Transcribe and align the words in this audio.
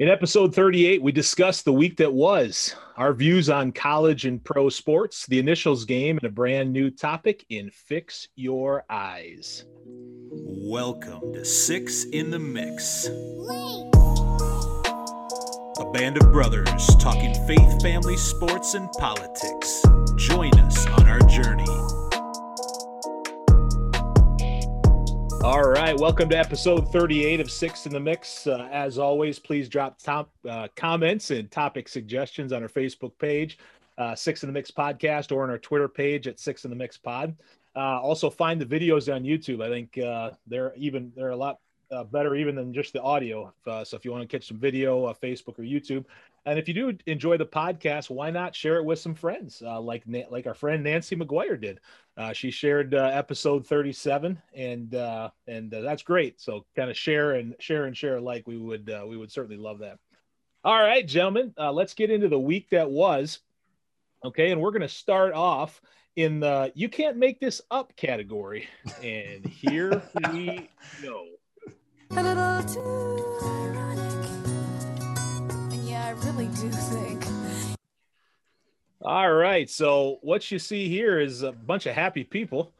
In 0.00 0.08
episode 0.08 0.54
38, 0.54 1.02
we 1.02 1.10
discussed 1.10 1.64
the 1.64 1.72
week 1.72 1.96
that 1.96 2.12
was, 2.12 2.76
our 2.96 3.12
views 3.12 3.50
on 3.50 3.72
college 3.72 4.26
and 4.26 4.44
pro 4.44 4.68
sports, 4.68 5.26
the 5.26 5.40
initials 5.40 5.84
game, 5.84 6.18
and 6.18 6.24
a 6.24 6.30
brand 6.30 6.72
new 6.72 6.88
topic 6.88 7.44
in 7.48 7.68
Fix 7.72 8.28
Your 8.36 8.84
Eyes. 8.88 9.64
Welcome 9.84 11.32
to 11.32 11.44
Six 11.44 12.04
in 12.04 12.30
the 12.30 12.38
Mix. 12.38 13.08
A 15.80 15.90
band 15.90 16.16
of 16.16 16.30
brothers 16.30 16.86
talking 17.00 17.34
faith, 17.48 17.82
family, 17.82 18.16
sports, 18.16 18.74
and 18.74 18.88
politics. 18.92 19.82
Join 20.14 20.56
us 20.60 20.86
on 20.86 21.08
our 21.08 21.18
journey. 21.22 21.77
All 25.48 25.66
right, 25.66 25.98
welcome 25.98 26.28
to 26.28 26.36
episode 26.36 26.92
38 26.92 27.40
of 27.40 27.50
Six 27.50 27.86
in 27.86 27.92
the 27.94 27.98
Mix. 27.98 28.46
Uh, 28.46 28.68
as 28.70 28.98
always, 28.98 29.38
please 29.38 29.66
drop 29.66 29.96
top 29.96 30.30
uh, 30.46 30.68
comments 30.76 31.30
and 31.30 31.50
topic 31.50 31.88
suggestions 31.88 32.52
on 32.52 32.62
our 32.62 32.68
Facebook 32.68 33.12
page, 33.18 33.58
uh, 33.96 34.14
Six 34.14 34.42
in 34.42 34.48
the 34.50 34.52
Mix 34.52 34.70
podcast, 34.70 35.32
or 35.32 35.44
on 35.44 35.48
our 35.48 35.56
Twitter 35.56 35.88
page 35.88 36.26
at 36.26 36.38
Six 36.38 36.64
in 36.64 36.70
the 36.70 36.76
Mix 36.76 36.98
Pod. 36.98 37.34
Uh, 37.74 37.98
also, 37.98 38.28
find 38.28 38.60
the 38.60 38.66
videos 38.66 39.12
on 39.12 39.22
YouTube. 39.22 39.64
I 39.64 39.70
think 39.70 39.96
uh, 39.96 40.32
they're 40.46 40.74
even 40.76 41.10
they're 41.16 41.30
a 41.30 41.36
lot 41.36 41.60
uh, 41.90 42.04
better 42.04 42.34
even 42.34 42.54
than 42.54 42.74
just 42.74 42.92
the 42.92 43.00
audio. 43.00 43.50
So 43.64 43.96
if 43.96 44.04
you 44.04 44.12
want 44.12 44.28
to 44.28 44.28
catch 44.28 44.46
some 44.46 44.58
video, 44.58 45.06
uh, 45.06 45.14
Facebook 45.14 45.58
or 45.58 45.62
YouTube, 45.62 46.04
and 46.44 46.58
if 46.58 46.68
you 46.68 46.74
do 46.74 46.94
enjoy 47.06 47.38
the 47.38 47.46
podcast, 47.46 48.10
why 48.10 48.28
not 48.28 48.54
share 48.54 48.76
it 48.76 48.84
with 48.84 48.98
some 48.98 49.14
friends, 49.14 49.62
like 49.62 50.02
like 50.28 50.46
our 50.46 50.52
friend 50.52 50.84
Nancy 50.84 51.16
McGuire 51.16 51.58
did. 51.58 51.80
Uh, 52.18 52.32
she 52.32 52.50
shared 52.50 52.94
uh, 52.94 53.10
episode 53.12 53.64
37, 53.66 54.42
and 54.54 54.94
and 55.46 55.70
that's 55.70 56.02
great. 56.02 56.40
So 56.40 56.66
kind 56.74 56.90
of 56.90 56.96
share 56.96 57.32
and 57.32 57.54
share 57.60 57.84
and 57.84 57.96
share 57.96 58.20
like 58.20 58.46
we 58.46 58.58
would 58.58 58.90
we 59.06 59.16
would 59.16 59.30
certainly 59.30 59.56
love 59.56 59.78
that. 59.78 59.98
All 60.64 60.80
right, 60.80 61.06
gentlemen, 61.06 61.54
let's 61.56 61.94
get 61.94 62.10
into 62.10 62.28
the 62.28 62.38
week 62.38 62.70
that 62.70 62.90
was. 62.90 63.38
Okay, 64.24 64.50
and 64.50 64.60
we're 64.60 64.72
going 64.72 64.82
to 64.82 64.88
start 64.88 65.32
off 65.32 65.80
in 66.16 66.40
the 66.40 66.72
"you 66.74 66.88
can't 66.88 67.16
make 67.16 67.38
this 67.38 67.62
up" 67.70 67.94
category, 67.94 68.68
and 69.00 69.46
here 69.46 70.02
we 70.32 70.68
go 71.02 71.24
a 72.10 72.22
little 72.22 72.62
too 72.62 73.38
ironic. 73.42 74.28
And 75.40 75.88
yeah, 75.88 76.06
I 76.06 76.26
really 76.26 76.46
do 76.46 76.70
think. 76.70 77.47
All 79.00 79.32
right. 79.32 79.70
So 79.70 80.18
what 80.22 80.50
you 80.50 80.58
see 80.58 80.88
here 80.88 81.20
is 81.20 81.42
a 81.42 81.52
bunch 81.52 81.86
of 81.86 81.94
happy 81.94 82.24
people. 82.24 82.72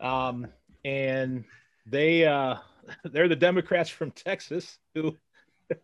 Um, 0.00 0.48
and 0.84 1.44
they 1.86 2.26
uh 2.26 2.56
they're 3.04 3.28
the 3.28 3.36
Democrats 3.36 3.90
from 3.90 4.10
Texas 4.10 4.78
who 4.94 5.16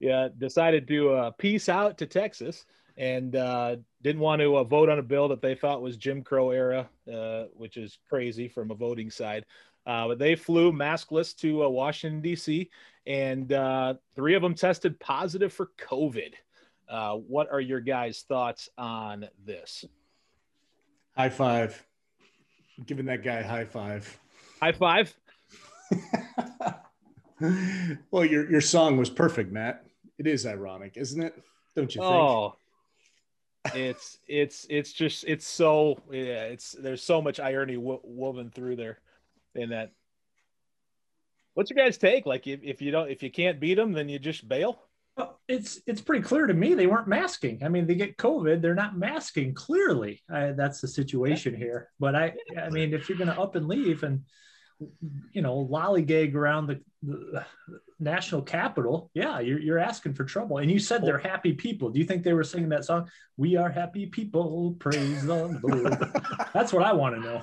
yeah 0.00 0.28
decided 0.38 0.88
to 0.88 1.10
uh, 1.10 1.30
peace 1.32 1.68
out 1.68 1.98
to 1.98 2.06
Texas 2.06 2.64
and 2.96 3.36
uh, 3.36 3.76
didn't 4.02 4.22
want 4.22 4.40
to 4.40 4.56
uh, 4.56 4.64
vote 4.64 4.88
on 4.88 4.98
a 4.98 5.02
bill 5.02 5.28
that 5.28 5.42
they 5.42 5.54
thought 5.54 5.82
was 5.82 5.98
Jim 5.98 6.22
Crow 6.22 6.50
era, 6.50 6.88
uh, 7.12 7.44
which 7.54 7.76
is 7.76 7.98
crazy 8.08 8.48
from 8.48 8.70
a 8.70 8.74
voting 8.74 9.10
side. 9.10 9.44
Uh, 9.84 10.08
but 10.08 10.18
they 10.18 10.34
flew 10.34 10.72
maskless 10.72 11.36
to 11.36 11.68
Washington, 11.68 12.22
D.C., 12.22 12.70
and 13.06 13.48
three 14.16 14.34
of 14.34 14.40
them 14.40 14.54
tested 14.54 14.98
positive 14.98 15.52
for 15.52 15.70
COVID. 15.78 16.32
Uh, 16.88 17.14
what 17.14 17.50
are 17.50 17.60
your 17.60 17.80
guys' 17.80 18.24
thoughts 18.28 18.68
on 18.78 19.28
this? 19.44 19.84
High 21.16 21.30
five. 21.30 21.84
I'm 22.78 22.84
giving 22.84 23.06
that 23.06 23.24
guy 23.24 23.42
high 23.42 23.64
five. 23.64 24.18
High 24.60 24.72
five. 24.72 25.14
well, 28.10 28.24
your 28.24 28.50
your 28.50 28.60
song 28.60 28.96
was 28.96 29.10
perfect, 29.10 29.52
Matt. 29.52 29.84
It 30.18 30.26
is 30.26 30.46
ironic, 30.46 30.96
isn't 30.96 31.22
it? 31.22 31.34
Don't 31.74 31.94
you 31.94 32.00
think? 32.00 32.12
Oh, 32.12 32.56
it's 33.74 34.18
it's 34.26 34.66
it's 34.70 34.92
just 34.92 35.24
it's 35.24 35.46
so 35.46 36.00
yeah. 36.10 36.44
It's 36.44 36.72
there's 36.72 37.02
so 37.02 37.20
much 37.20 37.40
irony 37.40 37.76
wo- 37.76 38.00
woven 38.04 38.50
through 38.50 38.76
there 38.76 39.00
in 39.54 39.70
that. 39.70 39.92
What's 41.54 41.70
your 41.70 41.82
guys' 41.82 41.96
take? 41.96 42.26
Like, 42.26 42.46
if, 42.46 42.60
if 42.62 42.82
you 42.82 42.90
don't, 42.90 43.10
if 43.10 43.22
you 43.22 43.30
can't 43.30 43.58
beat 43.58 43.76
them, 43.76 43.92
then 43.92 44.10
you 44.10 44.18
just 44.18 44.46
bail. 44.46 44.78
Well, 45.16 45.40
it's 45.48 45.80
it's 45.86 46.00
pretty 46.00 46.22
clear 46.22 46.46
to 46.46 46.54
me 46.54 46.74
they 46.74 46.86
weren't 46.86 47.08
masking. 47.08 47.62
I 47.64 47.68
mean, 47.68 47.86
they 47.86 47.94
get 47.94 48.18
COVID, 48.18 48.60
they're 48.60 48.74
not 48.74 48.98
masking. 48.98 49.54
Clearly, 49.54 50.22
I, 50.30 50.52
that's 50.52 50.80
the 50.80 50.88
situation 50.88 51.54
here. 51.54 51.90
But 51.98 52.14
I, 52.14 52.34
I 52.60 52.68
mean, 52.68 52.92
if 52.92 53.08
you're 53.08 53.18
going 53.18 53.32
to 53.32 53.40
up 53.40 53.56
and 53.56 53.66
leave 53.66 54.02
and 54.02 54.22
you 55.32 55.40
know 55.40 55.66
lollygag 55.70 56.34
around 56.34 56.66
the, 56.66 56.82
the 57.02 57.46
national 57.98 58.42
capital, 58.42 59.10
yeah, 59.14 59.40
you're 59.40 59.58
you're 59.58 59.78
asking 59.78 60.12
for 60.12 60.24
trouble. 60.24 60.58
And 60.58 60.70
you 60.70 60.78
said 60.78 61.02
they're 61.02 61.18
happy 61.18 61.54
people. 61.54 61.88
Do 61.88 61.98
you 61.98 62.04
think 62.04 62.22
they 62.22 62.34
were 62.34 62.44
singing 62.44 62.68
that 62.70 62.84
song? 62.84 63.08
We 63.38 63.56
are 63.56 63.70
happy 63.70 64.06
people, 64.06 64.76
praise 64.78 65.24
the 65.24 65.58
Lord. 65.62 65.96
that's 66.52 66.74
what 66.74 66.82
I 66.82 66.92
want 66.92 67.14
to 67.14 67.20
know. 67.22 67.42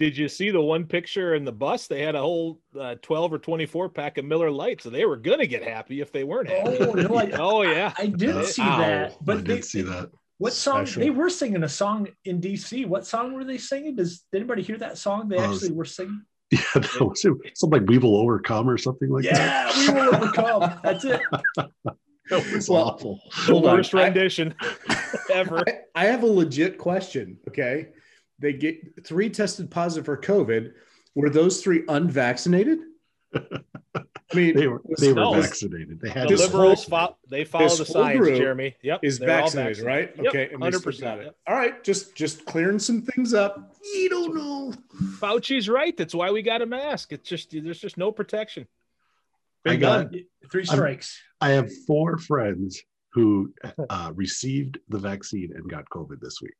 Did 0.00 0.16
you 0.16 0.30
see 0.30 0.50
the 0.50 0.62
one 0.62 0.86
picture 0.86 1.34
in 1.34 1.44
the 1.44 1.52
bus? 1.52 1.86
They 1.86 2.02
had 2.02 2.14
a 2.14 2.20
whole 2.20 2.58
uh, 2.78 2.94
12 3.02 3.34
or 3.34 3.38
24 3.38 3.90
pack 3.90 4.16
of 4.16 4.24
Miller 4.24 4.50
Lites, 4.50 4.84
so 4.84 4.88
they 4.88 5.04
were 5.04 5.18
going 5.18 5.40
to 5.40 5.46
get 5.46 5.62
happy 5.62 6.00
if 6.00 6.10
they 6.10 6.24
weren't 6.24 6.48
happy. 6.48 6.78
Oh, 6.80 6.92
no, 6.92 7.16
I, 7.16 7.30
oh 7.38 7.62
yeah. 7.62 7.92
I 7.98 8.06
did 8.06 8.46
see 8.46 8.62
Ow. 8.62 8.78
that. 8.78 9.16
But 9.22 9.36
I 9.36 9.40
they, 9.42 9.54
did 9.56 9.64
see 9.66 9.82
that. 9.82 10.10
What 10.38 10.54
song? 10.54 10.86
Special. 10.86 11.02
They 11.02 11.10
were 11.10 11.28
singing 11.28 11.62
a 11.64 11.68
song 11.68 12.08
in 12.24 12.40
DC. 12.40 12.86
What 12.86 13.06
song 13.06 13.34
were 13.34 13.44
they 13.44 13.58
singing? 13.58 13.96
Does 13.96 14.24
did 14.32 14.38
anybody 14.38 14.62
hear 14.62 14.78
that 14.78 14.96
song? 14.96 15.28
They 15.28 15.36
uh, 15.36 15.52
actually 15.52 15.72
were 15.72 15.84
singing. 15.84 16.22
Yeah, 16.52 16.60
that 16.74 17.00
was 17.00 17.24
it. 17.24 17.56
Something 17.56 17.80
like 17.80 17.88
"We 17.88 17.98
Will 17.98 18.16
Overcome" 18.16 18.68
or 18.68 18.76
something 18.76 19.08
like 19.08 19.22
yeah, 19.22 19.34
that. 19.34 19.76
Yeah, 19.76 19.92
we 19.92 20.00
will 20.00 20.14
overcome. 20.16 20.80
That's 20.82 21.04
it. 21.04 21.20
that 21.54 22.52
was 22.52 22.68
well, 22.68 22.88
awful. 22.88 23.20
The 23.46 23.54
worst 23.54 23.94
rendition 23.94 24.56
ever. 25.32 25.62
I, 25.68 25.78
I 25.94 26.06
have 26.06 26.24
a 26.24 26.26
legit 26.26 26.76
question. 26.76 27.38
Okay, 27.46 27.90
they 28.40 28.52
get 28.52 29.04
three 29.04 29.30
tested 29.30 29.70
positive 29.70 30.06
for 30.06 30.16
COVID. 30.16 30.72
Were 31.14 31.30
those 31.30 31.62
three 31.62 31.84
unvaccinated? 31.88 32.78
I 33.34 34.34
mean, 34.34 34.56
they 34.56 34.66
were 34.66 34.82
they 34.98 35.12
were 35.12 35.20
no, 35.20 35.40
vaccinated. 35.40 36.00
They 36.00 36.10
had 36.10 36.28
the 36.28 36.36
liberals. 36.36 36.84
Fo- 36.84 37.16
they 37.28 37.44
follow 37.44 37.68
the 37.68 37.84
science. 37.84 38.26
Jeremy, 38.26 38.76
yep, 38.82 39.00
is 39.02 39.18
vaccinated, 39.18 39.84
vaccinated, 39.84 40.16
right? 40.18 40.26
Okay, 40.28 40.54
hundred 40.56 40.82
percent. 40.82 41.22
Yep. 41.22 41.36
All 41.46 41.54
right, 41.54 41.82
just 41.84 42.14
just 42.14 42.44
clearing 42.44 42.78
some 42.78 43.02
things 43.02 43.34
up. 43.34 43.76
You 43.94 44.08
don't 44.08 44.34
know. 44.34 44.72
Fauci's 45.18 45.68
right. 45.68 45.96
That's 45.96 46.14
why 46.14 46.30
we 46.30 46.42
got 46.42 46.62
a 46.62 46.66
mask. 46.66 47.12
It's 47.12 47.28
just 47.28 47.50
there's 47.52 47.80
just 47.80 47.98
no 47.98 48.10
protection. 48.10 48.66
Been 49.64 49.74
I 49.74 49.76
got 49.76 50.12
done. 50.12 50.24
three 50.50 50.64
strikes. 50.64 51.20
I'm, 51.40 51.50
I 51.50 51.52
have 51.54 51.70
four 51.86 52.18
friends 52.18 52.82
who 53.12 53.52
uh, 53.90 54.12
received 54.14 54.78
the 54.88 54.98
vaccine 54.98 55.52
and 55.54 55.68
got 55.68 55.88
COVID 55.90 56.20
this 56.20 56.40
week. 56.40 56.54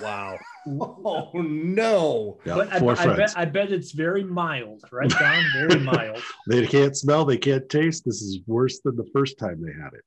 Wow. 0.00 0.38
oh 0.68 1.30
no. 1.34 2.38
Yeah, 2.44 2.54
but 2.54 2.72
I, 2.72 3.12
I, 3.12 3.16
bet, 3.16 3.34
I 3.36 3.44
bet 3.44 3.72
it's 3.72 3.92
very 3.92 4.24
mild, 4.24 4.82
right, 4.90 5.10
Don? 5.10 5.44
Very 5.52 5.80
mild. 5.80 6.22
they 6.48 6.66
can't 6.66 6.96
smell, 6.96 7.24
they 7.24 7.38
can't 7.38 7.68
taste. 7.68 8.04
This 8.04 8.22
is 8.22 8.40
worse 8.46 8.80
than 8.80 8.96
the 8.96 9.08
first 9.12 9.38
time 9.38 9.62
they 9.64 9.72
had 9.72 9.92
it. 9.94 10.02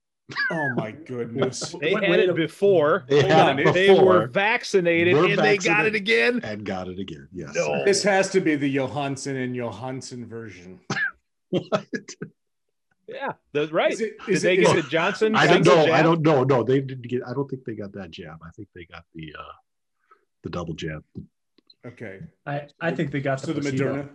Oh 0.51 0.69
my 0.75 0.91
goodness. 0.91 1.75
they 1.81 1.93
wait, 1.93 2.03
had 2.03 2.11
wait, 2.11 2.29
it 2.29 2.35
before. 2.35 3.05
They, 3.07 3.23
had 3.23 3.59
it 3.59 3.65
before. 3.65 3.73
they 3.73 3.93
were 3.93 4.27
vaccinated 4.27 5.15
and 5.15 5.35
vaccinated 5.35 5.63
they 5.63 5.69
got 5.69 5.85
it 5.85 5.95
again. 5.95 6.41
And 6.43 6.65
got 6.65 6.87
it 6.87 6.99
again. 6.99 7.27
Yes. 7.31 7.55
No. 7.55 7.85
This 7.85 8.03
has 8.03 8.29
to 8.31 8.41
be 8.41 8.55
the 8.55 8.69
Johansson 8.69 9.37
and 9.37 9.55
Johansson 9.55 10.27
version. 10.27 10.79
what? 11.49 11.85
Yeah, 13.07 13.33
that's 13.53 13.71
right. 13.71 13.91
Is 13.91 14.01
it, 14.01 14.17
is 14.27 14.41
Did 14.41 14.47
they 14.47 14.57
it, 14.61 14.65
get 14.65 14.75
the 14.75 14.89
Johnson? 14.89 15.35
I 15.35 15.47
don't 15.47 15.65
know. 15.65 15.91
I 15.93 16.01
don't 16.01 16.21
know. 16.21 16.43
No, 16.43 16.63
they 16.63 16.81
didn't 16.81 17.07
get. 17.07 17.21
I 17.25 17.33
don't 17.33 17.49
think 17.49 17.63
they 17.63 17.75
got 17.75 17.93
that 17.93 18.11
jab. 18.11 18.39
I 18.45 18.49
think 18.51 18.67
they 18.75 18.83
got 18.85 19.05
the 19.15 19.33
uh 19.37 19.53
the 20.43 20.49
double 20.49 20.73
jab. 20.73 21.03
Okay. 21.85 22.19
I 22.45 22.67
I 22.81 22.91
think 22.91 23.11
they 23.11 23.21
got 23.21 23.41
the, 23.41 23.53
the 23.53 23.61
Moderna. 23.61 24.09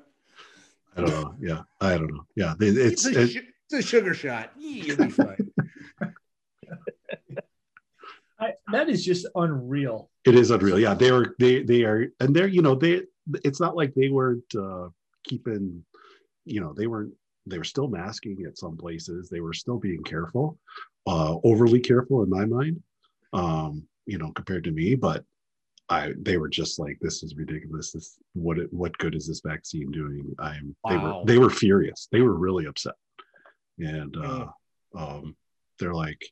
I 0.96 1.00
don't 1.00 1.10
know. 1.10 1.34
Yeah, 1.40 1.62
I 1.80 1.96
don't 1.96 2.12
know. 2.12 2.26
Yeah, 2.36 2.54
they, 2.58 2.68
it's 2.68 3.06
it's 3.06 3.16
a, 3.16 3.22
it, 3.22 3.44
it's 3.70 3.86
a 3.86 3.88
sugar 3.88 4.12
shot. 4.12 4.52
You'll 4.58 4.98
be 4.98 5.08
fine. 5.08 5.50
I, 8.38 8.54
that 8.72 8.88
is 8.88 9.04
just 9.04 9.26
unreal. 9.34 10.10
It 10.26 10.34
is 10.34 10.50
unreal. 10.50 10.78
Yeah, 10.78 10.94
they 10.94 11.12
were 11.12 11.34
they 11.38 11.62
they 11.62 11.84
are 11.84 12.08
and 12.20 12.36
they're 12.36 12.48
you 12.48 12.60
know 12.60 12.74
they 12.74 13.02
it's 13.44 13.60
not 13.60 13.76
like 13.76 13.94
they 13.94 14.08
weren't 14.08 14.54
uh 14.54 14.88
keeping 15.24 15.84
you 16.44 16.60
know 16.60 16.74
they 16.74 16.86
weren't 16.88 17.14
they 17.46 17.58
were 17.58 17.64
still 17.64 17.88
masking 17.88 18.44
at 18.46 18.58
some 18.58 18.76
places. 18.76 19.28
They 19.28 19.40
were 19.40 19.52
still 19.52 19.78
being 19.78 20.02
careful, 20.02 20.58
uh, 21.06 21.36
overly 21.42 21.80
careful 21.80 22.22
in 22.22 22.30
my 22.30 22.44
mind, 22.44 22.82
um, 23.32 23.86
you 24.06 24.18
know, 24.18 24.30
compared 24.32 24.64
to 24.64 24.70
me. 24.70 24.94
But 24.94 25.24
I, 25.88 26.12
they 26.16 26.36
were 26.36 26.48
just 26.48 26.78
like, 26.78 26.98
this 27.00 27.22
is 27.22 27.34
ridiculous. 27.36 27.92
This, 27.92 28.16
what, 28.34 28.58
what 28.72 28.96
good 28.98 29.14
is 29.14 29.26
this 29.26 29.42
vaccine 29.44 29.90
doing? 29.90 30.34
I'm, 30.38 30.76
wow. 30.84 30.90
they 30.90 30.96
were, 30.96 31.22
they 31.26 31.38
were 31.38 31.50
furious. 31.50 32.08
They 32.12 32.20
were 32.20 32.34
really 32.34 32.66
upset. 32.66 32.94
And, 33.78 34.16
uh, 34.16 34.46
um, 34.96 35.36
they're 35.78 35.94
like, 35.94 36.22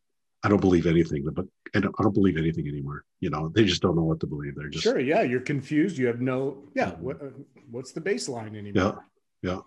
I 0.44 0.48
don't 0.48 0.60
believe 0.60 0.86
anything, 0.86 1.28
but 1.30 1.44
I 1.74 1.80
don't, 1.80 1.94
I 1.98 2.02
don't 2.02 2.14
believe 2.14 2.38
anything 2.38 2.68
anymore. 2.68 3.04
You 3.18 3.30
know, 3.30 3.48
they 3.48 3.64
just 3.64 3.82
don't 3.82 3.96
know 3.96 4.04
what 4.04 4.20
to 4.20 4.26
believe. 4.26 4.54
They're 4.54 4.68
just 4.68 4.84
sure. 4.84 5.00
Yeah. 5.00 5.22
You're 5.22 5.40
confused. 5.40 5.98
You 5.98 6.06
have 6.06 6.20
no, 6.20 6.58
yeah. 6.74 6.92
What, 6.92 7.20
uh, 7.20 7.30
what's 7.70 7.92
the 7.92 8.00
baseline 8.00 8.56
anymore? 8.56 9.04
Yeah. 9.42 9.50
Yeah. 9.50 9.60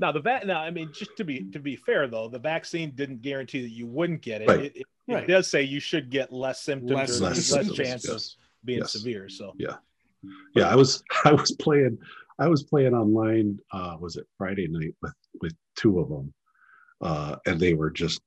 Now 0.00 0.12
the 0.12 0.20
vac. 0.20 0.46
Now 0.46 0.60
I 0.60 0.70
mean, 0.70 0.90
just 0.92 1.16
to 1.16 1.24
be 1.24 1.44
to 1.52 1.58
be 1.58 1.76
fair 1.76 2.06
though, 2.08 2.28
the 2.28 2.38
vaccine 2.38 2.92
didn't 2.94 3.22
guarantee 3.22 3.62
that 3.62 3.70
you 3.72 3.86
wouldn't 3.86 4.22
get 4.22 4.42
it. 4.42 4.48
Right. 4.48 4.60
It, 4.66 4.76
it, 4.76 4.86
Right. 5.10 5.24
it 5.24 5.26
does 5.26 5.50
say 5.50 5.62
you 5.62 5.80
should 5.80 6.10
get 6.10 6.34
less 6.34 6.60
symptoms 6.60 6.92
Less 6.92 7.18
or 7.18 7.24
less, 7.24 7.46
symptoms, 7.46 7.76
chance 7.78 8.04
of 8.08 8.12
yes. 8.14 8.36
being 8.62 8.78
Yes. 8.80 8.92
severe. 8.92 9.28
So 9.30 9.54
yeah 9.56 9.76
Yeah, 10.54 10.68
i 10.68 10.74
was 10.76 11.02
i 11.24 11.32
was 11.32 11.52
playing 11.52 11.96
i 12.38 12.46
was 12.46 12.62
playing 12.64 12.92
online 12.92 13.58
uh 13.72 13.96
was 13.98 14.16
it 14.16 14.26
friday 14.36 14.68
night 14.68 14.94
with 15.00 15.14
with 15.40 15.54
two 15.76 15.98
of 16.00 16.08
them 16.10 16.34
uh 17.00 17.36
and 17.46 17.58
they 17.58 17.72
were 17.72 17.90
just 17.90 18.20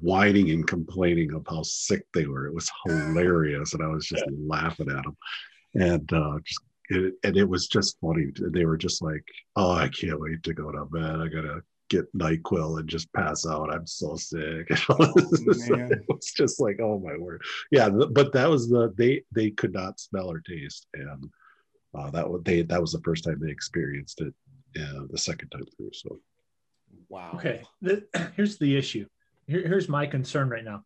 whining 0.00 0.50
and 0.50 0.66
complaining 0.66 1.32
of 1.34 1.46
how 1.48 1.62
sick 1.62 2.04
they 2.14 2.26
were 2.26 2.46
it 2.46 2.54
was 2.54 2.68
hilarious 2.86 3.74
and 3.74 3.82
i 3.82 3.86
was 3.86 4.06
just 4.06 4.24
laughing 4.36 4.88
at 4.90 5.04
them 5.04 5.16
and 5.74 6.12
uh 6.12 6.36
just 6.44 6.60
it, 6.90 7.14
and 7.24 7.36
it 7.36 7.48
was 7.48 7.66
just 7.66 7.98
funny 8.00 8.26
they 8.52 8.64
were 8.64 8.76
just 8.76 9.02
like 9.02 9.24
oh 9.56 9.72
i 9.72 9.88
can't 9.88 10.20
wait 10.20 10.42
to 10.42 10.54
go 10.54 10.70
to 10.70 10.84
bed 10.86 11.20
i 11.20 11.28
gotta 11.28 11.62
get 11.90 12.10
nyquil 12.16 12.80
and 12.80 12.88
just 12.88 13.12
pass 13.12 13.46
out 13.46 13.72
i'm 13.72 13.86
so 13.86 14.16
sick 14.16 14.68
man. 15.68 15.92
it 15.92 16.04
was 16.08 16.32
just 16.36 16.60
like 16.60 16.78
oh 16.80 16.98
my 16.98 17.16
word 17.18 17.42
yeah 17.70 17.88
but 17.88 18.32
that 18.32 18.48
was 18.48 18.68
the 18.68 18.92
they 18.96 19.22
they 19.32 19.50
could 19.50 19.72
not 19.72 20.00
smell 20.00 20.30
or 20.30 20.40
taste 20.40 20.86
and 20.94 21.28
uh, 21.96 22.10
that 22.10 22.28
was 22.28 22.42
they 22.44 22.62
that 22.62 22.80
was 22.80 22.92
the 22.92 23.00
first 23.00 23.24
time 23.24 23.38
they 23.40 23.50
experienced 23.50 24.20
it 24.20 24.34
uh, 24.80 25.02
the 25.10 25.18
second 25.18 25.48
time 25.50 25.64
through 25.76 25.90
so 25.92 26.18
Wow. 27.08 27.32
Okay, 27.34 27.62
the, 27.80 28.04
here's 28.36 28.58
the 28.58 28.76
issue. 28.76 29.06
Here, 29.46 29.66
here's 29.66 29.88
my 29.88 30.06
concern 30.06 30.48
right 30.48 30.64
now. 30.64 30.84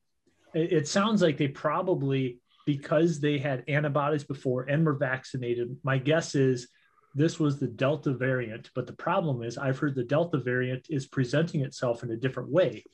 It, 0.55 0.73
it 0.73 0.89
sounds 0.89 1.23
like 1.23 1.37
they 1.37 1.49
probably, 1.49 2.39
because 2.69 3.19
they 3.19 3.38
had 3.38 3.65
antibodies 3.67 4.25
before 4.25 4.65
and 4.65 4.85
were 4.85 4.93
vaccinated, 4.93 5.75
my 5.82 5.97
guess 5.97 6.35
is 6.35 6.69
this 7.15 7.41
was 7.41 7.59
the 7.59 7.67
Delta 7.67 8.12
variant. 8.12 8.69
But 8.75 8.87
the 8.87 8.93
problem 8.93 9.43
is, 9.43 9.56
I've 9.56 9.79
heard 9.79 9.94
the 9.94 10.05
Delta 10.05 10.37
variant 10.37 10.87
is 10.91 11.06
presenting 11.06 11.62
itself 11.62 12.03
in 12.03 12.11
a 12.11 12.17
different 12.19 12.50
way. 12.50 12.85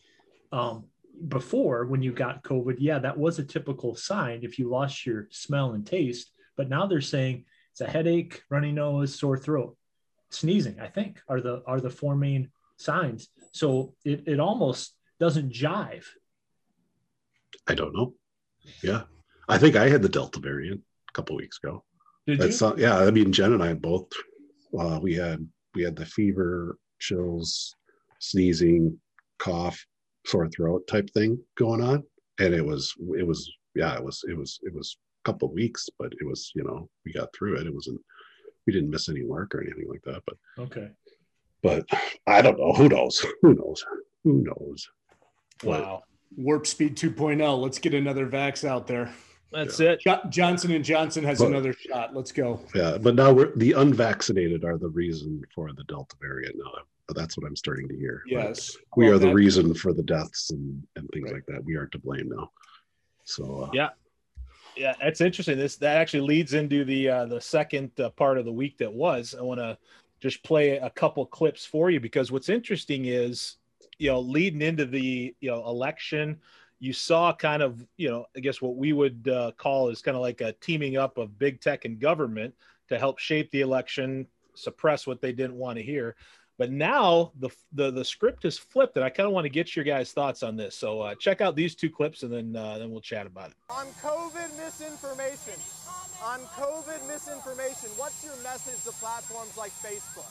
Um, 0.52 0.84
before, 1.26 1.86
when 1.86 2.02
you 2.02 2.12
got 2.12 2.44
COVID, 2.44 2.76
yeah, 2.78 3.00
that 3.00 3.18
was 3.18 3.40
a 3.40 3.44
typical 3.44 3.96
sign 3.96 4.44
if 4.44 4.60
you 4.60 4.68
lost 4.68 5.04
your 5.04 5.26
smell 5.32 5.72
and 5.72 5.84
taste. 5.84 6.30
But 6.56 6.68
now 6.68 6.86
they're 6.86 7.00
saying 7.00 7.44
it's 7.72 7.80
a 7.80 7.90
headache, 7.90 8.44
runny 8.50 8.70
nose, 8.70 9.18
sore 9.18 9.36
throat, 9.36 9.76
sneezing. 10.30 10.78
I 10.78 10.86
think 10.86 11.20
are 11.28 11.40
the 11.40 11.64
are 11.66 11.80
the 11.80 11.90
four 11.90 12.14
main 12.14 12.52
signs. 12.76 13.28
So 13.50 13.94
it, 14.04 14.22
it 14.28 14.38
almost 14.38 14.94
doesn't 15.18 15.52
jive. 15.52 16.06
i 17.66 17.74
don't 17.74 17.94
know 17.96 18.14
yeah 18.82 19.02
i 19.48 19.58
think 19.58 19.76
i 19.76 19.88
had 19.88 20.02
the 20.02 20.08
delta 20.08 20.40
variant 20.40 20.80
a 21.08 21.12
couple 21.12 21.36
weeks 21.36 21.58
ago 21.62 21.84
Did 22.26 22.38
you? 22.38 22.44
That's 22.44 22.62
uh, 22.62 22.74
yeah. 22.76 22.98
I 22.98 23.10
mean, 23.10 23.32
Jen 23.32 23.52
and 23.52 23.62
I 23.62 23.74
both. 23.74 24.10
Uh, 24.78 24.98
we 25.02 25.14
had 25.14 25.46
we 25.74 25.82
had 25.82 25.96
the 25.96 26.06
fever, 26.06 26.78
chills, 26.98 27.76
sneezing, 28.18 28.98
cough, 29.38 29.78
sore 30.26 30.48
throat 30.48 30.86
type 30.86 31.10
thing 31.10 31.38
going 31.56 31.82
on, 31.82 32.02
and 32.40 32.54
it 32.54 32.64
was 32.64 32.94
it 33.16 33.26
was 33.26 33.50
yeah. 33.74 33.94
It 33.94 34.04
was 34.04 34.24
it 34.28 34.36
was 34.36 34.58
it 34.62 34.74
was 34.74 34.96
a 35.24 35.30
couple 35.30 35.52
weeks, 35.52 35.88
but 35.98 36.12
it 36.18 36.26
was 36.26 36.50
you 36.54 36.64
know 36.64 36.88
we 37.04 37.12
got 37.12 37.28
through 37.36 37.56
it. 37.60 37.66
It 37.66 37.74
wasn't 37.74 38.00
we 38.66 38.72
didn't 38.72 38.90
miss 38.90 39.08
any 39.08 39.22
work 39.22 39.54
or 39.54 39.60
anything 39.60 39.88
like 39.88 40.02
that. 40.04 40.22
But 40.26 40.36
okay. 40.58 40.88
but 41.62 41.84
I 42.26 42.40
don't 42.40 42.58
know. 42.58 42.72
Who 42.72 42.88
knows? 42.88 43.24
Who 43.42 43.54
knows? 43.54 43.84
Who 44.24 44.42
knows? 44.42 44.88
But- 45.62 45.82
wow, 45.82 46.02
Warp 46.36 46.66
Speed 46.66 46.96
2.0. 46.96 47.60
Let's 47.62 47.78
get 47.78 47.94
another 47.94 48.26
vax 48.26 48.66
out 48.66 48.86
there. 48.86 49.12
That's 49.54 49.80
it. 49.80 50.00
Jo- 50.00 50.20
Johnson 50.28 50.72
and 50.72 50.84
Johnson 50.84 51.24
has 51.24 51.38
But- 51.38 51.48
another 51.48 51.72
shot. 51.72 52.14
Let's 52.14 52.32
go. 52.32 52.60
Yeah, 52.74 52.98
but 52.98 53.14
now 53.14 53.32
we're 53.32 53.54
the 53.56 53.72
unvaccinated 53.72 54.64
are 54.64 54.78
the 54.78 54.88
reason 54.88 55.42
for 55.54 55.72
the 55.72 55.84
Delta 55.84 56.16
variant 56.20 56.56
now. 56.56 56.72
But 57.06 57.16
that's 57.16 57.36
what 57.36 57.46
I'm 57.46 57.56
starting 57.56 57.86
to 57.88 57.96
hear. 57.96 58.22
But 58.24 58.32
Yes. 58.32 58.76
we 58.96 59.04
Well, 59.06 59.14
are 59.16 59.18
the 59.18 59.26
that- 59.26 59.34
reason 59.34 59.74
for 59.74 59.92
the 59.92 60.02
deaths 60.02 60.50
and, 60.50 60.82
and 60.96 61.08
things 61.10 61.24
Right. 61.26 61.34
like 61.34 61.46
that. 61.46 61.62
We 61.64 61.76
are 61.76 61.86
to 61.88 61.98
blame 61.98 62.30
now. 62.30 62.50
So 63.24 63.64
uh, 63.64 63.70
Yeah. 63.72 63.90
Yeah, 64.76 64.94
that's 65.00 65.20
interesting. 65.20 65.56
This 65.56 65.76
that 65.76 65.96
actually 65.98 66.26
leads 66.26 66.52
into 66.54 66.84
the 66.84 67.08
uh, 67.08 67.26
the 67.26 67.40
second 67.40 67.92
uh, 68.00 68.10
part 68.10 68.38
of 68.38 68.44
the 68.44 68.52
week 68.52 68.76
that 68.78 68.92
was. 68.92 69.34
I 69.38 69.42
want 69.42 69.60
to 69.60 69.78
just 70.20 70.42
play 70.42 70.78
a 70.78 70.90
couple 70.90 71.24
clips 71.26 71.64
for 71.64 71.90
you 71.90 72.00
because 72.00 72.32
what's 72.32 72.48
interesting 72.48 73.04
is, 73.04 73.56
you 73.98 74.10
know, 74.10 74.18
leading 74.18 74.62
into 74.62 74.84
the 74.84 75.32
you 75.40 75.50
know 75.50 75.64
election, 75.68 76.40
you 76.80 76.92
saw 76.92 77.32
kind 77.32 77.62
of 77.62 77.84
you 77.96 78.08
know 78.08 78.26
I 78.36 78.40
guess 78.40 78.60
what 78.60 78.76
we 78.76 78.92
would 78.92 79.28
uh, 79.28 79.52
call 79.56 79.88
is 79.88 80.02
kind 80.02 80.16
of 80.16 80.22
like 80.22 80.40
a 80.40 80.52
teaming 80.54 80.96
up 80.96 81.18
of 81.18 81.38
big 81.38 81.60
tech 81.60 81.84
and 81.84 81.98
government 81.98 82.54
to 82.88 82.98
help 82.98 83.18
shape 83.18 83.50
the 83.50 83.62
election, 83.62 84.26
suppress 84.54 85.06
what 85.06 85.20
they 85.20 85.32
didn't 85.32 85.56
want 85.56 85.78
to 85.78 85.82
hear. 85.82 86.16
But 86.56 86.70
now 86.70 87.32
the 87.40 87.50
the 87.72 87.90
the 87.90 88.04
script 88.04 88.44
is 88.44 88.56
flipped, 88.56 88.96
and 88.96 89.04
I 89.04 89.10
kind 89.10 89.26
of 89.26 89.32
want 89.32 89.44
to 89.44 89.50
get 89.50 89.74
your 89.74 89.84
guys' 89.84 90.12
thoughts 90.12 90.42
on 90.42 90.56
this. 90.56 90.76
So 90.76 91.00
uh, 91.00 91.14
check 91.16 91.40
out 91.40 91.56
these 91.56 91.74
two 91.74 91.90
clips, 91.90 92.22
and 92.22 92.32
then 92.32 92.54
uh, 92.54 92.78
then 92.78 92.90
we'll 92.90 93.00
chat 93.00 93.26
about 93.26 93.50
it. 93.50 93.56
On 93.70 93.86
COVID 93.98 94.56
misinformation, 94.56 95.58
on 96.22 96.40
COVID 96.54 97.08
misinformation, 97.08 97.90
what's 97.96 98.22
your 98.24 98.36
message 98.44 98.84
to 98.84 98.92
platforms 99.00 99.56
like 99.56 99.72
Facebook? 99.82 100.30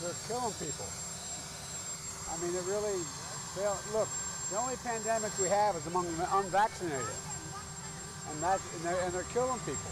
They're 0.00 0.16
killing 0.26 0.54
people. 0.56 0.88
I 2.32 2.40
mean, 2.40 2.56
it 2.56 2.64
really, 2.64 2.96
don't, 3.56 3.92
look, 3.92 4.08
the 4.50 4.58
only 4.58 4.76
pandemic 4.82 5.30
we 5.38 5.48
have 5.48 5.76
is 5.76 5.86
among 5.86 6.04
the 6.16 6.36
unvaccinated. 6.38 7.06
And, 8.30 8.42
that's, 8.42 8.62
and, 8.74 8.84
they're, 8.84 9.00
and 9.04 9.12
they're 9.12 9.30
killing 9.34 9.58
people. 9.60 9.90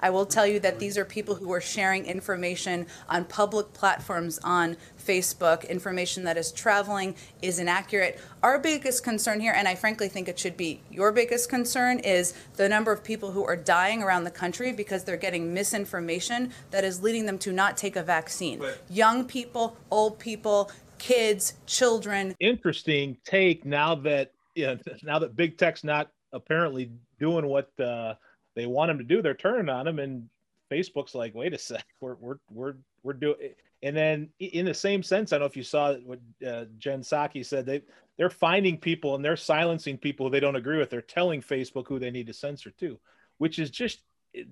I 0.00 0.10
will 0.10 0.26
tell 0.26 0.46
you 0.46 0.58
that 0.60 0.78
these 0.78 0.98
are 0.98 1.04
people 1.04 1.34
who 1.34 1.52
are 1.52 1.60
sharing 1.60 2.06
information 2.06 2.86
on 3.08 3.24
public 3.24 3.72
platforms 3.72 4.38
on 4.42 4.76
Facebook, 4.98 5.68
information 5.68 6.24
that 6.24 6.36
is 6.36 6.52
traveling, 6.52 7.14
is 7.42 7.58
inaccurate. 7.58 8.18
Our 8.42 8.58
biggest 8.58 9.04
concern 9.04 9.40
here, 9.40 9.52
and 9.54 9.68
I 9.68 9.74
frankly 9.74 10.08
think 10.08 10.28
it 10.28 10.38
should 10.38 10.56
be 10.56 10.80
your 10.90 11.12
biggest 11.12 11.48
concern, 11.48 11.98
is 12.00 12.34
the 12.56 12.68
number 12.68 12.92
of 12.92 13.04
people 13.04 13.30
who 13.30 13.44
are 13.44 13.56
dying 13.56 14.02
around 14.02 14.24
the 14.24 14.30
country 14.30 14.72
because 14.72 15.04
they're 15.04 15.16
getting 15.16 15.52
misinformation 15.52 16.52
that 16.70 16.84
is 16.84 17.02
leading 17.02 17.26
them 17.26 17.38
to 17.38 17.52
not 17.52 17.76
take 17.76 17.96
a 17.96 18.02
vaccine. 18.02 18.62
Young 18.88 19.24
people, 19.24 19.76
old 19.90 20.18
people, 20.18 20.70
kids, 20.98 21.54
children, 21.66 22.34
interesting 22.40 23.16
take 23.24 23.64
now 23.64 23.94
that 23.94 24.32
you 24.54 24.66
know, 24.66 24.78
now 25.02 25.18
that 25.18 25.36
big 25.36 25.56
tech's 25.56 25.84
not 25.84 26.10
apparently 26.32 26.90
doing 27.18 27.46
what 27.46 27.70
uh, 27.80 28.14
they 28.54 28.66
want 28.66 28.88
them 28.88 28.98
to 28.98 29.04
do 29.04 29.22
they're 29.22 29.34
turning 29.34 29.68
on 29.68 29.84
them 29.84 29.98
and 29.98 30.28
facebook's 30.70 31.14
like 31.14 31.34
wait 31.34 31.54
a 31.54 31.58
sec 31.58 31.84
we're 32.00 32.16
we're 32.16 32.38
we're, 32.50 32.74
we're 33.02 33.12
doing 33.12 33.36
and 33.82 33.96
then 33.96 34.28
in 34.38 34.64
the 34.64 34.74
same 34.74 35.02
sense 35.02 35.32
i 35.32 35.36
don't 35.36 35.42
know 35.42 35.46
if 35.46 35.56
you 35.56 35.62
saw 35.62 35.94
what 36.04 36.20
uh, 36.46 36.64
jen 36.78 37.00
Psaki 37.00 37.44
said 37.44 37.66
they 37.66 37.82
they're 38.18 38.30
finding 38.30 38.76
people 38.76 39.14
and 39.14 39.24
they're 39.24 39.36
silencing 39.36 39.96
people 39.96 40.28
they 40.28 40.40
don't 40.40 40.56
agree 40.56 40.76
with. 40.76 40.90
They're 40.90 41.00
telling 41.00 41.40
facebook 41.40 41.88
who 41.88 41.98
they 41.98 42.10
need 42.10 42.26
to 42.26 42.34
censor 42.34 42.70
too 42.70 42.98
which 43.40 43.58
is 43.58 43.70
just 43.70 44.02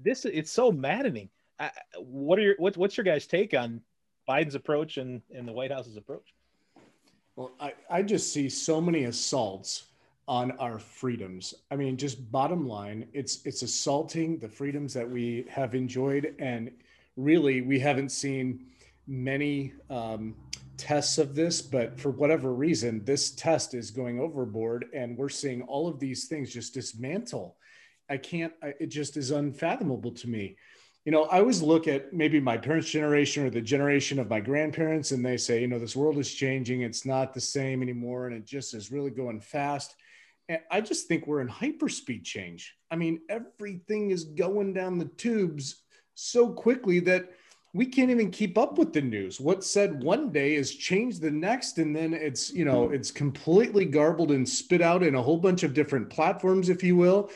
this 0.03 0.25
it's 0.25 0.51
so 0.51 0.73
maddening. 0.73 1.29
I, 1.61 1.71
what 1.99 2.39
are 2.39 2.43
your 2.43 2.55
what, 2.59 2.77
what's 2.77 2.97
your 2.97 3.05
guys 3.05 3.27
take 3.27 3.53
on 3.55 3.83
biden's 4.29 4.55
approach 4.55 4.97
and 4.97 5.21
and 5.35 5.47
the 5.47 5.53
white 5.53 5.71
house's 5.71 5.97
approach? 5.97 6.35
Well, 7.37 7.53
I, 7.61 7.75
I 7.89 8.03
just 8.03 8.33
see 8.33 8.49
so 8.49 8.81
many 8.81 9.05
assaults 9.05 9.85
on 10.29 10.53
our 10.53 10.79
freedoms. 10.79 11.55
I 11.71 11.77
mean, 11.77 11.97
just 11.97 12.31
bottom 12.31 12.69
line, 12.69 13.09
it's 13.13 13.45
it's 13.45 13.63
assaulting 13.63 14.39
the 14.39 14.49
freedoms 14.49 14.95
that 14.95 15.09
we 15.09 15.47
have 15.49 15.75
enjoyed, 15.75 16.35
and 16.39 16.71
really, 17.17 17.63
we 17.63 17.81
haven't 17.81 18.11
seen 18.11 18.67
many 19.07 19.73
um, 19.89 20.37
tests 20.77 21.19
of 21.19 21.35
this. 21.35 21.63
But 21.63 21.99
for 21.99 22.11
whatever 22.11 22.53
reason, 22.53 23.05
this 23.05 23.31
test 23.31 23.75
is 23.75 23.91
going 23.91 24.21
overboard, 24.21 24.85
and 24.95 25.17
we're 25.17 25.31
seeing 25.31 25.63
all 25.63 25.89
of 25.89 25.99
these 25.99 26.27
things 26.27 26.53
just 26.53 26.75
dismantle. 26.75 27.57
I 28.11 28.19
can't. 28.19 28.53
I, 28.63 28.75
it 28.79 28.89
just 28.89 29.17
is 29.17 29.31
unfathomable 29.31 30.13
to 30.13 30.29
me 30.29 30.57
you 31.09 31.13
know, 31.13 31.25
I 31.25 31.39
always 31.39 31.63
look 31.63 31.89
at 31.89 32.13
maybe 32.13 32.39
my 32.39 32.59
parents' 32.59 32.91
generation 32.91 33.47
or 33.47 33.49
the 33.49 33.63
generation 33.63 34.19
of 34.19 34.29
my 34.29 34.41
grandparents, 34.41 35.11
and 35.11 35.25
they 35.25 35.39
say, 35.39 35.63
you 35.63 35.67
know, 35.67 35.79
this 35.79 35.97
world 35.97 36.19
is 36.19 36.31
changing. 36.31 36.83
It's 36.83 37.07
not 37.07 37.33
the 37.33 37.41
same 37.41 37.81
anymore. 37.81 38.27
And 38.27 38.37
it 38.37 38.45
just 38.45 38.75
is 38.75 38.93
really 38.93 39.11
going 39.11 39.41
fast. 39.41 39.97
And 40.49 40.61
I 40.71 40.81
just 40.81 41.07
think 41.07 41.27
we're 41.27 41.41
in 41.41 41.49
hyperspeed 41.49 42.25
change. 42.25 42.75
I 42.91 42.97
mean, 42.97 43.21
everything 43.29 44.11
is 44.11 44.25
going 44.25 44.73
down 44.73 44.99
the 44.99 45.05
tubes 45.05 45.83
so 46.15 46.49
quickly 46.51 47.01
that 47.01 47.31
we 47.75 47.85
can't 47.85 48.11
even 48.11 48.31
keep 48.31 48.57
up 48.57 48.79
with 48.79 48.95
the 48.95 49.03
news. 49.03 49.39
What's 49.39 49.71
said 49.71 50.03
one 50.03 50.33
day 50.33 50.55
is 50.55 50.75
changed 50.75 51.21
the 51.21 51.31
next, 51.31 51.77
and 51.77 51.95
then 51.95 52.15
it's, 52.15 52.51
you 52.51 52.65
know, 52.65 52.89
hmm. 52.89 52.95
it's 52.95 53.11
completely 53.11 53.85
garbled 53.85 54.33
and 54.33 54.49
spit 54.49 54.81
out 54.81 55.03
in 55.03 55.15
a 55.15 55.23
whole 55.23 55.37
bunch 55.37 55.63
of 55.63 55.75
different 55.75 56.09
platforms, 56.09 56.71
if 56.71 56.83
you 56.83 56.97
will. 56.97 57.31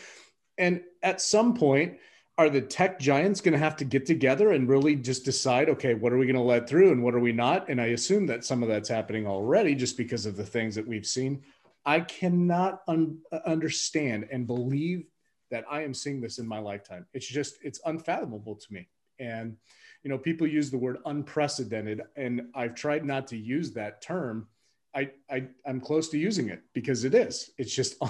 And 0.57 0.83
at 1.03 1.21
some 1.21 1.55
point, 1.55 1.99
are 2.39 2.49
the 2.49 2.61
tech 2.61 2.99
giants 2.99 3.41
going 3.41 3.53
to 3.53 3.59
have 3.59 3.77
to 3.77 3.85
get 3.85 4.07
together 4.07 4.53
and 4.53 4.69
really 4.69 4.97
just 4.97 5.25
decide 5.25 5.69
okay 5.69 5.95
what 5.95 6.13
are 6.13 6.19
we 6.19 6.27
going 6.27 6.35
to 6.35 6.41
let 6.41 6.69
through 6.69 6.91
and 6.91 7.03
what 7.03 7.15
are 7.15 7.21
we 7.21 7.31
not 7.31 7.69
and 7.69 7.81
i 7.81 7.87
assume 7.87 8.27
that 8.27 8.45
some 8.45 8.63
of 8.63 8.69
that's 8.69 8.89
happening 8.89 9.27
already 9.27 9.75
just 9.75 9.97
because 9.97 10.25
of 10.25 10.37
the 10.37 10.45
things 10.45 10.75
that 10.75 10.87
we've 10.87 11.07
seen 11.07 11.43
i 11.85 12.01
cannot 12.01 12.83
un- 12.89 13.19
understand 13.47 14.27
and 14.31 14.47
believe 14.47 15.05
that 15.53 15.65
I 15.71 15.83
am 15.83 15.93
seeing 15.93 16.21
this 16.21 16.39
in 16.39 16.49
my 16.49 16.59
lifetime. 16.59 17.07
It's 17.13 17.27
just, 17.27 17.59
it's 17.63 17.79
unfathomable 17.85 18.57
to 18.57 18.73
me. 18.73 18.89
And, 19.21 19.57
you 20.03 20.09
know, 20.11 20.19
people 20.19 20.47
use 20.47 20.71
the 20.71 20.79
word 20.79 20.97
unprecedented, 21.05 22.01
and 22.17 22.49
I've 22.55 22.75
tried 22.75 23.05
not 23.05 23.29
to 23.29 23.37
use 23.37 23.71
that 23.73 24.01
term. 24.01 24.49
I, 24.95 25.11
I 25.31 25.47
I'm 25.65 25.81
close 25.81 26.09
to 26.09 26.19
using 26.19 26.49
it 26.49 26.63
because 26.73 27.05
it 27.05 27.15
is. 27.15 27.51
It's 27.57 27.73
just 27.73 28.03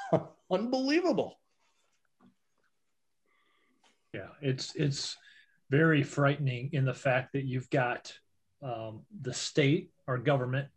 unbelievable. 0.50 1.38
Yeah, 4.12 4.28
it's 4.42 4.74
it's 4.74 5.16
very 5.70 6.02
frightening 6.02 6.70
in 6.72 6.84
the 6.84 6.94
fact 6.94 7.32
that 7.32 7.44
you've 7.44 7.70
got 7.70 8.12
um, 8.62 9.02
the 9.20 9.32
state 9.32 9.90
or 10.06 10.18
government 10.18 10.68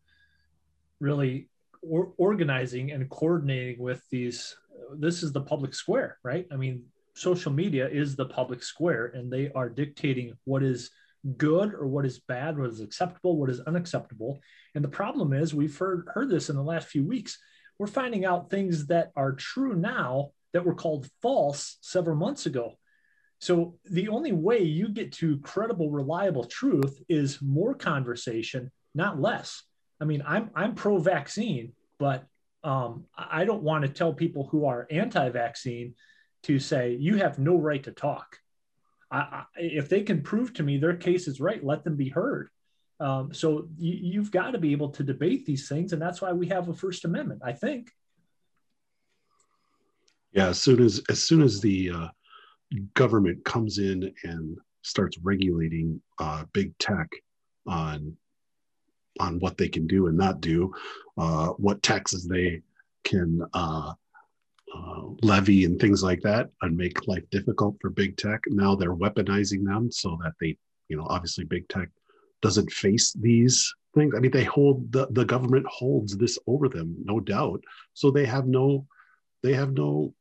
really 1.00 1.50
or, 1.82 2.14
organizing 2.18 2.92
and 2.92 3.10
coordinating 3.10 3.82
with 3.82 4.02
these. 4.10 4.56
This 4.98 5.24
is 5.24 5.32
the 5.32 5.42
public 5.42 5.74
square, 5.74 6.18
right? 6.24 6.48
I 6.52 6.56
mean, 6.56 6.84
social 7.14 7.52
media 7.52 7.88
is 7.88 8.16
the 8.16 8.26
public 8.26 8.64
square, 8.64 9.08
and 9.08 9.32
they 9.32 9.52
are 9.54 9.70
dictating 9.70 10.34
what 10.46 10.64
is 10.64 10.90
good 11.38 11.74
or 11.74 11.88
what 11.88 12.06
is 12.06 12.20
bad, 12.20 12.58
what 12.58 12.70
is 12.70 12.82
acceptable, 12.82 13.38
what 13.38 13.50
is 13.50 13.60
unacceptable. 13.62 14.40
And 14.76 14.84
the 14.84 14.90
problem 14.90 15.34
is, 15.34 15.54
we've 15.54 15.78
heard 15.78 16.08
heard 16.14 16.30
this 16.30 16.50
in 16.50 16.56
the 16.56 16.64
last 16.64 16.88
few 16.88 17.06
weeks. 17.06 17.38
We're 17.78 17.88
finding 17.88 18.26
out 18.26 18.50
things 18.50 18.88
that 18.88 19.12
are 19.16 19.34
true 19.34 19.76
now 19.76 20.32
that 20.54 20.66
were 20.66 20.76
called 20.76 21.08
false 21.22 21.78
several 21.82 22.16
months 22.16 22.46
ago. 22.46 22.78
So 23.40 23.80
the 23.86 24.10
only 24.10 24.34
way 24.34 24.62
you 24.62 24.90
get 24.90 25.14
to 25.14 25.40
credible, 25.40 25.90
reliable 25.90 26.44
truth 26.44 27.02
is 27.10 27.42
more 27.42 27.74
conversation, 27.74 28.72
not 28.94 29.20
less. 29.20 29.64
I 30.02 30.06
mean, 30.06 30.24
I'm 30.26 30.50
I'm 30.56 30.74
pro-vaccine, 30.74 31.74
but 32.00 32.26
um, 32.64 33.06
I 33.16 33.46
don't 33.46 33.62
want 33.62 33.84
to 33.84 33.90
tell 33.90 34.14
people 34.14 34.48
who 34.48 34.66
are 34.66 34.88
anti-vaccine 34.90 35.94
to 36.44 36.60
say 36.60 36.98
you 37.00 37.18
have 37.18 37.38
no 37.38 37.56
right 37.56 37.84
to 37.84 37.92
talk. 37.92 38.38
I, 39.12 39.18
I, 39.18 39.44
if 39.56 39.90
they 39.90 40.02
can 40.02 40.24
prove 40.24 40.54
to 40.56 40.64
me 40.64 40.78
their 40.78 40.96
case 40.96 41.28
is 41.28 41.40
right, 41.40 41.64
let 41.64 41.84
them 41.84 41.96
be 41.96 42.10
heard. 42.10 42.50
Um, 43.00 43.34
so 43.34 43.68
you, 43.78 44.22
have 44.22 44.32
got 44.32 44.52
to 44.52 44.58
be 44.58 44.72
able 44.72 44.90
to 44.90 45.04
debate 45.04 45.46
these 45.46 45.68
things, 45.68 45.94
and 45.94 46.02
that's 46.02 46.22
why 46.22 46.34
we 46.34 46.48
have 46.48 46.70
a 46.70 46.74
First 46.74 47.06
Amendment. 47.06 47.42
I 47.44 47.54
think. 47.54 47.92
Yeah, 50.34 50.50
as 50.50 50.60
soon 50.60 50.84
as 50.84 51.02
as 51.10 51.22
soon 51.22 51.44
as 51.44 51.62
the 51.62 51.92
uh, 51.92 52.08
government 52.96 53.44
comes 53.46 53.78
in 53.78 54.12
and 54.24 54.58
starts 54.82 55.18
regulating 55.20 56.02
uh, 56.20 56.46
big 56.54 56.76
tech 56.80 57.08
on 57.68 58.18
on 59.20 59.40
what 59.40 59.58
they 59.58 59.68
can 59.68 59.88
do 59.88 60.08
and 60.08 60.18
not 60.18 60.42
do, 60.42 60.74
uh, 61.18 61.48
what 61.50 61.84
taxes 61.84 62.26
they 62.26 62.62
can 63.04 63.42
uh, 63.54 63.94
uh, 64.74 65.02
levy 65.22 65.66
and 65.66 65.80
things 65.80 66.02
like 66.04 66.22
that, 66.22 66.50
and 66.62 66.78
make 66.78 67.08
life 67.08 67.24
difficult 67.30 67.76
for 67.82 67.90
big 67.90 68.18
tech. 68.18 68.42
Now 68.48 68.76
they're 68.76 68.96
weaponizing 68.96 69.66
them 69.66 69.92
so 69.92 70.18
that 70.24 70.34
they, 70.40 70.58
you 70.88 70.98
know, 70.98 71.06
obviously 71.10 71.44
big 71.44 71.68
tech 71.68 71.90
doesn't 72.42 72.72
face 72.72 73.14
these 73.14 73.74
things. 73.94 74.14
I 74.16 74.20
mean, 74.20 74.32
they 74.32 74.44
hold 74.44 74.92
the 74.92 75.08
the 75.12 75.26
government 75.26 75.66
holds 75.68 76.18
this 76.18 76.40
over 76.48 76.70
them, 76.70 76.96
no 77.04 77.20
doubt. 77.20 77.64
So 77.94 78.12
they 78.12 78.26
have 78.26 78.48
no 78.48 78.88
they 79.44 79.54
have 79.54 79.74
no 79.74 80.14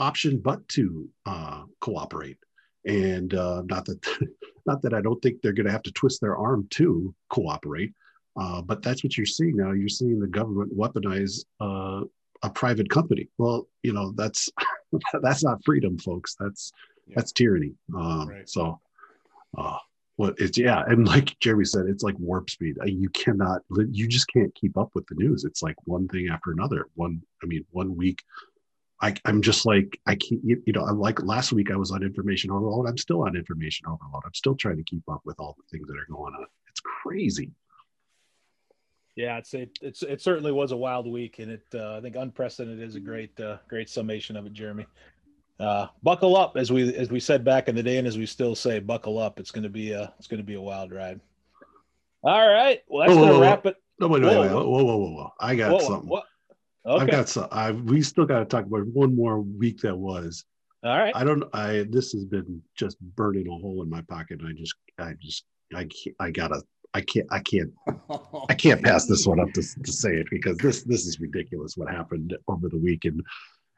option 0.00 0.38
but 0.38 0.66
to 0.68 1.08
uh, 1.26 1.62
cooperate. 1.80 2.38
And 2.84 3.32
uh, 3.34 3.62
not 3.66 3.84
that 3.86 4.04
not 4.66 4.82
that 4.82 4.94
I 4.94 5.00
don't 5.00 5.20
think 5.22 5.40
they're 5.40 5.52
going 5.52 5.66
to 5.66 5.72
have 5.72 5.84
to 5.84 5.92
twist 5.92 6.20
their 6.20 6.36
arm 6.36 6.66
to 6.70 7.14
cooperate, 7.28 7.92
uh, 8.36 8.62
but 8.62 8.82
that's 8.82 9.04
what 9.04 9.16
you're 9.16 9.26
seeing 9.26 9.56
now. 9.56 9.72
You're 9.72 9.88
seeing 9.88 10.18
the 10.18 10.26
government 10.26 10.76
weaponize 10.76 11.44
uh, 11.60 12.04
a 12.42 12.50
private 12.50 12.88
company. 12.90 13.28
Well, 13.38 13.68
you 13.82 13.92
know 13.92 14.12
that's 14.12 14.48
that's 15.22 15.44
not 15.44 15.64
freedom, 15.64 15.98
folks. 15.98 16.36
That's 16.38 16.72
yeah. 17.06 17.14
that's 17.16 17.32
tyranny. 17.32 17.74
Um, 17.94 18.28
right. 18.28 18.48
So, 18.48 18.80
uh, 19.56 19.78
what 20.16 20.34
it's 20.38 20.58
yeah, 20.58 20.82
and 20.86 21.06
like 21.06 21.38
Jeremy 21.40 21.64
said, 21.64 21.86
it's 21.86 22.02
like 22.02 22.18
warp 22.18 22.50
speed. 22.50 22.78
Uh, 22.80 22.86
you 22.86 23.08
cannot, 23.10 23.62
you 23.90 24.08
just 24.08 24.28
can't 24.28 24.54
keep 24.54 24.76
up 24.76 24.90
with 24.94 25.06
the 25.06 25.14
news. 25.14 25.44
It's 25.44 25.62
like 25.62 25.76
one 25.84 26.08
thing 26.08 26.28
after 26.28 26.52
another. 26.52 26.86
One, 26.94 27.22
I 27.42 27.46
mean, 27.46 27.64
one 27.70 27.96
week 27.96 28.22
I, 29.02 29.14
I'm 29.24 29.42
just 29.42 29.66
like 29.66 30.00
I 30.06 30.14
can't. 30.14 30.40
You, 30.44 30.62
you 30.64 30.72
know, 30.72 30.86
I'm 30.86 30.98
like 30.98 31.22
last 31.22 31.52
week 31.52 31.72
I 31.72 31.76
was 31.76 31.90
on 31.90 32.04
information 32.04 32.52
overload. 32.52 32.88
I'm 32.88 32.96
still 32.96 33.24
on 33.24 33.36
information 33.36 33.86
overload. 33.88 34.22
I'm 34.24 34.34
still 34.34 34.54
trying 34.54 34.76
to 34.76 34.84
keep 34.84 35.02
up 35.10 35.20
with 35.24 35.40
all 35.40 35.56
the 35.58 35.76
things 35.76 35.88
that 35.88 35.96
are 35.96 36.06
going 36.08 36.34
on. 36.34 36.46
It's 36.68 36.80
crazy. 36.80 37.50
Yeah, 39.16 39.38
it's 39.38 39.52
it, 39.54 39.78
it's 39.82 40.02
it 40.02 40.22
certainly 40.22 40.52
was 40.52 40.72
a 40.72 40.76
wild 40.76 41.06
week, 41.06 41.38
and 41.38 41.50
it 41.50 41.62
uh, 41.74 41.98
I 41.98 42.00
think 42.00 42.16
unprecedented 42.16 42.80
is 42.80 42.96
a 42.96 43.00
great 43.00 43.38
uh, 43.40 43.58
great 43.68 43.90
summation 43.90 44.36
of 44.36 44.46
it, 44.46 44.52
Jeremy. 44.52 44.86
Uh, 45.60 45.86
buckle 46.02 46.36
up, 46.36 46.56
as 46.56 46.72
we 46.72 46.94
as 46.96 47.10
we 47.10 47.20
said 47.20 47.44
back 47.44 47.68
in 47.68 47.74
the 47.74 47.82
day, 47.82 47.98
and 47.98 48.08
as 48.08 48.16
we 48.16 48.26
still 48.26 48.54
say, 48.54 48.78
buckle 48.78 49.18
up. 49.18 49.38
It's 49.38 49.50
going 49.50 49.64
to 49.64 49.68
be 49.68 49.92
a 49.92 50.12
it's 50.18 50.26
going 50.26 50.40
to 50.40 50.46
be 50.46 50.54
a 50.54 50.60
wild 50.60 50.92
ride. 50.92 51.20
All 52.22 52.48
right, 52.48 52.80
well 52.88 53.06
that's 53.06 53.18
going 53.18 53.34
to 53.34 53.40
wrap 53.40 53.66
it. 53.66 53.76
No, 54.00 54.08
wait, 54.08 54.22
wait, 54.22 54.38
wait, 54.38 54.50
whoa, 54.50 54.66
whoa, 54.66 54.84
whoa, 54.84 54.96
whoa, 54.96 55.10
whoa! 55.10 55.32
I 55.38 55.54
got 55.54 55.72
whoa, 55.72 55.78
something. 55.80 56.22
Okay. 56.84 57.02
I've 57.02 57.10
got 57.10 57.28
some. 57.28 57.48
I 57.52 57.70
we 57.70 58.02
still 58.02 58.24
got 58.24 58.40
to 58.40 58.44
talk 58.44 58.66
about 58.66 58.86
one 58.86 59.14
more 59.14 59.40
week 59.40 59.80
that 59.82 59.96
was. 59.96 60.44
All 60.82 60.98
right. 60.98 61.14
I 61.14 61.22
don't. 61.22 61.44
I 61.52 61.86
this 61.88 62.12
has 62.12 62.24
been 62.24 62.60
just 62.74 62.98
burning 63.00 63.46
a 63.46 63.52
hole 63.52 63.82
in 63.82 63.90
my 63.90 64.00
pocket. 64.02 64.40
And 64.40 64.48
I 64.48 64.52
just. 64.52 64.74
I 64.98 65.14
just. 65.20 65.44
I 65.74 65.84
can't. 65.84 66.16
I 66.18 66.30
gotta. 66.30 66.62
I 66.92 67.02
can't. 67.02 67.26
I 67.30 67.38
can't. 67.38 67.70
I 68.48 68.54
can't 68.54 68.82
pass 68.82 69.06
this 69.06 69.26
one 69.26 69.40
up 69.40 69.52
to, 69.52 69.62
to 69.62 69.92
say 69.92 70.16
it 70.16 70.26
because 70.30 70.56
this 70.58 70.82
this 70.82 71.06
is 71.06 71.20
ridiculous. 71.20 71.76
What 71.76 71.90
happened 71.90 72.36
over 72.48 72.68
the 72.68 72.78
weekend, 72.78 73.22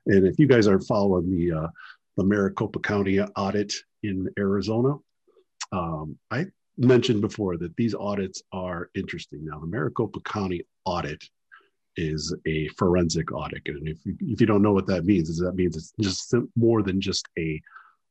and 0.06 0.26
if 0.26 0.38
you 0.38 0.46
guys 0.46 0.66
are 0.66 0.80
following 0.80 1.30
the 1.30 1.52
uh, 1.52 1.68
the 2.16 2.24
Maricopa 2.24 2.80
County 2.80 3.20
audit 3.20 3.72
in 4.02 4.28
Arizona, 4.38 4.96
um, 5.72 6.18
I 6.30 6.46
mentioned 6.76 7.20
before 7.20 7.56
that 7.58 7.76
these 7.76 7.94
audits 7.94 8.42
are 8.52 8.90
interesting. 8.94 9.44
Now, 9.44 9.60
the 9.60 9.66
Maricopa 9.66 10.20
County 10.20 10.62
audit 10.84 11.22
is 11.96 12.34
a 12.46 12.68
forensic 12.68 13.32
audit. 13.32 13.62
And 13.66 13.88
if 13.88 14.04
you, 14.04 14.16
if 14.20 14.40
you 14.40 14.46
don't 14.46 14.62
know 14.62 14.72
what 14.72 14.86
that 14.88 15.04
means, 15.04 15.28
is 15.28 15.38
that 15.38 15.54
means 15.54 15.76
it's 15.76 15.92
just 16.00 16.34
more 16.56 16.82
than 16.82 17.00
just 17.00 17.28
a 17.38 17.60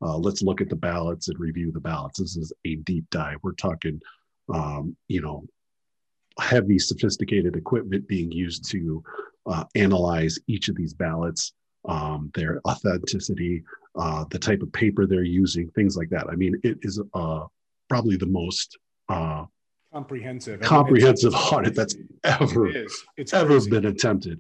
uh, 0.02 0.18
let's 0.18 0.42
look 0.42 0.60
at 0.60 0.70
the 0.70 0.76
ballots 0.76 1.30
and 1.30 1.40
review 1.40 1.72
the 1.72 1.80
ballots. 1.80 2.20
This 2.20 2.36
is 2.36 2.52
a 2.66 2.76
deep 2.78 3.06
dive. 3.10 3.38
We're 3.42 3.54
talking, 3.54 4.02
um, 4.54 4.98
you 5.08 5.22
know, 5.22 5.46
heavy, 6.40 6.80
sophisticated 6.80 7.56
equipment 7.56 8.08
being 8.08 8.32
used 8.32 8.70
to 8.72 9.04
uh, 9.46 9.64
analyze 9.76 10.40
each 10.48 10.70
of 10.70 10.76
these 10.76 10.94
ballots, 10.94 11.54
um, 11.86 12.32
their 12.34 12.62
authenticity, 12.68 13.64
uh, 13.96 14.26
the 14.30 14.40
type 14.40 14.62
of 14.62 14.72
paper 14.72 15.06
they're 15.06 15.24
using, 15.24 15.70
things 15.72 15.96
like 15.96 16.10
that. 16.10 16.28
I 16.30 16.36
mean, 16.36 16.60
it 16.64 16.80
is 16.82 17.02
uh, 17.14 17.46
probably 17.90 18.18
the 18.18 18.26
most 18.26 18.78
uh, 19.10 19.46
comprehensive 19.92 20.60
comprehensive 20.62 21.36
audit 21.36 21.76
that's 21.76 21.96
ever 22.24 22.68
it's 23.18 23.34
ever 23.34 23.60
been 23.70 23.86
attempted 23.86 24.40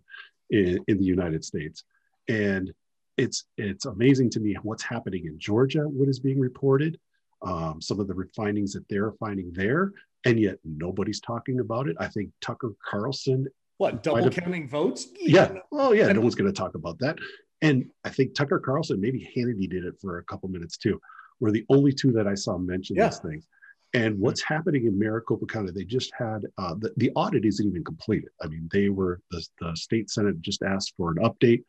in, 0.49 0.79
in 0.87 0.97
the 0.97 1.05
United 1.05 1.45
States. 1.45 1.83
And 2.27 2.73
it's 3.17 3.45
it's 3.57 3.85
amazing 3.85 4.31
to 4.31 4.39
me 4.39 4.55
what's 4.63 4.83
happening 4.83 5.25
in 5.25 5.37
Georgia, 5.37 5.87
what 5.87 6.09
is 6.09 6.19
being 6.19 6.39
reported, 6.39 6.99
um, 7.43 7.81
some 7.81 7.99
of 7.99 8.07
the 8.07 8.27
findings 8.35 8.73
that 8.73 8.87
they're 8.89 9.11
finding 9.19 9.51
there, 9.53 9.91
and 10.25 10.39
yet 10.39 10.57
nobody's 10.63 11.19
talking 11.19 11.59
about 11.59 11.87
it. 11.87 11.95
I 11.99 12.07
think 12.07 12.29
Tucker 12.41 12.73
Carlson. 12.85 13.47
What 13.77 14.03
double 14.03 14.23
have, 14.23 14.35
counting 14.35 14.67
votes? 14.67 15.07
Yeah. 15.19 15.51
yeah. 15.53 15.59
Oh 15.71 15.91
yeah. 15.91 16.05
And, 16.05 16.15
no 16.15 16.21
one's 16.21 16.35
going 16.35 16.51
to 16.51 16.57
talk 16.57 16.75
about 16.75 16.99
that. 16.99 17.17
And 17.61 17.89
I 18.03 18.09
think 18.09 18.35
Tucker 18.35 18.59
Carlson, 18.59 18.99
maybe 18.99 19.29
Hannity 19.35 19.69
did 19.69 19.85
it 19.85 19.95
for 20.01 20.19
a 20.19 20.23
couple 20.23 20.49
minutes 20.49 20.77
too. 20.77 20.99
Were 21.39 21.51
the 21.51 21.65
only 21.69 21.91
two 21.91 22.11
that 22.13 22.27
I 22.27 22.35
saw 22.35 22.57
mention 22.57 22.95
yeah. 22.95 23.07
these 23.07 23.19
things. 23.19 23.47
And 23.95 24.19
what's 24.19 24.41
happening 24.41 24.87
in 24.87 24.97
Maricopa 24.97 25.45
County, 25.45 25.71
they 25.71 25.83
just 25.83 26.11
had 26.17 26.45
uh, 26.57 26.73
the, 26.79 26.91
the 26.97 27.11
audit 27.11 27.45
isn't 27.45 27.67
even 27.67 27.83
completed. 27.83 28.29
I 28.41 28.47
mean, 28.47 28.67
they 28.71 28.89
were, 28.89 29.21
the, 29.29 29.45
the 29.59 29.75
state 29.75 30.09
Senate 30.09 30.41
just 30.41 30.63
asked 30.63 30.93
for 30.97 31.11
an 31.11 31.17
update. 31.17 31.63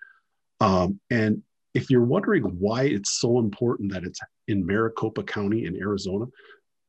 Um, 0.61 0.99
and 1.11 1.42
if 1.75 1.90
you're 1.90 2.04
wondering 2.04 2.44
why 2.44 2.84
it's 2.84 3.18
so 3.18 3.38
important 3.38 3.92
that 3.92 4.04
it's 4.04 4.20
in 4.49 4.64
Maricopa 4.64 5.23
County 5.23 5.66
in 5.66 5.76
Arizona, 5.76 6.26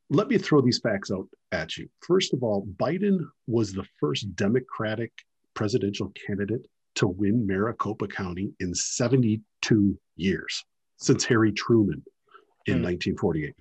let 0.09 0.27
me 0.27 0.37
throw 0.37 0.61
these 0.61 0.79
facts 0.79 1.11
out 1.11 1.27
at 1.51 1.77
you. 1.77 1.89
First 2.01 2.33
of 2.33 2.43
all, 2.43 2.67
Biden 2.77 3.19
was 3.47 3.73
the 3.73 3.85
first 3.99 4.35
Democratic 4.35 5.11
presidential 5.53 6.11
candidate 6.27 6.67
to 6.95 7.07
win 7.07 7.45
Maricopa 7.45 8.07
County 8.07 8.51
in 8.59 8.73
72 8.73 9.99
years 10.15 10.63
since 10.97 11.25
Harry 11.25 11.51
Truman 11.51 12.03
in 12.67 12.79
mm. 12.79 12.83
1948. 12.83 13.55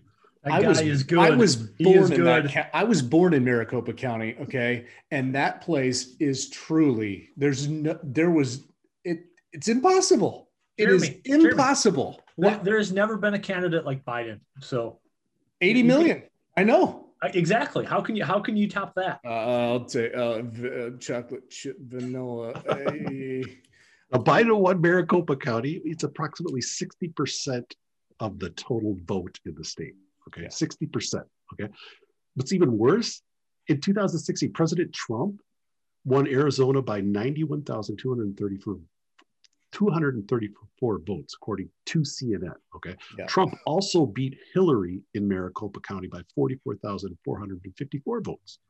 I 0.46 0.60
was. 0.60 0.78
I 1.12 1.30
was 1.30 1.56
born 1.56 2.12
in 2.12 2.18
good. 2.18 2.50
that. 2.50 2.70
I 2.74 2.84
was 2.84 3.00
born 3.00 3.32
in 3.32 3.44
Maricopa 3.44 3.94
County. 3.94 4.36
Okay, 4.42 4.86
and 5.10 5.34
that 5.34 5.62
place 5.62 6.16
is 6.20 6.50
truly. 6.50 7.30
There's 7.38 7.66
no. 7.66 7.98
There 8.02 8.30
was. 8.30 8.64
It. 9.04 9.24
It's 9.52 9.68
impossible. 9.68 10.50
It 10.76 10.90
is 10.90 11.08
impossible. 11.24 12.20
There, 12.36 12.60
there 12.62 12.76
has 12.76 12.92
never 12.92 13.16
been 13.16 13.32
a 13.32 13.38
candidate 13.38 13.86
like 13.86 14.04
Biden. 14.04 14.40
So, 14.60 14.98
eighty 15.62 15.82
million. 15.82 16.24
Can, 16.56 16.68
I 16.68 16.72
know 16.72 17.06
uh, 17.22 17.28
exactly. 17.34 17.84
How 17.84 18.00
can 18.00 18.16
you? 18.16 18.24
How 18.24 18.40
can 18.40 18.56
you 18.56 18.68
top 18.68 18.94
that? 18.96 19.20
Uh, 19.24 19.28
I'll 19.72 19.84
take 19.84 20.12
uh, 20.14 20.42
v- 20.42 20.68
uh, 20.68 20.90
chocolate 20.98 21.48
chip 21.50 21.76
vanilla. 21.80 22.52
hey. 22.68 23.44
A 24.12 24.18
Biden 24.18 24.56
won 24.58 24.80
Maricopa 24.80 25.34
County. 25.34 25.80
It's 25.84 26.04
approximately 26.04 26.60
60% 26.60 27.64
of 28.20 28.38
the 28.38 28.50
total 28.50 28.96
vote 29.06 29.40
in 29.44 29.54
the 29.56 29.64
state. 29.64 29.94
Okay, 30.28 30.42
Yeah. 30.42 30.48
60%. 30.48 31.22
Okay. 31.54 31.72
What's 32.36 32.52
even 32.52 32.78
worse, 32.78 33.22
in 33.66 33.80
2016, 33.80 34.52
President 34.52 34.92
Trump 34.92 35.40
won 36.04 36.28
Arizona 36.28 36.80
by 36.80 37.00
91,234 37.00 38.78
234 39.74 41.00
votes, 41.00 41.34
according 41.34 41.68
to 41.86 42.00
CNN. 42.00 42.54
Okay. 42.76 42.94
Yeah. 43.18 43.26
Trump 43.26 43.54
also 43.66 44.06
beat 44.06 44.38
Hillary 44.54 45.02
in 45.14 45.26
Maricopa 45.28 45.80
County 45.80 46.06
by 46.06 46.20
44,454 46.34 48.20
votes. 48.20 48.60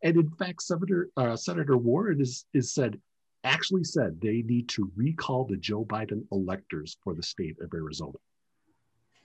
And 0.02 0.16
in 0.16 0.30
fact, 0.32 0.62
Senator 0.62 1.08
uh, 1.16 1.36
Senator 1.36 1.76
Warren 1.76 2.20
is 2.20 2.44
is 2.52 2.72
said 2.72 3.00
actually 3.44 3.84
said 3.84 4.20
they 4.20 4.42
need 4.42 4.68
to 4.70 4.90
recall 4.96 5.44
the 5.46 5.56
Joe 5.56 5.84
Biden 5.84 6.24
electors 6.32 6.98
for 7.02 7.14
the 7.14 7.22
state 7.22 7.56
of 7.62 7.72
Arizona. 7.72 8.18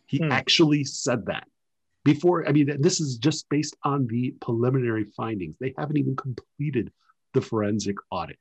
He 0.05 0.17
Hmm. 0.19 0.31
actually 0.31 0.83
said 0.85 1.25
that 1.25 1.47
before. 2.05 2.47
I 2.47 2.51
mean, 2.53 2.79
this 2.81 3.01
is 3.01 3.17
just 3.17 3.49
based 3.49 3.75
on 3.83 4.07
the 4.07 4.31
preliminary 4.41 5.03
findings. 5.17 5.57
They 5.59 5.73
haven't 5.77 5.97
even 5.97 6.15
completed 6.15 6.91
the 7.33 7.41
forensic 7.41 7.97
audit. 8.11 8.39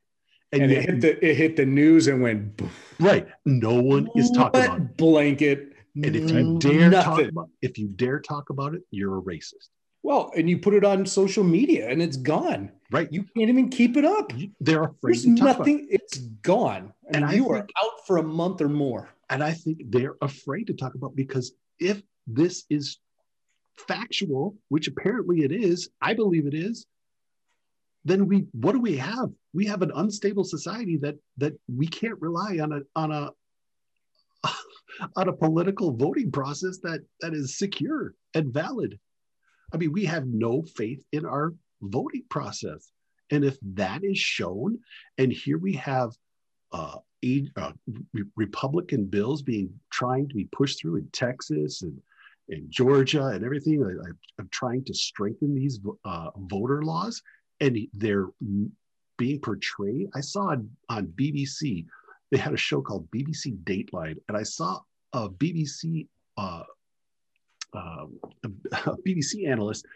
And 0.63 0.71
yet- 0.71 0.83
it 0.85 0.91
hit 0.91 1.01
the 1.01 1.27
it 1.31 1.37
hit 1.37 1.57
the 1.57 1.67
news 1.67 2.07
and 2.07 2.23
went 2.23 2.61
right. 3.01 3.27
No 3.45 3.81
one 3.81 4.09
is 4.17 4.31
talking 4.31 4.65
about 4.65 4.79
it. 4.81 4.97
blanket. 4.97 5.73
And 5.97 6.17
if 6.17 6.31
you 6.31 6.59
dare 6.59 6.91
talk 6.91 7.07
nothing. 7.07 7.29
about 7.29 7.51
if 7.63 7.79
you 7.79 7.89
dare 7.89 8.21
talk 8.21 8.51
about 8.51 8.75
it, 8.75 8.83
you're 8.91 9.19
a 9.19 9.23
racist. 9.23 9.69
Well, 10.03 10.33
and 10.37 10.51
you 10.51 10.59
put 10.59 10.75
it 10.75 10.85
on 10.85 11.07
social 11.07 11.45
media 11.45 11.89
and 11.89 12.03
it's 12.03 12.17
gone. 12.19 12.71
Right. 12.91 13.11
You 13.11 13.23
can't 13.37 13.49
even 13.49 13.71
keep 13.71 13.97
it 13.97 14.05
up. 14.05 14.33
They're 14.61 14.83
afraid 14.85 14.99
There's 15.03 15.23
to 15.25 15.35
talk 15.35 15.39
about 15.39 15.55
it. 15.55 15.59
nothing. 15.59 15.87
It's 15.91 16.19
gone. 16.19 16.93
I 17.13 17.17
And 17.19 17.27
mean, 17.27 17.37
you 17.37 17.49
are 17.51 17.59
out 17.59 18.07
for 18.07 18.19
a 18.19 18.23
month 18.23 18.61
or 18.61 18.69
more. 18.69 19.09
And 19.31 19.43
I 19.43 19.53
think 19.53 19.83
they're 19.89 20.17
afraid 20.21 20.67
to 20.67 20.75
talk 20.75 20.95
about 20.95 21.17
because 21.17 21.53
if 21.79 22.03
this 22.27 22.65
is 22.69 22.99
factual, 23.77 24.57
which 24.69 24.89
apparently 24.89 25.43
it 25.43 25.53
is, 25.53 25.89
I 26.03 26.15
believe 26.15 26.47
it 26.47 26.55
is, 26.55 26.87
then 28.05 28.27
we 28.27 28.47
what 28.53 28.73
do 28.73 28.81
we 28.81 28.97
have? 28.97 29.31
We 29.53 29.67
have 29.67 29.83
an 29.83 29.93
unstable 29.95 30.45
society 30.45 30.99
that 30.99 31.17
that 31.39 31.55
we 31.75 31.87
can't 31.87 32.21
rely 32.21 32.59
on 32.61 32.73
a 32.73 32.81
on 32.95 33.13
a 33.13 33.31
on 35.17 35.29
a 35.29 35.33
political 35.33 35.93
voting 35.97 36.31
process 36.31 36.79
that 36.83 37.01
that 37.21 37.35
is 37.35 37.59
secure 37.59 38.15
and 38.35 38.53
valid. 38.53 38.99
I 39.73 39.77
mean, 39.77 39.93
we 39.93 40.05
have 40.05 40.27
no 40.27 40.63
faith 40.63 41.05
in 41.13 41.25
our 41.25 41.55
voting 41.83 42.25
process. 42.29 42.91
And 43.31 43.45
if 43.45 43.57
that 43.63 44.05
is 44.05 44.19
shown, 44.19 44.79
and 45.19 45.33
here 45.33 45.59
we 45.59 45.73
have 45.75 46.13
uh, 46.73 46.99
uh, 47.57 47.73
re- 48.13 48.25
Republican 48.37 49.07
bills 49.07 49.43
being 49.43 49.73
trying 49.91 50.29
to 50.29 50.35
be 50.35 50.49
pushed 50.53 50.81
through 50.81 50.97
in 50.97 51.09
Texas 51.13 51.83
and 51.83 51.99
in 52.49 52.67
Georgia 52.71 53.29
and 53.29 53.45
everything, 53.45 53.83
I, 53.83 54.11
I'm 54.39 54.49
trying 54.51 54.85
to 54.85 54.95
strengthen 54.95 55.55
these 55.55 55.81
uh, 56.05 56.31
voter 56.37 56.83
laws, 56.83 57.23
and 57.61 57.79
they're 57.93 58.29
being 59.17 59.41
portrayed. 59.41 60.09
I 60.15 60.21
saw 60.21 60.51
on, 60.51 60.71
on 60.89 61.07
BBC 61.07 61.87
they 62.31 62.39
had 62.39 62.55
a 62.55 62.59
show 62.59 62.81
called 62.81 63.09
BBC 63.11 63.57
Dateline, 63.63 64.17
and 64.29 64.37
I 64.37 64.43
saw 64.43 64.81
a 65.13 65.29
BBC 65.29 66.09
uh, 66.37 66.65
um, 67.75 68.19
a, 68.45 68.49
BBC 69.07 69.49
analyst 69.49 69.87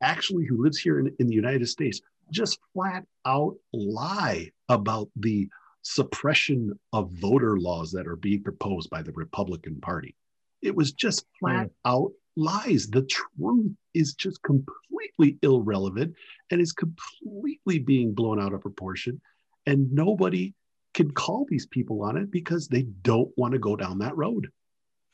actually 0.00 0.44
who 0.44 0.62
lives 0.62 0.78
here 0.78 1.00
in, 1.00 1.12
in 1.18 1.26
the 1.26 1.34
United 1.34 1.66
States 1.66 2.00
just 2.30 2.58
flat 2.72 3.04
out 3.26 3.56
lie 3.72 4.50
about 4.68 5.08
the 5.16 5.48
suppression 5.82 6.78
of 6.92 7.10
voter 7.12 7.58
laws 7.58 7.90
that 7.92 8.06
are 8.06 8.16
being 8.16 8.42
proposed 8.42 8.90
by 8.90 9.02
the 9.02 9.12
Republican 9.12 9.80
Party. 9.80 10.14
It 10.62 10.74
was 10.74 10.92
just 10.92 11.24
flat 11.40 11.70
out 11.84 12.12
lies. 12.38 12.86
The 12.86 13.02
truth 13.02 13.72
is 13.94 14.14
just 14.14 14.42
completely 14.42 15.38
irrelevant 15.42 16.14
and 16.50 16.60
is 16.60 16.72
completely 16.72 17.78
being 17.78 18.14
blown 18.14 18.40
out 18.40 18.54
of 18.54 18.60
proportion. 18.60 19.20
And 19.66 19.92
nobody 19.92 20.54
can 20.94 21.10
call 21.10 21.46
these 21.48 21.66
people 21.66 22.02
on 22.02 22.16
it 22.16 22.30
because 22.30 22.68
they 22.68 22.82
don't 23.02 23.30
want 23.36 23.52
to 23.52 23.58
go 23.58 23.76
down 23.76 23.98
that 23.98 24.16
road. 24.16 24.48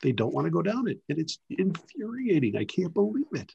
They 0.02 0.12
don't 0.12 0.34
want 0.34 0.46
to 0.46 0.50
go 0.50 0.62
down 0.62 0.86
it. 0.88 0.98
And 1.08 1.18
it's 1.18 1.38
infuriating. 1.50 2.56
I 2.56 2.64
can't 2.64 2.94
believe 2.94 3.24
it. 3.32 3.52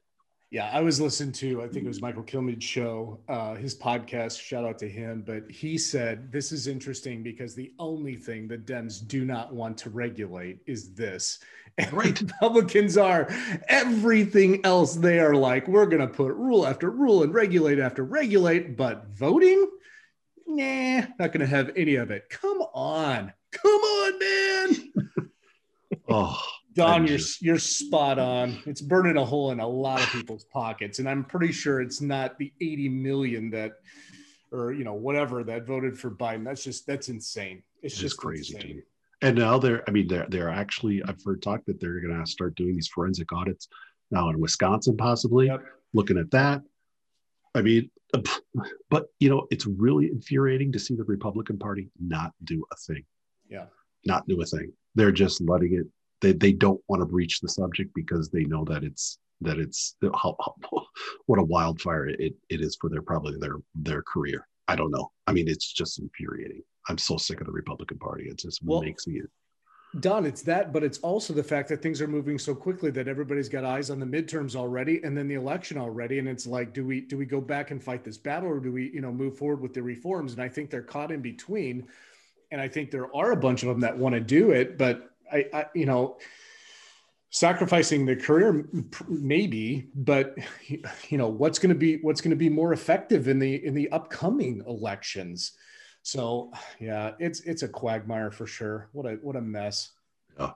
Yeah, 0.51 0.67
I 0.73 0.81
was 0.81 0.99
listening 0.99 1.31
to, 1.33 1.62
I 1.62 1.67
think 1.67 1.85
it 1.85 1.88
was 1.88 2.01
Michael 2.01 2.23
Kilmeade's 2.23 2.63
show, 2.63 3.19
uh, 3.29 3.53
his 3.53 3.77
podcast. 3.77 4.41
Shout 4.41 4.65
out 4.65 4.79
to 4.79 4.89
him. 4.89 5.23
But 5.23 5.49
he 5.51 5.77
said, 5.77 6.31
This 6.31 6.51
is 6.51 6.65
interesting 6.65 7.21
because 7.21 7.53
the 7.53 7.71
only 7.77 8.15
thing 8.15 8.47
the 8.47 8.57
Dems 8.57 9.07
do 9.07 9.25
not 9.25 9.53
want 9.53 9.77
to 9.79 9.91
regulate 9.91 10.57
is 10.65 10.95
this. 10.95 11.38
And 11.77 11.93
Right. 11.93 12.19
Republicans 12.41 12.97
are 12.97 13.27
everything 13.67 14.65
else. 14.65 14.95
They 14.95 15.19
are 15.19 15.35
like, 15.35 15.67
We're 15.67 15.85
going 15.85 16.01
to 16.01 16.07
put 16.07 16.33
rule 16.33 16.65
after 16.65 16.89
rule 16.89 17.21
and 17.21 17.31
regulate 17.31 17.77
after 17.77 18.03
regulate. 18.03 18.75
But 18.75 19.05
voting, 19.09 19.69
nah, 20.47 21.01
not 21.19 21.31
going 21.31 21.41
to 21.41 21.45
have 21.45 21.69
any 21.75 21.93
of 21.93 22.09
it. 22.09 22.27
Come 22.27 22.62
on. 22.73 23.31
Come 23.51 23.71
on, 23.81 24.19
man. 24.19 24.93
Oh, 26.12 26.41
Don, 26.75 27.08
you're 27.08 27.19
you're 27.41 27.60
spot 27.60 28.19
on. 28.19 28.62
It's 28.65 28.82
burning 28.82 29.17
a 29.17 29.25
hole 29.25 29.51
in 29.51 29.60
a 29.60 29.67
lot 29.67 30.01
of 30.01 30.10
people's 30.10 30.45
pockets, 30.45 30.99
and 30.99 31.10
I'm 31.10 31.23
pretty 31.25 31.51
sure 31.51 31.82
it's 31.82 31.99
not 32.01 32.38
the 32.38 32.53
80 32.62 32.89
million 32.89 33.49
that, 33.51 33.73
or 34.51 34.71
you 34.71 34.84
know, 34.84 34.93
whatever 34.93 35.43
that 35.43 35.65
voted 35.65 35.97
for 35.97 36.12
Biden. 36.12 36.45
That's 36.45 36.63
just 36.63 36.86
that's 36.86 37.10
insane. 37.10 37.63
It's 37.82 37.93
It's 37.95 38.01
just 38.01 38.17
crazy 38.17 38.53
to 38.53 38.60
insane. 38.60 38.75
me. 38.77 38.84
And 39.21 39.38
now 39.38 39.58
they're, 39.60 39.84
I 39.86 39.91
mean, 39.91 40.08
they're, 40.08 40.27
they're 40.29 40.49
actually, 40.49 41.03
I've 41.03 41.21
heard 41.25 41.41
talk 41.41 41.65
that 41.65 41.82
they're 41.82 41.99
going 41.99 42.17
to 42.23 42.29
start 42.29 42.55
doing 42.55 42.75
these 42.75 42.88
forensic 42.88 43.34
audits 43.34 43.67
now 44.12 44.29
in 44.29 44.39
Wisconsin, 44.39 44.95
possibly 44.95 45.47
Yep. 45.47 45.62
looking 45.93 46.17
at 46.17 46.32
that. 46.32 46.62
I 47.53 47.62
mean, 47.62 47.89
but 48.89 49.08
you 49.19 49.29
know, 49.29 49.45
it's 49.51 49.65
really 49.65 50.05
infuriating 50.08 50.71
to 50.71 50.79
see 50.79 50.95
the 50.95 51.03
Republican 51.03 51.60
Party 51.60 51.89
not 51.99 52.32
do 52.45 52.63
a 52.71 52.75
thing. 52.77 53.03
Yeah. 53.49 53.65
Not 54.05 54.25
do 54.27 54.39
a 54.41 54.45
thing. 54.45 54.71
They're 54.95 55.12
just 55.12 55.41
letting 55.41 55.73
it. 55.73 55.88
They, 56.21 56.34
they 56.34 56.51
don't 56.51 56.82
want 56.88 57.01
to 57.01 57.05
breach 57.05 57.39
the 57.39 57.49
subject 57.49 57.91
because 57.95 58.29
they 58.29 58.43
know 58.43 58.65
that 58.65 58.84
it's 58.84 59.19
that 59.41 59.58
it's 59.58 59.95
how, 60.01 60.36
how, 60.39 60.55
what 61.27 61.39
a 61.39 61.43
wildfire 61.43 62.08
it, 62.08 62.34
it 62.49 62.62
is 62.62 62.77
for 62.79 62.89
their 62.89 63.01
probably 63.01 63.38
their 63.39 63.58
their 63.75 64.01
career. 64.03 64.47
I 64.67 64.75
don't 64.75 64.91
know. 64.91 65.12
I 65.27 65.34
mean, 65.34 65.47
it's 65.47 65.71
just 65.71 65.99
infuriating. 65.99 66.62
I'm 66.89 66.97
so 66.97 67.17
sick 67.17 67.39
of 67.39 67.47
the 67.47 67.53
Republican 67.53 67.97
Party. 67.97 68.25
It 68.25 68.38
just 68.38 68.63
well, 68.63 68.82
makes 68.82 69.08
me 69.08 69.21
Don, 69.99 70.23
it's 70.23 70.43
that, 70.43 70.71
but 70.71 70.84
it's 70.84 70.99
also 70.99 71.34
the 71.34 71.43
fact 71.43 71.67
that 71.69 71.82
things 71.82 71.99
are 71.99 72.08
moving 72.08 72.38
so 72.38 72.53
quickly 72.53 72.91
that 72.91 73.08
everybody's 73.08 73.49
got 73.49 73.63
eyes 73.63 73.89
on 73.89 73.99
the 73.99 74.05
midterms 74.05 74.55
already 74.55 75.01
and 75.03 75.17
then 75.17 75.27
the 75.27 75.34
election 75.34 75.79
already. 75.79 76.19
And 76.19 76.27
it's 76.27 76.45
like, 76.45 76.73
do 76.73 76.86
we 76.86 77.01
do 77.01 77.17
we 77.17 77.25
go 77.25 77.41
back 77.41 77.71
and 77.71 77.82
fight 77.82 78.03
this 78.03 78.17
battle 78.17 78.49
or 78.49 78.60
do 78.60 78.71
we, 78.71 78.91
you 78.91 79.01
know, 79.01 79.12
move 79.12 79.38
forward 79.38 79.62
with 79.62 79.73
the 79.73 79.82
reforms? 79.82 80.34
And 80.34 80.41
I 80.41 80.47
think 80.47 80.69
they're 80.69 80.84
caught 80.84 81.12
in 81.12 81.21
between. 81.21 81.88
And 82.51 82.62
I 82.62 82.67
think 82.67 82.91
there 82.91 83.13
are 83.15 83.32
a 83.32 83.36
bunch 83.36 83.63
of 83.63 83.69
them 83.69 83.79
that 83.79 83.97
want 83.97 84.13
to 84.13 84.21
do 84.21 84.51
it, 84.51 84.77
but 84.77 85.10
I, 85.31 85.45
I 85.53 85.65
you 85.73 85.85
know, 85.85 86.17
sacrificing 87.31 88.05
the 88.07 88.15
career 88.15 88.67
maybe 89.07 89.87
but 89.93 90.35
you 91.09 91.15
know 91.15 91.27
what's 91.27 91.59
going 91.59 91.69
to 91.69 91.75
be 91.75 91.97
what's 92.01 92.21
going 92.21 92.31
to 92.31 92.35
be 92.35 92.49
more 92.49 92.73
effective 92.73 93.27
in 93.27 93.37
the 93.37 93.63
in 93.63 93.75
the 93.75 93.87
upcoming 93.91 94.63
elections 94.65 95.51
so 96.09 96.51
yeah, 96.79 97.11
it's 97.19 97.41
it's 97.41 97.63
a 97.63 97.67
quagmire 97.67 98.31
for 98.31 98.47
sure. 98.47 98.89
What 98.93 99.05
a 99.05 99.15
what 99.21 99.35
a 99.35 99.41
mess. 99.41 99.91
Yeah. 100.39 100.51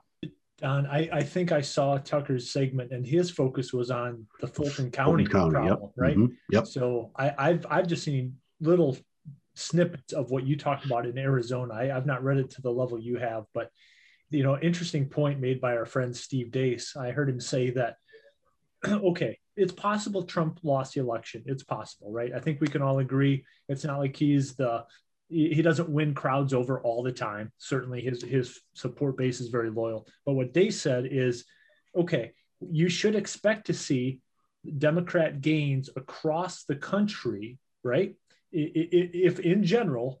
Don, 0.58 0.86
I, 0.86 1.08
I 1.12 1.22
think 1.22 1.52
I 1.52 1.60
saw 1.60 1.98
Tucker's 1.98 2.50
segment 2.50 2.92
and 2.92 3.04
his 3.04 3.30
focus 3.30 3.72
was 3.72 3.90
on 3.90 4.26
the 4.40 4.46
Fulton 4.46 4.90
County, 4.90 5.24
Fulton 5.24 5.32
County 5.32 5.52
problem, 5.52 5.82
yep. 5.82 5.92
right? 5.96 6.16
Mm-hmm. 6.16 6.34
Yep. 6.50 6.66
So 6.66 7.10
I, 7.16 7.34
I've 7.36 7.66
I've 7.68 7.86
just 7.86 8.04
seen 8.04 8.36
little 8.60 8.96
snippets 9.54 10.12
of 10.12 10.30
what 10.30 10.46
you 10.46 10.56
talked 10.56 10.86
about 10.86 11.06
in 11.06 11.18
Arizona. 11.18 11.74
I, 11.74 11.96
I've 11.96 12.06
not 12.06 12.24
read 12.24 12.38
it 12.38 12.50
to 12.50 12.62
the 12.62 12.70
level 12.70 12.98
you 12.98 13.18
have, 13.18 13.44
but 13.52 13.70
you 14.34 14.42
know, 14.42 14.58
interesting 14.58 15.06
point 15.06 15.40
made 15.40 15.60
by 15.60 15.76
our 15.76 15.86
friend 15.86 16.14
Steve 16.14 16.50
Deace. 16.50 16.96
I 16.96 17.12
heard 17.12 17.28
him 17.28 17.40
say 17.40 17.70
that 17.70 17.96
okay, 18.86 19.38
it's 19.56 19.72
possible 19.72 20.24
Trump 20.24 20.58
lost 20.62 20.94
the 20.94 21.00
election. 21.00 21.42
It's 21.46 21.62
possible, 21.62 22.10
right? 22.10 22.32
I 22.34 22.40
think 22.40 22.60
we 22.60 22.66
can 22.66 22.82
all 22.82 22.98
agree. 22.98 23.44
It's 23.68 23.84
not 23.84 23.98
like 23.98 24.16
he's 24.16 24.54
the 24.54 24.84
he 25.28 25.62
doesn't 25.62 25.88
win 25.88 26.14
crowds 26.14 26.52
over 26.52 26.80
all 26.80 27.02
the 27.02 27.12
time. 27.12 27.50
Certainly, 27.58 28.02
his 28.02 28.22
his 28.22 28.60
support 28.74 29.16
base 29.16 29.40
is 29.40 29.48
very 29.48 29.70
loyal. 29.70 30.06
But 30.26 30.34
what 30.34 30.52
they 30.52 30.70
said 30.70 31.08
is, 31.10 31.44
okay, 31.96 32.32
you 32.60 32.88
should 32.88 33.14
expect 33.14 33.66
to 33.66 33.74
see 33.74 34.20
Democrat 34.78 35.40
gains 35.40 35.90
across 35.96 36.64
the 36.64 36.76
country, 36.76 37.58
right? 37.82 38.14
If 38.52 39.40
in 39.40 39.64
general 39.64 40.20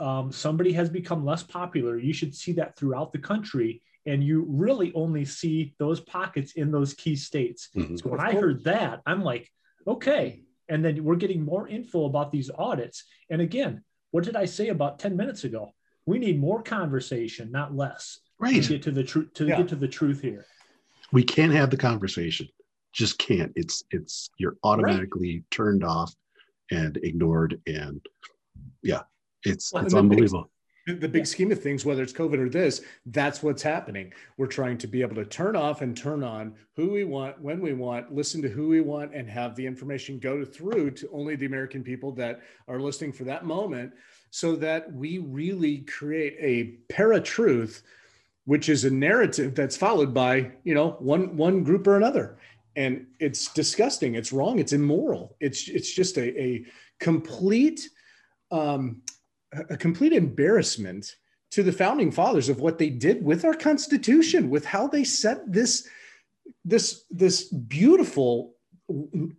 um, 0.00 0.32
somebody 0.32 0.72
has 0.72 0.88
become 0.88 1.24
less 1.24 1.42
popular, 1.42 1.98
you 1.98 2.12
should 2.12 2.34
see 2.34 2.52
that 2.52 2.76
throughout 2.76 3.12
the 3.12 3.18
country, 3.18 3.82
and 4.06 4.24
you 4.24 4.46
really 4.48 4.92
only 4.94 5.24
see 5.24 5.74
those 5.78 6.00
pockets 6.00 6.52
in 6.52 6.70
those 6.70 6.94
key 6.94 7.16
states. 7.16 7.68
Mm-hmm. 7.76 7.96
So 7.96 8.08
when 8.08 8.20
I 8.20 8.32
heard 8.32 8.64
that, 8.64 9.02
I'm 9.06 9.22
like, 9.22 9.50
okay. 9.86 10.42
And 10.68 10.84
then 10.84 11.04
we're 11.04 11.16
getting 11.16 11.44
more 11.44 11.68
info 11.68 12.06
about 12.06 12.32
these 12.32 12.50
audits. 12.56 13.04
And 13.28 13.40
again, 13.40 13.84
what 14.10 14.24
did 14.24 14.36
I 14.36 14.46
say 14.46 14.68
about 14.68 14.98
10 14.98 15.16
minutes 15.16 15.44
ago? 15.44 15.72
We 16.06 16.18
need 16.18 16.40
more 16.40 16.62
conversation, 16.62 17.52
not 17.52 17.76
less. 17.76 18.18
Right. 18.38 18.62
To 18.62 18.68
get 18.68 18.82
to 18.84 18.90
the 18.90 19.04
truth 19.04 19.34
to 19.34 19.46
yeah. 19.46 19.58
get 19.58 19.68
to 19.68 19.76
the 19.76 19.86
truth 19.88 20.22
here. 20.22 20.46
We 21.12 21.22
can't 21.22 21.52
have 21.52 21.68
the 21.68 21.76
conversation. 21.76 22.48
Just 22.92 23.18
can't. 23.18 23.52
It's 23.54 23.84
it's 23.90 24.30
you're 24.38 24.56
automatically 24.64 25.34
right. 25.34 25.50
turned 25.50 25.84
off 25.84 26.14
and 26.70 26.96
ignored 27.02 27.60
and 27.66 28.00
yeah, 28.82 29.02
it's 29.44 29.72
well, 29.72 29.84
it's 29.84 29.94
unbelievable 29.94 30.50
the 30.86 31.08
big 31.08 31.26
scheme 31.26 31.52
of 31.52 31.62
things, 31.62 31.84
whether 31.84 32.02
it's 32.02 32.12
COVID 32.12 32.38
or 32.38 32.48
this, 32.48 32.82
that's 33.06 33.42
what's 33.42 33.62
happening. 33.62 34.12
We're 34.36 34.46
trying 34.46 34.78
to 34.78 34.86
be 34.86 35.02
able 35.02 35.16
to 35.16 35.24
turn 35.24 35.56
off 35.56 35.82
and 35.82 35.96
turn 35.96 36.24
on 36.24 36.54
who 36.76 36.90
we 36.90 37.04
want, 37.04 37.40
when 37.40 37.60
we 37.60 37.74
want, 37.74 38.14
listen 38.14 38.40
to 38.42 38.48
who 38.48 38.68
we 38.68 38.80
want, 38.80 39.14
and 39.14 39.28
have 39.28 39.54
the 39.54 39.66
information 39.66 40.18
go 40.18 40.44
through 40.44 40.92
to 40.92 41.08
only 41.12 41.36
the 41.36 41.46
American 41.46 41.82
people 41.82 42.12
that 42.12 42.40
are 42.68 42.80
listening 42.80 43.12
for 43.12 43.24
that 43.24 43.44
moment 43.44 43.92
so 44.30 44.56
that 44.56 44.92
we 44.92 45.18
really 45.18 45.78
create 45.78 46.36
a 46.40 46.92
para-truth, 46.92 47.82
which 48.44 48.68
is 48.68 48.84
a 48.84 48.90
narrative 48.90 49.54
that's 49.54 49.76
followed 49.76 50.14
by, 50.14 50.50
you 50.64 50.74
know, 50.74 50.96
one 50.98 51.36
one 51.36 51.62
group 51.62 51.86
or 51.86 51.96
another. 51.96 52.38
And 52.76 53.06
it's 53.18 53.52
disgusting. 53.52 54.14
It's 54.14 54.32
wrong. 54.32 54.60
It's 54.60 54.72
immoral. 54.72 55.36
It's 55.40 55.68
it's 55.68 55.92
just 55.92 56.16
a, 56.16 56.40
a 56.40 56.64
complete 57.00 57.88
um, 58.52 59.02
a 59.52 59.76
complete 59.76 60.12
embarrassment 60.12 61.16
to 61.50 61.62
the 61.62 61.72
founding 61.72 62.10
fathers 62.12 62.48
of 62.48 62.60
what 62.60 62.78
they 62.78 62.90
did 62.90 63.24
with 63.24 63.44
our 63.44 63.54
constitution 63.54 64.50
with 64.50 64.64
how 64.64 64.86
they 64.86 65.04
set 65.04 65.50
this 65.52 65.88
this 66.64 67.04
this 67.10 67.44
beautiful 67.44 68.54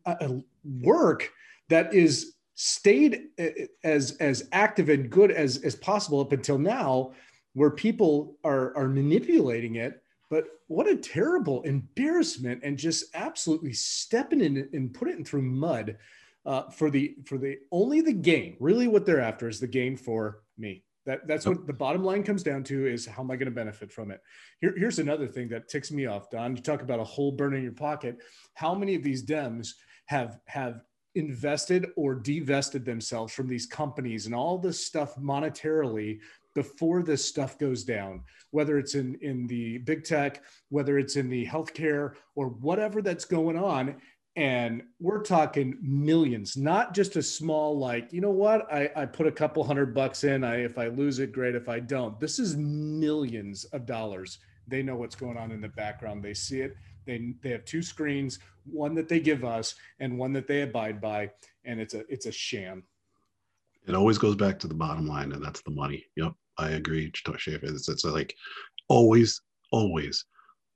uh, 0.06 0.16
uh 0.20 0.34
work 0.82 1.32
that 1.70 1.94
is 1.94 2.36
stayed 2.56 3.30
uh, 3.40 3.48
as 3.84 4.18
as 4.18 4.48
active 4.52 4.90
and 4.90 5.10
good 5.10 5.32
as 5.32 5.58
as 5.64 5.76
possible 5.76 6.20
up 6.20 6.32
until 6.32 6.60
now 6.60 7.12
where 7.54 7.72
people 7.72 8.38
are 8.44 8.76
are 8.78 8.88
manipulating 8.88 9.76
it. 9.76 10.04
But 10.30 10.46
what 10.68 10.88
a 10.88 10.96
terrible 10.96 11.62
embarrassment 11.64 12.62
and 12.64 12.78
just 12.78 13.06
absolutely 13.14 13.74
stepping 13.74 14.42
in 14.42 14.70
and 14.74 14.94
putting 14.94 15.20
it 15.20 15.28
through 15.28 15.42
mud 15.42 15.98
uh, 16.46 16.70
for 16.70 16.90
the 16.90 17.16
for 17.26 17.38
the 17.38 17.58
only 17.72 18.02
the 18.02 18.14
gain. 18.14 18.58
Really, 18.60 18.88
what 18.88 19.06
they're 19.06 19.22
after 19.22 19.48
is 19.48 19.60
the 19.60 19.68
gain 19.68 19.96
for 19.98 20.44
me. 20.58 20.84
That 21.06 21.28
that's 21.28 21.48
what 21.48 21.66
the 21.66 21.74
bottom 21.74 22.04
line 22.04 22.24
comes 22.24 22.44
down 22.44 22.64
to 22.66 22.86
is 22.86 23.06
how 23.06 23.24
am 23.24 23.32
I 23.32 23.36
going 23.36 23.50
to 23.50 23.56
benefit 23.56 23.92
from 23.92 24.12
it? 24.12 24.22
Here, 24.60 24.74
here's 24.78 25.00
another 25.00 25.28
thing 25.28 25.50
that 25.50 25.68
ticks 25.68 25.92
me 25.92 26.06
off, 26.06 26.30
Don. 26.30 26.56
You 26.56 26.62
talk 26.62 26.82
about 26.82 27.00
a 27.00 27.04
hole 27.04 27.32
burning 27.32 27.64
your 27.64 27.72
pocket. 27.72 28.18
How 28.54 28.76
many 28.76 28.96
of 28.96 29.04
these 29.04 29.26
Dems 29.26 29.70
have 30.06 30.40
have 30.46 30.84
invested 31.16 31.88
or 31.98 32.16
divested 32.16 32.86
themselves 32.86 33.34
from 33.34 33.48
these 33.48 33.66
companies 33.66 34.26
and 34.26 34.36
all 34.36 34.58
this 34.58 34.86
stuff 34.86 35.16
monetarily 35.16 36.20
before 36.54 37.02
this 37.02 37.26
stuff 37.26 37.58
goes 37.58 37.84
down, 37.84 38.22
whether 38.52 38.78
it's 38.78 38.96
in, 38.96 39.18
in 39.22 39.48
the 39.48 39.78
big 39.80 40.04
tech, 40.04 40.44
whether 40.70 40.98
it's 40.98 41.16
in 41.16 41.30
the 41.30 41.46
healthcare 41.46 42.14
or 42.36 42.48
whatever 42.48 43.02
that's 43.02 43.26
going 43.26 43.58
on 43.58 43.96
and 44.36 44.82
we're 45.00 45.22
talking 45.22 45.78
millions 45.82 46.56
not 46.56 46.94
just 46.94 47.18
a 47.18 47.24
small 47.24 47.78
like 47.78 48.14
you 48.14 48.22
know 48.22 48.32
what? 48.32 48.72
I, 48.72 48.90
I 48.96 49.06
put 49.06 49.28
a 49.28 49.32
couple 49.32 49.64
hundred 49.64 49.94
bucks 49.94 50.24
in. 50.24 50.44
I 50.44 50.64
if 50.64 50.78
i 50.78 50.88
lose 50.88 51.20
it 51.20 51.32
great. 51.32 51.56
If 51.56 51.68
i 51.70 51.80
don't. 51.80 52.20
This 52.20 52.40
is 52.40 52.56
millions 52.56 53.66
of 53.66 53.86
dollars. 53.86 54.40
They 54.68 54.84
know 54.84 54.96
what's 54.96 55.16
going 55.16 55.38
on 55.38 55.52
in 55.52 55.60
the 55.60 55.70
background. 55.70 56.24
They 56.24 56.34
see 56.34 56.62
it. 56.62 56.76
They, 57.06 57.34
they 57.42 57.50
have 57.50 57.66
two 57.66 57.82
screens 57.82 58.40
one 58.64 58.94
that 58.94 59.10
they 59.10 59.20
give 59.20 59.44
us 59.44 59.74
and 60.00 60.20
one 60.20 60.32
that 60.34 60.48
they 60.48 60.62
abide 60.62 61.02
by 61.02 61.32
and 61.66 61.80
it's 61.80 61.94
a 61.94 62.06
it's 62.08 62.26
a 62.28 62.32
sham. 62.32 62.84
It 63.88 63.96
always 63.96 64.20
goes 64.20 64.36
back 64.36 64.60
to 64.60 64.68
the 64.68 64.76
bottom 64.76 65.08
line 65.08 65.32
and 65.32 65.44
that's 65.44 65.62
the 65.62 65.72
money. 65.72 66.06
Yep 66.16 66.34
i 66.58 66.72
agree 66.72 67.12
it's, 67.16 67.90
it's 67.90 68.04
like 68.04 68.36
always 68.88 69.42
always 69.72 70.26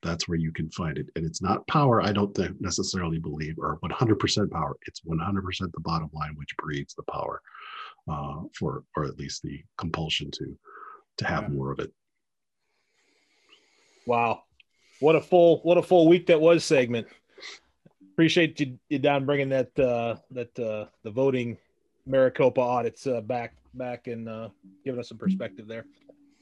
that's 0.06 0.28
where 0.28 0.38
you 0.38 0.52
can 0.52 0.70
find 0.70 0.98
it. 0.98 1.08
And 1.16 1.26
it's 1.26 1.42
not 1.42 1.68
power, 1.68 2.02
I 2.02 2.12
don't 2.12 2.38
necessarily 2.62 3.18
believe, 3.18 3.56
or 3.58 3.80
100% 3.84 4.52
power. 4.52 4.78
It's 4.88 5.02
100% 5.02 5.60
the 5.60 5.80
bottom 5.80 6.10
line, 6.14 6.36
which 6.36 6.56
breeds 6.58 6.94
the 6.94 7.04
power 7.04 7.42
uh, 8.08 8.44
for, 8.58 8.84
or 8.96 9.06
at 9.06 9.18
least 9.18 9.42
the 9.42 9.64
compulsion 9.78 10.30
to, 10.32 10.58
to 11.18 11.26
have 11.26 11.44
yeah. 11.44 11.50
more 11.50 11.72
of 11.72 11.80
it. 11.80 11.92
Wow. 14.06 14.44
What 15.00 15.16
a 15.16 15.22
full, 15.22 15.60
what 15.64 15.78
a 15.78 15.82
full 15.82 16.08
week 16.08 16.28
that 16.28 16.40
was 16.40 16.64
segment. 16.64 17.08
Appreciate 18.14 18.60
you, 18.60 18.78
you 18.90 19.00
Don 19.00 19.26
bringing 19.26 19.50
that, 19.50 19.78
uh, 19.78 20.18
that, 20.32 20.58
uh, 20.60 20.86
the 21.04 21.12
voting 21.12 21.58
Maricopa 22.06 22.62
audits, 22.62 23.08
uh, 23.08 23.22
back, 23.22 23.56
back 23.74 24.08
and, 24.08 24.30
uh, 24.30 24.50
giving 24.86 25.00
us 25.00 25.10
some 25.10 25.18
perspective 25.18 25.68
there. 25.68 25.86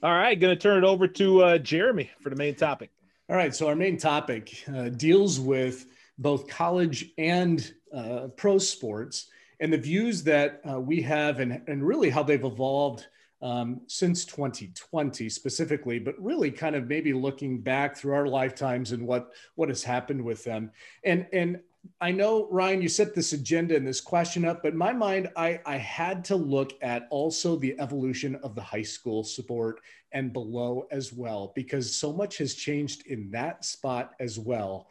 All 0.03 0.11
right. 0.11 0.37
Going 0.37 0.53
to 0.53 0.61
turn 0.61 0.83
it 0.83 0.85
over 0.85 1.07
to, 1.07 1.43
uh, 1.43 1.57
Jeremy 1.57 2.11
for 2.21 2.29
the 2.29 2.35
main 2.35 2.55
topic. 2.55 2.91
All 3.33 3.39
right. 3.39 3.55
So 3.55 3.67
our 3.67 3.75
main 3.75 3.97
topic 3.97 4.63
uh, 4.71 4.89
deals 4.89 5.39
with 5.39 5.87
both 6.19 6.47
college 6.47 7.13
and 7.17 7.73
uh, 7.91 8.27
pro 8.37 8.59
sports 8.59 9.25
and 9.59 9.73
the 9.73 9.77
views 9.79 10.21
that 10.25 10.61
uh, 10.69 10.79
we 10.79 11.01
have 11.01 11.39
and, 11.39 11.59
and 11.65 11.83
really 11.83 12.11
how 12.11 12.21
they've 12.21 12.45
evolved 12.45 13.07
um, 13.41 13.81
since 13.87 14.23
2020 14.25 15.29
specifically, 15.29 15.97
but 15.97 16.13
really 16.19 16.51
kind 16.51 16.75
of 16.75 16.87
maybe 16.87 17.11
looking 17.11 17.59
back 17.59 17.97
through 17.97 18.13
our 18.13 18.27
lifetimes 18.27 18.91
and 18.91 19.01
what 19.01 19.31
what 19.55 19.67
has 19.67 19.83
happened 19.83 20.23
with 20.23 20.43
them. 20.43 20.69
And 21.03 21.25
and 21.33 21.59
I 21.99 22.11
know 22.11 22.47
Ryan, 22.49 22.81
you 22.81 22.89
set 22.89 23.13
this 23.13 23.33
agenda 23.33 23.75
and 23.75 23.85
this 23.85 24.01
question 24.01 24.45
up, 24.45 24.61
but 24.63 24.73
in 24.73 24.77
my 24.77 24.93
mind, 24.93 25.29
I, 25.35 25.59
I 25.65 25.77
had 25.77 26.23
to 26.25 26.35
look 26.35 26.73
at 26.81 27.07
also 27.09 27.55
the 27.55 27.79
evolution 27.79 28.35
of 28.37 28.55
the 28.55 28.61
high 28.61 28.83
school 28.83 29.23
sport 29.23 29.79
and 30.11 30.31
below 30.31 30.87
as 30.91 31.11
well, 31.11 31.51
because 31.55 31.95
so 31.95 32.13
much 32.13 32.37
has 32.37 32.55
changed 32.55 33.07
in 33.07 33.31
that 33.31 33.65
spot 33.65 34.13
as 34.19 34.39
well, 34.39 34.87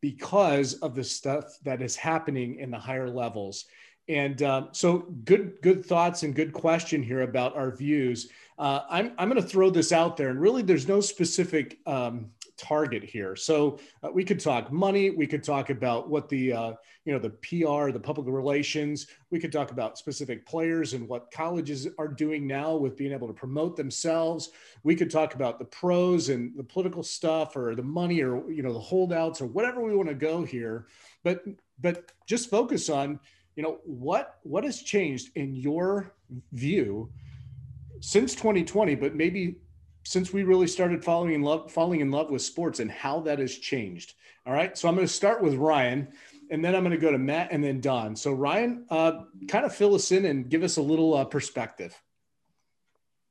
because 0.00 0.74
of 0.74 0.94
the 0.94 1.04
stuff 1.04 1.58
that 1.64 1.82
is 1.82 1.96
happening 1.96 2.56
in 2.56 2.70
the 2.70 2.78
higher 2.78 3.08
levels. 3.08 3.66
And 4.08 4.40
um, 4.42 4.68
so, 4.70 4.98
good 5.24 5.56
good 5.62 5.84
thoughts 5.84 6.22
and 6.22 6.32
good 6.32 6.52
question 6.52 7.02
here 7.02 7.22
about 7.22 7.56
our 7.56 7.74
views. 7.74 8.28
Uh, 8.56 8.82
I'm 8.88 9.12
I'm 9.18 9.28
going 9.28 9.42
to 9.42 9.48
throw 9.48 9.68
this 9.68 9.90
out 9.90 10.16
there, 10.16 10.28
and 10.28 10.40
really, 10.40 10.62
there's 10.62 10.86
no 10.86 11.00
specific 11.00 11.78
um, 11.86 12.30
target 12.56 13.04
here. 13.04 13.36
So 13.36 13.78
uh, 14.02 14.10
we 14.12 14.24
could 14.24 14.40
talk 14.40 14.72
money. 14.72 15.10
We 15.10 15.26
could 15.26 15.42
talk 15.42 15.70
about 15.70 16.08
what 16.08 16.28
the 16.28 16.52
uh, 16.52 16.72
you 17.04 17.12
know 17.12 17.18
the 17.18 17.30
PR, 17.30 17.90
the 17.90 18.00
public 18.00 18.26
relations. 18.28 19.06
We 19.30 19.38
could 19.38 19.52
talk 19.52 19.70
about 19.70 19.98
specific 19.98 20.46
players 20.46 20.92
and 20.92 21.08
what 21.08 21.30
colleges 21.30 21.88
are 21.98 22.08
doing 22.08 22.46
now 22.46 22.76
with 22.76 22.96
being 22.96 23.12
able 23.12 23.28
to 23.28 23.34
promote 23.34 23.76
themselves. 23.76 24.50
We 24.82 24.94
could 24.94 25.10
talk 25.10 25.34
about 25.34 25.58
the 25.58 25.64
pros 25.66 26.28
and 26.28 26.56
the 26.56 26.64
political 26.64 27.02
stuff, 27.02 27.56
or 27.56 27.74
the 27.74 27.82
money, 27.82 28.22
or 28.22 28.50
you 28.50 28.62
know 28.62 28.72
the 28.72 28.80
holdouts, 28.80 29.40
or 29.40 29.46
whatever 29.46 29.82
we 29.82 29.94
want 29.94 30.08
to 30.08 30.14
go 30.14 30.44
here. 30.44 30.86
But 31.22 31.44
but 31.80 32.12
just 32.26 32.50
focus 32.50 32.88
on 32.88 33.20
you 33.56 33.62
know 33.62 33.78
what 33.84 34.38
what 34.42 34.64
has 34.64 34.82
changed 34.82 35.30
in 35.34 35.54
your 35.54 36.12
view 36.52 37.10
since 38.00 38.34
2020 38.34 38.94
but 38.94 39.14
maybe 39.14 39.56
since 40.06 40.32
we 40.32 40.44
really 40.44 40.68
started 40.68 41.04
falling 41.04 41.32
in 41.32 41.42
love 41.42 41.70
falling 41.72 42.00
in 42.00 42.12
love 42.12 42.30
with 42.30 42.40
sports 42.40 42.78
and 42.78 42.90
how 42.90 43.20
that 43.20 43.40
has 43.40 43.56
changed. 43.58 44.14
All 44.46 44.52
right 44.52 44.78
so 44.78 44.88
i'm 44.88 44.94
going 44.94 45.06
to 45.06 45.12
start 45.12 45.42
with 45.42 45.54
ryan 45.54 46.08
and 46.50 46.64
then 46.64 46.76
i'm 46.76 46.84
going 46.84 46.92
to 46.92 46.98
go 46.98 47.10
to 47.10 47.18
matt 47.18 47.48
and 47.50 47.62
then 47.62 47.80
don. 47.80 48.14
So 48.14 48.32
ryan 48.32 48.86
uh, 48.88 49.22
kind 49.48 49.64
of 49.66 49.74
fill 49.74 49.94
us 49.96 50.12
in 50.12 50.24
and 50.24 50.48
give 50.48 50.62
us 50.62 50.76
a 50.76 50.82
little 50.82 51.14
uh, 51.14 51.24
perspective. 51.24 52.00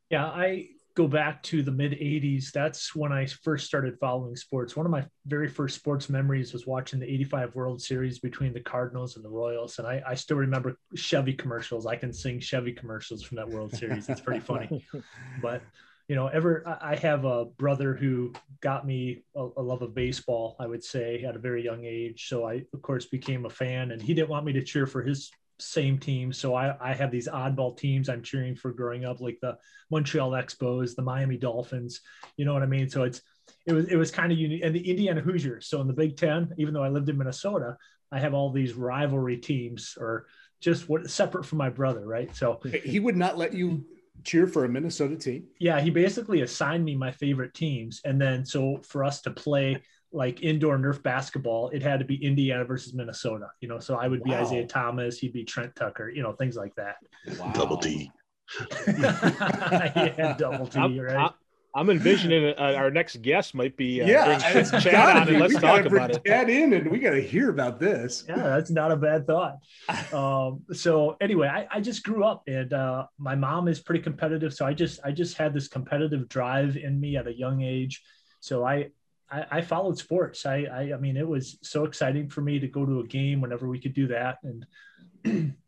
Yeah 0.10 0.26
i 0.26 0.68
go 0.96 1.08
back 1.08 1.44
to 1.44 1.62
the 1.62 1.72
mid 1.72 1.94
80s 1.94 2.52
that's 2.52 2.94
when 2.94 3.14
i 3.14 3.26
first 3.26 3.66
started 3.66 3.98
following 3.98 4.36
sports. 4.36 4.76
One 4.76 4.86
of 4.86 4.92
my 4.92 5.06
very 5.26 5.48
first 5.48 5.76
sports 5.76 6.10
memories 6.10 6.52
was 6.52 6.68
watching 6.68 7.00
the 7.00 7.10
85 7.10 7.56
world 7.56 7.82
series 7.82 8.20
between 8.20 8.52
the 8.52 8.60
cardinals 8.60 9.16
and 9.16 9.24
the 9.24 9.30
royals 9.30 9.80
and 9.80 9.88
i, 9.88 10.04
I 10.06 10.16
still 10.16 10.38
remember 10.38 10.76
chevy 10.94 11.34
commercials. 11.34 11.86
I 11.86 11.96
can 11.96 12.12
sing 12.12 12.42
chevy 12.42 12.74
commercials 12.74 13.24
from 13.24 13.38
that 13.38 13.48
world 13.48 13.74
series. 13.74 14.10
It's 14.10 14.20
pretty 14.20 14.42
funny. 14.42 14.86
But 15.42 15.62
you 16.08 16.16
know, 16.16 16.28
ever 16.28 16.64
I 16.82 16.96
have 16.98 17.26
a 17.26 17.46
brother 17.46 17.96
who 17.96 18.34
got 18.62 18.86
me 18.86 19.24
a, 19.36 19.48
a, 19.58 19.62
love 19.62 19.82
of 19.82 19.96
baseball, 19.96 20.56
I 20.60 20.68
would 20.68 20.84
say, 20.84 21.24
at 21.24 21.36
a 21.36 21.40
very 21.40 21.64
young 21.64 21.84
age. 21.84 22.28
So 22.28 22.48
I, 22.48 22.64
of 22.74 22.82
course, 22.82 23.06
became 23.06 23.46
a 23.46 23.50
fan, 23.50 23.92
and 23.92 24.02
he 24.02 24.14
didn't 24.14 24.30
want 24.30 24.46
me 24.46 24.54
to 24.54 24.64
cheer 24.64 24.86
for 24.86 25.02
his 25.02 25.32
same 25.60 25.98
team. 25.98 26.32
So 26.32 26.54
I, 26.54 26.76
I 26.80 26.94
have 26.94 27.12
these 27.12 27.28
oddball 27.28 27.78
teams 27.78 28.10
I'm 28.10 28.22
cheering 28.22 28.56
for 28.56 28.72
growing 28.72 29.06
up, 29.06 29.20
like 29.20 29.40
the 29.42 29.58
Montreal 29.90 30.32
Expos, 30.32 30.96
the 30.96 31.02
Miami 31.02 31.38
Dolphins. 31.38 32.02
You 32.38 32.46
know 32.46 32.54
what 32.54 32.64
I 32.64 32.68
mean? 32.68 32.90
So 32.90 33.04
it's 33.04 33.22
it 33.66 33.74
was 33.74 33.88
it 33.88 33.96
was 33.96 34.12
kind 34.12 34.32
of 34.32 34.38
unique, 34.38 34.62
and 34.64 34.76
the 34.76 34.88
Indiana 34.88 35.22
Hoosiers. 35.22 35.68
So 35.68 35.82
in 35.82 35.88
the 35.88 35.94
Big 35.94 36.18
Ten, 36.18 36.54
even 36.58 36.74
though 36.74 36.84
I 36.84 36.90
lived 36.90 37.10
in 37.10 37.18
Minnesota, 37.18 37.78
I 38.12 38.20
have 38.20 38.36
all 38.36 38.52
these 38.52 38.74
rivalry 38.74 39.38
teams, 39.38 39.98
or 40.00 40.28
just 40.60 40.88
what 40.88 41.10
separate 41.10 41.46
from 41.46 41.58
my 41.58 41.70
brother, 41.70 42.06
right? 42.06 42.34
So 42.36 42.60
he 42.84 43.00
would 43.00 43.18
not 43.18 43.38
let 43.38 43.54
you 43.54 43.86
cheer 44.24 44.48
for 44.48 44.66
a 44.66 44.70
Minnesota 44.70 45.16
team? 45.16 45.46
Yeah, 45.60 45.80
he 45.80 45.90
basically 45.90 46.42
assigned 46.42 46.84
me 46.84 46.96
my 46.96 47.12
favorite 47.12 47.54
teams. 47.54 48.02
And 48.06 48.20
then 48.20 48.46
so 48.46 48.80
for 48.84 49.04
us 49.04 49.22
to 49.22 49.32
play 49.32 49.82
like 50.12 50.42
indoor 50.42 50.78
Nerf 50.78 51.04
basketball, 51.04 51.70
it 51.70 51.82
had 51.82 52.00
to 52.00 52.06
be 52.06 52.24
Indiana 52.24 52.66
versus 52.66 52.94
Minnesota, 52.94 53.48
you 53.60 53.68
know. 53.68 53.80
So 53.80 53.96
I 53.96 54.08
would 54.08 54.24
be 54.24 54.32
wow. 54.32 54.44
Isiah 54.44 54.66
Thomas, 54.66 55.20
he'd 55.20 55.34
be 55.34 55.44
Trent 55.44 55.76
Tucker, 55.76 56.10
you 56.10 56.24
know, 56.24 56.34
things 56.34 56.56
like 56.56 56.74
that. 56.76 56.96
Wow. 57.38 57.52
Double 57.52 57.78
T. 57.78 58.12
yeah, 58.88 60.36
double 60.38 60.68
T, 60.68 61.00
right? 61.00 61.32
I'm 61.76 61.90
envisioning 61.90 62.54
uh, 62.58 62.74
our 62.78 62.90
next 62.90 63.22
guest 63.22 63.54
might 63.54 63.76
be 63.76 64.02
uh, 64.02 64.08
yeah, 64.08 64.40
Chad 64.80 65.18
on 65.18 65.28
and 65.28 65.40
let's 65.42 65.60
talk 65.60 65.84
about 65.84 66.10
it. 66.12 66.24
Chad 66.26 66.50
in 66.50 66.72
and 66.72 66.90
we 66.90 67.00
got 67.00 67.12
to 67.12 67.22
hear 67.22 67.50
about 67.50 67.82
this. 67.82 68.24
Yeah, 68.30 68.38
that's 68.38 68.72
not 68.72 68.94
a 68.94 68.96
bad 68.96 69.28
thought. 69.28 69.58
Um, 70.16 70.62
so 70.72 71.18
anyway, 71.20 71.48
I, 71.48 71.68
I, 71.70 71.82
just 71.82 72.04
grew 72.04 72.24
up 72.24 72.44
and 72.48 72.72
uh, 72.72 73.08
my 73.18 73.36
mom 73.36 73.68
is 73.68 73.82
pretty 73.82 74.02
competitive, 74.02 74.54
so 74.54 74.66
I 74.66 74.74
just 74.74 75.00
I 75.04 75.12
just 75.12 75.36
had 75.36 75.54
this 75.54 75.68
competitive 75.68 76.30
drive 76.30 76.78
in 76.78 77.00
me 77.00 77.18
at 77.18 77.28
a 77.28 77.34
young 77.34 77.62
age. 77.62 78.02
So 78.40 78.64
I 78.64 78.92
I, 79.30 79.46
I 79.52 79.62
followed 79.62 79.98
sports. 79.98 80.46
I, 80.46 80.68
I 80.72 80.94
I 80.94 80.98
mean 80.98 81.18
it 81.18 81.28
was 81.28 81.58
so 81.64 81.84
exciting 81.84 82.30
for 82.30 82.42
me 82.42 82.60
to 82.60 82.68
go 82.68 82.86
to 82.86 83.02
a 83.02 83.08
game 83.08 83.42
whenever 83.42 83.68
we 83.68 83.80
could 83.80 83.94
do 83.94 84.08
that 84.08 84.38
and. 84.44 85.56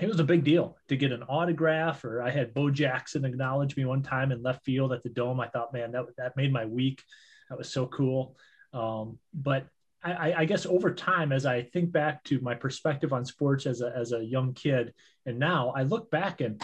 it 0.00 0.08
was 0.08 0.20
a 0.20 0.24
big 0.24 0.44
deal 0.44 0.76
to 0.88 0.96
get 0.96 1.12
an 1.12 1.22
autograph 1.24 2.04
or 2.04 2.22
I 2.22 2.30
had 2.30 2.54
Bo 2.54 2.70
Jackson 2.70 3.24
acknowledge 3.24 3.76
me 3.76 3.84
one 3.84 4.02
time 4.02 4.32
in 4.32 4.42
left 4.42 4.64
field 4.64 4.92
at 4.92 5.02
the 5.02 5.08
dome. 5.10 5.40
I 5.40 5.48
thought, 5.48 5.72
man, 5.72 5.92
that, 5.92 6.06
that 6.16 6.36
made 6.36 6.52
my 6.52 6.64
week. 6.64 7.02
That 7.50 7.58
was 7.58 7.68
so 7.68 7.86
cool. 7.86 8.36
Um, 8.72 9.18
but 9.34 9.66
I, 10.02 10.32
I, 10.38 10.44
guess 10.46 10.66
over 10.66 10.92
time, 10.92 11.30
as 11.30 11.46
I 11.46 11.62
think 11.62 11.92
back 11.92 12.24
to 12.24 12.40
my 12.40 12.54
perspective 12.54 13.12
on 13.12 13.24
sports 13.24 13.66
as 13.66 13.82
a, 13.82 13.92
as 13.94 14.12
a 14.12 14.24
young 14.24 14.52
kid, 14.54 14.94
and 15.26 15.38
now 15.38 15.72
I 15.76 15.82
look 15.82 16.10
back 16.10 16.40
and, 16.40 16.60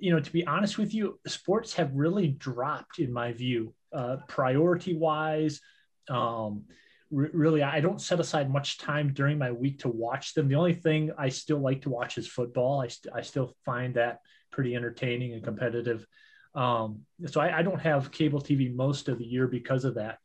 you 0.00 0.12
know, 0.12 0.18
to 0.18 0.32
be 0.32 0.46
honest 0.46 0.78
with 0.78 0.92
you, 0.92 1.20
sports 1.26 1.74
have 1.74 1.94
really 1.94 2.28
dropped 2.28 2.98
in 2.98 3.12
my 3.12 3.32
view, 3.32 3.74
uh, 3.92 4.16
priority 4.26 4.94
wise, 4.94 5.60
um, 6.08 6.64
really 7.12 7.62
i 7.62 7.78
don't 7.78 8.00
set 8.00 8.20
aside 8.20 8.50
much 8.50 8.78
time 8.78 9.12
during 9.12 9.36
my 9.36 9.52
week 9.52 9.78
to 9.80 9.88
watch 9.88 10.32
them. 10.34 10.48
The 10.48 10.54
only 10.54 10.74
thing 10.74 11.10
i 11.18 11.28
still 11.28 11.58
like 11.58 11.82
to 11.82 11.90
watch 11.90 12.18
is 12.18 12.26
football. 12.26 12.80
I, 12.80 12.88
st- 12.88 13.14
I 13.14 13.20
still 13.20 13.54
find 13.64 13.94
that 13.94 14.20
pretty 14.50 14.74
entertaining 14.74 15.34
and 15.34 15.44
competitive. 15.44 16.06
Um, 16.54 17.02
so 17.26 17.40
I, 17.40 17.58
I, 17.58 17.62
don't 17.62 17.80
have 17.80 18.10
cable 18.10 18.40
tv 18.40 18.74
most 18.74 19.08
of 19.08 19.18
the 19.18 19.24
year 19.24 19.46
because 19.46 19.86
of 19.86 19.94
that. 19.94 20.18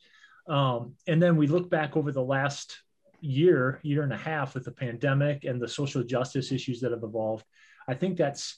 Um, 0.50 0.96
and 1.08 1.22
then 1.22 1.38
we 1.38 1.48
look 1.48 1.70
back 1.70 1.96
over 1.96 2.12
the 2.12 2.24
last 2.24 2.82
year 3.22 3.80
year 3.84 4.04
and 4.04 4.14
a 4.14 4.18
half 4.18 4.54
with 4.54 4.66
the 4.66 4.72
pandemic 4.72 5.44
and 5.44 5.62
the 5.62 5.68
social 5.68 6.04
justice 6.04 6.52
issues 6.52 6.80
that 6.82 6.92
have 6.92 7.04
evolved 7.04 7.46
i 7.88 7.94
think 7.94 8.18
that's 8.18 8.58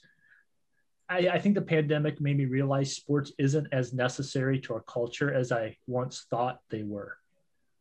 I, 1.08 1.30
I 1.30 1.40
think 1.40 1.56
the 1.56 1.62
pandemic 1.62 2.22
made 2.22 2.38
me 2.38 2.46
realize 2.46 2.96
sports 2.96 3.32
isn't 3.40 3.68
as 3.72 3.94
necessary 3.94 4.60
to 4.62 4.74
our 4.74 4.82
culture 4.82 5.34
as 5.34 5.52
i 5.52 5.78
once 5.88 6.26
thought 6.30 6.60
they 6.70 6.84
were 6.84 7.18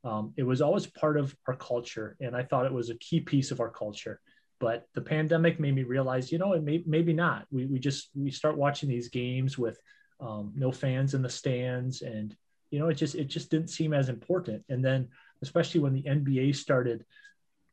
um, 0.09 0.33
it 0.37 0.43
was 0.43 0.63
always 0.63 0.87
part 0.87 1.19
of 1.19 1.37
our 1.47 1.57
culture, 1.57 2.17
and 2.21 2.35
I 2.35 2.43
thought 2.43 2.67
it 2.67 2.73
was 2.73 2.89
a 2.89 2.99
key 2.99 3.21
piece 3.21 3.51
of 3.51 3.61
our 3.61 3.69
culture. 3.71 4.21
But 4.59 4.87
the 4.95 5.03
pandemic 5.03 5.61
made 5.61 5.75
me 5.75 5.83
realize, 5.85 6.33
you 6.33 6.39
know, 6.39 6.55
it 6.55 6.63
may, 6.65 6.83
maybe 6.87 7.13
not. 7.13 7.47
We, 7.51 7.67
we 7.67 7.79
just 7.79 8.09
we 8.15 8.31
start 8.31 8.57
watching 8.57 8.89
these 8.89 9.09
games 9.09 9.59
with 9.59 9.79
um, 10.21 10.53
no 10.57 10.73
fans 10.73 11.15
in 11.15 11.23
the 11.23 11.29
stands, 11.29 12.01
and 12.03 12.35
you 12.71 12.79
know, 12.79 12.89
it 12.89 12.95
just 12.95 13.17
it 13.17 13.27
just 13.27 13.51
didn't 13.51 13.69
seem 13.69 13.93
as 13.93 14.09
important. 14.09 14.65
And 14.71 14.83
then, 14.83 15.09
especially 15.43 15.81
when 15.81 15.93
the 15.93 16.03
NBA 16.03 16.57
started 16.57 17.05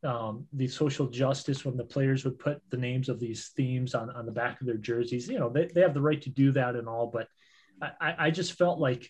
um, 0.04 0.46
the 0.54 0.68
social 0.68 1.08
justice 1.08 1.64
when 1.66 1.78
the 1.78 1.84
players 1.84 2.26
would 2.26 2.38
put 2.38 2.62
the 2.70 2.78
names 2.78 3.10
of 3.10 3.20
these 3.20 3.52
themes 3.56 3.96
on, 3.96 4.10
on 4.12 4.26
the 4.26 4.32
back 4.32 4.60
of 4.62 4.68
their 4.68 4.78
jerseys. 4.78 5.28
You 5.28 5.40
know, 5.40 5.50
they, 5.50 5.66
they 5.74 5.82
have 5.82 5.96
the 5.96 6.02
right 6.02 6.22
to 6.22 6.30
do 6.30 6.52
that 6.52 6.76
and 6.76 6.88
all, 6.88 7.08
but 7.08 7.28
I, 7.82 8.16
I 8.20 8.32
just 8.32 8.54
felt 8.54 8.78
like 8.78 9.10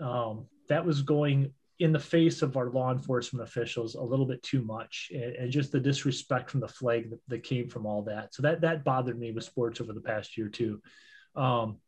um, 0.00 0.46
that 0.68 0.84
was 0.84 1.02
going 1.02 1.54
in 1.78 1.92
the 1.92 1.98
face 1.98 2.40
of 2.40 2.56
our 2.56 2.70
law 2.70 2.90
enforcement 2.90 3.46
officials 3.46 3.94
a 3.96 4.02
little 4.02 4.24
bit 4.24 4.42
too 4.42 4.62
much 4.62 5.10
and, 5.12 5.36
and 5.36 5.50
just 5.50 5.72
the 5.72 5.80
disrespect 5.80 6.50
from 6.50 6.60
the 6.60 6.68
flag 6.68 7.10
that, 7.10 7.20
that, 7.28 7.42
came 7.42 7.68
from 7.68 7.84
all 7.84 8.02
that. 8.02 8.34
So 8.34 8.42
that 8.42 8.62
that 8.62 8.84
bothered 8.84 9.18
me 9.18 9.32
with 9.32 9.44
sports 9.44 9.80
over 9.80 9.92
the 9.92 10.00
past 10.00 10.38
year 10.38 10.48
too. 10.48 10.80
Um, 11.34 11.78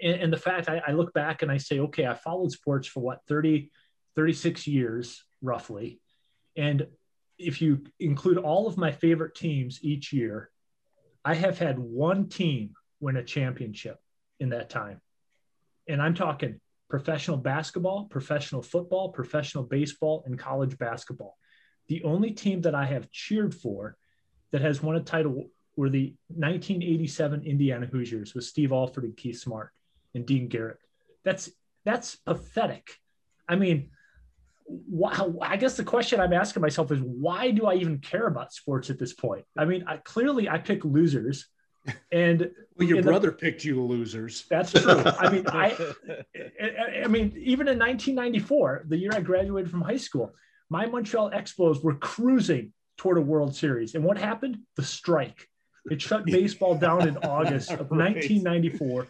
and, 0.00 0.22
and, 0.22 0.32
the 0.32 0.36
fact 0.36 0.68
I, 0.68 0.80
I, 0.86 0.92
look 0.92 1.12
back 1.12 1.42
and 1.42 1.50
i 1.50 1.56
say 1.56 1.80
okay 1.80 2.06
i 2.06 2.14
followed 2.14 2.52
sports 2.52 2.86
for 2.86 3.00
what 3.00 3.18
30 3.26 3.72
36 4.14 4.66
years 4.68 5.24
roughly. 5.40 6.00
And 6.56 6.86
if 7.38 7.60
you 7.60 7.82
include 7.98 8.38
all 8.38 8.68
of 8.68 8.76
my 8.76 8.92
favorite 8.92 9.34
teams 9.34 9.80
each 9.82 10.12
year 10.12 10.50
i 11.24 11.34
have 11.34 11.58
had 11.58 11.78
one 11.78 12.28
team 12.28 12.74
win 13.00 13.16
a 13.16 13.24
championship 13.24 13.98
in 14.38 14.50
that 14.50 14.70
time. 14.70 15.00
And 15.88 16.00
i'm 16.00 16.14
talking 16.14 16.60
professional 16.92 17.38
basketball, 17.38 18.04
professional 18.04 18.60
football, 18.60 19.08
professional 19.08 19.64
baseball, 19.64 20.22
and 20.26 20.38
college 20.38 20.76
basketball. 20.76 21.38
The 21.88 22.02
only 22.04 22.32
team 22.32 22.60
that 22.60 22.74
I 22.74 22.84
have 22.84 23.10
cheered 23.10 23.54
for 23.54 23.96
that 24.50 24.60
has 24.60 24.82
won 24.82 24.96
a 24.96 25.00
title 25.00 25.46
were 25.74 25.88
the 25.88 26.14
1987 26.28 27.44
Indiana 27.44 27.86
Hoosiers 27.86 28.34
with 28.34 28.44
Steve 28.44 28.72
Alford 28.72 29.04
and 29.04 29.16
Keith 29.16 29.38
Smart 29.38 29.70
and 30.14 30.26
Dean 30.26 30.48
Garrett. 30.48 30.76
That's 31.24 31.48
that's 31.86 32.16
pathetic. 32.16 32.98
I 33.48 33.56
mean, 33.56 33.88
I 35.40 35.56
guess 35.56 35.78
the 35.78 35.84
question 35.84 36.20
I'm 36.20 36.34
asking 36.34 36.60
myself 36.60 36.92
is 36.92 37.00
why 37.00 37.52
do 37.52 37.64
I 37.64 37.76
even 37.76 38.00
care 38.00 38.26
about 38.26 38.52
sports 38.52 38.90
at 38.90 38.98
this 38.98 39.14
point? 39.14 39.46
I 39.56 39.64
mean, 39.64 39.84
I, 39.86 39.96
clearly 39.96 40.46
I 40.46 40.58
pick 40.58 40.84
losers 40.84 41.46
and 42.12 42.50
well, 42.76 42.88
your 42.88 43.02
brother 43.02 43.30
the, 43.30 43.36
picked 43.36 43.64
you 43.64 43.82
losers. 43.82 44.44
That's 44.48 44.72
true. 44.72 45.02
I 45.04 45.30
mean, 45.30 45.46
I, 45.48 45.76
I, 46.62 47.02
I 47.04 47.06
mean, 47.08 47.32
even 47.36 47.68
in 47.68 47.78
1994, 47.78 48.84
the 48.88 48.96
year 48.96 49.10
I 49.12 49.20
graduated 49.20 49.70
from 49.70 49.82
high 49.82 49.96
school, 49.96 50.32
my 50.70 50.86
Montreal 50.86 51.30
Expos 51.30 51.82
were 51.82 51.94
cruising 51.96 52.72
toward 52.96 53.18
a 53.18 53.20
World 53.20 53.54
Series, 53.54 53.94
and 53.94 54.04
what 54.04 54.18
happened? 54.18 54.58
The 54.76 54.84
strike. 54.84 55.48
It 55.90 56.00
shut 56.00 56.24
baseball 56.26 56.76
down 56.76 57.08
in 57.08 57.16
August 57.18 57.70
of 57.70 57.90
right. 57.90 58.14
1994. 58.14 59.08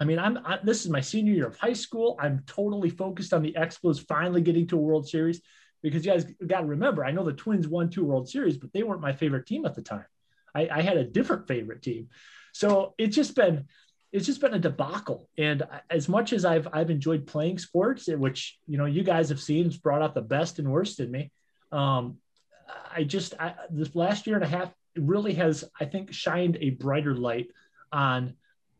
I 0.00 0.04
mean, 0.04 0.18
I'm 0.18 0.38
I, 0.44 0.58
this 0.64 0.84
is 0.84 0.90
my 0.90 1.00
senior 1.00 1.32
year 1.32 1.46
of 1.46 1.56
high 1.56 1.74
school. 1.74 2.16
I'm 2.20 2.42
totally 2.46 2.90
focused 2.90 3.32
on 3.32 3.42
the 3.42 3.52
Expos 3.52 4.04
finally 4.04 4.40
getting 4.40 4.66
to 4.68 4.76
a 4.76 4.80
World 4.80 5.08
Series 5.08 5.40
because 5.82 6.04
you 6.04 6.12
guys 6.12 6.24
got 6.46 6.60
to 6.60 6.66
remember, 6.66 7.04
I 7.04 7.10
know 7.10 7.24
the 7.24 7.32
Twins 7.32 7.68
won 7.68 7.90
two 7.90 8.04
World 8.04 8.28
Series, 8.28 8.56
but 8.56 8.72
they 8.72 8.82
weren't 8.82 9.00
my 9.00 9.12
favorite 9.12 9.46
team 9.46 9.64
at 9.64 9.74
the 9.74 9.82
time. 9.82 10.06
I, 10.54 10.68
I 10.70 10.82
had 10.82 10.96
a 10.96 11.04
different 11.04 11.48
favorite 11.48 11.82
team. 11.82 12.08
So 12.52 12.94
it's 12.98 13.16
just 13.16 13.34
been 13.34 13.66
it's 14.12 14.26
just 14.26 14.42
been 14.42 14.52
a 14.52 14.58
debacle. 14.58 15.30
And 15.38 15.62
as 15.88 16.08
much 16.08 16.32
as 16.32 16.44
I've 16.44 16.68
I've 16.72 16.90
enjoyed 16.90 17.26
playing 17.26 17.58
sports, 17.58 18.08
which 18.08 18.58
you 18.66 18.78
know 18.78 18.84
you 18.84 19.02
guys 19.02 19.30
have 19.30 19.40
seen, 19.40 19.64
has 19.64 19.76
brought 19.76 20.02
out 20.02 20.14
the 20.14 20.22
best 20.22 20.58
and 20.58 20.70
worst 20.70 21.00
in 21.00 21.10
me. 21.10 21.30
Um, 21.70 22.18
I 22.94 23.04
just 23.04 23.34
I, 23.40 23.54
this 23.70 23.94
last 23.94 24.26
year 24.26 24.36
and 24.36 24.44
a 24.44 24.48
half 24.48 24.72
really 24.96 25.34
has 25.34 25.64
I 25.80 25.86
think 25.86 26.12
shined 26.12 26.58
a 26.60 26.70
brighter 26.70 27.14
light 27.14 27.48
on 27.90 28.34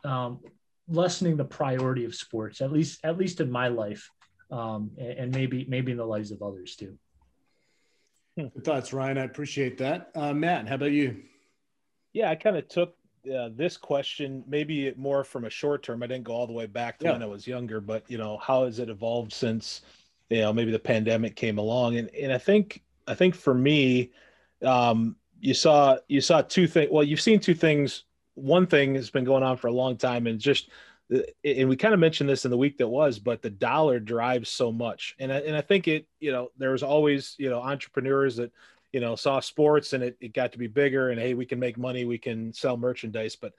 um, 0.05 0.41
lessening 0.89 1.37
the 1.37 1.45
priority 1.45 2.05
of 2.05 2.15
sports, 2.15 2.61
at 2.61 2.73
least 2.73 3.01
at 3.05 3.17
least 3.17 3.41
in 3.41 3.51
my 3.51 3.69
life, 3.69 4.11
um, 4.51 4.91
and, 4.99 5.35
maybe 5.35 5.65
maybe 5.69 5.93
in 5.93 5.99
the 5.99 6.05
lives 6.05 6.31
of 6.31 6.43
others 6.43 6.77
too. 6.77 6.99
Good 8.37 8.65
thoughts, 8.65 8.93
Ryan. 8.93 9.19
I 9.19 9.25
appreciate 9.25 9.79
that. 9.79 10.11
Uh, 10.15 10.33
Matt, 10.33 10.69
how 10.69 10.77
about 10.77 10.93
you? 10.93 11.23
Yeah, 12.13 12.31
I 12.31 12.35
kind 12.35 12.57
of 12.57 12.69
took 12.69 12.95
uh, 13.33 13.51
this 13.55 13.77
question 13.77 14.45
maybe 14.47 14.93
more 14.97 15.25
from 15.25 15.45
a 15.45 15.51
short 15.51 15.83
term. 15.83 16.03
I 16.03 16.07
didn't 16.07 16.25
go 16.25 16.33
all 16.33 16.47
the 16.47 16.53
way 16.53 16.67
back 16.67 16.99
to 16.99 17.07
yeah. 17.07 17.13
when 17.13 17.23
I 17.23 17.27
was 17.27 17.47
younger, 17.47 17.81
but 17.81 18.05
you 18.09 18.19
know, 18.19 18.39
how 18.39 18.65
has 18.65 18.79
it 18.79 18.89
evolved 18.89 19.33
since 19.33 19.83
you 20.29 20.41
know 20.41 20.53
maybe 20.53 20.73
the 20.73 20.79
pandemic 20.79 21.37
came 21.37 21.59
along? 21.59 21.97
And 21.97 22.11
and 22.15 22.33
I 22.33 22.39
think 22.39 22.83
I 23.07 23.15
think 23.15 23.35
for 23.35 23.55
me, 23.55 24.11
um, 24.63 25.17
you 25.41 25.55
saw 25.55 25.99
you 26.09 26.21
saw 26.21 26.43
two 26.43 26.67
things. 26.67 26.91
Well, 26.91 27.05
you've 27.05 27.21
seen 27.21 27.41
two 27.41 27.55
things. 27.55 28.05
One 28.35 28.67
thing 28.67 28.95
has 28.95 29.11
been 29.11 29.25
going 29.25 29.43
on 29.43 29.57
for 29.57 29.69
a 29.69 29.73
long 29.73 29.97
time, 29.97 30.27
and 30.27 30.39
just 30.39 30.71
and 31.11 31.69
we 31.69 31.77
kind 31.77 31.95
of 31.95 32.01
mentioned 32.01 32.29
this 32.29 32.45
in 32.45 32.51
the 32.51 32.57
week 32.57 32.79
that 32.79 32.89
was, 32.89 33.19
but 33.19 33.43
the 33.43 33.51
dollar 33.51 34.01
drives 34.01 34.49
so 34.49 34.73
much, 34.73 35.15
and 35.19 35.33
I, 35.33 35.39
and 35.39 35.57
I 35.57 35.61
think 35.61 35.87
it, 35.89 36.07
you 36.21 36.33
know, 36.33 36.51
there's 36.57 36.83
always 36.83 37.35
you 37.39 37.51
know 37.51 37.61
entrepreneurs 37.61 38.37
that 38.37 38.51
you 38.93 39.01
know 39.01 39.17
saw 39.17 39.41
sports 39.41 39.93
and 39.93 40.03
it, 40.03 40.17
it 40.21 40.35
got 40.35 40.53
to 40.53 40.59
be 40.59 40.67
bigger, 40.67 41.11
and 41.11 41.21
hey, 41.21 41.35
we 41.35 41.47
can 41.47 41.59
make 41.59 41.79
money, 41.79 42.05
we 42.05 42.19
can 42.19 42.53
sell 42.53 42.77
merchandise, 42.77 43.37
but 43.37 43.53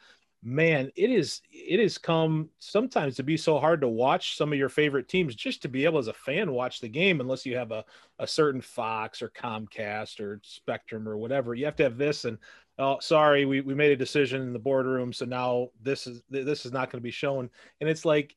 man, 0.43 0.91
it 0.95 1.09
is 1.09 1.41
it 1.51 1.79
has 1.79 1.97
come 1.97 2.49
sometimes 2.59 3.15
to 3.15 3.23
be 3.23 3.37
so 3.37 3.59
hard 3.59 3.81
to 3.81 3.87
watch 3.87 4.35
some 4.35 4.51
of 4.51 4.59
your 4.59 4.69
favorite 4.69 5.07
teams 5.07 5.35
just 5.35 5.61
to 5.61 5.69
be 5.69 5.85
able 5.85 5.99
as 5.99 6.07
a 6.07 6.13
fan 6.13 6.51
watch 6.51 6.81
the 6.81 6.89
game 6.89 7.21
unless 7.21 7.45
you 7.45 7.55
have 7.55 7.71
a, 7.71 7.85
a 8.19 8.27
certain 8.27 8.61
Fox 8.61 9.21
or 9.21 9.29
Comcast 9.29 10.19
or 10.19 10.41
Spectrum 10.43 11.07
or 11.07 11.17
whatever. 11.17 11.55
You 11.55 11.65
have 11.65 11.77
to 11.77 11.83
have 11.83 11.97
this 11.97 12.25
and 12.25 12.37
oh 12.77 12.97
sorry, 12.99 13.45
we, 13.45 13.61
we 13.61 13.73
made 13.73 13.91
a 13.91 13.95
decision 13.95 14.41
in 14.41 14.53
the 14.53 14.59
boardroom, 14.59 15.13
so 15.13 15.25
now 15.25 15.69
this 15.81 16.07
is 16.07 16.21
this 16.29 16.65
is 16.65 16.73
not 16.73 16.91
going 16.91 16.99
to 16.99 17.03
be 17.03 17.11
shown. 17.11 17.49
And 17.79 17.89
it's 17.89 18.05
like 18.05 18.35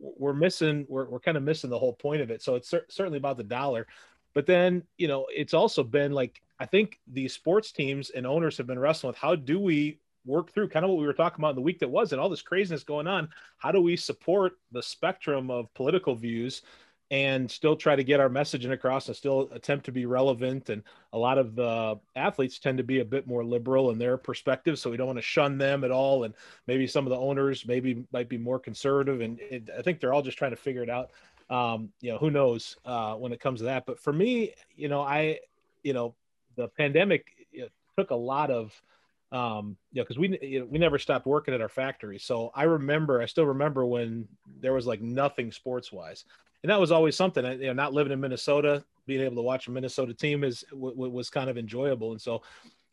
we're 0.00 0.34
missing 0.34 0.86
we're, 0.88 1.08
we're 1.08 1.20
kind 1.20 1.36
of 1.36 1.42
missing 1.42 1.70
the 1.70 1.78
whole 1.78 1.94
point 1.94 2.22
of 2.22 2.30
it. 2.30 2.42
So 2.42 2.54
it's 2.54 2.68
cer- 2.68 2.86
certainly 2.88 3.18
about 3.18 3.36
the 3.36 3.44
dollar. 3.44 3.86
But 4.34 4.46
then, 4.46 4.82
you 4.96 5.08
know, 5.08 5.26
it's 5.30 5.54
also 5.54 5.82
been 5.82 6.12
like 6.12 6.42
I 6.58 6.66
think 6.66 7.00
these 7.06 7.32
sports 7.32 7.72
teams 7.72 8.10
and 8.10 8.26
owners 8.26 8.56
have 8.56 8.66
been 8.66 8.78
wrestling 8.78 9.08
with 9.08 9.18
how 9.18 9.34
do 9.34 9.58
we 9.58 9.98
work 10.24 10.52
through 10.52 10.68
kind 10.68 10.84
of 10.84 10.90
what 10.90 11.00
we 11.00 11.06
were 11.06 11.12
talking 11.12 11.40
about 11.40 11.50
in 11.50 11.56
the 11.56 11.62
week 11.62 11.80
that 11.80 11.90
was 11.90 12.12
and 12.12 12.20
all 12.20 12.28
this 12.28 12.42
craziness 12.42 12.84
going 12.84 13.06
on. 13.06 13.28
How 13.58 13.72
do 13.72 13.80
we 13.80 13.96
support 13.96 14.52
the 14.70 14.82
spectrum 14.82 15.50
of 15.50 15.72
political 15.74 16.14
views 16.14 16.62
and 17.10 17.50
still 17.50 17.76
try 17.76 17.94
to 17.94 18.04
get 18.04 18.20
our 18.20 18.30
messaging 18.30 18.72
across 18.72 19.08
and 19.08 19.16
still 19.16 19.50
attempt 19.52 19.84
to 19.86 19.92
be 19.92 20.06
relevant? 20.06 20.70
And 20.70 20.82
a 21.12 21.18
lot 21.18 21.36
of 21.36 21.54
the 21.54 21.98
athletes 22.16 22.58
tend 22.58 22.78
to 22.78 22.84
be 22.84 23.00
a 23.00 23.04
bit 23.04 23.26
more 23.26 23.44
liberal 23.44 23.90
in 23.90 23.98
their 23.98 24.16
perspective, 24.16 24.78
so 24.78 24.90
we 24.90 24.96
don't 24.96 25.08
want 25.08 25.18
to 25.18 25.22
shun 25.22 25.58
them 25.58 25.84
at 25.84 25.90
all. 25.90 26.24
And 26.24 26.34
maybe 26.66 26.86
some 26.86 27.06
of 27.06 27.10
the 27.10 27.18
owners 27.18 27.66
maybe 27.66 28.04
might 28.12 28.28
be 28.28 28.38
more 28.38 28.58
conservative, 28.58 29.20
and 29.20 29.40
it, 29.40 29.68
I 29.76 29.82
think 29.82 30.00
they're 30.00 30.14
all 30.14 30.22
just 30.22 30.38
trying 30.38 30.52
to 30.52 30.56
figure 30.56 30.82
it 30.82 30.90
out. 30.90 31.10
Um, 31.52 31.90
you 32.00 32.10
know, 32.12 32.18
who 32.18 32.30
knows 32.30 32.76
uh, 32.84 33.14
when 33.14 33.32
it 33.32 33.40
comes 33.40 33.60
to 33.60 33.66
that? 33.66 33.84
But 33.84 34.00
for 34.00 34.12
me, 34.12 34.54
you 34.74 34.88
know, 34.88 35.02
I, 35.02 35.38
you 35.82 35.92
know, 35.92 36.14
the 36.56 36.68
pandemic 36.68 37.26
took 37.98 38.10
a 38.10 38.16
lot 38.16 38.50
of 38.50 38.80
um, 39.32 39.76
you 39.92 40.00
know, 40.00 40.04
because 40.04 40.18
we 40.18 40.38
you 40.42 40.60
know, 40.60 40.66
we 40.66 40.78
never 40.78 40.98
stopped 40.98 41.26
working 41.26 41.54
at 41.54 41.60
our 41.60 41.68
factory. 41.68 42.18
So 42.18 42.50
I 42.54 42.64
remember, 42.64 43.22
I 43.22 43.26
still 43.26 43.46
remember 43.46 43.86
when 43.86 44.28
there 44.60 44.74
was 44.74 44.86
like 44.86 45.00
nothing 45.00 45.50
sports 45.50 45.90
wise, 45.90 46.26
and 46.62 46.70
that 46.70 46.78
was 46.78 46.92
always 46.92 47.16
something. 47.16 47.44
You 47.44 47.68
know, 47.68 47.72
not 47.72 47.94
living 47.94 48.12
in 48.12 48.20
Minnesota, 48.20 48.84
being 49.06 49.22
able 49.22 49.36
to 49.36 49.42
watch 49.42 49.68
a 49.68 49.70
Minnesota 49.70 50.12
team 50.12 50.44
is 50.44 50.64
w- 50.70 50.94
w- 50.94 51.12
was 51.12 51.30
kind 51.30 51.48
of 51.48 51.56
enjoyable. 51.56 52.12
And 52.12 52.20
so, 52.20 52.42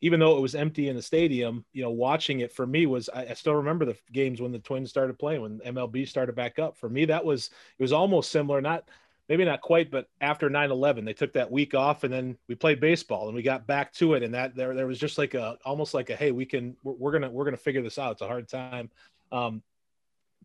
even 0.02 0.20
though 0.20 0.38
it 0.38 0.42
was 0.42 0.56
empty 0.56 0.88
in 0.90 0.96
the 0.96 1.02
stadium, 1.02 1.66
you 1.74 1.84
know, 1.84 1.92
watching 1.92 2.40
it 2.40 2.54
for 2.54 2.66
me 2.66 2.86
was 2.86 3.10
I, 3.10 3.28
I 3.28 3.34
still 3.34 3.56
remember 3.56 3.86
the 3.86 3.98
games 4.12 4.42
when 4.42 4.52
the 4.52 4.60
Twins 4.60 4.90
started 4.90 5.20
playing, 5.20 5.42
when 5.42 5.60
MLB 5.60 6.08
started 6.08 6.36
back 6.36 6.60
up. 6.60 6.78
For 6.78 6.90
me, 6.90 7.06
that 7.06 7.24
was 7.24 7.50
it 7.78 7.82
was 7.82 7.92
almost 7.92 8.32
similar, 8.32 8.62
not 8.62 8.86
maybe 9.30 9.46
not 9.46 9.62
quite, 9.62 9.92
but 9.92 10.08
after 10.20 10.50
9-11, 10.50 11.06
they 11.06 11.14
took 11.14 11.34
that 11.34 11.52
week 11.52 11.76
off 11.76 12.04
and 12.04 12.12
then 12.12 12.36
we 12.48 12.56
played 12.56 12.80
baseball 12.80 13.28
and 13.28 13.36
we 13.36 13.44
got 13.44 13.68
back 13.68 13.94
to 13.94 14.16
it. 14.16 14.24
And 14.24 14.34
that 14.34 14.56
there, 14.56 14.74
there 14.74 14.88
was 14.88 14.98
just 14.98 15.20
like 15.20 15.36
a, 15.36 15.58
almost 15.64 15.94
like 15.94 16.10
a, 16.10 16.16
Hey, 16.16 16.32
we 16.32 16.46
can, 16.46 16.76
we're, 16.84 16.94
we're 16.94 17.20
to, 17.20 17.30
we're 17.30 17.52
to 17.52 17.56
figure 17.56 17.84
this 17.84 18.00
out. 18.00 18.14
It's 18.14 18.24
a 18.24 18.28
hard 18.28 18.50
time. 18.50 18.90
Um, 19.32 19.62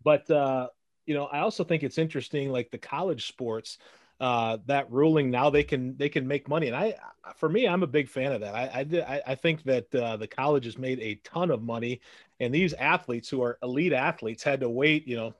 but, 0.04 0.30
uh, 0.30 0.68
you 1.06 1.14
know, 1.14 1.24
I 1.24 1.40
also 1.40 1.64
think 1.64 1.82
it's 1.82 1.96
interesting, 1.96 2.50
like 2.50 2.70
the 2.70 2.78
college 2.78 3.26
sports, 3.26 3.78
uh, 4.20 4.58
that 4.66 4.90
ruling 4.90 5.30
now 5.30 5.50
they 5.50 5.64
can 5.64 5.96
they 5.96 6.08
can 6.08 6.26
make 6.26 6.48
money 6.48 6.68
and 6.68 6.76
i 6.76 6.94
for 7.36 7.48
me 7.48 7.66
i'm 7.66 7.82
a 7.82 7.86
big 7.86 8.08
fan 8.08 8.32
of 8.32 8.40
that 8.40 8.54
i 8.54 8.86
i, 9.00 9.22
I 9.32 9.34
think 9.34 9.64
that 9.64 9.92
uh, 9.94 10.16
the 10.16 10.28
college 10.28 10.64
has 10.66 10.78
made 10.78 11.00
a 11.00 11.16
ton 11.16 11.50
of 11.50 11.62
money 11.62 12.00
and 12.40 12.54
these 12.54 12.72
athletes 12.74 13.28
who 13.28 13.42
are 13.42 13.58
elite 13.62 13.92
athletes 13.92 14.42
had 14.42 14.60
to 14.60 14.70
wait 14.70 15.06
you 15.06 15.16
know 15.16 15.34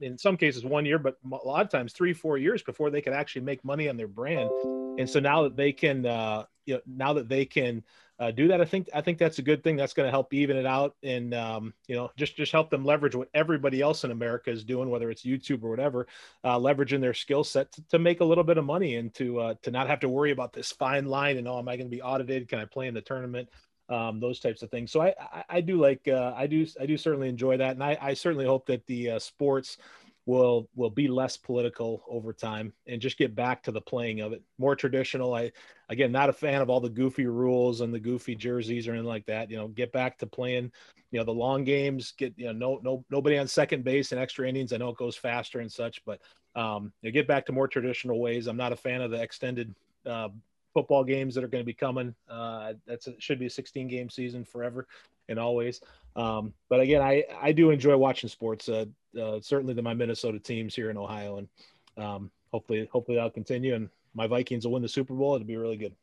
in 0.00 0.18
some 0.18 0.36
cases 0.36 0.64
one 0.64 0.84
year, 0.84 0.98
but 0.98 1.16
a 1.24 1.46
lot 1.46 1.64
of 1.64 1.70
times 1.70 1.92
three, 1.92 2.12
four 2.12 2.38
years 2.38 2.62
before 2.62 2.90
they 2.90 3.00
could 3.00 3.12
actually 3.12 3.42
make 3.42 3.64
money 3.64 3.88
on 3.88 3.96
their 3.96 4.08
brand. 4.08 4.52
And 4.96 5.08
so 5.08 5.20
now 5.20 5.42
that 5.44 5.56
they 5.56 5.72
can, 5.72 6.06
uh, 6.06 6.44
you 6.66 6.74
know, 6.74 6.80
now 6.86 7.12
that 7.14 7.28
they 7.28 7.44
can 7.44 7.82
uh, 8.18 8.30
do 8.30 8.48
that, 8.48 8.60
I 8.60 8.64
think 8.64 8.88
I 8.94 9.00
think 9.00 9.18
that's 9.18 9.38
a 9.38 9.42
good 9.42 9.64
thing. 9.64 9.76
That's 9.76 9.92
going 9.92 10.06
to 10.06 10.10
help 10.10 10.32
even 10.32 10.56
it 10.56 10.66
out, 10.66 10.94
and 11.02 11.34
um, 11.34 11.74
you 11.88 11.96
know, 11.96 12.10
just 12.16 12.36
just 12.36 12.52
help 12.52 12.70
them 12.70 12.84
leverage 12.84 13.14
what 13.14 13.28
everybody 13.34 13.80
else 13.80 14.04
in 14.04 14.10
America 14.10 14.50
is 14.50 14.64
doing, 14.64 14.88
whether 14.88 15.10
it's 15.10 15.24
YouTube 15.24 15.62
or 15.62 15.70
whatever, 15.70 16.06
uh, 16.44 16.58
leveraging 16.58 17.00
their 17.00 17.14
skill 17.14 17.44
set 17.44 17.72
to, 17.72 17.84
to, 17.88 17.98
make 17.98 18.20
a 18.20 18.24
little 18.24 18.44
bit 18.44 18.58
of 18.58 18.64
money 18.64 18.96
and 18.96 19.12
to 19.14 19.40
uh, 19.40 19.54
to 19.62 19.70
not 19.70 19.88
have 19.88 20.00
to 20.00 20.08
worry 20.08 20.30
about 20.30 20.52
this 20.52 20.70
fine 20.72 21.06
line 21.06 21.38
and 21.38 21.48
oh, 21.48 21.58
am 21.58 21.68
I 21.68 21.76
going 21.76 21.90
to 21.90 21.96
be 21.96 22.02
audited? 22.02 22.48
Can 22.48 22.60
I 22.60 22.64
play 22.66 22.86
in 22.86 22.94
the 22.94 23.00
tournament? 23.00 23.48
um, 23.88 24.20
those 24.20 24.40
types 24.40 24.62
of 24.62 24.70
things. 24.70 24.90
So 24.90 25.02
I, 25.02 25.14
I, 25.18 25.44
I 25.48 25.60
do 25.60 25.80
like, 25.80 26.08
uh, 26.08 26.32
I 26.36 26.46
do, 26.46 26.66
I 26.80 26.86
do 26.86 26.96
certainly 26.96 27.28
enjoy 27.28 27.56
that. 27.58 27.72
And 27.72 27.84
I, 27.84 27.98
I 28.00 28.14
certainly 28.14 28.46
hope 28.46 28.66
that 28.66 28.86
the 28.86 29.10
uh, 29.10 29.18
sports 29.18 29.78
will, 30.26 30.68
will 30.74 30.90
be 30.90 31.08
less 31.08 31.36
political 31.36 32.02
over 32.08 32.32
time 32.32 32.72
and 32.86 33.00
just 33.00 33.18
get 33.18 33.34
back 33.34 33.62
to 33.62 33.72
the 33.72 33.80
playing 33.80 34.20
of 34.20 34.32
it 34.32 34.42
more 34.58 34.74
traditional. 34.74 35.34
I, 35.34 35.52
again, 35.88 36.12
not 36.12 36.30
a 36.30 36.32
fan 36.32 36.62
of 36.62 36.70
all 36.70 36.80
the 36.80 36.88
goofy 36.88 37.26
rules 37.26 37.80
and 37.80 37.92
the 37.92 38.00
goofy 38.00 38.34
jerseys 38.34 38.88
or 38.88 38.92
anything 38.92 39.08
like 39.08 39.26
that, 39.26 39.50
you 39.50 39.56
know, 39.56 39.68
get 39.68 39.92
back 39.92 40.18
to 40.18 40.26
playing, 40.26 40.72
you 41.10 41.18
know, 41.18 41.24
the 41.24 41.32
long 41.32 41.64
games, 41.64 42.14
get, 42.16 42.32
you 42.36 42.46
know, 42.46 42.52
no, 42.52 42.80
no, 42.82 43.04
nobody 43.10 43.38
on 43.38 43.46
second 43.46 43.84
base 43.84 44.12
and 44.12 44.20
extra 44.20 44.48
innings. 44.48 44.72
I 44.72 44.78
know 44.78 44.88
it 44.88 44.96
goes 44.96 45.16
faster 45.16 45.60
and 45.60 45.70
such, 45.70 46.04
but 46.04 46.20
um, 46.54 46.92
you 47.02 47.10
know, 47.10 47.12
get 47.12 47.28
back 47.28 47.46
to 47.46 47.52
more 47.52 47.68
traditional 47.68 48.20
ways. 48.20 48.46
I'm 48.46 48.56
not 48.56 48.72
a 48.72 48.76
fan 48.76 49.02
of 49.02 49.10
the 49.10 49.20
extended, 49.20 49.74
uh, 50.06 50.28
football 50.74 51.04
games 51.04 51.34
that 51.34 51.44
are 51.44 51.48
going 51.48 51.62
to 51.62 51.66
be 51.66 51.72
coming. 51.72 52.14
Uh, 52.28 52.74
that's 52.86 53.06
a, 53.06 53.14
should 53.20 53.38
be 53.38 53.46
a 53.46 53.50
16 53.50 53.88
game 53.88 54.10
season 54.10 54.44
forever 54.44 54.86
and 55.28 55.38
always. 55.38 55.80
Um, 56.16 56.52
but 56.68 56.80
again, 56.80 57.02
I 57.02 57.24
I 57.40 57.52
do 57.52 57.70
enjoy 57.70 57.96
watching 57.96 58.28
sports. 58.28 58.68
Uh, 58.68 58.86
uh, 59.20 59.40
certainly 59.40 59.74
the 59.74 59.82
my 59.82 59.94
Minnesota 59.94 60.38
teams 60.38 60.74
here 60.74 60.90
in 60.90 60.96
Ohio, 60.96 61.38
and 61.38 61.48
um, 61.96 62.30
hopefully 62.52 62.88
hopefully 62.92 63.16
that'll 63.16 63.30
continue. 63.30 63.74
And 63.74 63.88
my 64.14 64.26
Vikings 64.26 64.64
will 64.64 64.72
win 64.72 64.82
the 64.82 64.88
Super 64.88 65.14
Bowl. 65.14 65.34
It'll 65.34 65.46
be 65.46 65.56
really 65.56 65.76
good. 65.76 65.94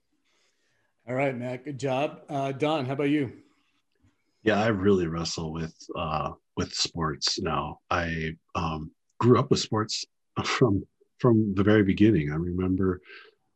All 1.07 1.15
right, 1.15 1.35
Matt. 1.35 1.65
Good 1.65 1.79
job, 1.79 2.21
uh, 2.29 2.51
Don. 2.51 2.85
How 2.85 2.93
about 2.93 3.09
you? 3.09 3.31
Yeah, 4.43 4.61
I 4.61 4.67
really 4.67 5.07
wrestle 5.07 5.51
with 5.51 5.75
uh, 5.95 6.31
with 6.57 6.73
sports 6.73 7.39
now. 7.39 7.79
I 7.89 8.35
um, 8.55 8.91
grew 9.19 9.39
up 9.39 9.49
with 9.49 9.59
sports 9.59 10.05
from 10.43 10.85
from 11.19 11.53
the 11.55 11.63
very 11.63 11.83
beginning. 11.83 12.31
I 12.31 12.35
remember 12.35 13.01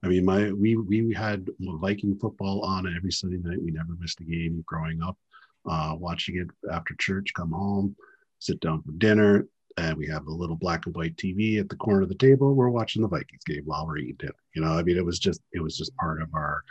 I 0.05 0.07
mean, 0.07 0.23
my 0.23 0.51
we 0.51 0.75
we 0.75 1.11
had 1.13 1.49
Viking 1.59 2.15
football 2.19 2.61
on 2.63 2.85
every 2.95 3.11
Sunday 3.11 3.37
night. 3.37 3.61
We 3.63 3.71
never 3.71 3.95
missed 3.99 4.19
a 4.21 4.23
game 4.23 4.63
growing 4.67 5.01
up. 5.01 5.17
Uh, 5.69 5.95
watching 5.97 6.37
it 6.37 6.47
after 6.71 6.95
church, 6.99 7.33
come 7.35 7.51
home, 7.51 7.95
sit 8.39 8.59
down 8.59 8.81
for 8.83 8.91
dinner, 8.93 9.47
and 9.77 9.97
we 9.97 10.07
have 10.07 10.27
a 10.27 10.31
little 10.31 10.55
black 10.55 10.85
and 10.85 10.95
white 10.95 11.15
TV 11.17 11.59
at 11.59 11.69
the 11.69 11.75
corner 11.75 12.01
of 12.01 12.09
the 12.09 12.15
table. 12.15 12.53
We're 12.53 12.69
watching 12.69 13.01
the 13.01 13.07
Vikings 13.07 13.43
game 13.45 13.63
while 13.65 13.85
we're 13.85 13.97
eating 13.97 14.15
dinner. 14.19 14.33
You 14.55 14.61
know, 14.61 14.71
I 14.71 14.83
mean, 14.83 14.97
it 14.97 15.05
was 15.05 15.19
just 15.19 15.41
it 15.53 15.61
was 15.61 15.77
just 15.77 15.95
part 15.97 16.21
of 16.21 16.29
our 16.33 16.63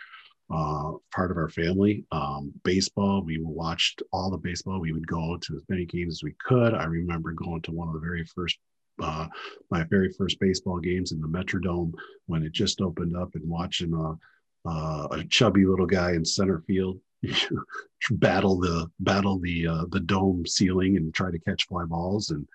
uh, 0.52 0.92
part 1.14 1.30
of 1.30 1.36
our 1.36 1.48
family. 1.48 2.04
Um, 2.12 2.52
baseball, 2.64 3.22
we 3.22 3.38
watched 3.40 4.02
all 4.12 4.30
the 4.30 4.38
baseball. 4.38 4.80
We 4.80 4.92
would 4.92 5.06
go 5.06 5.36
to 5.36 5.56
as 5.56 5.62
many 5.68 5.84
games 5.84 6.14
as 6.14 6.22
we 6.22 6.34
could. 6.46 6.74
I 6.74 6.84
remember 6.84 7.32
going 7.32 7.62
to 7.62 7.72
one 7.72 7.88
of 7.88 7.94
the 7.94 8.00
very 8.00 8.24
first 8.24 8.58
uh, 9.02 9.26
my 9.70 9.84
very 9.84 10.12
first 10.12 10.38
baseball 10.40 10.78
games 10.78 11.12
in 11.12 11.20
the 11.20 11.28
Metrodome 11.28 11.92
when 12.26 12.42
it 12.42 12.52
just 12.52 12.80
opened 12.80 13.16
up 13.16 13.34
and 13.34 13.48
watching 13.48 13.92
a, 13.92 14.68
uh, 14.68 15.08
a 15.10 15.24
chubby 15.24 15.66
little 15.66 15.86
guy 15.86 16.12
in 16.12 16.24
center 16.24 16.62
field 16.66 17.00
battle 18.12 18.58
the 18.58 18.90
battle 19.00 19.38
the 19.38 19.66
uh, 19.66 19.84
the 19.90 20.00
dome 20.00 20.46
ceiling 20.46 20.96
and 20.96 21.14
try 21.14 21.30
to 21.30 21.38
catch 21.38 21.66
fly 21.66 21.84
balls 21.84 22.30
and 22.30 22.46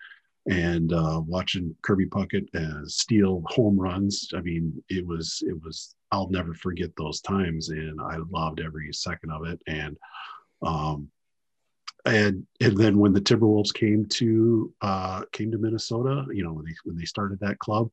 and 0.49 0.93
uh, 0.93 1.21
watching 1.25 1.75
Kirby 1.81 2.07
Puckett 2.07 2.53
uh, 2.55 2.85
steal 2.85 3.43
home 3.47 3.79
runs. 3.79 4.29
I 4.35 4.41
mean, 4.41 4.81
it 4.89 5.05
was 5.05 5.43
it 5.45 5.61
was 5.63 5.95
I'll 6.11 6.29
never 6.29 6.53
forget 6.53 6.89
those 6.97 7.21
times, 7.21 7.69
and 7.69 7.99
I 8.01 8.17
loved 8.31 8.59
every 8.59 8.91
second 8.93 9.31
of 9.31 9.45
it. 9.45 9.61
And 9.67 9.97
Um, 10.61 11.09
and 12.05 12.45
and 12.61 12.77
then 12.77 12.97
when 12.97 13.13
the 13.13 13.21
Timberwolves 13.21 13.73
came 13.73 14.05
to 14.07 14.73
uh, 14.81 15.23
came 15.31 15.51
to 15.51 15.57
Minnesota, 15.57 16.25
you 16.33 16.43
know 16.43 16.53
when 16.53 16.65
they 16.65 16.75
when 16.83 16.95
they 16.97 17.05
started 17.05 17.39
that 17.41 17.59
club, 17.59 17.91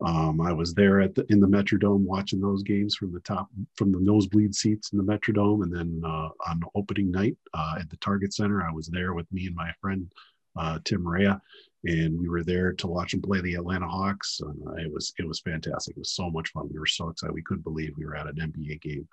um, 0.00 0.40
I 0.40 0.52
was 0.52 0.74
there 0.74 1.00
at 1.00 1.14
the 1.14 1.24
in 1.30 1.40
the 1.40 1.46
Metrodome 1.46 2.04
watching 2.04 2.40
those 2.40 2.62
games 2.62 2.94
from 2.96 3.12
the 3.12 3.20
top 3.20 3.48
from 3.76 3.92
the 3.92 4.00
nosebleed 4.00 4.54
seats 4.54 4.92
in 4.92 4.98
the 4.98 5.04
Metrodome, 5.04 5.62
and 5.62 5.74
then 5.74 6.02
uh, 6.04 6.28
on 6.48 6.62
opening 6.74 7.10
night 7.10 7.36
uh, 7.54 7.76
at 7.80 7.88
the 7.90 7.96
Target 7.98 8.34
Center, 8.34 8.62
I 8.62 8.72
was 8.72 8.88
there 8.88 9.14
with 9.14 9.30
me 9.32 9.46
and 9.46 9.54
my 9.56 9.72
friend 9.80 10.10
uh, 10.56 10.78
Tim 10.84 11.06
Rea, 11.06 11.36
and 11.84 12.18
we 12.18 12.28
were 12.28 12.42
there 12.42 12.72
to 12.72 12.86
watch 12.86 13.12
them 13.12 13.22
play 13.22 13.40
the 13.40 13.54
Atlanta 13.54 13.88
Hawks. 13.88 14.40
It 14.78 14.92
was 14.92 15.12
it 15.18 15.28
was 15.28 15.40
fantastic. 15.40 15.96
It 15.96 16.00
was 16.00 16.12
so 16.12 16.30
much 16.30 16.50
fun. 16.50 16.68
We 16.72 16.78
were 16.78 16.86
so 16.86 17.08
excited. 17.08 17.34
We 17.34 17.42
couldn't 17.42 17.64
believe 17.64 17.92
we 17.96 18.04
were 18.04 18.16
at 18.16 18.26
an 18.26 18.36
NBA 18.36 18.80
game. 18.80 19.08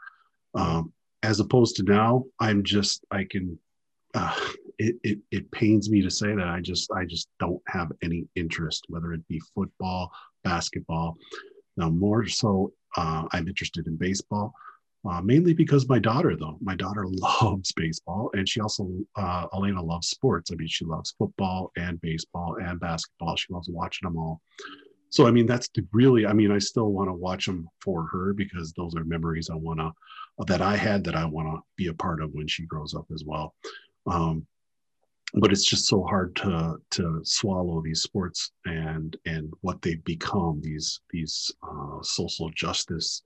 Um, 0.55 0.91
as 1.23 1.39
opposed 1.39 1.75
to 1.77 1.83
now, 1.83 2.25
I'm 2.39 2.63
just 2.63 3.05
I 3.11 3.25
can 3.29 3.57
uh, 4.13 4.35
it, 4.77 4.95
it, 5.03 5.19
it 5.31 5.51
pains 5.51 5.89
me 5.89 6.01
to 6.01 6.09
say 6.09 6.35
that 6.35 6.47
I 6.47 6.59
just 6.59 6.91
I 6.91 7.05
just 7.05 7.29
don't 7.39 7.61
have 7.67 7.91
any 8.01 8.27
interest, 8.35 8.85
whether 8.89 9.13
it 9.13 9.27
be 9.27 9.41
football, 9.53 10.11
basketball. 10.43 11.17
Now 11.77 11.89
more 11.89 12.27
so, 12.27 12.73
uh, 12.95 13.25
I'm 13.31 13.47
interested 13.47 13.87
in 13.87 13.95
baseball, 13.95 14.53
uh, 15.09 15.21
mainly 15.21 15.53
because 15.53 15.87
my 15.87 15.99
daughter 15.99 16.35
though 16.35 16.57
my 16.61 16.75
daughter 16.75 17.05
loves 17.41 17.71
baseball 17.71 18.29
and 18.33 18.47
she 18.47 18.59
also 18.61 18.89
uh, 19.15 19.47
Elena 19.53 19.81
loves 19.81 20.09
sports. 20.09 20.51
I 20.51 20.55
mean 20.55 20.67
she 20.67 20.85
loves 20.85 21.15
football 21.17 21.71
and 21.77 21.99
baseball 22.01 22.57
and 22.61 22.79
basketball. 22.79 23.35
She 23.35 23.53
loves 23.53 23.69
watching 23.69 24.07
them 24.07 24.17
all. 24.17 24.41
So 25.09 25.27
I 25.27 25.31
mean 25.31 25.45
that's 25.45 25.69
really 25.91 26.25
I 26.25 26.33
mean 26.33 26.51
I 26.51 26.59
still 26.59 26.91
want 26.91 27.09
to 27.09 27.13
watch 27.13 27.45
them 27.45 27.67
for 27.81 28.05
her 28.07 28.33
because 28.33 28.73
those 28.73 28.95
are 28.95 29.03
memories 29.03 29.49
I 29.49 29.55
want 29.55 29.79
to 29.79 29.91
that 30.47 30.61
I 30.61 30.75
had 30.75 31.03
that 31.03 31.15
I 31.15 31.25
want 31.25 31.47
to 31.49 31.61
be 31.75 31.87
a 31.87 31.93
part 31.93 32.21
of 32.21 32.31
when 32.33 32.47
she 32.47 32.65
grows 32.65 32.93
up 32.93 33.05
as 33.13 33.23
well. 33.25 33.53
Um, 34.07 34.47
but 35.35 35.51
it's 35.51 35.63
just 35.63 35.85
so 35.85 36.03
hard 36.03 36.35
to 36.35 36.75
to 36.91 37.21
swallow 37.23 37.81
these 37.81 38.01
sports 38.01 38.51
and 38.65 39.15
and 39.25 39.51
what 39.61 39.81
they've 39.81 40.03
become 40.03 40.59
these 40.61 41.01
these 41.11 41.51
uh, 41.63 42.01
social 42.01 42.49
justice 42.49 43.23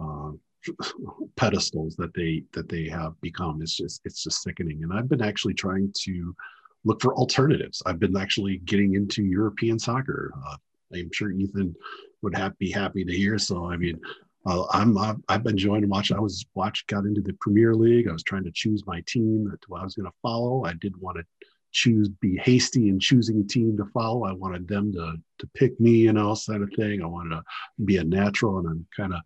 uh, 0.00 0.30
pedestals 1.36 1.96
that 1.96 2.14
they 2.14 2.44
that 2.52 2.68
they 2.68 2.88
have 2.88 3.20
become. 3.20 3.60
It's 3.60 3.76
just 3.76 4.00
it's 4.04 4.22
just 4.22 4.42
sickening. 4.42 4.82
And 4.82 4.92
i've 4.92 5.08
been 5.08 5.22
actually 5.22 5.54
trying 5.54 5.92
to 6.04 6.34
look 6.84 7.00
for 7.00 7.14
alternatives. 7.14 7.82
I've 7.86 7.98
been 7.98 8.16
actually 8.16 8.58
getting 8.58 8.94
into 8.94 9.24
european 9.24 9.78
soccer. 9.78 10.32
Uh, 10.46 10.56
i'm 10.94 11.10
sure 11.12 11.32
ethan 11.32 11.74
would 12.22 12.36
have, 12.36 12.56
be 12.58 12.70
happy 12.70 13.04
to 13.04 13.12
hear. 13.12 13.38
So 13.38 13.66
i 13.66 13.76
mean 13.76 14.00
uh, 14.44 14.64
I'm 14.70 14.98
I've, 14.98 15.16
I've 15.28 15.42
been 15.44 15.52
enjoying 15.52 15.88
watching. 15.88 16.16
I 16.16 16.20
was 16.20 16.44
watched 16.54 16.88
got 16.88 17.04
into 17.04 17.20
the 17.20 17.34
Premier 17.34 17.74
League. 17.74 18.08
I 18.08 18.12
was 18.12 18.22
trying 18.22 18.44
to 18.44 18.52
choose 18.52 18.84
my 18.86 19.02
team 19.06 19.48
that 19.50 19.60
I 19.74 19.84
was 19.84 19.94
going 19.94 20.10
to 20.10 20.16
follow. 20.20 20.64
I 20.64 20.72
didn't 20.74 21.00
want 21.00 21.18
to 21.18 21.24
choose 21.72 22.08
be 22.08 22.36
hasty 22.36 22.88
in 22.88 23.00
choosing 23.00 23.40
a 23.40 23.44
team 23.44 23.76
to 23.78 23.86
follow. 23.94 24.24
I 24.24 24.32
wanted 24.32 24.68
them 24.68 24.92
to 24.92 25.16
to 25.38 25.46
pick 25.54 25.78
me, 25.80 25.92
you 25.92 26.12
know, 26.12 26.36
kind 26.48 26.62
of 26.62 26.70
thing. 26.76 27.02
I 27.02 27.06
wanted 27.06 27.36
to 27.36 27.42
be 27.84 27.96
a 27.96 28.04
natural, 28.04 28.58
and 28.58 28.68
I'm 28.68 28.86
kind 28.96 29.14
of 29.14 29.20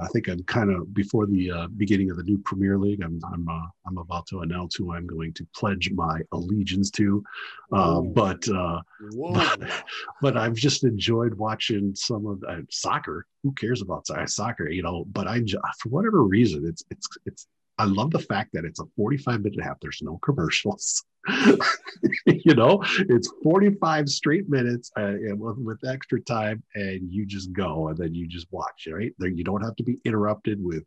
I 0.00 0.06
think 0.08 0.28
I'm 0.28 0.42
kind 0.44 0.70
of 0.70 0.94
before 0.94 1.26
the 1.26 1.50
uh, 1.50 1.66
beginning 1.76 2.10
of 2.10 2.16
the 2.16 2.22
new 2.22 2.38
Premier 2.38 2.78
League. 2.78 3.02
I'm 3.02 3.20
I'm 3.32 3.48
uh, 3.48 3.66
I'm 3.86 3.98
about 3.98 4.26
to 4.28 4.40
announce 4.40 4.76
who 4.76 4.92
I'm 4.92 5.06
going 5.06 5.32
to 5.34 5.46
pledge 5.54 5.90
my 5.90 6.20
allegiance 6.32 6.90
to, 6.92 7.24
uh, 7.72 8.00
but, 8.00 8.48
uh, 8.48 8.80
but, 9.16 9.60
but 10.22 10.36
I've 10.36 10.54
just 10.54 10.84
enjoyed 10.84 11.34
watching 11.34 11.94
some 11.94 12.26
of 12.26 12.44
uh, 12.48 12.62
soccer. 12.70 13.26
Who 13.42 13.52
cares 13.52 13.82
about 13.82 14.06
soccer? 14.26 14.70
You 14.70 14.82
know, 14.82 15.04
but 15.12 15.26
I 15.26 15.42
for 15.80 15.88
whatever 15.88 16.22
reason 16.22 16.66
it's 16.66 16.84
it's 16.90 17.08
it's 17.26 17.46
I 17.78 17.84
love 17.84 18.10
the 18.10 18.18
fact 18.18 18.52
that 18.54 18.64
it's 18.64 18.80
a 18.80 18.86
45 18.96 19.42
minute 19.42 19.62
half. 19.62 19.78
There's 19.80 20.02
no 20.02 20.18
commercials. 20.22 21.04
you 22.26 22.54
know, 22.54 22.82
it's 23.08 23.32
45 23.42 24.08
straight 24.08 24.48
minutes 24.48 24.90
uh, 24.96 25.14
with, 25.36 25.78
extra 25.86 26.20
time, 26.20 26.62
and 26.74 27.10
you 27.12 27.26
just 27.26 27.52
go 27.52 27.88
and 27.88 27.96
then 27.96 28.14
you 28.14 28.26
just 28.26 28.46
watch. 28.50 28.88
Right 28.90 29.14
there, 29.18 29.28
you 29.28 29.44
don't 29.44 29.62
have 29.62 29.76
to 29.76 29.82
be 29.82 29.98
interrupted 30.04 30.62
with 30.62 30.84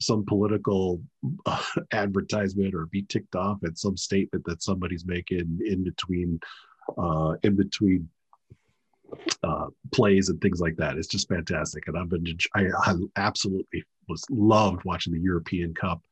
some 0.00 0.24
political 0.24 1.00
uh, 1.46 1.62
advertisement 1.92 2.74
or 2.74 2.86
be 2.86 3.02
ticked 3.02 3.36
off 3.36 3.58
at 3.64 3.78
some 3.78 3.96
statement 3.96 4.44
that 4.44 4.62
somebody's 4.62 5.06
making 5.06 5.60
in 5.64 5.84
between 5.84 6.40
uh, 6.98 7.34
in 7.42 7.56
between 7.56 8.08
uh, 9.42 9.66
plays 9.92 10.28
and 10.28 10.40
things 10.40 10.60
like 10.60 10.76
that. 10.76 10.96
It's 10.96 11.08
just 11.08 11.28
fantastic, 11.28 11.88
and 11.88 11.96
I've 11.96 12.08
been 12.08 12.26
I, 12.54 12.66
I 12.84 12.94
absolutely 13.16 13.84
was 14.08 14.24
loved 14.30 14.84
watching 14.84 15.12
the 15.12 15.20
European 15.20 15.74
Cup 15.74 16.02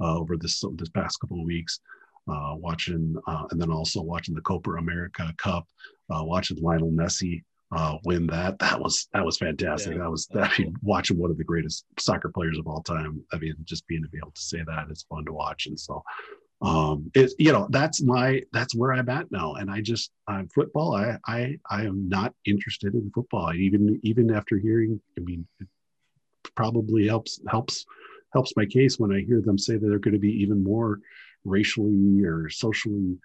uh, 0.00 0.18
over 0.18 0.36
this 0.36 0.64
this 0.74 0.88
past 0.90 1.20
couple 1.20 1.40
of 1.40 1.46
weeks. 1.46 1.80
Uh, 2.30 2.54
watching 2.56 3.16
uh, 3.26 3.44
and 3.50 3.60
then 3.60 3.70
also 3.70 4.02
watching 4.02 4.34
the 4.34 4.40
Copa 4.42 4.72
America 4.72 5.32
Cup, 5.38 5.66
uh, 6.10 6.22
watching 6.22 6.60
Lionel 6.60 6.90
Messi 6.90 7.42
uh, 7.74 7.96
win 8.04 8.26
that. 8.26 8.58
That 8.58 8.80
was 8.80 9.08
that 9.12 9.24
was 9.24 9.38
fantastic. 9.38 9.92
Yeah, 9.94 10.02
that 10.02 10.10
was 10.10 10.26
that, 10.28 10.50
I 10.50 10.62
mean, 10.62 10.76
watching 10.82 11.18
one 11.18 11.30
of 11.30 11.38
the 11.38 11.44
greatest 11.44 11.86
soccer 11.98 12.30
players 12.30 12.58
of 12.58 12.66
all 12.66 12.82
time. 12.82 13.22
I 13.32 13.38
mean, 13.38 13.54
just 13.64 13.86
being 13.86 14.02
to 14.02 14.08
be 14.08 14.18
able 14.18 14.32
to 14.32 14.40
say 14.40 14.62
that 14.66 14.90
is 14.90 15.06
fun 15.08 15.24
to 15.26 15.32
watch. 15.32 15.66
And 15.66 15.78
so, 15.78 16.02
um, 16.62 17.10
it 17.14 17.32
you 17.38 17.52
know 17.52 17.66
that's 17.70 18.02
my 18.02 18.42
that's 18.52 18.74
where 18.74 18.92
I'm 18.92 19.08
at 19.08 19.30
now. 19.30 19.54
And 19.54 19.70
I 19.70 19.80
just 19.80 20.10
I'm 20.26 20.48
football. 20.48 20.94
I 20.94 21.18
I 21.26 21.58
I 21.70 21.82
am 21.84 22.08
not 22.08 22.34
interested 22.44 22.94
in 22.94 23.10
football. 23.14 23.54
Even 23.54 24.00
even 24.02 24.34
after 24.34 24.58
hearing, 24.58 25.00
I 25.18 25.22
mean, 25.22 25.46
probably 26.54 27.06
helps 27.06 27.40
helps 27.48 27.84
helps 28.32 28.54
my 28.56 28.66
case 28.66 28.98
when 28.98 29.12
I 29.12 29.20
hear 29.20 29.40
them 29.40 29.58
say 29.58 29.76
that 29.76 29.86
they're 29.86 29.98
going 29.98 30.14
to 30.14 30.20
be 30.20 30.42
even 30.42 30.62
more 30.62 31.00
racially 31.44 32.24
or 32.24 32.48
socially 32.48 33.16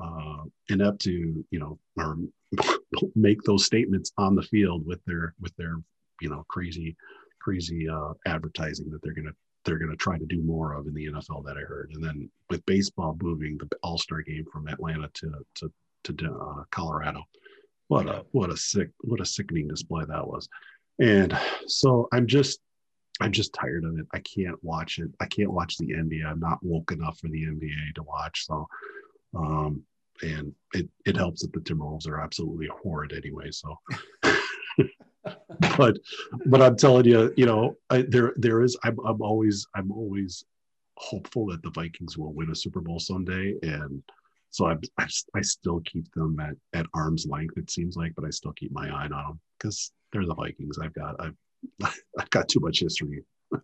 uh, 0.00 0.44
inept 0.68 1.00
to 1.02 1.44
you 1.50 1.58
know 1.58 1.78
or 1.96 2.18
make 3.14 3.42
those 3.42 3.64
statements 3.64 4.12
on 4.18 4.34
the 4.34 4.42
field 4.42 4.86
with 4.86 5.02
their 5.06 5.34
with 5.40 5.54
their 5.56 5.76
you 6.20 6.28
know 6.28 6.44
crazy 6.48 6.96
crazy 7.40 7.88
uh, 7.88 8.12
advertising 8.26 8.90
that 8.90 9.02
they're 9.02 9.14
to 9.14 9.32
they're 9.64 9.78
to 9.78 9.96
try 9.96 10.18
to 10.18 10.26
do 10.26 10.42
more 10.42 10.74
of 10.74 10.86
in 10.86 10.94
the 10.94 11.06
NFL 11.06 11.44
that 11.44 11.56
I 11.56 11.60
heard. 11.60 11.92
And 11.94 12.02
then 12.02 12.28
with 12.50 12.64
baseball 12.66 13.16
moving 13.20 13.58
the 13.58 13.68
All 13.82 13.98
Star 13.98 14.22
game 14.22 14.44
from 14.52 14.68
Atlanta 14.68 15.08
to 15.14 15.32
to 15.56 15.72
to 16.04 16.34
uh, 16.34 16.64
Colorado, 16.70 17.22
what 17.88 18.06
a 18.06 18.24
what 18.32 18.50
a 18.50 18.56
sick 18.56 18.90
what 19.02 19.20
a 19.20 19.26
sickening 19.26 19.68
display 19.68 20.04
that 20.06 20.26
was. 20.26 20.48
And 20.98 21.36
so 21.66 22.08
I'm 22.12 22.26
just 22.26 22.60
I'm 23.20 23.32
just 23.32 23.52
tired 23.52 23.84
of 23.84 23.98
it. 23.98 24.06
I 24.12 24.20
can't 24.20 24.62
watch 24.64 24.98
it. 24.98 25.10
I 25.20 25.26
can't 25.26 25.52
watch 25.52 25.76
the 25.76 25.92
NBA. 25.92 26.24
I'm 26.24 26.40
not 26.40 26.62
woke 26.62 26.92
enough 26.92 27.18
for 27.18 27.28
the 27.28 27.44
NBA 27.44 27.94
to 27.96 28.02
watch. 28.02 28.46
So, 28.46 28.66
um, 29.34 29.82
and 30.22 30.54
it 30.72 30.88
it 31.04 31.16
helps 31.16 31.42
that 31.42 31.52
the 31.52 31.60
Timberwolves 31.60 32.08
are 32.08 32.20
absolutely 32.20 32.68
horrid 32.82 33.12
anyway. 33.12 33.50
So, 33.50 33.78
but 35.78 35.98
but 36.46 36.62
I'm 36.62 36.76
telling 36.76 37.06
you, 37.06 37.32
you 37.36 37.46
know, 37.46 37.76
I, 37.90 38.02
there 38.02 38.32
there 38.36 38.62
is. 38.62 38.76
I'm 38.84 38.98
I'm 39.04 39.20
always 39.20 39.66
I'm 39.74 39.92
always 39.92 40.44
hopeful 40.96 41.46
that 41.46 41.62
the 41.62 41.70
Vikings 41.70 42.16
will 42.16 42.32
win 42.32 42.50
a 42.50 42.56
Super 42.56 42.80
Bowl 42.80 42.98
someday, 42.98 43.54
and 43.62 44.02
so 44.50 44.66
I 44.66 44.76
I, 44.98 45.06
I 45.34 45.40
still 45.42 45.80
keep 45.80 46.12
them 46.12 46.38
at 46.40 46.56
at 46.72 46.86
arm's 46.94 47.26
length. 47.26 47.58
It 47.58 47.70
seems 47.70 47.96
like, 47.96 48.14
but 48.14 48.24
I 48.24 48.30
still 48.30 48.52
keep 48.52 48.72
my 48.72 48.88
eye 48.88 49.04
on 49.04 49.10
them 49.10 49.40
because 49.58 49.92
they're 50.12 50.26
the 50.26 50.34
Vikings. 50.34 50.78
I've 50.78 50.94
got 50.94 51.20
I've 51.20 51.36
I've 52.18 52.30
got 52.30 52.48
too 52.48 52.60
much 52.60 52.80
history. 52.80 53.24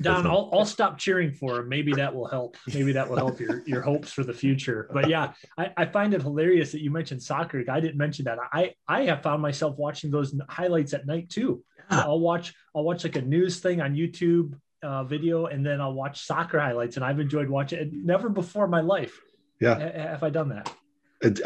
Don, 0.00 0.26
I'll, 0.26 0.50
I'll 0.52 0.66
stop 0.66 0.98
cheering 0.98 1.32
for 1.32 1.60
him. 1.60 1.68
Maybe 1.70 1.94
that 1.94 2.14
will 2.14 2.26
help. 2.26 2.56
Maybe 2.72 2.92
that 2.92 3.08
will 3.08 3.16
help 3.16 3.40
your, 3.40 3.62
your 3.66 3.80
hopes 3.80 4.12
for 4.12 4.24
the 4.24 4.32
future. 4.32 4.90
But 4.92 5.08
yeah, 5.08 5.32
I, 5.56 5.72
I 5.74 5.86
find 5.86 6.12
it 6.12 6.20
hilarious 6.20 6.72
that 6.72 6.82
you 6.82 6.90
mentioned 6.90 7.22
soccer. 7.22 7.64
I 7.68 7.80
didn't 7.80 7.96
mention 7.96 8.26
that. 8.26 8.38
I, 8.52 8.74
I 8.86 9.04
have 9.04 9.22
found 9.22 9.40
myself 9.40 9.78
watching 9.78 10.10
those 10.10 10.34
highlights 10.50 10.92
at 10.92 11.06
night 11.06 11.30
too. 11.30 11.64
I'll 11.88 12.20
watch, 12.20 12.52
I'll 12.74 12.84
watch 12.84 13.04
like 13.04 13.16
a 13.16 13.22
news 13.22 13.60
thing 13.60 13.80
on 13.80 13.94
YouTube 13.94 14.58
uh, 14.82 15.04
video, 15.04 15.46
and 15.46 15.64
then 15.64 15.80
I'll 15.80 15.94
watch 15.94 16.26
soccer 16.26 16.60
highlights. 16.60 16.96
And 16.96 17.04
I've 17.04 17.20
enjoyed 17.20 17.48
watching 17.48 17.78
it. 17.78 17.92
Never 17.92 18.28
before 18.28 18.66
in 18.66 18.70
my 18.70 18.82
life. 18.82 19.18
Yeah. 19.60 19.78
Have 20.10 20.22
I 20.22 20.30
done 20.30 20.50
that? 20.50 20.70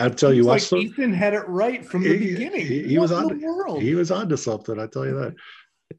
I'll 0.00 0.10
tell 0.10 0.32
you 0.32 0.44
what. 0.44 0.54
Like 0.54 0.62
so, 0.62 0.76
Ethan 0.76 1.12
had 1.12 1.34
it 1.34 1.46
right 1.46 1.84
from 1.84 2.02
the 2.02 2.16
he, 2.16 2.32
beginning. 2.32 2.66
He, 2.66 2.82
he 2.88 2.98
was 2.98 3.12
on. 3.12 3.28
The 3.28 3.46
world? 3.46 3.82
He 3.82 3.94
was 3.94 4.10
on 4.10 4.28
to 4.30 4.36
something. 4.36 4.78
I 4.80 4.86
tell 4.86 5.06
you 5.06 5.14
that. 5.20 5.34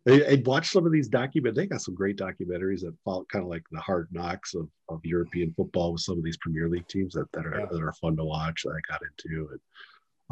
I, 0.09 0.41
watch 0.45 0.69
some 0.69 0.85
of 0.85 0.91
these 0.91 1.09
documentaries. 1.09 1.55
They 1.55 1.67
got 1.67 1.81
some 1.81 1.93
great 1.93 2.17
documentaries 2.17 2.81
that 2.81 2.95
follow 3.05 3.25
kind 3.25 3.43
of 3.43 3.49
like 3.49 3.63
the 3.71 3.79
hard 3.79 4.07
knocks 4.11 4.55
of, 4.55 4.67
of 4.89 4.99
European 5.03 5.53
football 5.53 5.93
with 5.93 6.01
some 6.01 6.17
of 6.17 6.23
these 6.23 6.37
Premier 6.37 6.67
League 6.67 6.87
teams 6.87 7.13
that, 7.13 7.31
that 7.33 7.45
are 7.45 7.59
yeah. 7.59 7.65
that 7.69 7.81
are 7.81 7.93
fun 7.93 8.15
to 8.17 8.23
watch. 8.23 8.63
That 8.63 8.71
I 8.71 8.91
got 8.91 9.01
into, 9.03 9.49
and 9.51 9.59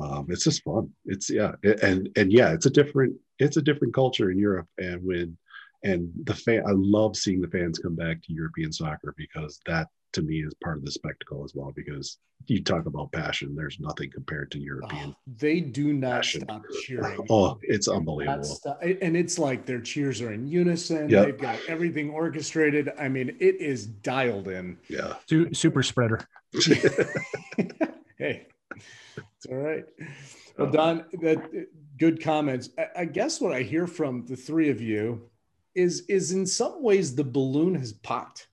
um, 0.03 0.27
it's 0.29 0.43
just 0.43 0.63
fun. 0.63 0.89
It's 1.05 1.29
yeah, 1.29 1.53
and 1.83 2.09
and 2.15 2.31
yeah, 2.31 2.51
it's 2.51 2.65
a 2.65 2.71
different 2.71 3.15
it's 3.37 3.57
a 3.57 3.61
different 3.61 3.93
culture 3.93 4.31
in 4.31 4.39
Europe. 4.39 4.67
And 4.79 5.03
when 5.03 5.37
and 5.83 6.11
the 6.23 6.33
fan, 6.33 6.63
I 6.67 6.71
love 6.71 7.15
seeing 7.15 7.39
the 7.39 7.47
fans 7.47 7.79
come 7.79 7.95
back 7.95 8.23
to 8.23 8.33
European 8.33 8.73
soccer 8.73 9.13
because 9.17 9.59
that 9.67 9.87
to 10.13 10.21
me 10.21 10.43
is 10.43 10.53
part 10.63 10.77
of 10.77 10.85
the 10.85 10.91
spectacle 10.91 11.43
as 11.43 11.53
well 11.55 11.71
because 11.75 12.17
you 12.47 12.63
talk 12.63 12.85
about 12.85 13.11
passion. 13.11 13.55
There's 13.55 13.79
nothing 13.79 14.09
compared 14.11 14.51
to 14.51 14.59
European. 14.59 15.09
Oh, 15.09 15.33
they 15.37 15.59
do 15.59 15.93
not 15.93 16.17
Passion. 16.23 16.41
stop 16.41 16.63
oh, 16.71 16.79
cheering. 16.81 17.25
Oh, 17.29 17.57
it's 17.61 17.87
Not 17.87 17.97
unbelievable. 17.97 18.43
stop- 18.43 18.81
and 18.81 19.15
it's 19.17 19.37
like 19.37 19.65
their 19.65 19.81
cheers 19.81 20.21
are 20.21 20.31
in 20.31 20.47
unison. 20.47 21.09
Yep. 21.09 21.25
They've 21.25 21.37
got 21.37 21.59
everything 21.67 22.09
orchestrated. 22.09 22.91
I 22.97 23.09
mean, 23.09 23.35
it 23.39 23.61
is 23.61 23.85
dialed 23.85 24.47
in. 24.47 24.77
Yeah. 24.87 25.15
Su- 25.27 25.53
super 25.53 25.83
spreader. 25.83 26.21
hey, 28.17 28.47
it's 29.17 29.45
all 29.49 29.57
right. 29.57 29.85
Well, 30.57 30.67
oh. 30.67 30.71
Don, 30.71 31.05
that 31.21 31.67
good 31.97 32.21
comments. 32.23 32.69
I, 32.77 33.01
I 33.01 33.05
guess 33.05 33.39
what 33.39 33.53
I 33.53 33.61
hear 33.61 33.85
from 33.85 34.25
the 34.25 34.35
three 34.35 34.69
of 34.69 34.81
you 34.81 35.29
is 35.75 36.01
is 36.09 36.31
in 36.31 36.45
some 36.45 36.81
ways 36.81 37.15
the 37.15 37.23
balloon 37.23 37.75
has 37.75 37.93
popped. 37.93 38.47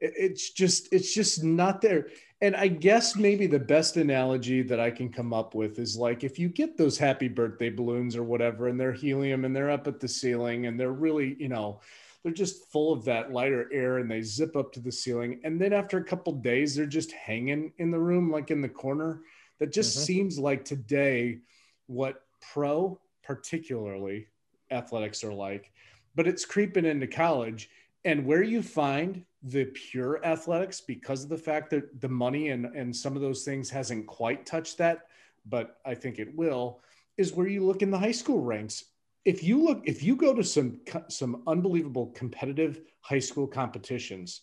It- 0.00 0.14
it's 0.16 0.50
just 0.50 0.92
it's 0.92 1.14
just 1.14 1.44
not 1.44 1.80
there. 1.80 2.08
And 2.42 2.56
I 2.56 2.68
guess 2.68 3.16
maybe 3.16 3.46
the 3.46 3.58
best 3.58 3.96
analogy 3.98 4.62
that 4.62 4.80
I 4.80 4.90
can 4.90 5.12
come 5.12 5.32
up 5.34 5.54
with 5.54 5.78
is 5.78 5.96
like 5.96 6.24
if 6.24 6.38
you 6.38 6.48
get 6.48 6.76
those 6.76 6.96
happy 6.96 7.28
birthday 7.28 7.68
balloons 7.70 8.16
or 8.16 8.22
whatever, 8.22 8.68
and 8.68 8.80
they're 8.80 8.92
helium 8.92 9.44
and 9.44 9.54
they're 9.54 9.70
up 9.70 9.86
at 9.86 10.00
the 10.00 10.08
ceiling 10.08 10.66
and 10.66 10.80
they're 10.80 10.92
really, 10.92 11.36
you 11.38 11.48
know, 11.48 11.80
they're 12.22 12.32
just 12.32 12.64
full 12.72 12.92
of 12.92 13.04
that 13.04 13.32
lighter 13.32 13.68
air 13.72 13.98
and 13.98 14.10
they 14.10 14.22
zip 14.22 14.56
up 14.56 14.72
to 14.72 14.80
the 14.80 14.92
ceiling. 14.92 15.40
And 15.44 15.60
then 15.60 15.72
after 15.72 15.98
a 15.98 16.04
couple 16.04 16.32
days, 16.32 16.74
they're 16.74 16.86
just 16.86 17.12
hanging 17.12 17.72
in 17.78 17.90
the 17.90 17.98
room, 17.98 18.30
like 18.30 18.50
in 18.50 18.62
the 18.62 18.68
corner. 18.68 19.22
That 19.58 19.72
just 19.72 19.98
Mhm. 19.98 20.02
seems 20.02 20.38
like 20.38 20.64
today 20.64 21.40
what 21.86 22.22
pro, 22.40 22.98
particularly 23.22 24.28
athletics, 24.70 25.22
are 25.24 25.32
like. 25.34 25.72
But 26.14 26.26
it's 26.26 26.44
creeping 26.46 26.86
into 26.86 27.06
college. 27.06 27.68
And 28.04 28.24
where 28.24 28.42
you 28.42 28.62
find 28.62 29.24
the 29.42 29.64
pure 29.66 30.24
athletics, 30.24 30.80
because 30.80 31.22
of 31.24 31.30
the 31.30 31.38
fact 31.38 31.70
that 31.70 32.00
the 32.00 32.08
money 32.08 32.48
and, 32.48 32.66
and 32.66 32.94
some 32.94 33.16
of 33.16 33.22
those 33.22 33.44
things 33.44 33.70
hasn't 33.70 34.06
quite 34.06 34.44
touched 34.44 34.78
that, 34.78 35.06
but 35.46 35.78
I 35.84 35.94
think 35.94 36.18
it 36.18 36.34
will, 36.36 36.80
is 37.16 37.32
where 37.32 37.46
you 37.48 37.64
look 37.64 37.82
in 37.82 37.90
the 37.90 37.98
high 37.98 38.12
school 38.12 38.40
ranks. 38.40 38.84
If 39.24 39.42
you 39.42 39.62
look 39.62 39.82
if 39.86 40.02
you 40.02 40.16
go 40.16 40.34
to 40.34 40.42
some 40.42 40.80
some 41.08 41.42
unbelievable 41.46 42.06
competitive 42.14 42.80
high 43.02 43.18
school 43.18 43.46
competitions 43.46 44.42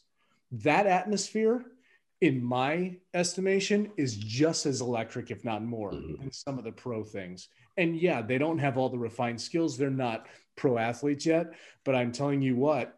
that 0.51 0.85
atmosphere 0.87 1.65
in 2.21 2.43
my 2.43 2.95
estimation 3.13 3.91
is 3.97 4.15
just 4.17 4.65
as 4.65 4.81
electric 4.81 5.29
if 5.31 5.43
not 5.43 5.63
more 5.63 5.91
Mhm. 5.91 6.19
than 6.19 6.31
some 6.31 6.57
of 6.57 6.63
the 6.63 6.71
pro 6.71 7.03
things. 7.03 7.49
And 7.77 7.95
yeah 7.99 8.21
they 8.21 8.37
don't 8.37 8.59
have 8.59 8.77
all 8.77 8.89
the 8.89 8.97
refined 8.99 9.41
skills. 9.41 9.77
They're 9.77 9.89
not 9.89 10.27
pro 10.55 10.77
athletes 10.79 11.25
yet 11.25 11.53
but 11.83 11.93
i'm 11.95 12.11
telling 12.11 12.41
you 12.41 12.55
what 12.55 12.96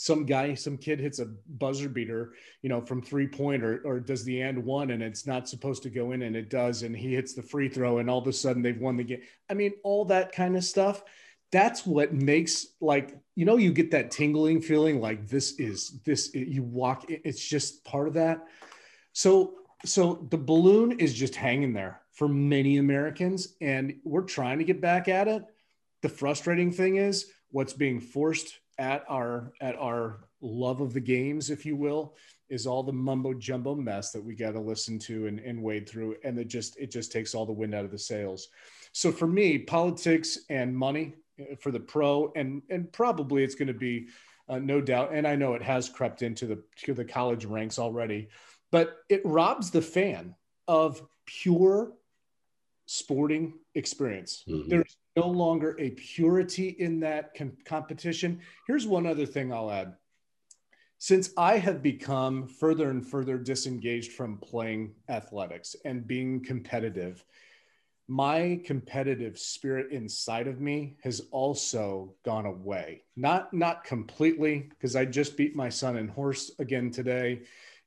some 0.00 0.24
guy 0.24 0.54
some 0.54 0.78
kid 0.78 0.98
hits 0.98 1.18
a 1.18 1.26
buzzer 1.58 1.88
beater 1.88 2.32
you 2.62 2.70
know 2.70 2.80
from 2.80 3.02
three 3.02 3.26
point 3.26 3.62
or, 3.62 3.82
or 3.84 4.00
does 4.00 4.24
the 4.24 4.40
and 4.40 4.64
one 4.64 4.92
and 4.92 5.02
it's 5.02 5.26
not 5.26 5.46
supposed 5.46 5.82
to 5.82 5.90
go 5.90 6.12
in 6.12 6.22
and 6.22 6.34
it 6.34 6.48
does 6.48 6.84
and 6.84 6.96
he 6.96 7.14
hits 7.14 7.34
the 7.34 7.42
free 7.42 7.68
throw 7.68 7.98
and 7.98 8.08
all 8.08 8.18
of 8.18 8.26
a 8.26 8.32
sudden 8.32 8.62
they've 8.62 8.80
won 8.80 8.96
the 8.96 9.04
game 9.04 9.20
I 9.50 9.54
mean, 9.54 9.72
all 9.82 10.04
that 10.06 10.32
kind 10.32 10.56
of 10.56 10.64
stuff. 10.64 11.02
That's 11.52 11.84
what 11.84 12.14
makes 12.14 12.66
like 12.80 13.18
you 13.34 13.44
know 13.44 13.56
you 13.56 13.72
get 13.72 13.90
that 13.90 14.12
tingling 14.12 14.62
feeling 14.62 15.00
like 15.00 15.26
this 15.26 15.58
is 15.58 16.00
this 16.04 16.32
you 16.32 16.62
walk 16.62 17.06
it's 17.08 17.44
just 17.44 17.84
part 17.84 18.06
of 18.06 18.14
that. 18.14 18.46
So 19.12 19.54
so 19.84 20.26
the 20.30 20.38
balloon 20.38 20.92
is 21.00 21.12
just 21.12 21.34
hanging 21.34 21.72
there 21.72 22.02
for 22.12 22.28
many 22.28 22.78
Americans 22.78 23.56
and 23.60 23.96
we're 24.04 24.22
trying 24.22 24.58
to 24.58 24.64
get 24.64 24.80
back 24.80 25.08
at 25.08 25.26
it. 25.26 25.42
The 26.02 26.08
frustrating 26.08 26.70
thing 26.70 26.96
is 26.96 27.26
what's 27.50 27.72
being 27.72 28.00
forced 28.00 28.60
at 28.80 29.04
our 29.08 29.52
at 29.60 29.76
our 29.76 30.24
love 30.40 30.80
of 30.80 30.92
the 30.92 31.00
games 31.00 31.50
if 31.50 31.64
you 31.64 31.76
will 31.76 32.16
is 32.48 32.66
all 32.66 32.82
the 32.82 32.92
mumbo 32.92 33.32
jumbo 33.34 33.76
mess 33.76 34.10
that 34.10 34.24
we 34.24 34.34
got 34.34 34.52
to 34.52 34.60
listen 34.60 34.98
to 34.98 35.26
and, 35.28 35.38
and 35.38 35.62
wade 35.62 35.88
through 35.88 36.16
and 36.24 36.36
it 36.38 36.48
just 36.48 36.76
it 36.78 36.90
just 36.90 37.12
takes 37.12 37.34
all 37.34 37.46
the 37.46 37.52
wind 37.52 37.74
out 37.74 37.84
of 37.84 37.92
the 37.92 37.98
sails 37.98 38.48
so 38.92 39.12
for 39.12 39.26
me, 39.26 39.58
politics 39.58 40.38
and 40.48 40.76
money 40.76 41.14
uh, 41.40 41.56
for 41.60 41.70
the 41.70 41.80
pro, 41.80 42.32
and 42.34 42.62
and 42.70 42.92
probably 42.92 43.44
it's 43.44 43.54
going 43.54 43.68
to 43.68 43.74
be 43.74 44.08
uh, 44.48 44.58
no 44.58 44.80
doubt, 44.80 45.12
and 45.12 45.26
I 45.26 45.36
know 45.36 45.54
it 45.54 45.62
has 45.62 45.88
crept 45.88 46.22
into 46.22 46.46
the 46.46 46.62
to 46.84 46.94
the 46.94 47.04
college 47.04 47.44
ranks 47.44 47.78
already, 47.78 48.28
but 48.72 48.98
it 49.08 49.22
robs 49.24 49.70
the 49.70 49.82
fan 49.82 50.34
of 50.66 51.02
pure 51.26 51.92
sporting 52.86 53.54
experience. 53.74 54.44
Mhm. 54.48 54.68
There's 54.68 54.96
no 55.20 55.28
longer 55.28 55.76
a 55.78 55.90
purity 55.90 56.76
in 56.78 57.00
that 57.00 57.34
com- 57.34 57.56
competition. 57.64 58.40
Here's 58.66 58.86
one 58.86 59.06
other 59.06 59.26
thing 59.26 59.52
I'll 59.52 59.70
add. 59.70 59.94
Since 60.98 61.32
I 61.36 61.58
have 61.58 61.82
become 61.82 62.46
further 62.46 62.90
and 62.90 63.06
further 63.06 63.38
disengaged 63.38 64.12
from 64.12 64.38
playing 64.38 64.94
athletics 65.08 65.76
and 65.84 66.06
being 66.06 66.44
competitive, 66.44 67.24
my 68.08 68.60
competitive 68.64 69.38
spirit 69.38 69.92
inside 69.92 70.48
of 70.48 70.60
me 70.60 70.96
has 71.02 71.22
also 71.30 72.12
gone 72.24 72.44
away 72.44 73.04
not 73.14 73.54
not 73.54 73.84
completely 73.84 74.68
because 74.68 74.96
i 74.96 75.04
just 75.04 75.36
beat 75.36 75.54
my 75.54 75.68
son 75.68 75.96
in 75.96 76.08
horse 76.08 76.50
again 76.58 76.90
today 76.90 77.40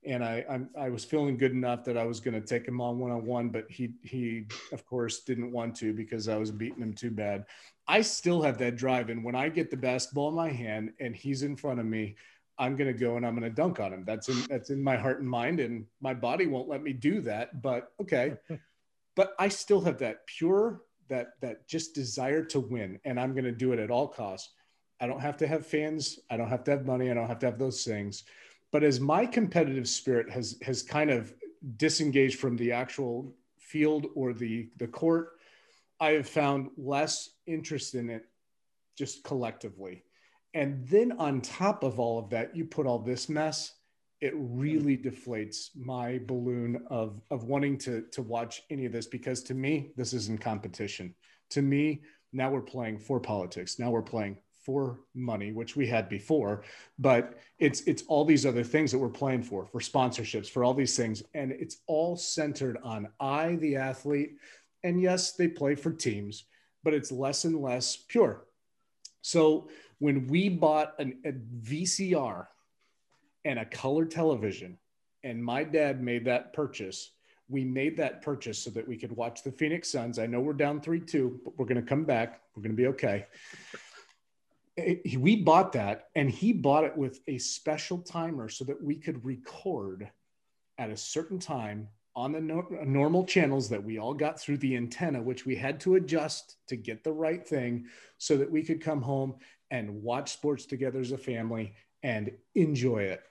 and 0.06 0.24
i 0.24 0.44
I'm, 0.50 0.70
i 0.78 0.90
was 0.90 1.06
feeling 1.06 1.38
good 1.38 1.52
enough 1.52 1.84
that 1.86 1.98
i 1.98 2.06
was 2.06 2.20
going 2.20 2.40
to 2.40 2.46
take 2.46 2.68
him 2.68 2.82
on 2.82 3.00
one-on-one 3.00 3.50
but 3.50 3.66
he 3.70 3.94
he 4.02 4.46
of 4.72 4.86
course 4.86 5.22
didn't 5.22 5.52
want 5.52 5.76
to 5.78 5.94
because 5.94 6.28
i 6.30 6.38
was 6.38 6.52
beating 6.52 6.82
him 6.82 6.94
too 6.94 7.12
bad. 7.12 7.46
I 7.86 8.02
still 8.02 8.42
have 8.42 8.58
that 8.60 8.78
drive 8.78 9.10
and 9.10 9.24
when 9.24 9.36
i 9.36 9.50
get 9.50 9.70
the 9.70 9.78
basketball 9.78 10.30
in 10.30 10.36
my 10.36 10.50
hand 10.50 10.94
and 11.00 11.16
he's 11.16 11.44
in 11.44 11.56
front 11.56 11.80
of 11.80 11.86
me 11.86 12.16
i'm 12.58 12.76
going 12.76 12.92
to 12.92 12.98
go 12.98 13.18
and 13.18 13.26
i'm 13.26 13.38
going 13.38 13.50
to 13.50 13.56
dunk 13.56 13.80
on 13.80 13.92
him. 13.94 14.04
That's 14.06 14.30
in 14.30 14.42
that's 14.50 14.70
in 14.70 14.82
my 14.84 14.96
heart 14.96 15.20
and 15.20 15.30
mind 15.30 15.60
and 15.60 15.86
my 16.02 16.14
body 16.14 16.48
won't 16.48 16.70
let 16.70 16.82
me 16.82 16.94
do 16.94 17.22
that 17.22 17.62
but 17.62 17.92
okay. 18.02 18.36
But 19.16 19.36
I 19.38 19.48
still 19.48 19.82
have 19.82 20.00
that 20.00 20.26
pure 20.26 20.82
that 21.08 21.34
that 21.42 21.68
just 21.68 21.94
desire 21.94 22.44
to 22.46 22.60
win 22.60 23.00
and 23.06 23.20
I'm 23.20 23.34
going 23.34 23.44
to 23.46 23.52
do 23.52 23.74
it 23.74 23.80
at 23.80 23.92
all 23.92 24.08
costs. 24.08 24.54
I 25.00 25.08
don't 25.08 25.20
have 25.20 25.38
to 25.38 25.48
have 25.48 25.68
fans, 25.68 26.20
I 26.30 26.38
don't 26.38 26.50
have 26.50 26.64
to 26.66 26.72
have 26.72 26.86
money, 26.86 27.12
I 27.12 27.14
don't 27.14 27.28
have 27.28 27.40
to 27.40 27.46
have 27.48 27.60
those 27.60 27.84
things. 27.84 28.24
But 28.74 28.84
as 28.84 29.00
my 29.00 29.26
competitive 29.26 29.88
spirit 29.88 30.30
has 30.32 30.58
has 30.64 30.82
kind 30.82 31.10
of 31.10 31.34
disengaged 31.78 32.40
from 32.40 32.58
the 32.58 32.74
actual 32.74 33.34
field 33.58 34.08
or 34.16 34.34
the 34.34 34.70
the 34.78 34.88
court, 34.88 35.38
I 36.02 36.12
have 36.12 36.28
found 36.28 36.72
less 36.76 37.30
interest 37.46 37.96
in 37.96 38.10
it 38.10 38.26
just 38.98 39.24
collectively. 39.24 40.04
And 40.54 40.86
then 40.88 41.14
on 41.14 41.40
top 41.40 41.84
of 41.84 42.00
all 42.00 42.20
of 42.20 42.30
that, 42.32 42.56
you 42.56 42.66
put 42.66 42.86
all 42.86 43.00
this 43.00 43.30
mess 43.30 43.76
it 44.24 44.34
really 44.38 44.96
deflates 44.98 45.68
my 45.76 46.18
balloon 46.28 46.82
of 46.90 47.22
of 47.30 47.44
wanting 47.44 47.78
to 47.78 48.04
to 48.04 48.22
watch 48.22 48.64
any 48.70 48.86
of 48.86 48.94
this 48.94 49.06
because 49.06 49.44
to 49.44 49.54
me 49.54 49.92
this 49.98 50.14
isn't 50.14 50.40
competition 50.40 51.14
to 51.50 51.62
me 51.62 52.02
now 52.32 52.50
we're 52.50 52.62
playing 52.62 52.98
for 52.98 53.20
politics 53.20 53.80
now 53.80 53.92
we're 53.92 54.02
playing 54.02 54.38
for 54.66 55.00
money 55.14 55.52
which 55.52 55.76
we 55.76 55.88
had 55.88 56.08
before 56.10 56.64
but 57.00 57.38
it's 57.60 57.82
it's 57.82 58.04
all 58.08 58.26
these 58.26 58.46
other 58.46 58.64
things 58.64 58.92
that 58.92 59.00
we're 59.00 59.10
playing 59.10 59.44
for 59.44 59.66
for 59.66 59.80
sponsorships 59.80 60.50
for 60.50 60.64
all 60.64 60.74
these 60.74 60.96
things 60.96 61.24
and 61.34 61.52
it's 61.52 61.78
all 61.88 62.16
centered 62.16 62.78
on 62.84 63.08
i 63.20 63.56
the 63.58 63.76
athlete 63.76 64.36
and 64.84 65.02
yes 65.02 65.34
they 65.34 65.48
play 65.48 65.76
for 65.76 65.92
teams 65.92 66.46
but 66.84 66.94
it's 66.94 67.12
less 67.12 67.46
and 67.46 67.62
less 67.62 67.96
pure 67.96 68.46
so 69.22 69.70
when 70.00 70.28
we 70.28 70.50
bought 70.50 70.94
an, 71.00 71.18
a 71.26 71.32
vcr 71.32 72.48
and 73.46 73.60
a 73.60 73.66
color 73.66 74.06
television. 74.06 74.78
And 75.24 75.44
my 75.44 75.64
dad 75.64 76.02
made 76.02 76.26
that 76.26 76.54
purchase. 76.54 77.12
We 77.50 77.64
made 77.64 77.98
that 77.98 78.22
purchase 78.22 78.60
so 78.60 78.70
that 78.72 78.88
we 78.88 78.98
could 78.98 79.12
watch 79.12 79.44
the 79.44 79.52
Phoenix 79.52 79.92
Suns. 79.92 80.20
I 80.20 80.26
know 80.26 80.40
we're 80.40 80.54
down 80.54 80.82
3 80.82 81.00
2, 81.00 81.42
but 81.44 81.58
we're 81.58 81.66
going 81.66 81.82
to 81.82 81.88
come 81.88 82.04
back. 82.04 82.42
We're 82.56 82.64
going 82.64 82.76
to 82.76 82.82
be 82.82 82.88
okay. 82.88 83.26
Eh, 84.78 84.96
it- 85.06 85.18
we 85.20 85.36
bought 85.36 85.74
that 85.74 86.10
and 86.16 86.30
he 86.30 86.52
bought 86.54 86.84
it 86.84 86.98
with 86.98 87.22
a 87.28 87.38
special 87.38 88.00
timer 88.00 88.50
so 88.50 88.66
that 88.66 88.82
we 88.82 88.96
could 88.96 89.24
record 89.24 90.10
at 90.78 90.90
a 90.90 90.98
certain 90.98 91.40
time 91.40 91.90
on 92.16 92.32
the 92.32 92.42
no- 92.42 92.68
normal 92.84 93.26
channels 93.26 93.70
that 93.70 93.84
we 93.84 93.98
all 93.98 94.14
got 94.14 94.40
through 94.40 94.58
the 94.58 94.76
antenna, 94.76 95.22
which 95.22 95.46
we 95.46 95.56
had 95.56 95.80
to 95.80 95.96
adjust 95.96 96.58
to 96.68 96.76
get 96.76 97.04
the 97.04 97.12
right 97.12 97.48
thing 97.48 97.88
so 98.18 98.38
that 98.38 98.50
we 98.52 98.64
could 98.64 98.82
come 98.82 99.02
home 99.02 99.36
and 99.72 100.04
watch 100.04 100.32
sports 100.34 100.66
together 100.66 101.00
as 101.00 101.12
a 101.12 101.18
family 101.18 101.74
and 102.04 102.32
enjoy 102.56 103.04
it. 103.04 103.24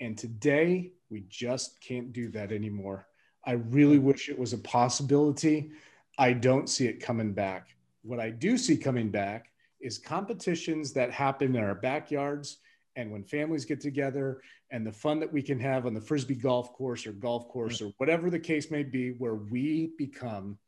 And 0.00 0.16
today, 0.18 0.92
we 1.08 1.24
just 1.28 1.80
can't 1.80 2.12
do 2.12 2.28
that 2.30 2.52
anymore. 2.52 3.06
I 3.44 3.52
really 3.52 3.98
wish 3.98 4.28
it 4.28 4.38
was 4.38 4.52
a 4.52 4.58
possibility. 4.58 5.70
I 6.18 6.32
don't 6.34 6.68
see 6.68 6.86
it 6.86 7.00
coming 7.00 7.32
back. 7.32 7.68
What 8.02 8.20
I 8.20 8.30
do 8.30 8.58
see 8.58 8.76
coming 8.76 9.10
back 9.10 9.50
is 9.80 9.98
competitions 9.98 10.92
that 10.92 11.10
happen 11.12 11.54
in 11.54 11.62
our 11.62 11.74
backyards 11.74 12.58
and 12.96 13.10
when 13.10 13.22
families 13.22 13.64
get 13.64 13.80
together 13.80 14.40
and 14.70 14.86
the 14.86 14.92
fun 14.92 15.20
that 15.20 15.32
we 15.32 15.42
can 15.42 15.60
have 15.60 15.86
on 15.86 15.94
the 15.94 16.00
frisbee 16.00 16.34
golf 16.34 16.72
course 16.72 17.06
or 17.06 17.12
golf 17.12 17.48
course 17.48 17.80
or 17.80 17.92
whatever 17.98 18.30
the 18.30 18.38
case 18.38 18.70
may 18.70 18.82
be, 18.82 19.10
where 19.10 19.34
we 19.34 19.92
become 19.98 20.58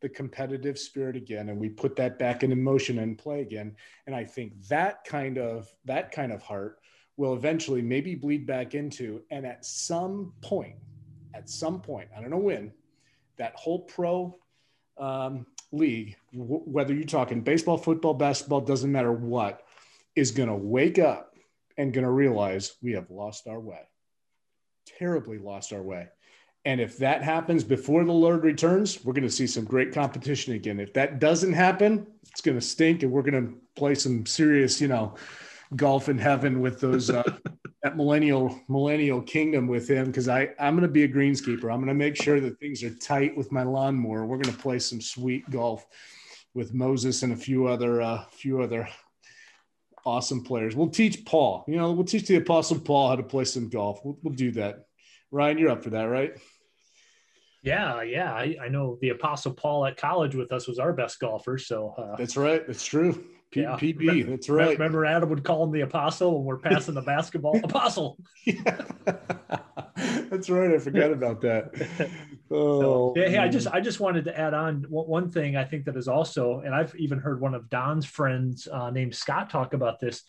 the 0.00 0.08
competitive 0.08 0.78
spirit 0.78 1.16
again 1.16 1.48
and 1.48 1.58
we 1.58 1.68
put 1.68 1.96
that 1.96 2.18
back 2.18 2.42
into 2.42 2.56
motion 2.56 3.00
and 3.00 3.18
play 3.18 3.40
again. 3.40 3.76
And 4.06 4.16
I 4.16 4.24
think 4.24 4.54
that 4.68 5.04
kind 5.04 5.38
of 5.38 5.68
that 5.84 6.12
kind 6.12 6.32
of 6.32 6.42
heart 6.42 6.78
will 7.16 7.34
eventually 7.34 7.82
maybe 7.82 8.14
bleed 8.14 8.46
back 8.46 8.74
into. 8.74 9.22
And 9.30 9.46
at 9.46 9.64
some 9.64 10.32
point, 10.40 10.76
at 11.34 11.48
some 11.48 11.80
point, 11.80 12.08
I 12.16 12.20
don't 12.20 12.30
know 12.30 12.38
when, 12.38 12.72
that 13.36 13.54
whole 13.54 13.80
pro 13.80 14.36
um, 14.98 15.46
league, 15.72 16.16
w- 16.32 16.62
whether 16.64 16.94
you're 16.94 17.04
talking 17.04 17.40
baseball, 17.40 17.78
football, 17.78 18.14
basketball, 18.14 18.60
doesn't 18.60 18.92
matter 18.92 19.12
what, 19.12 19.62
is 20.14 20.30
going 20.30 20.48
to 20.48 20.54
wake 20.54 20.98
up 20.98 21.34
and 21.76 21.92
going 21.92 22.04
to 22.04 22.10
realize 22.10 22.74
we 22.82 22.92
have 22.92 23.10
lost 23.10 23.48
our 23.48 23.60
way, 23.60 23.80
terribly 24.86 25.38
lost 25.38 25.72
our 25.72 25.82
way. 25.82 26.08
And 26.64 26.80
if 26.80 26.98
that 26.98 27.22
happens 27.22 27.64
before 27.64 28.04
the 28.04 28.12
Lord 28.12 28.44
returns, 28.44 29.04
we're 29.04 29.14
going 29.14 29.26
to 29.26 29.30
see 29.30 29.48
some 29.48 29.64
great 29.64 29.92
competition 29.92 30.54
again. 30.54 30.78
If 30.78 30.92
that 30.92 31.18
doesn't 31.18 31.54
happen, 31.54 32.06
it's 32.30 32.40
going 32.40 32.58
to 32.58 32.64
stink, 32.64 33.02
and 33.02 33.10
we're 33.10 33.22
going 33.22 33.46
to 33.46 33.54
play 33.74 33.96
some 33.96 34.26
serious, 34.26 34.80
you 34.80 34.86
know, 34.86 35.14
golf 35.74 36.08
in 36.08 36.18
heaven 36.18 36.60
with 36.60 36.78
those 36.78 37.10
uh, 37.10 37.24
that 37.82 37.96
millennial 37.96 38.60
millennial 38.68 39.20
kingdom 39.20 39.66
with 39.66 39.88
him. 39.88 40.06
Because 40.06 40.28
I 40.28 40.50
I'm 40.58 40.74
going 40.74 40.82
to 40.82 40.88
be 40.88 41.04
a 41.04 41.08
greenskeeper. 41.08 41.72
I'm 41.72 41.78
going 41.78 41.86
to 41.86 41.94
make 41.94 42.16
sure 42.16 42.40
that 42.40 42.58
things 42.58 42.82
are 42.82 42.94
tight 42.94 43.36
with 43.36 43.52
my 43.52 43.62
lawnmower. 43.62 44.24
We're 44.24 44.38
going 44.38 44.54
to 44.54 44.60
play 44.60 44.78
some 44.78 45.00
sweet 45.00 45.48
golf 45.50 45.86
with 46.54 46.74
Moses 46.74 47.22
and 47.22 47.32
a 47.32 47.36
few 47.36 47.66
other 47.66 48.00
uh, 48.00 48.24
few 48.30 48.62
other 48.62 48.88
awesome 50.04 50.42
players. 50.42 50.74
We'll 50.74 50.88
teach 50.88 51.24
Paul. 51.24 51.64
You 51.66 51.76
know, 51.76 51.92
we'll 51.92 52.04
teach 52.04 52.26
the 52.26 52.36
Apostle 52.36 52.80
Paul 52.80 53.08
how 53.08 53.16
to 53.16 53.22
play 53.22 53.44
some 53.44 53.68
golf. 53.68 54.00
We'll, 54.04 54.18
we'll 54.22 54.34
do 54.34 54.50
that. 54.52 54.86
Ryan, 55.30 55.58
you're 55.58 55.70
up 55.70 55.82
for 55.82 55.90
that, 55.90 56.04
right? 56.04 56.36
Yeah, 57.62 58.02
yeah. 58.02 58.32
I, 58.32 58.56
I 58.62 58.68
know 58.68 58.98
the 59.00 59.10
Apostle 59.10 59.52
Paul 59.52 59.86
at 59.86 59.96
college 59.96 60.34
with 60.34 60.52
us 60.52 60.66
was 60.66 60.78
our 60.78 60.92
best 60.92 61.20
golfer. 61.20 61.58
So 61.58 61.94
uh, 61.96 62.16
That's 62.16 62.36
right. 62.36 62.66
That's 62.66 62.84
true. 62.84 63.24
P- 63.52 63.60
Yeah. 63.62 63.76
PB. 63.76 64.26
That's 64.28 64.48
right. 64.48 64.70
remember 64.72 65.04
Adam 65.04 65.28
would 65.28 65.44
call 65.44 65.62
him 65.64 65.70
the 65.70 65.82
Apostle 65.82 66.36
when 66.38 66.44
we're 66.44 66.58
passing 66.58 66.94
the 66.94 67.02
basketball. 67.02 67.60
Apostle. 67.64 68.18
Yeah. 68.44 68.80
That's 70.30 70.48
right. 70.50 70.72
I 70.74 70.78
forgot 70.78 71.12
about 71.12 71.40
that. 71.42 72.10
Oh, 72.54 73.14
yeah, 73.16 73.30
hey, 73.30 73.38
I 73.38 73.48
just 73.48 73.66
I 73.68 73.80
just 73.80 73.98
wanted 73.98 74.26
to 74.26 74.38
add 74.38 74.52
on 74.52 74.84
one 74.90 75.06
one 75.06 75.30
thing 75.30 75.56
I 75.56 75.64
think 75.64 75.86
that 75.86 75.96
is 75.96 76.06
also, 76.06 76.60
and 76.60 76.74
I've 76.74 76.94
even 76.96 77.18
heard 77.18 77.40
one 77.40 77.54
of 77.54 77.70
Don's 77.70 78.04
friends 78.04 78.68
uh, 78.70 78.90
named 78.90 79.14
Scott 79.14 79.48
talk 79.48 79.72
about 79.72 80.00
this. 80.00 80.22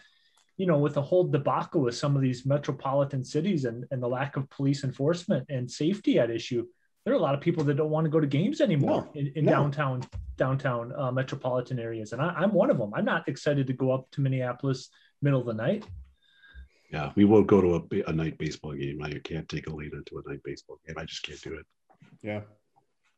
You 0.55 0.65
know, 0.65 0.77
with 0.77 0.93
the 0.93 1.01
whole 1.01 1.25
debacle 1.27 1.81
with 1.81 1.97
some 1.97 2.15
of 2.15 2.21
these 2.21 2.45
metropolitan 2.45 3.25
cities 3.25 3.65
and, 3.65 3.83
and 3.91 4.01
the 4.01 4.07
lack 4.07 4.37
of 4.37 4.49
police 4.49 4.85
enforcement 4.85 5.47
and 5.49 5.69
safety 5.69 6.17
at 6.17 6.31
issue, 6.31 6.65
there 7.03 7.13
are 7.13 7.17
a 7.17 7.21
lot 7.21 7.35
of 7.35 7.41
people 7.41 7.63
that 7.65 7.75
don't 7.75 7.89
want 7.89 8.05
to 8.05 8.09
go 8.09 8.19
to 8.19 8.27
games 8.27 8.61
anymore 8.61 9.07
No, 9.13 9.19
in, 9.19 9.31
in 9.35 9.45
no. 9.45 9.51
downtown 9.51 10.03
downtown 10.37 10.93
uh, 10.97 11.11
metropolitan 11.11 11.79
areas, 11.79 12.11
and 12.13 12.21
I, 12.21 12.29
I'm 12.29 12.53
one 12.53 12.69
of 12.71 12.77
them. 12.77 12.91
I'm 12.95 13.05
not 13.05 13.27
excited 13.27 13.67
to 13.67 13.73
go 13.73 13.91
up 13.91 14.09
to 14.11 14.21
Minneapolis 14.21 14.89
middle 15.21 15.41
of 15.41 15.45
the 15.45 15.53
night. 15.53 15.85
Yeah, 16.91 17.11
we 17.15 17.25
won't 17.25 17.47
go 17.47 17.59
to 17.61 17.75
a, 17.75 18.09
a 18.09 18.13
night 18.13 18.37
baseball 18.37 18.73
game. 18.73 19.01
I 19.03 19.13
can't 19.23 19.47
take 19.49 19.67
Elena 19.67 20.01
to 20.05 20.23
a 20.25 20.29
night 20.29 20.41
baseball 20.43 20.79
game. 20.87 20.95
I 20.97 21.05
just 21.05 21.23
can't 21.23 21.41
do 21.41 21.53
it. 21.55 21.65
Yeah. 22.21 22.41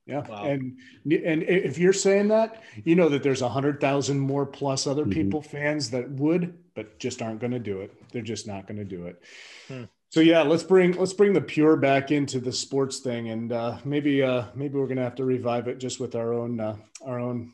Yeah. 0.08 0.26
Wow. 0.28 0.46
And 0.46 0.78
and 1.06 1.44
if 1.44 1.78
you're 1.78 1.92
saying 1.94 2.28
that, 2.30 2.62
you 2.84 2.96
know 2.96 3.10
that 3.10 3.24
there's 3.24 3.42
a 3.42 3.50
hundred 3.50 3.80
thousand 3.82 4.20
more 4.20 4.46
plus 4.46 4.86
other 4.88 5.04
Mhm. 5.06 5.14
people 5.14 5.42
fans 5.42 5.90
that 5.92 6.10
would, 6.12 6.58
but 6.76 7.00
just 7.00 7.22
aren't 7.22 7.40
going 7.40 7.52
to 7.54 7.60
do 7.60 7.82
it. 7.82 7.92
They're 8.12 8.22
just 8.22 8.46
not 8.48 8.68
going 8.68 8.78
to 8.78 8.86
do 8.86 9.08
it. 9.08 9.22
Hmm. 9.68 9.84
So 10.10 10.22
yeah, 10.22 10.44
let's 10.44 10.64
bring 10.64 10.94
let's 10.94 11.14
bring 11.14 11.34
the 11.34 11.42
pure 11.42 11.76
back 11.76 12.12
into 12.12 12.40
the 12.40 12.52
sports 12.52 13.00
thing, 13.00 13.30
and 13.30 13.52
uh, 13.52 13.78
maybe 13.84 14.24
uh, 14.24 14.46
maybe 14.56 14.76
we're 14.78 14.88
going 14.88 14.98
to 14.98 15.04
have 15.04 15.16
to 15.16 15.26
revive 15.26 15.68
it 15.68 15.78
just 15.78 16.00
with 16.00 16.16
our 16.16 16.34
own 16.34 16.60
uh, 16.60 16.78
our 17.06 17.20
own 17.20 17.54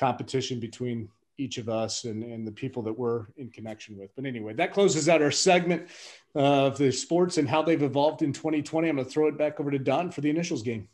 competition 0.00 0.58
between 0.58 1.08
each 1.38 1.58
of 1.58 1.68
us 1.68 2.04
and, 2.04 2.22
and 2.22 2.46
the 2.46 2.52
people 2.52 2.82
that 2.82 2.92
we're 2.92 3.26
in 3.36 3.50
connection 3.50 3.96
with. 3.96 4.14
But 4.14 4.26
anyway, 4.26 4.52
that 4.54 4.72
closes 4.72 5.08
out 5.08 5.22
our 5.22 5.30
segment 5.30 5.88
of 6.34 6.78
the 6.78 6.90
sports 6.92 7.38
and 7.38 7.48
how 7.48 7.62
they've 7.62 7.82
evolved 7.82 8.22
in 8.22 8.32
2020. 8.32 8.88
I'm 8.88 8.96
going 8.96 9.06
to 9.06 9.10
throw 9.10 9.28
it 9.28 9.38
back 9.38 9.60
over 9.60 9.70
to 9.70 9.78
Don 9.78 10.10
for 10.10 10.20
the 10.20 10.30
initials 10.30 10.62
game. 10.62 10.88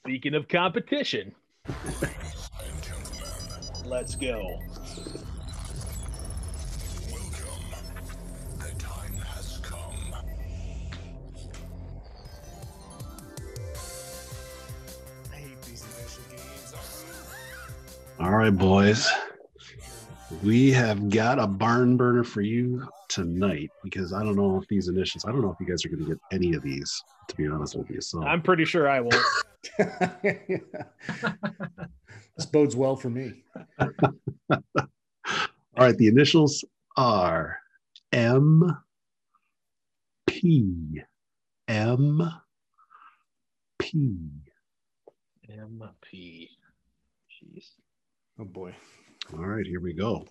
Speaking 0.00 0.34
of 0.34 0.48
competition, 0.48 1.34
let's 3.84 4.14
go. 4.14 4.60
All 18.18 18.30
right, 18.30 18.56
boys. 18.56 19.10
We 20.42 20.72
have 20.72 21.10
got 21.10 21.38
a 21.38 21.46
barn 21.46 21.98
burner 21.98 22.24
for 22.24 22.40
you 22.40 22.88
tonight 23.08 23.70
because 23.84 24.14
I 24.14 24.22
don't 24.22 24.36
know 24.36 24.58
if 24.60 24.66
these 24.68 24.88
initials, 24.88 25.26
I 25.26 25.32
don't 25.32 25.42
know 25.42 25.50
if 25.50 25.60
you 25.60 25.66
guys 25.66 25.84
are 25.84 25.90
going 25.90 26.04
to 26.04 26.10
get 26.10 26.18
any 26.32 26.54
of 26.54 26.62
these, 26.62 27.04
to 27.28 27.36
be 27.36 27.46
honest 27.46 27.76
with 27.76 27.90
you. 27.90 28.00
So 28.00 28.22
I'm 28.24 28.40
pretty 28.40 28.64
sure 28.64 28.88
I 28.88 29.00
won't. 29.00 29.14
this 32.36 32.46
bodes 32.50 32.74
well 32.74 32.96
for 32.96 33.10
me. 33.10 33.44
All 33.78 33.88
right, 35.76 35.96
the 35.98 36.08
initials 36.08 36.64
are 36.96 37.58
M 38.12 38.78
P 40.26 41.02
M 41.68 42.30
P. 43.78 44.18
MP. 45.50 45.90
Jeez. 46.12 46.55
Oh 48.38 48.44
boy. 48.44 48.74
All 49.32 49.46
right, 49.46 49.66
here 49.66 49.80
we 49.80 49.94
go. 49.94 50.26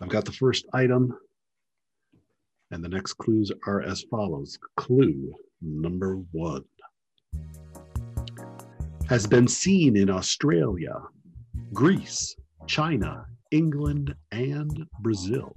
I've 0.00 0.08
got 0.08 0.24
the 0.24 0.32
first 0.32 0.64
item, 0.72 1.12
and 2.70 2.82
the 2.82 2.88
next 2.88 3.14
clues 3.14 3.52
are 3.66 3.82
as 3.82 4.04
follows. 4.10 4.58
Clue 4.76 5.34
number 5.60 6.16
one 6.32 6.64
has 9.06 9.26
been 9.26 9.46
seen 9.46 9.98
in 9.98 10.08
Australia, 10.08 10.94
Greece, 11.74 12.34
China, 12.66 13.26
England, 13.50 14.14
and 14.32 14.86
Brazil. 15.00 15.52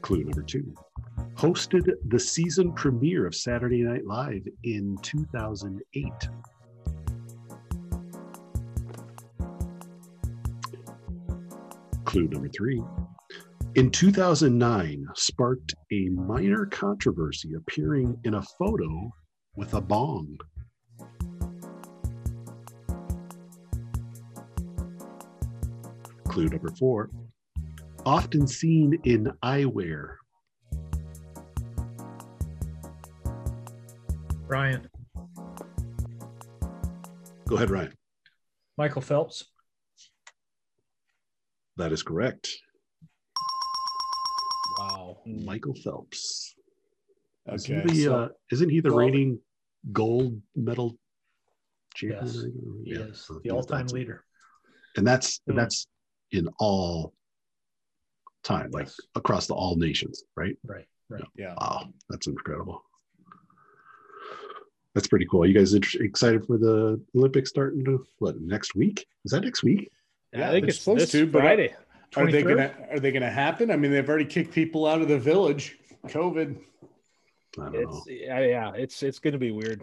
Clue 0.00 0.24
number 0.24 0.42
two 0.42 0.74
hosted 1.40 1.90
the 2.08 2.20
season 2.20 2.70
premiere 2.70 3.26
of 3.26 3.34
Saturday 3.34 3.82
Night 3.82 4.04
Live 4.04 4.46
in 4.64 4.98
2008. 5.00 6.12
Clue 12.04 12.28
number 12.28 12.50
three. 12.50 12.82
In 13.74 13.90
2009, 13.90 15.06
sparked 15.14 15.74
a 15.90 16.10
minor 16.10 16.66
controversy 16.66 17.54
appearing 17.54 18.18
in 18.24 18.34
a 18.34 18.42
photo 18.58 19.10
with 19.56 19.72
a 19.72 19.80
bong. 19.80 20.36
Clue 26.28 26.50
number 26.50 26.70
four. 26.78 27.08
Often 28.04 28.46
seen 28.46 29.00
in 29.04 29.32
eyewear. 29.42 30.19
Ryan, 34.50 34.88
Go 37.46 37.54
ahead, 37.56 37.70
Ryan. 37.70 37.92
Michael 38.76 39.00
Phelps. 39.02 39.44
That 41.76 41.92
is 41.92 42.02
correct. 42.02 42.48
Wow. 44.78 45.18
Michael 45.26 45.74
Phelps. 45.74 46.54
Okay. 47.48 47.54
Isn't 47.54 47.90
he, 47.90 48.04
so- 48.04 48.14
uh, 48.14 48.28
isn't 48.50 48.70
he 48.70 48.80
the 48.80 48.88
well- 48.90 48.98
reigning 48.98 49.38
gold 49.92 50.40
medal 50.56 50.96
champion? 51.94 52.24
Yes, 52.26 52.36
or- 52.36 52.48
He 52.84 52.90
yeah, 52.92 52.98
is 53.06 53.20
so 53.20 53.40
the 53.44 53.50
all-time 53.50 53.86
leader. 53.88 54.24
And 54.96 55.06
that's 55.06 55.40
Hmm. 55.46 55.54
that's 55.56 55.86
in 56.32 56.48
all 56.58 57.14
time, 58.42 58.70
like 58.72 58.86
Yes. 58.86 59.00
across 59.14 59.46
the 59.46 59.54
all 59.54 59.76
nations, 59.76 60.24
right? 60.36 60.56
Right, 60.64 60.86
right. 61.08 61.22
Yeah. 61.36 61.54
Wow, 61.60 61.92
that's 62.08 62.26
incredible. 62.26 62.82
That's 65.00 65.08
pretty 65.08 65.24
cool. 65.30 65.46
You 65.46 65.54
guys 65.54 65.72
inter- 65.72 66.02
excited 66.02 66.46
for 66.46 66.58
the 66.58 67.00
Olympics 67.16 67.48
starting 67.48 67.82
to 67.86 68.04
what 68.18 68.38
next 68.38 68.74
week? 68.74 69.06
Is 69.24 69.32
that 69.32 69.40
next 69.40 69.62
week? 69.62 69.90
Yeah, 70.34 70.48
I 70.48 70.50
think 70.50 70.64
they're 70.64 70.68
it's 70.68 70.80
supposed 70.80 71.00
this 71.00 71.12
to, 71.12 71.26
but, 71.26 71.40
Friday. 71.40 71.74
Are 72.16 72.30
they 72.30 72.42
gonna 72.42 72.74
Are 72.90 73.00
they 73.00 73.10
gonna 73.10 73.30
happen? 73.30 73.70
I 73.70 73.76
mean, 73.76 73.92
they've 73.92 74.06
already 74.06 74.26
kicked 74.26 74.52
people 74.52 74.86
out 74.86 75.00
of 75.00 75.08
the 75.08 75.18
village. 75.18 75.78
COVID. 76.08 76.54
I 77.58 77.62
don't 77.62 77.72
know. 77.72 77.80
It's 77.80 78.10
yeah, 78.10 78.40
yeah, 78.40 78.72
it's 78.74 79.02
it's 79.02 79.18
gonna 79.18 79.38
be 79.38 79.52
weird. 79.52 79.82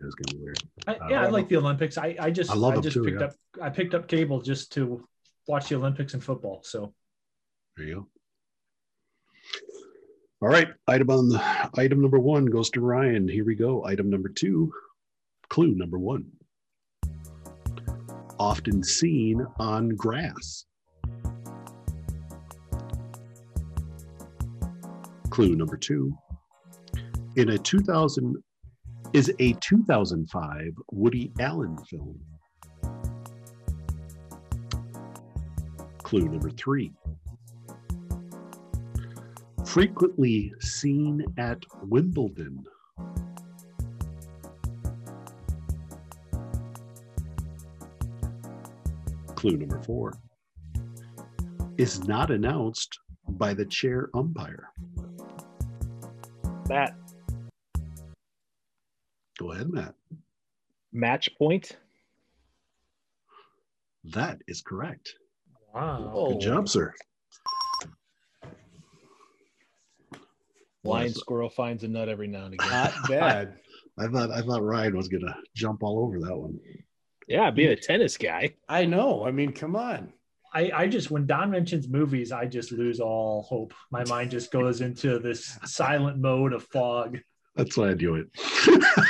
It's 0.00 0.16
gonna 0.16 0.36
be 0.36 0.42
weird. 0.42 0.58
I, 0.88 0.94
I 0.94 1.10
yeah, 1.10 1.20
I 1.20 1.22
don't 1.22 1.32
like 1.32 1.48
the 1.48 1.58
Olympics. 1.58 1.96
I, 1.96 2.16
I 2.18 2.32
just 2.32 2.50
I 2.50 2.54
I, 2.54 2.56
love 2.56 2.74
them 2.74 2.82
just 2.82 2.94
too, 2.94 3.04
picked 3.04 3.20
yeah. 3.20 3.26
up 3.26 3.34
I 3.62 3.70
picked 3.70 3.94
up 3.94 4.08
cable 4.08 4.40
just 4.40 4.72
to 4.72 5.06
watch 5.46 5.68
the 5.68 5.76
Olympics 5.76 6.14
and 6.14 6.24
football. 6.24 6.62
So 6.64 6.92
There 7.76 7.86
you 7.86 7.94
go. 7.94 8.08
All 10.42 10.48
right, 10.48 10.68
item 10.88 11.10
on 11.10 11.28
the 11.28 11.70
item 11.76 12.00
number 12.00 12.18
one 12.18 12.46
goes 12.46 12.70
to 12.70 12.80
Ryan. 12.80 13.28
Here 13.28 13.44
we 13.44 13.54
go. 13.54 13.84
Item 13.84 14.08
number 14.08 14.30
two, 14.30 14.72
clue 15.50 15.74
number 15.74 15.98
one. 15.98 16.24
Often 18.38 18.82
seen 18.84 19.46
on 19.58 19.90
grass. 19.90 20.64
Clue 25.28 25.54
number 25.56 25.76
two. 25.76 26.16
In 27.36 27.50
a 27.50 27.58
2000 27.58 28.42
is 29.12 29.30
a 29.40 29.52
2005 29.60 30.72
Woody 30.90 31.32
Allen 31.38 31.76
film. 31.84 32.18
Clue 36.02 36.30
number 36.30 36.50
three. 36.50 36.92
Frequently 39.70 40.52
seen 40.58 41.24
at 41.38 41.62
Wimbledon. 41.84 42.64
Clue 49.36 49.56
number 49.56 49.80
four 49.82 50.14
is 51.78 52.02
not 52.08 52.32
announced 52.32 52.98
by 53.28 53.54
the 53.54 53.64
chair 53.64 54.10
umpire. 54.12 54.70
Matt, 56.68 56.96
Go 59.38 59.52
ahead, 59.52 59.70
Matt. 59.70 59.94
match 60.92 61.30
point. 61.38 61.78
That 64.02 64.42
is 64.48 64.62
correct. 64.62 65.14
Wow. 65.72 66.30
Good 66.32 66.40
job, 66.40 66.68
sir. 66.68 66.92
Blind 70.82 71.08
Yes. 71.10 71.18
squirrel 71.20 71.50
finds 71.50 71.84
a 71.84 71.88
nut 71.88 72.08
every 72.08 72.26
now 72.28 72.46
and 72.46 72.54
again. 72.54 72.70
Not 72.70 72.92
bad. 73.08 73.54
I 73.98 74.06
thought 74.06 74.30
I 74.30 74.40
thought 74.40 74.62
Ryan 74.62 74.96
was 74.96 75.08
gonna 75.08 75.36
jump 75.54 75.82
all 75.82 76.00
over 76.04 76.18
that 76.20 76.36
one. 76.36 76.58
yeah, 77.28 77.50
being 77.50 77.70
a 77.70 77.76
tennis 77.76 78.16
guy. 78.16 78.54
I 78.68 78.86
know. 78.86 79.24
I 79.26 79.30
mean, 79.30 79.52
come 79.52 79.76
on. 79.76 80.12
I, 80.52 80.70
I 80.74 80.86
just 80.88 81.10
when 81.10 81.26
Don 81.26 81.50
mentions 81.50 81.86
movies, 81.88 82.32
I 82.32 82.46
just 82.46 82.72
lose 82.72 82.98
all 82.98 83.42
hope. 83.42 83.72
My 83.92 84.04
mind 84.04 84.30
just 84.32 84.50
goes 84.50 84.80
into 84.80 85.18
this 85.18 85.58
silent 85.64 86.18
mode 86.18 86.52
of 86.52 86.64
fog. 86.64 87.18
That's 87.56 87.76
why 87.76 87.90
I 87.90 87.94
do 87.94 88.14
it. 88.16 88.26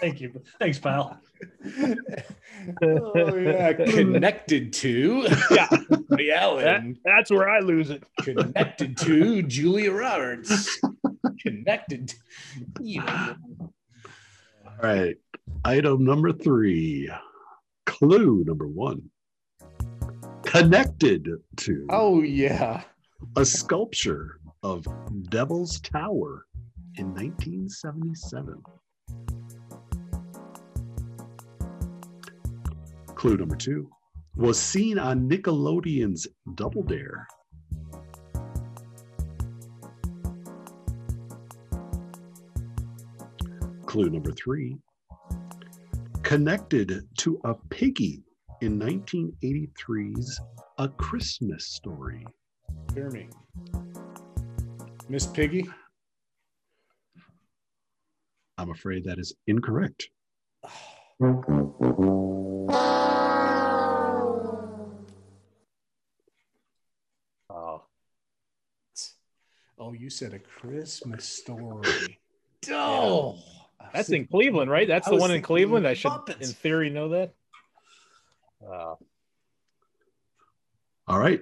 Thank 0.00 0.20
you. 0.20 0.40
Thanks, 0.58 0.78
pal. 0.78 1.20
oh 2.82 3.34
yeah, 3.36 3.72
connected 3.72 4.72
to 4.74 5.26
Yeah. 5.50 5.68
Woody 6.08 6.28
That, 6.28 6.42
Allen. 6.42 6.98
that's 7.04 7.30
where 7.30 7.48
I 7.48 7.60
lose 7.60 7.90
it. 7.90 8.02
Connected 8.22 8.96
to 8.98 9.42
Julia 9.42 9.92
Roberts. 9.92 10.78
Connected. 11.40 12.08
To, 12.08 12.16
you 12.80 13.02
know. 13.02 13.36
All 13.60 14.76
right. 14.82 15.16
Item 15.64 16.04
number 16.04 16.32
three. 16.32 17.10
Clue 17.86 18.44
number 18.46 18.66
one. 18.68 19.02
Connected 20.44 21.28
to 21.58 21.86
Oh 21.90 22.22
yeah. 22.22 22.82
a 23.36 23.44
sculpture 23.44 24.40
of 24.62 24.86
Devil's 25.30 25.80
Tower 25.80 26.46
in 26.96 27.06
1977. 27.14 28.62
Clue 33.20 33.36
number 33.36 33.54
two 33.54 33.86
was 34.34 34.58
seen 34.58 34.98
on 34.98 35.28
Nickelodeon's 35.28 36.26
Double 36.54 36.82
Dare. 36.82 37.28
Clue 43.84 44.08
number 44.08 44.32
three 44.32 44.78
connected 46.22 47.06
to 47.18 47.38
a 47.44 47.54
piggy 47.68 48.22
in 48.62 48.78
1983's 48.78 50.40
A 50.78 50.88
Christmas 50.88 51.66
Story. 51.66 52.24
Hear 52.94 53.10
me. 53.10 53.28
Miss 55.10 55.26
Piggy. 55.26 55.68
I'm 58.56 58.70
afraid 58.70 59.04
that 59.04 59.18
is 59.18 59.34
incorrect. 59.46 60.08
you 70.10 70.16
said 70.16 70.34
a 70.34 70.40
Christmas 70.40 71.24
story. 71.24 72.18
Oh, 72.70 73.38
that's 73.94 74.10
in 74.10 74.26
Cleveland, 74.26 74.70
right? 74.70 74.86
That's 74.86 75.08
I 75.08 75.12
the 75.12 75.16
one 75.16 75.30
in 75.30 75.40
Cleveland. 75.40 75.88
I 75.88 75.94
should, 75.94 76.10
Muppets. 76.10 76.42
in 76.42 76.48
theory, 76.48 76.90
know 76.90 77.08
that. 77.08 77.32
Uh, 78.62 78.96
All 81.08 81.18
right. 81.18 81.40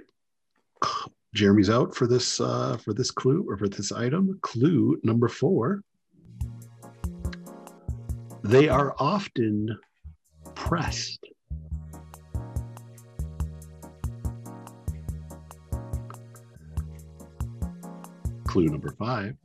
Jeremy's 1.35 1.71
out 1.71 1.97
for 1.97 2.07
this 2.07 2.41
uh, 2.41 2.77
for 2.77 2.95
this 2.95 3.11
clue 3.11 3.45
or 3.49 3.57
for 3.57 3.69
this 3.69 3.91
item. 3.91 4.39
Clue 4.43 5.01
number 5.03 5.27
four. 5.27 5.83
They 8.45 8.69
are 8.69 8.95
often 9.01 9.77
pressed. 10.55 11.27
Clue 18.49 18.67
number 18.67 18.91
five. 18.99 19.37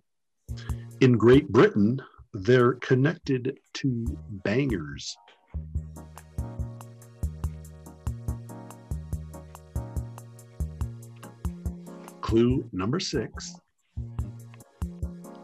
In 1.01 1.13
Great 1.17 1.49
Britain, 1.49 2.01
they're 2.33 2.73
connected 2.75 3.57
to 3.73 4.05
bangers. 4.45 5.15
Clue 12.21 12.67
number 12.71 12.99
six. 12.99 13.55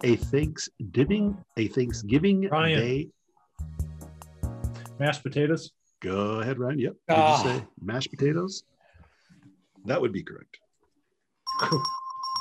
A 0.04 0.16
Thanksgiving, 0.16 1.38
a 1.58 1.68
Thanksgiving 1.68 2.48
Ryan. 2.50 2.80
Day. 2.80 3.10
Mashed 4.98 5.24
potatoes. 5.24 5.72
Go 6.02 6.40
ahead, 6.40 6.58
Ryan. 6.58 6.80
Yep. 6.80 6.94
Did 7.10 7.14
Ah. 7.18 7.44
you 7.44 7.50
say 7.60 7.66
mashed 7.82 8.10
potatoes? 8.12 8.64
That 9.86 10.00
would 10.02 10.14
be 10.14 10.24
correct. 10.24 10.58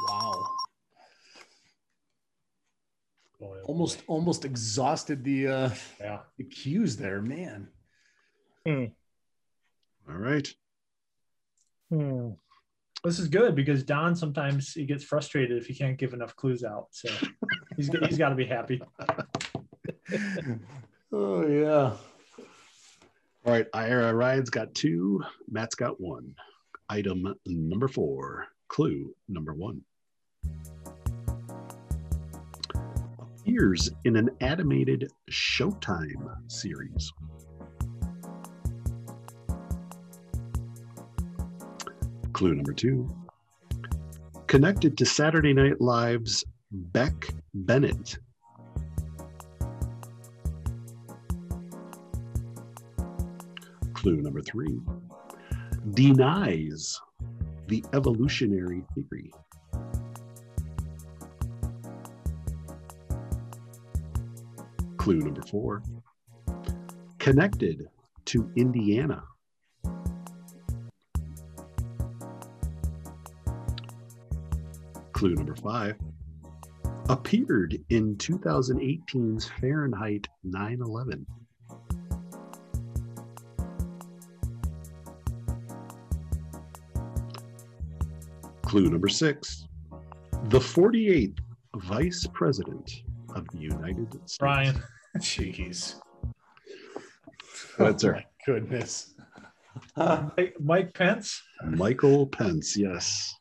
wow. 0.08 0.44
Boy, 3.40 3.58
oh 3.67 3.67
Almost 3.78 4.02
almost 4.08 4.44
exhausted 4.44 5.22
the 5.22 5.46
uh 5.46 5.70
Yeah. 6.00 6.18
the 6.36 6.42
cues 6.42 6.96
there, 6.96 7.22
man. 7.22 7.68
All 10.08 10.16
right. 10.16 10.52
hmm. 11.88 12.30
This 13.04 13.20
is 13.20 13.28
good 13.28 13.54
because 13.54 13.84
Don 13.84 14.16
sometimes 14.16 14.72
he 14.72 14.84
gets 14.84 15.04
frustrated 15.04 15.56
if 15.58 15.68
he 15.68 15.74
can't 15.76 15.96
give 15.96 16.12
enough 16.12 16.34
clues 16.34 16.64
out. 16.64 16.88
So 16.90 17.08
he's 17.76 17.88
he's 18.08 18.18
got 18.18 18.30
to 18.30 18.34
be 18.34 18.46
happy. 18.46 18.82
Oh 21.12 21.46
yeah. 21.46 21.92
All 23.44 23.52
right. 23.52 23.68
I, 23.72 23.92
uh, 23.92 24.10
Ryan's 24.10 24.50
got 24.50 24.74
two. 24.74 25.22
Matt's 25.48 25.76
got 25.76 26.00
one. 26.00 26.34
Item 26.88 27.32
number 27.46 27.86
four. 27.86 28.48
Clue 28.66 29.14
number 29.28 29.54
one. 29.54 29.82
Appears 33.48 33.90
in 34.04 34.16
an 34.16 34.28
animated 34.42 35.10
Showtime 35.30 36.28
series. 36.48 37.10
Clue 42.34 42.54
number 42.54 42.74
two. 42.74 43.08
Connected 44.48 44.98
to 44.98 45.06
Saturday 45.06 45.54
Night 45.54 45.80
Live's 45.80 46.44
Beck 46.70 47.30
Bennett. 47.54 48.18
Clue 53.94 54.20
number 54.20 54.42
three 54.42 54.78
denies 55.94 57.00
the 57.68 57.82
evolutionary 57.94 58.84
theory. 58.94 59.32
Clue 65.08 65.20
number 65.20 65.40
four 65.40 65.82
connected 67.18 67.88
to 68.26 68.52
Indiana. 68.56 69.24
Clue 75.14 75.34
number 75.34 75.56
five 75.56 75.96
appeared 77.08 77.78
in 77.88 78.16
2018's 78.16 79.48
Fahrenheit 79.58 80.28
9 80.44 80.78
11. 80.82 81.26
Clue 88.60 88.90
number 88.90 89.08
six 89.08 89.66
the 90.50 90.58
48th 90.58 91.38
Vice 91.76 92.26
President 92.34 93.04
of 93.34 93.48
the 93.52 93.58
United 93.58 94.12
States. 94.12 94.36
Ryan. 94.42 94.82
Jeez. 95.16 95.94
That's 97.78 98.04
oh, 98.04 98.08
her. 98.08 98.12
my 98.14 98.24
goodness. 98.44 99.14
Hey, 99.96 100.52
Mike 100.60 100.94
Pence. 100.94 101.42
Michael 101.64 102.26
Pence, 102.26 102.76
yes. 102.76 103.34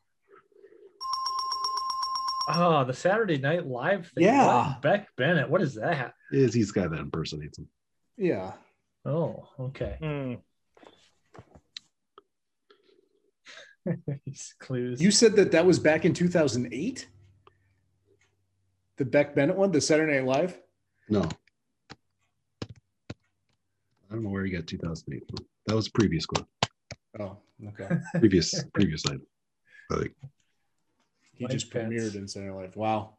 Oh, 2.50 2.86
the 2.86 2.94
Saturday 2.94 3.38
Night 3.38 3.68
Live 3.68 4.08
thing. 4.16 4.24
Yeah. 4.24 4.46
What? 4.46 4.82
Beck 4.82 5.08
Bennett. 5.18 5.50
What 5.50 5.62
is 5.62 5.76
that? 5.76 6.14
Is 6.32 6.54
he's 6.54 6.72
the 6.72 6.82
guy 6.82 6.88
that 6.88 7.00
impersonates 7.00 7.58
him. 7.58 7.68
Yeah. 8.18 8.54
Oh, 9.06 9.50
okay. 9.60 9.98
Hmm. 10.02 10.34
These 14.26 14.56
clues. 14.60 15.02
You 15.02 15.12
said 15.12 15.36
that 15.36 15.52
that 15.52 15.66
was 15.66 15.80
back 15.80 16.06
in 16.06 16.14
2008? 16.14 17.08
The 18.98 19.06
Beck 19.06 19.36
Bennett 19.36 19.58
one, 19.58 19.72
the 19.72 19.82
Saturday 19.82 20.14
Night 20.14 20.26
Live? 20.26 20.60
No. 21.10 21.28
I 24.18 24.20
don't 24.20 24.24
know 24.24 24.32
where 24.32 24.46
he 24.46 24.50
got 24.50 24.66
2008 24.66 25.24
from. 25.30 25.46
That 25.68 25.76
was 25.76 25.90
previous 25.90 26.26
clue. 26.26 26.44
Oh, 27.20 27.38
okay. 27.68 27.88
Previous 28.20 28.64
previous 28.74 29.06
night. 29.06 29.20
I 29.92 29.96
think. 29.98 30.12
He 31.36 31.44
Mike 31.44 31.52
just 31.52 31.70
Pence. 31.72 31.94
premiered 31.94 32.16
in 32.16 32.28
Center 32.28 32.48
Night 32.52 32.62
Live. 32.62 32.76
Wow. 32.76 33.14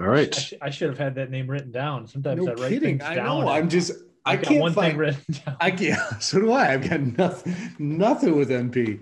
All 0.00 0.06
right. 0.08 0.36
I, 0.36 0.40
sh- 0.40 0.54
I 0.60 0.70
should 0.70 0.88
have 0.88 0.98
had 0.98 1.14
that 1.14 1.30
name 1.30 1.48
written 1.48 1.70
down. 1.70 2.08
Sometimes 2.08 2.44
No 2.44 2.50
I 2.50 2.54
write 2.54 2.68
kidding. 2.70 2.98
things 2.98 3.04
I 3.04 3.14
down. 3.14 3.42
know. 3.42 3.48
I'm 3.48 3.68
just, 3.68 3.92
I 4.26 4.32
I've 4.32 4.42
got 4.42 4.48
can't 4.48 4.60
one 4.60 4.72
find, 4.72 4.90
thing 4.92 4.98
written 4.98 5.24
down. 5.46 5.56
I 5.60 5.70
can't. 5.70 6.00
So 6.20 6.40
do 6.40 6.50
I. 6.50 6.72
I've 6.72 6.90
got 6.90 7.00
nothing, 7.00 7.54
nothing 7.78 8.36
with 8.36 8.50
MP. 8.50 9.00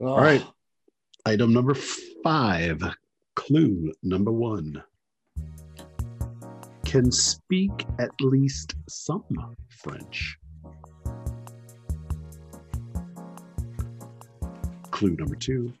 Oh, 0.00 0.06
All 0.08 0.20
right. 0.20 0.44
Item 1.24 1.52
number 1.52 1.74
five. 2.24 2.82
Clue 3.36 3.92
number 4.02 4.32
one. 4.32 4.82
Can 6.96 7.12
speak 7.12 7.84
at 7.98 8.08
least 8.22 8.74
some 8.88 9.22
French. 9.68 10.38
Clue 14.90 15.14
number 15.18 15.34
two. 15.34 15.74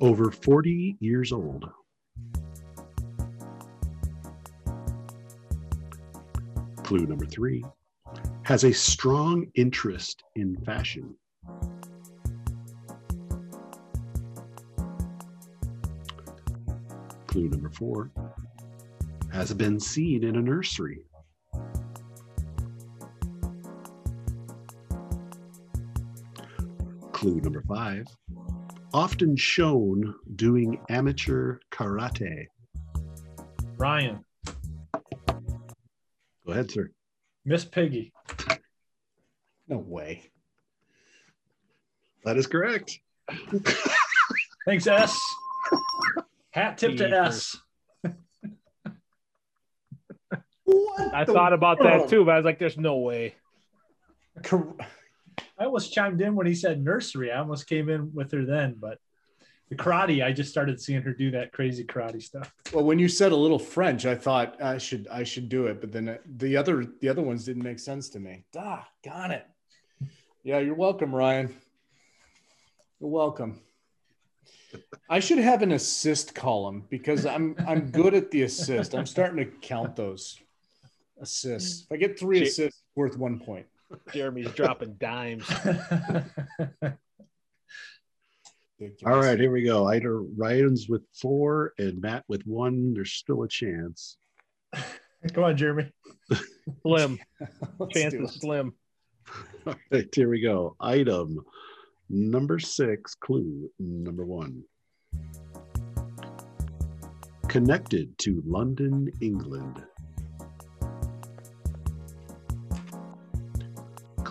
Over 0.00 0.30
40 0.30 0.98
years 1.00 1.32
old. 1.32 1.68
Clue 6.84 7.06
number 7.06 7.26
three. 7.26 7.64
Has 8.44 8.62
a 8.62 8.72
strong 8.72 9.50
interest 9.56 10.22
in 10.36 10.56
fashion. 10.64 11.16
Clue 17.26 17.48
number 17.48 17.70
four 17.70 18.12
has 19.32 19.52
been 19.52 19.78
seen 19.78 20.24
in 20.24 20.36
a 20.36 20.42
nursery. 20.42 21.00
Clue 27.12 27.40
number 27.40 27.62
five 27.68 28.06
often 28.92 29.36
shown 29.36 30.14
doing 30.36 30.78
amateur 30.88 31.58
karate. 31.70 32.46
Ryan, 33.78 34.24
Go 36.46 36.52
ahead, 36.52 36.70
sir. 36.70 36.90
Miss 37.44 37.64
Piggy. 37.64 38.12
No 39.68 39.78
way. 39.78 40.30
That 42.24 42.36
is 42.36 42.46
correct. 42.46 43.00
Thanks, 44.64 44.86
S. 44.86 45.18
Hat 46.52 46.78
tip 46.78 46.92
to 46.92 46.96
Jeepers. 46.96 47.12
S. 47.12 47.56
What 50.66 51.14
I 51.14 51.24
the 51.24 51.32
thought 51.32 51.52
about 51.52 51.78
that 51.82 52.08
too, 52.08 52.24
but 52.24 52.32
I 52.32 52.36
was 52.36 52.44
like, 52.44 52.58
"There's 52.58 52.76
no 52.76 52.98
way." 52.98 53.34
I 55.58 55.64
almost 55.64 55.92
chimed 55.92 56.20
in 56.20 56.34
when 56.34 56.46
he 56.46 56.54
said 56.54 56.82
nursery. 56.82 57.32
I 57.32 57.38
almost 57.38 57.66
came 57.66 57.88
in 57.88 58.12
with 58.12 58.30
her 58.32 58.44
then, 58.44 58.76
but 58.78 58.98
the 59.68 59.76
karate, 59.76 60.24
I 60.24 60.32
just 60.32 60.50
started 60.50 60.80
seeing 60.80 61.02
her 61.02 61.12
do 61.12 61.30
that 61.32 61.52
crazy 61.52 61.84
karate 61.84 62.22
stuff. 62.22 62.54
Well, 62.72 62.84
when 62.84 62.98
you 62.98 63.08
said 63.08 63.32
a 63.32 63.36
little 63.36 63.58
French, 63.58 64.06
I 64.06 64.14
thought 64.14 64.60
I 64.60 64.78
should 64.78 65.08
I 65.08 65.22
should 65.22 65.48
do 65.48 65.66
it, 65.66 65.80
but 65.80 65.92
then 65.92 66.08
uh, 66.08 66.18
the 66.36 66.56
other 66.56 66.86
the 67.00 67.08
other 67.08 67.22
ones 67.22 67.44
didn't 67.44 67.62
make 67.62 67.78
sense 67.78 68.08
to 68.10 68.20
me. 68.20 68.44
Ah, 68.56 68.86
got 69.04 69.30
it. 69.30 69.46
Yeah, 70.42 70.58
you're 70.58 70.74
welcome, 70.74 71.14
Ryan. 71.14 71.56
You're 73.00 73.10
welcome. 73.10 73.60
I 75.08 75.20
should 75.20 75.38
have 75.38 75.62
an 75.62 75.72
assist 75.72 76.34
column 76.34 76.84
because 76.88 77.24
I'm 77.24 77.56
I'm 77.66 77.90
good 77.90 78.14
at 78.14 78.30
the 78.30 78.42
assist. 78.42 78.94
I'm 78.94 79.06
starting 79.06 79.38
to 79.38 79.50
count 79.60 79.96
those 79.96 80.38
assists. 81.20 81.82
If 81.82 81.92
I 81.92 81.96
get 81.96 82.18
three 82.18 82.40
Gee. 82.40 82.46
assists, 82.46 82.82
worth 82.94 83.16
one 83.16 83.40
point. 83.40 83.66
Jeremy's 84.12 84.50
dropping 84.52 84.94
dimes. 84.94 85.48
All 89.06 89.16
right, 89.16 89.40
here 89.40 89.50
we 89.50 89.62
go. 89.62 89.86
Either 89.86 90.20
Ryan's 90.20 90.86
with 90.86 91.02
four 91.14 91.72
and 91.78 91.98
Matt 92.00 92.24
with 92.28 92.42
one. 92.46 92.92
There's 92.92 93.12
still 93.12 93.42
a 93.42 93.48
chance. 93.48 94.18
Come 95.32 95.44
on, 95.44 95.56
Jeremy. 95.56 95.90
Slim. 96.82 97.18
Chance 97.90 98.14
is 98.14 98.34
slim. 98.34 98.74
All 99.66 99.74
right, 99.90 100.08
here 100.14 100.28
we 100.28 100.40
go. 100.40 100.76
Item 100.78 101.40
number 102.10 102.58
six, 102.58 103.14
clue 103.14 103.70
number 103.78 104.24
one. 104.24 104.62
Connected 107.48 108.16
to 108.18 108.42
London, 108.46 109.10
England. 109.20 109.82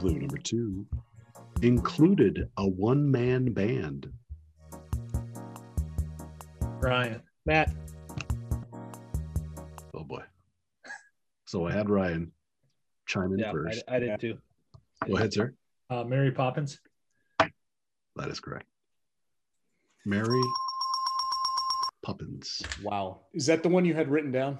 Clue 0.05 0.19
number 0.19 0.37
two. 0.37 0.85
Included 1.63 2.47
a 2.57 2.67
one 2.67 3.09
man 3.09 3.51
band. 3.53 4.07
Ryan. 6.79 7.23
Matt. 7.47 7.73
Oh 9.95 10.03
boy. 10.03 10.21
So 11.47 11.65
I 11.65 11.71
had 11.71 11.89
Ryan 11.89 12.31
chime 13.07 13.33
in 13.33 13.39
Yeah, 13.39 13.51
first. 13.51 13.83
I, 13.87 13.95
I 13.95 13.99
did 13.99 14.19
too. 14.19 14.37
Go 15.07 15.17
ahead, 15.17 15.33
sir. 15.33 15.55
Uh, 15.89 16.03
Mary 16.03 16.29
Poppins. 16.29 16.79
That 17.39 18.29
is 18.29 18.39
correct. 18.39 18.67
Mary 20.05 20.43
Poppins. 22.03 22.61
Wow. 22.83 23.21
Is 23.33 23.47
that 23.47 23.63
the 23.63 23.69
one 23.69 23.85
you 23.85 23.95
had 23.95 24.11
written 24.11 24.31
down? 24.31 24.59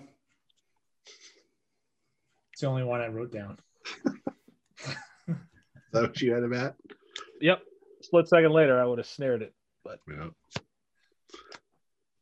It's 2.54 2.62
the 2.62 2.68
only 2.68 2.84
one 2.84 3.02
I 3.02 3.10
wrote 3.10 3.32
down. 3.32 3.60
Is 5.96 6.02
that 6.02 6.10
what 6.10 6.22
you 6.22 6.34
had, 6.34 6.43
Matt? 6.43 6.76
Yep. 7.39 7.62
Split 8.02 8.28
second 8.28 8.52
later, 8.52 8.82
I 8.82 8.86
would 8.86 8.98
have 8.98 9.08
snared 9.08 9.41
it. 9.41 9.54
But 9.82 10.00
Yeah. 10.10 10.28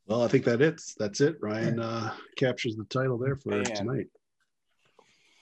Well, 0.05 0.21
I 0.21 0.28
think 0.28 0.45
that 0.45 0.61
it's 0.61 0.93
that's 0.93 1.21
it. 1.21 1.38
Ryan 1.41 1.80
uh, 1.80 2.13
captures 2.36 2.76
the 2.76 2.84
title 2.84 3.17
there 3.17 3.36
for 3.36 3.49
Man. 3.49 3.63
tonight. 3.63 4.07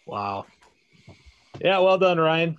Wow. 0.06 0.46
Yeah, 1.60 1.80
well 1.80 1.98
done, 1.98 2.20
Ryan. 2.20 2.56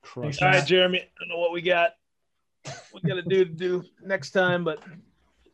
Crushed. 0.00 0.40
All 0.40 0.48
right, 0.48 0.64
Jeremy. 0.64 1.00
I 1.00 1.08
don't 1.20 1.28
know 1.28 1.38
what 1.38 1.52
we 1.52 1.60
got. 1.60 1.90
We 2.94 3.02
got 3.06 3.16
to 3.16 3.22
do 3.22 3.44
to 3.44 3.50
do 3.50 3.84
next 4.02 4.30
time, 4.30 4.64
but 4.64 4.78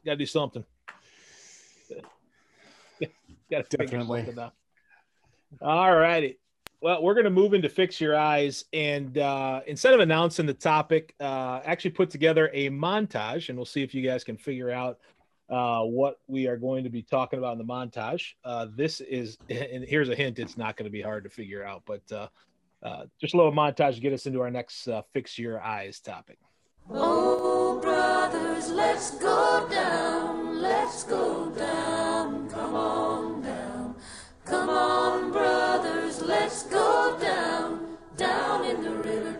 got 0.04 0.12
to 0.12 0.16
do 0.16 0.26
something. 0.26 0.64
Got 3.50 3.68
to 3.70 3.76
Definitely. 3.76 4.32
All 5.60 5.94
righty. 5.94 6.38
Well, 6.82 7.00
we're 7.00 7.14
going 7.14 7.26
to 7.26 7.30
move 7.30 7.54
into 7.54 7.68
fix 7.68 8.00
your 8.00 8.16
eyes, 8.16 8.64
and 8.72 9.16
uh, 9.16 9.60
instead 9.68 9.94
of 9.94 10.00
announcing 10.00 10.46
the 10.46 10.54
topic, 10.54 11.14
uh, 11.20 11.60
actually 11.64 11.92
put 11.92 12.10
together 12.10 12.50
a 12.52 12.70
montage, 12.70 13.48
and 13.48 13.56
we'll 13.56 13.64
see 13.64 13.84
if 13.84 13.94
you 13.94 14.02
guys 14.02 14.24
can 14.24 14.36
figure 14.36 14.68
out 14.68 14.98
uh, 15.48 15.82
what 15.84 16.18
we 16.26 16.48
are 16.48 16.56
going 16.56 16.82
to 16.82 16.90
be 16.90 17.00
talking 17.00 17.38
about 17.38 17.52
in 17.52 17.58
the 17.58 17.64
montage. 17.64 18.32
Uh, 18.44 18.66
this 18.74 19.00
is, 19.00 19.38
and 19.48 19.84
here's 19.84 20.08
a 20.08 20.14
hint: 20.16 20.40
it's 20.40 20.58
not 20.58 20.76
going 20.76 20.86
to 20.86 20.90
be 20.90 21.00
hard 21.00 21.22
to 21.22 21.30
figure 21.30 21.64
out, 21.64 21.84
but 21.86 22.02
uh, 22.10 22.26
uh, 22.82 23.04
just 23.20 23.34
a 23.34 23.36
little 23.36 23.52
montage 23.52 23.94
to 23.94 24.00
get 24.00 24.12
us 24.12 24.26
into 24.26 24.40
our 24.40 24.50
next 24.50 24.88
uh, 24.88 25.02
fix 25.12 25.38
your 25.38 25.62
eyes 25.62 26.00
topic. 26.00 26.40
Oh, 26.90 27.78
brothers, 27.80 28.70
let's 28.70 29.12
go 29.18 29.68
down, 29.70 30.60
let's 30.60 31.04
go 31.04 31.48
down, 31.50 32.50
come 32.50 32.74
on. 32.74 33.11
Come 34.52 34.68
on, 34.68 35.32
brothers, 35.32 36.20
let's 36.20 36.64
go 36.64 37.16
down, 37.18 37.96
down 38.18 38.66
in 38.66 38.84
the 38.84 38.90
river 38.90 39.31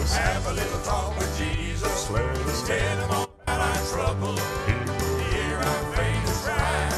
let 0.00 0.06
us 0.08 0.16
have 0.16 0.46
a 0.46 0.52
little 0.54 0.80
talk 0.80 1.18
with 1.18 1.36
Jesus. 1.38 2.10
Let 2.10 2.24
us 2.24 2.66
tell 2.66 2.98
him 2.98 3.10
all 3.10 3.28
our 3.46 3.76
trouble. 3.92 4.34
Hear 5.28 5.56
our 5.56 5.92
faith 5.94 6.24
is 6.24 6.46
right. 6.48 6.96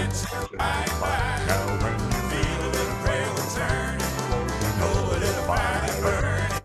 And 0.00 0.12
tell 0.14 0.48
by. 0.56 1.44
Now 1.46 1.66
when 1.82 1.92
you 2.08 2.20
feel 2.32 2.60
a 2.64 2.70
little 2.72 2.96
prayer 3.04 3.28
will 3.28 3.50
turn. 3.52 3.98
Know 4.78 4.92
a 5.04 5.18
little 5.20 5.44
fire 5.44 5.80
that 5.86 6.00
burn. 6.02 6.62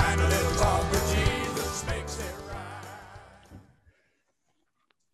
Find 0.00 0.20
a 0.20 0.28
little 0.28 0.52
talk 0.52 0.90
with 0.92 1.06
Jesus 1.16 1.84
makes 1.88 2.18
it 2.20 2.34
right. 2.48 2.86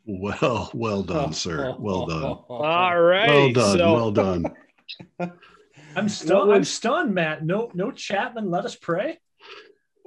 Well, 0.05 0.71
well 0.75 1.03
done, 1.03 1.33
sir. 1.33 1.75
Well 1.79 2.05
done. 2.05 2.23
All 2.51 3.01
right. 3.01 3.29
Well 3.29 3.53
done. 3.53 3.79
so- 3.79 3.95
Well 3.95 4.11
done. 4.11 4.45
I'm 5.97 6.09
stunned. 6.11 6.53
I'm 6.53 6.65
stunned, 6.65 7.15
Matt. 7.15 7.47
No, 7.47 7.71
no 7.73 7.91
Chapman. 7.91 8.51
Let 8.51 8.67
us 8.67 8.77
pray. 8.77 9.19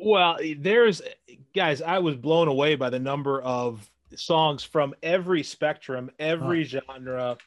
Well, 0.04 0.38
there's 0.58 1.02
guys, 1.56 1.82
I 1.82 2.00
was 2.00 2.16
blown 2.16 2.48
away 2.48 2.76
by 2.76 2.90
the 2.90 3.00
number 3.00 3.40
of 3.42 3.90
songs 4.16 4.64
from 4.64 4.96
every 5.04 5.44
spectrum, 5.44 6.10
every 6.18 6.64
genre, 6.64 7.38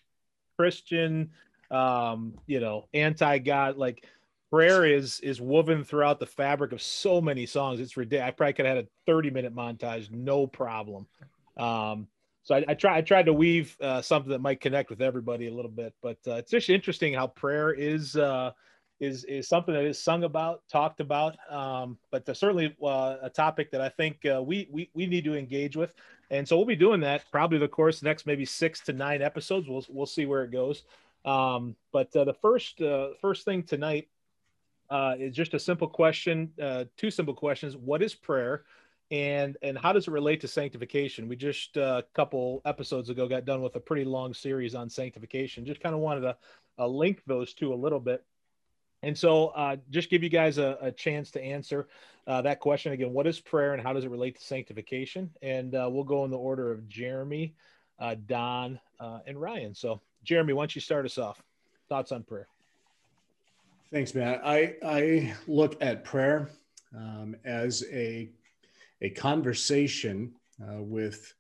Christian, 0.57 1.31
um, 1.71 2.35
you 2.47 2.61
know, 2.61 2.87
anti-God, 2.95 3.77
like 3.77 4.07
prayer 4.51 4.85
is 4.87 5.19
is 5.21 5.41
woven 5.41 5.83
throughout 5.83 6.21
the 6.21 6.27
fabric 6.27 6.71
of 6.71 6.81
so 6.81 7.21
many 7.21 7.45
songs. 7.45 7.81
It's 7.81 7.97
ridiculous. 7.97 8.29
I 8.29 8.31
probably 8.31 8.53
could 8.53 8.67
have 8.67 8.77
had 8.77 8.85
a 8.85 8.89
30 9.07 9.31
minute 9.31 9.55
montage, 9.55 10.13
no 10.13 10.47
problem. 10.47 11.07
Um, 11.57 12.07
so 12.45 12.55
I, 12.55 12.65
I 12.69 12.75
try 12.75 12.99
I 12.99 13.01
tried 13.01 13.27
to 13.27 13.33
weave 13.33 13.77
uh, 13.81 14.01
something 14.01 14.31
that 14.31 14.41
might 14.41 14.61
connect 14.61 14.91
with 14.91 15.03
everybody 15.03 15.49
a 15.49 15.53
little 15.53 15.71
bit, 15.71 15.93
but 16.01 16.19
uh, 16.29 16.35
it's 16.35 16.53
just 16.53 16.71
interesting 16.71 17.15
how 17.15 17.27
prayer 17.27 17.73
is 17.73 18.17
uh, 18.17 18.53
is 19.05 19.25
is 19.25 19.49
something 19.49 19.75
that 19.75 19.85
is 19.85 20.03
sung 20.03 20.25
about, 20.25 20.63
talked 20.69 21.01
about, 21.01 21.37
um, 21.51 21.99
but 22.11 22.25
certainly 22.37 22.75
uh, 22.83 23.17
a 23.23 23.31
topic 23.31 23.71
that 23.71 23.81
I 23.81 23.89
think 23.89 24.25
uh, 24.27 24.43
we, 24.43 24.69
we 24.71 24.91
we 24.95 25.07
need 25.07 25.25
to 25.25 25.35
engage 25.35 25.77
with, 25.77 25.95
and 26.31 26.47
so 26.47 26.57
we'll 26.57 26.67
be 26.67 26.77
doing 26.77 27.01
that 27.01 27.25
probably 27.31 27.59
the 27.59 27.69
course 27.69 28.01
the 28.01 28.07
next 28.07 28.27
maybe 28.27 28.45
six 28.45 28.81
to 28.81 28.93
nine 28.93 29.23
episodes. 29.23 29.69
We'll 29.69 29.85
we'll 29.89 30.07
see 30.07 30.27
where 30.27 30.45
it 30.45 30.51
goes. 30.51 30.83
Um, 31.25 31.75
but 31.93 32.15
uh, 32.17 32.25
the 32.25 32.35
first 32.35 32.81
uh, 32.81 33.09
first 33.21 33.45
thing 33.45 33.63
tonight 33.63 34.09
uh, 34.91 35.15
is 35.19 35.35
just 35.35 35.55
a 35.55 35.59
simple 35.59 35.89
question, 35.89 36.51
uh, 36.61 36.85
two 36.97 37.11
simple 37.11 37.35
questions. 37.35 37.77
What 37.77 38.03
is 38.03 38.15
prayer? 38.15 38.65
And 39.11 39.57
and 39.63 39.79
how 39.79 39.93
does 39.93 40.09
it 40.09 40.11
relate 40.11 40.41
to 40.43 40.49
sanctification? 40.49 41.29
We 41.29 41.37
just 41.37 41.77
a 41.77 42.05
couple 42.15 42.63
episodes 42.65 43.11
ago 43.11 43.29
got 43.29 43.45
done 43.45 43.63
with 43.63 43.77
a 43.77 43.81
pretty 43.81 44.05
long 44.05 44.35
series 44.35 44.75
on 44.75 44.89
sanctification. 44.89 45.65
Just 45.67 45.81
kind 45.81 45.95
of 45.95 46.01
wanted 46.01 46.35
to 46.79 46.87
link 46.87 47.23
those 47.27 47.55
two 47.55 47.73
a 47.73 47.77
little 47.77 48.01
bit. 48.01 48.25
And 49.05 49.17
so, 49.17 49.49
uh, 49.49 49.77
just 49.91 50.09
give 50.09 50.23
you 50.23 50.31
guys 50.31 50.59
a, 50.59 50.79
a 50.81 50.91
chance 50.91 51.31
to 51.33 51.43
answer 51.43 51.89
uh, 52.27 52.41
that 52.43 52.61
question 52.61 52.93
again. 52.93 53.13
What 53.13 53.27
is 53.27 53.39
prayer, 53.39 53.75
and 53.75 53.83
how 53.83 53.93
does 53.93 54.05
it 54.05 54.11
relate 54.11 54.37
to 54.39 54.43
sanctification? 54.43 55.31
And 55.43 55.75
uh, 55.75 55.89
we'll 55.91 56.05
go 56.05 56.25
in 56.25 56.31
the 56.31 56.39
order 56.39 56.73
of 56.73 56.89
Jeremy, 56.89 57.55
uh, 57.99 58.17
Don, 58.27 58.81
uh, 58.99 59.19
and 59.27 59.39
Ryan. 59.39 59.75
So, 59.75 60.01
Jeremy, 60.23 60.55
why 60.55 60.63
don't 60.63 60.75
you 60.75 60.81
start 60.81 61.05
us 61.05 61.19
off? 61.19 61.43
Thoughts 61.89 62.13
on 62.13 62.23
prayer? 62.23 62.49
Thanks, 63.93 64.15
Matt. 64.15 64.41
I 64.43 64.77
I 64.83 65.35
look 65.47 65.77
at 65.83 66.03
prayer 66.03 66.51
um, 66.97 67.37
as 67.45 67.85
a 67.93 68.31
a 69.03 69.11
conversation 69.11 70.33
uh, 70.63 70.81
with 70.83 71.35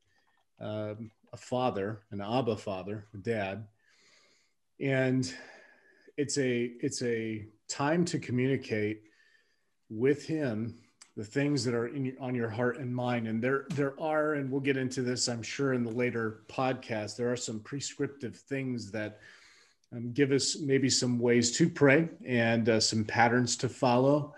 um, 0.60 1.10
a 1.32 1.36
father, 1.36 2.02
an 2.10 2.20
Abba 2.20 2.56
father, 2.56 3.06
a 3.14 3.16
dad, 3.16 3.66
and 4.80 5.34
it's 6.16 6.38
a 6.38 6.72
it's 6.80 7.02
a 7.02 7.46
time 7.68 8.04
to 8.04 8.18
communicate 8.18 9.02
with 9.90 10.24
him 10.26 10.74
the 11.16 11.24
things 11.24 11.64
that 11.64 11.74
are 11.74 11.88
in 11.88 12.16
on 12.20 12.34
your 12.34 12.48
heart 12.48 12.78
and 12.78 12.94
mind. 12.94 13.28
And 13.28 13.42
there 13.42 13.66
there 13.70 14.00
are 14.00 14.34
and 14.34 14.50
we'll 14.50 14.60
get 14.60 14.76
into 14.76 15.02
this 15.02 15.28
i'm 15.28 15.42
sure 15.42 15.72
in 15.72 15.84
the 15.84 15.90
later 15.90 16.40
podcast 16.48 17.16
there 17.16 17.30
are 17.30 17.36
some 17.36 17.60
prescriptive 17.60 18.36
things 18.36 18.90
that 18.92 19.20
um, 19.92 20.12
give 20.12 20.32
us 20.32 20.58
maybe 20.60 20.90
some 20.90 21.18
ways 21.18 21.52
to 21.52 21.68
pray 21.68 22.08
and 22.26 22.68
uh, 22.68 22.80
some 22.80 23.04
patterns 23.04 23.56
to 23.58 23.68
follow. 23.68 24.34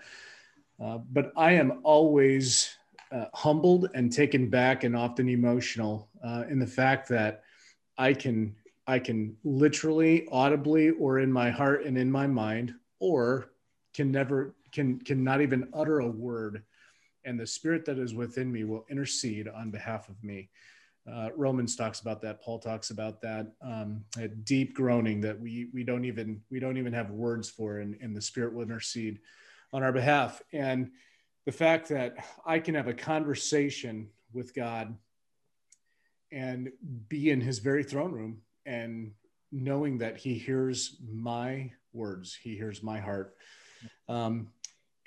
Uh, 0.83 0.99
but 1.11 1.31
i 1.35 1.51
am 1.51 1.79
always 1.83 2.75
uh, 3.11 3.25
humbled 3.33 3.89
and 3.95 4.11
taken 4.11 4.49
back 4.49 4.83
and 4.83 4.95
often 4.95 5.29
emotional 5.29 6.09
uh, 6.23 6.43
in 6.49 6.59
the 6.59 6.67
fact 6.67 7.09
that 7.09 7.43
i 7.97 8.13
can 8.13 8.55
I 8.87 8.99
can 8.99 9.35
literally, 9.43 10.27
audibly, 10.31 10.91
or 10.91 11.19
in 11.19 11.31
my 11.31 11.49
heart 11.49 11.85
and 11.85 11.97
in 11.97 12.09
my 12.09 12.25
mind, 12.25 12.73
or 12.99 13.51
can 13.93 14.11
never, 14.11 14.55
can, 14.71 14.99
can 14.99 15.23
not 15.23 15.41
even 15.41 15.67
utter 15.73 15.99
a 15.99 16.07
word. 16.07 16.63
And 17.25 17.37
the 17.37 17.45
spirit 17.45 17.83
that 17.85 17.97
is 17.97 18.13
within 18.13 18.49
me 18.49 18.63
will 18.63 18.85
intercede 18.89 19.49
on 19.49 19.71
behalf 19.71 20.07
of 20.07 20.23
me. 20.23 20.49
Uh, 21.11 21.29
Romans 21.35 21.75
talks 21.75 21.99
about 21.99 22.21
that. 22.21 22.41
Paul 22.41 22.59
talks 22.59 22.89
about 22.89 23.21
that. 23.21 23.47
Um, 23.61 24.03
deep 24.43 24.73
groaning 24.73 25.21
that 25.21 25.39
we 25.39 25.69
we 25.73 25.83
don't 25.83 26.03
even 26.03 26.41
we 26.51 26.59
don't 26.59 26.77
even 26.77 26.91
have 26.91 27.11
words 27.11 27.49
for, 27.49 27.79
and, 27.79 27.97
and 28.01 28.15
the 28.15 28.21
Spirit 28.21 28.53
will 28.53 28.63
intercede 28.63 29.19
on 29.71 29.83
our 29.83 29.93
behalf. 29.93 30.41
And 30.51 30.91
the 31.45 31.51
fact 31.51 31.87
that 31.89 32.17
I 32.45 32.59
can 32.59 32.75
have 32.75 32.87
a 32.87 32.93
conversation 32.93 34.09
with 34.33 34.53
God 34.53 34.97
and 36.31 36.71
be 37.07 37.29
in 37.29 37.39
His 37.39 37.59
very 37.59 37.83
throne 37.83 38.11
room 38.11 38.41
and 38.67 39.11
knowing 39.51 39.97
that 39.99 40.17
he 40.17 40.35
hears 40.35 40.97
my 41.11 41.71
words, 41.93 42.35
he 42.35 42.55
hears 42.55 42.83
my 42.83 42.99
heart. 42.99 43.35
Um, 44.07 44.49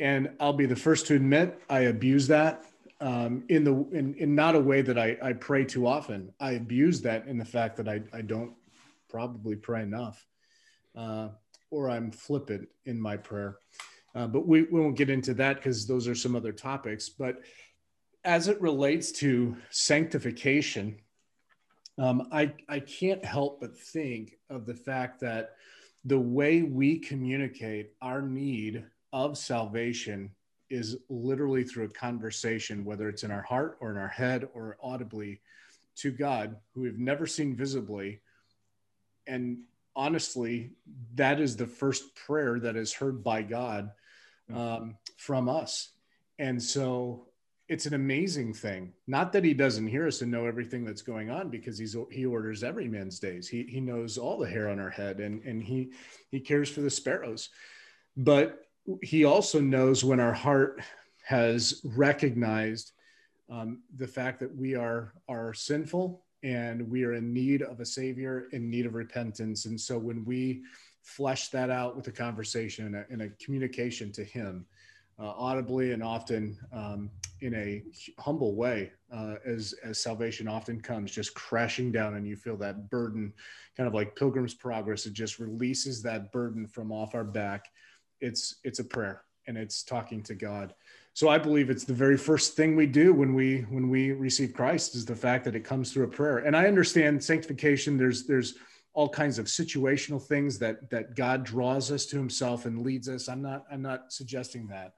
and 0.00 0.30
I'll 0.40 0.54
be 0.54 0.66
the 0.66 0.74
first 0.74 1.06
to 1.08 1.14
admit 1.14 1.60
I 1.68 1.80
abuse 1.80 2.26
that 2.28 2.64
um, 3.00 3.44
in 3.48 3.64
the 3.64 3.72
in, 3.92 4.14
in 4.14 4.34
not 4.34 4.54
a 4.56 4.60
way 4.60 4.82
that 4.82 4.98
I, 4.98 5.16
I 5.22 5.34
pray 5.34 5.64
too 5.64 5.86
often. 5.86 6.32
I 6.40 6.52
abuse 6.52 7.02
that 7.02 7.26
in 7.26 7.38
the 7.38 7.44
fact 7.44 7.76
that 7.76 7.88
I, 7.88 8.02
I 8.12 8.22
don't 8.22 8.54
probably 9.08 9.56
pray 9.56 9.82
enough, 9.82 10.26
uh, 10.96 11.28
or 11.70 11.90
I'm 11.90 12.10
flippant 12.10 12.68
in 12.86 13.00
my 13.00 13.16
prayer. 13.16 13.58
Uh, 14.14 14.26
but 14.26 14.46
we, 14.46 14.62
we 14.62 14.80
won't 14.80 14.96
get 14.96 15.10
into 15.10 15.34
that 15.34 15.56
because 15.56 15.86
those 15.86 16.08
are 16.08 16.14
some 16.14 16.34
other 16.34 16.52
topics. 16.52 17.08
But 17.08 17.42
as 18.24 18.48
it 18.48 18.60
relates 18.60 19.12
to 19.12 19.56
sanctification, 19.70 20.96
um, 22.00 22.28
I, 22.32 22.54
I 22.66 22.80
can't 22.80 23.22
help 23.22 23.60
but 23.60 23.76
think 23.76 24.38
of 24.48 24.64
the 24.64 24.74
fact 24.74 25.20
that 25.20 25.56
the 26.06 26.18
way 26.18 26.62
we 26.62 26.98
communicate 26.98 27.92
our 28.00 28.22
need 28.22 28.84
of 29.12 29.36
salvation 29.36 30.30
is 30.70 30.96
literally 31.10 31.62
through 31.62 31.84
a 31.84 31.88
conversation, 31.88 32.86
whether 32.86 33.10
it's 33.10 33.22
in 33.22 33.30
our 33.30 33.42
heart 33.42 33.76
or 33.80 33.90
in 33.90 33.98
our 33.98 34.08
head 34.08 34.48
or 34.54 34.78
audibly 34.82 35.42
to 35.96 36.10
God, 36.10 36.56
who 36.74 36.80
we've 36.80 36.98
never 36.98 37.26
seen 37.26 37.54
visibly. 37.54 38.20
And 39.26 39.58
honestly, 39.94 40.70
that 41.16 41.38
is 41.38 41.54
the 41.54 41.66
first 41.66 42.14
prayer 42.14 42.58
that 42.60 42.76
is 42.76 42.94
heard 42.94 43.22
by 43.22 43.42
God 43.42 43.90
um, 44.54 44.96
from 45.18 45.50
us. 45.50 45.90
And 46.38 46.62
so 46.62 47.26
it's 47.70 47.86
an 47.86 47.94
amazing 47.94 48.52
thing. 48.52 48.92
Not 49.06 49.32
that 49.32 49.44
he 49.44 49.54
doesn't 49.54 49.86
hear 49.86 50.08
us 50.08 50.22
and 50.22 50.30
know 50.30 50.44
everything 50.44 50.84
that's 50.84 51.02
going 51.02 51.30
on, 51.30 51.50
because 51.50 51.78
he's 51.78 51.96
he 52.10 52.26
orders 52.26 52.64
every 52.64 52.88
man's 52.88 53.20
days. 53.20 53.48
He 53.48 53.62
he 53.62 53.80
knows 53.80 54.18
all 54.18 54.38
the 54.38 54.50
hair 54.50 54.68
on 54.68 54.80
our 54.80 54.90
head, 54.90 55.20
and 55.20 55.40
and 55.44 55.62
he 55.62 55.92
he 56.30 56.40
cares 56.40 56.68
for 56.68 56.80
the 56.80 56.90
sparrows. 56.90 57.48
But 58.16 58.66
he 59.02 59.24
also 59.24 59.60
knows 59.60 60.02
when 60.02 60.18
our 60.18 60.32
heart 60.32 60.82
has 61.22 61.80
recognized 61.84 62.90
um, 63.48 63.82
the 63.96 64.08
fact 64.08 64.40
that 64.40 64.54
we 64.54 64.74
are 64.74 65.14
are 65.28 65.54
sinful 65.54 66.24
and 66.42 66.90
we 66.90 67.04
are 67.04 67.14
in 67.14 67.32
need 67.32 67.62
of 67.62 67.78
a 67.78 67.86
savior, 67.86 68.48
in 68.50 68.68
need 68.68 68.86
of 68.86 68.94
repentance. 68.94 69.66
And 69.66 69.80
so 69.80 69.96
when 69.96 70.24
we 70.24 70.62
flesh 71.02 71.50
that 71.50 71.70
out 71.70 71.96
with 71.96 72.08
a 72.08 72.12
conversation 72.12 72.86
and 72.86 72.96
a, 72.96 73.04
and 73.10 73.22
a 73.22 73.28
communication 73.44 74.10
to 74.12 74.24
him, 74.24 74.66
audibly 75.20 75.92
and 75.92 76.02
often 76.02 76.58
um, 76.72 77.10
in 77.40 77.54
a 77.54 77.82
humble 78.20 78.54
way, 78.54 78.92
uh, 79.12 79.36
as 79.44 79.74
as 79.84 79.98
salvation 79.98 80.48
often 80.48 80.80
comes, 80.80 81.10
just 81.10 81.34
crashing 81.34 81.92
down, 81.92 82.14
and 82.14 82.26
you 82.26 82.36
feel 82.36 82.56
that 82.56 82.90
burden, 82.90 83.32
kind 83.76 83.86
of 83.86 83.94
like 83.94 84.16
Pilgrim's 84.16 84.54
Progress. 84.54 85.06
It 85.06 85.12
just 85.12 85.38
releases 85.38 86.02
that 86.02 86.32
burden 86.32 86.66
from 86.66 86.92
off 86.92 87.14
our 87.14 87.24
back. 87.24 87.66
It's 88.20 88.56
it's 88.64 88.78
a 88.78 88.84
prayer, 88.84 89.22
and 89.46 89.56
it's 89.56 89.82
talking 89.82 90.22
to 90.24 90.34
God. 90.34 90.74
So 91.12 91.28
I 91.28 91.38
believe 91.38 91.70
it's 91.70 91.84
the 91.84 91.92
very 91.92 92.16
first 92.16 92.56
thing 92.56 92.76
we 92.76 92.86
do 92.86 93.12
when 93.12 93.34
we 93.34 93.62
when 93.62 93.88
we 93.88 94.12
receive 94.12 94.54
Christ 94.54 94.94
is 94.94 95.04
the 95.04 95.16
fact 95.16 95.44
that 95.44 95.54
it 95.54 95.64
comes 95.64 95.92
through 95.92 96.04
a 96.04 96.08
prayer. 96.08 96.38
And 96.38 96.56
I 96.56 96.66
understand 96.66 97.22
sanctification. 97.22 97.96
There's 97.96 98.26
there's 98.26 98.54
all 98.92 99.08
kinds 99.08 99.38
of 99.38 99.46
situational 99.46 100.22
things 100.22 100.58
that 100.58 100.90
that 100.90 101.16
God 101.16 101.44
draws 101.44 101.90
us 101.90 102.06
to 102.06 102.16
Himself 102.16 102.64
and 102.66 102.82
leads 102.82 103.08
us. 103.08 103.28
I'm 103.28 103.42
not 103.42 103.64
I'm 103.70 103.82
not 103.82 104.12
suggesting 104.12 104.66
that 104.68 104.94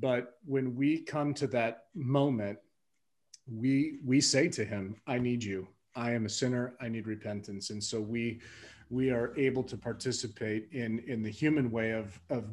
but 0.00 0.38
when 0.44 0.74
we 0.74 0.98
come 0.98 1.32
to 1.34 1.46
that 1.46 1.84
moment 1.94 2.58
we 3.46 3.98
we 4.04 4.20
say 4.20 4.48
to 4.48 4.64
him 4.64 4.96
i 5.06 5.18
need 5.18 5.42
you. 5.42 5.68
I 5.96 6.12
am 6.12 6.26
a 6.26 6.28
sinner. 6.28 6.74
I 6.80 6.88
need 6.88 7.06
repentance. 7.06 7.70
And 7.70 7.82
so 7.82 8.00
we 8.00 8.40
we 8.90 9.10
are 9.10 9.32
able 9.36 9.62
to 9.64 9.76
participate 9.76 10.68
in 10.72 11.00
in 11.00 11.22
the 11.22 11.30
human 11.30 11.70
way 11.70 11.92
of 11.92 12.18
of 12.30 12.44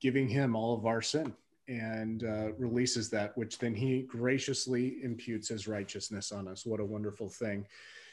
giving 0.00 0.28
him 0.28 0.54
all 0.54 0.74
of 0.74 0.86
our 0.86 1.02
sin 1.02 1.34
and 1.68 2.22
uh, 2.22 2.52
releases 2.58 3.10
that 3.10 3.36
which 3.36 3.58
then 3.58 3.74
he 3.74 4.02
graciously 4.02 5.02
imputes 5.02 5.48
his 5.48 5.66
righteousness 5.66 6.30
on 6.30 6.46
us. 6.46 6.64
What 6.64 6.80
a 6.80 6.84
wonderful 6.84 7.28
thing. 7.28 7.66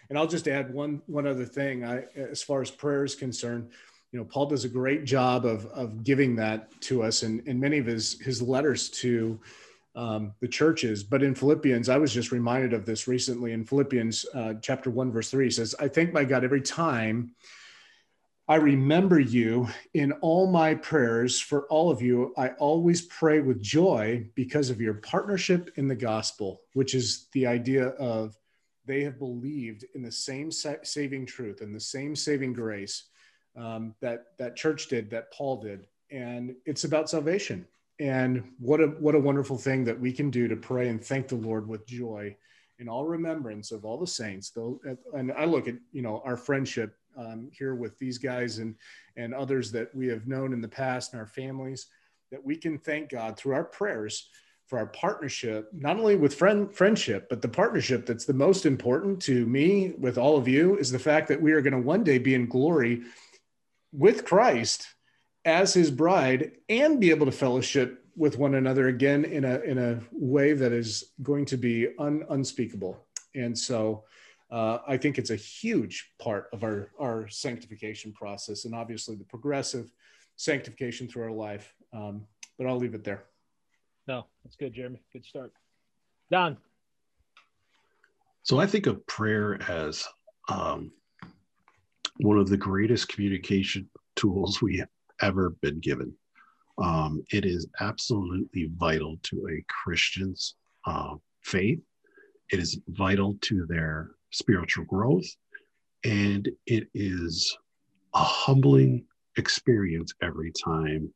And 0.10 0.18
i'll 0.18 0.28
just 0.28 0.48
add 0.48 0.74
one 0.74 1.02
one 1.06 1.28
other 1.28 1.46
thing. 1.46 1.86
I 1.86 2.06
as 2.16 2.42
far 2.42 2.62
as 2.62 2.72
prayer 2.72 3.04
is 3.04 3.16
concerned 3.16 3.70
you 4.14 4.20
know, 4.20 4.26
Paul 4.26 4.46
does 4.46 4.64
a 4.64 4.70
great 4.70 5.06
job 5.06 5.44
of, 5.44 5.66
of 5.68 6.04
giving 6.04 6.36
that 6.36 6.70
to 6.82 7.02
us 7.02 7.24
in, 7.24 7.42
in 7.48 7.60
many 7.60 7.80
of 7.80 7.88
his, 7.88 8.22
his 8.22 8.44
letters 8.44 8.90
to 8.92 9.40
um, 9.96 10.34
the 10.40 10.48
churches. 10.48 11.04
But 11.04 11.24
in 11.24 11.34
Philippians, 11.34 11.90
I 11.90 11.98
was 11.98 12.14
just 12.14 12.32
reminded 12.32 12.74
of 12.74 12.86
this 12.86 13.08
recently 13.08 13.54
in 13.54 13.66
Philippians 13.66 14.28
uh, 14.36 14.54
chapter 14.62 14.92
1, 14.92 15.12
verse 15.12 15.32
3 15.32 15.50
says, 15.50 15.74
I 15.80 15.88
thank 15.88 16.14
my 16.14 16.24
God 16.26 16.44
every 16.44 16.62
time 16.62 17.32
I 18.48 18.56
remember 18.56 19.20
you 19.20 19.68
in 19.96 20.12
all 20.22 20.46
my 20.46 20.76
prayers 20.76 21.40
for 21.40 21.64
all 21.68 21.90
of 21.90 22.02
you. 22.02 22.36
I 22.38 22.50
always 22.50 23.02
pray 23.04 23.40
with 23.40 23.64
joy 23.64 24.30
because 24.36 24.70
of 24.70 24.80
your 24.80 24.96
partnership 24.96 25.72
in 25.78 25.88
the 25.88 25.96
gospel, 25.96 26.62
which 26.74 26.94
is 26.94 27.30
the 27.32 27.48
idea 27.48 27.88
of 27.88 28.38
they 28.86 29.02
have 29.06 29.18
believed 29.18 29.86
in 29.96 30.04
the 30.04 30.12
same 30.12 30.52
sa- 30.52 30.76
saving 30.84 31.26
truth 31.26 31.62
and 31.62 31.74
the 31.74 31.80
same 31.80 32.16
saving 32.16 32.54
grace 32.54 33.06
um, 33.56 33.96
that 34.02 34.38
that 34.38 34.56
church 34.56 34.88
did, 34.88 35.10
that 35.12 35.32
Paul 35.32 35.62
did, 35.62 35.88
and 36.12 36.56
it's 36.66 36.84
about 36.84 37.10
salvation. 37.10 37.66
And 38.00 38.44
what 38.60 38.82
a 38.82 38.88
what 38.88 39.16
a 39.16 39.20
wonderful 39.20 39.58
thing 39.58 39.84
that 39.86 40.00
we 40.00 40.12
can 40.12 40.30
do 40.30 40.48
to 40.48 40.56
pray 40.56 40.90
and 40.90 41.04
thank 41.04 41.28
the 41.28 41.36
Lord 41.36 41.68
with 41.68 41.86
joy 41.86 42.36
in 42.80 42.90
all 42.90 43.06
remembrance 43.06 43.72
of 43.72 43.86
all 43.86 44.00
the 44.00 44.08
saints. 44.08 44.50
Though, 44.50 44.80
and 45.14 45.32
I 45.34 45.46
look 45.46 45.68
at 45.68 45.76
you 45.92 46.02
know 46.02 46.22
our 46.26 46.38
friendship 46.38 46.96
um, 47.16 47.50
here 47.52 47.76
with 47.76 47.98
these 48.00 48.18
guys 48.18 48.58
and 48.58 48.76
and 49.16 49.34
others 49.34 49.72
that 49.74 49.94
we 49.94 50.08
have 50.08 50.28
known 50.28 50.54
in 50.54 50.62
the 50.62 50.68
past 50.68 51.14
and 51.14 51.20
our 51.20 51.28
families, 51.28 51.88
that 52.32 52.44
we 52.44 52.56
can 52.56 52.80
thank 52.80 53.10
God 53.10 53.38
through 53.38 53.54
our 53.54 53.64
prayers 53.64 54.30
for 54.66 54.80
our 54.80 54.88
partnership, 54.88 55.70
not 55.74 55.98
only 55.98 56.16
with 56.16 56.34
friend 56.34 56.74
friendship, 56.74 57.28
but 57.30 57.42
the 57.42 57.48
partnership 57.48 58.06
that's 58.06 58.26
the 58.26 58.34
most 58.34 58.66
important 58.66 59.22
to 59.22 59.46
me 59.46 59.94
with 60.00 60.18
all 60.18 60.38
of 60.38 60.48
you 60.48 60.78
is 60.78 60.92
the 60.92 60.98
fact 60.98 61.28
that 61.28 61.42
we 61.42 61.52
are 61.52 61.62
going 61.62 61.74
to 61.74 61.80
one 61.80 62.04
day 62.04 62.18
be 62.18 62.34
in 62.34 62.48
glory 62.48 63.04
with 63.94 64.26
Christ 64.26 64.88
as 65.46 65.74
his 65.74 65.92
bride 65.92 66.54
and 66.70 67.00
be 67.00 67.12
able 67.12 67.26
to 67.26 67.32
fellowship 67.32 68.06
with 68.16 68.38
one 68.38 68.56
another 68.56 68.88
again 68.88 69.26
in 69.26 69.46
a 69.46 69.60
in 69.62 69.78
a 69.78 70.00
way 70.12 70.54
that 70.54 70.72
is 70.72 71.12
going 71.22 71.46
to 71.46 71.58
be 71.58 71.90
un, 72.00 72.24
unspeakable. 72.30 73.06
And 73.36 73.58
so 73.58 74.04
uh, 74.52 74.80
I 74.88 74.98
think 74.98 75.18
it's 75.18 75.32
a 75.32 75.36
huge 75.36 76.12
part 76.20 76.48
of 76.54 76.64
our 76.64 76.92
our 77.00 77.28
sanctification 77.30 78.14
process, 78.14 78.66
and 78.66 78.76
obviously 78.76 79.16
the 79.16 79.24
progressive 79.24 79.92
sanctification 80.36 81.08
through 81.08 81.24
our 81.24 81.32
life. 81.32 81.74
Um, 81.92 82.26
but 82.58 82.68
I'll 82.68 82.78
leave 82.78 82.94
it 82.94 83.04
there. 83.04 83.24
No, 84.08 84.26
that's 84.44 84.56
good, 84.56 84.74
Jeremy. 84.74 85.02
Good 85.12 85.26
start. 85.26 85.54
Don. 86.30 86.58
So 88.44 88.60
I 88.60 88.68
think 88.68 88.88
of 88.88 89.06
prayer 89.08 89.60
as 89.70 90.06
um, 90.50 90.92
one 92.18 92.38
of 92.38 92.50
the 92.50 92.58
greatest 92.58 93.10
communication 93.10 93.90
tools 94.16 94.62
we 94.62 94.78
have 94.78 94.90
ever 95.22 95.52
been 95.62 95.80
given. 95.80 96.14
Um, 96.78 97.24
it 97.32 97.46
is 97.46 97.68
absolutely 97.80 98.70
vital 98.78 99.18
to 99.24 99.48
a 99.52 99.64
Christian's 99.68 100.56
uh, 100.86 101.16
faith. 101.42 101.80
It 102.52 102.60
is 102.60 102.80
vital 102.88 103.38
to 103.42 103.66
their 103.68 104.12
spiritual 104.32 104.86
growth. 104.86 105.26
And 106.04 106.50
it 106.66 106.88
is 106.94 107.56
a 108.14 108.24
humbling 108.24 109.06
experience 109.38 110.14
every 110.22 110.52
time 110.52 111.12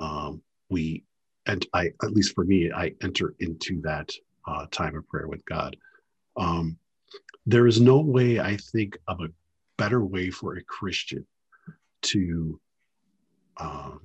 um, 0.00 0.42
we, 0.68 1.04
and 1.46 1.66
I, 1.74 1.86
at 2.02 2.12
least 2.12 2.34
for 2.34 2.44
me, 2.44 2.70
I 2.72 2.94
enter 3.02 3.34
into 3.40 3.80
that 3.82 4.10
uh, 4.46 4.66
time 4.70 4.96
of 4.96 5.06
prayer 5.08 5.28
with 5.28 5.44
God. 5.44 5.76
Um, 6.36 6.76
there 7.46 7.66
is 7.66 7.80
no 7.80 7.98
way 8.00 8.38
I 8.38 8.56
think 8.56 8.98
of 9.08 9.20
a 9.20 9.28
better 9.82 10.04
way 10.04 10.30
for 10.30 10.56
a 10.56 10.62
Christian 10.62 11.26
to 12.02 12.60
um, 13.56 14.00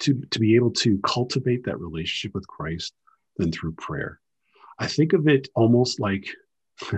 to 0.00 0.20
to 0.32 0.38
be 0.40 0.56
able 0.56 0.72
to 0.72 0.98
cultivate 1.04 1.64
that 1.64 1.78
relationship 1.78 2.34
with 2.34 2.46
Christ 2.48 2.94
than 3.36 3.52
through 3.52 3.72
prayer. 3.72 4.20
I 4.80 4.88
think 4.88 5.12
of 5.12 5.28
it 5.28 5.46
almost 5.54 6.00
like 6.00 6.26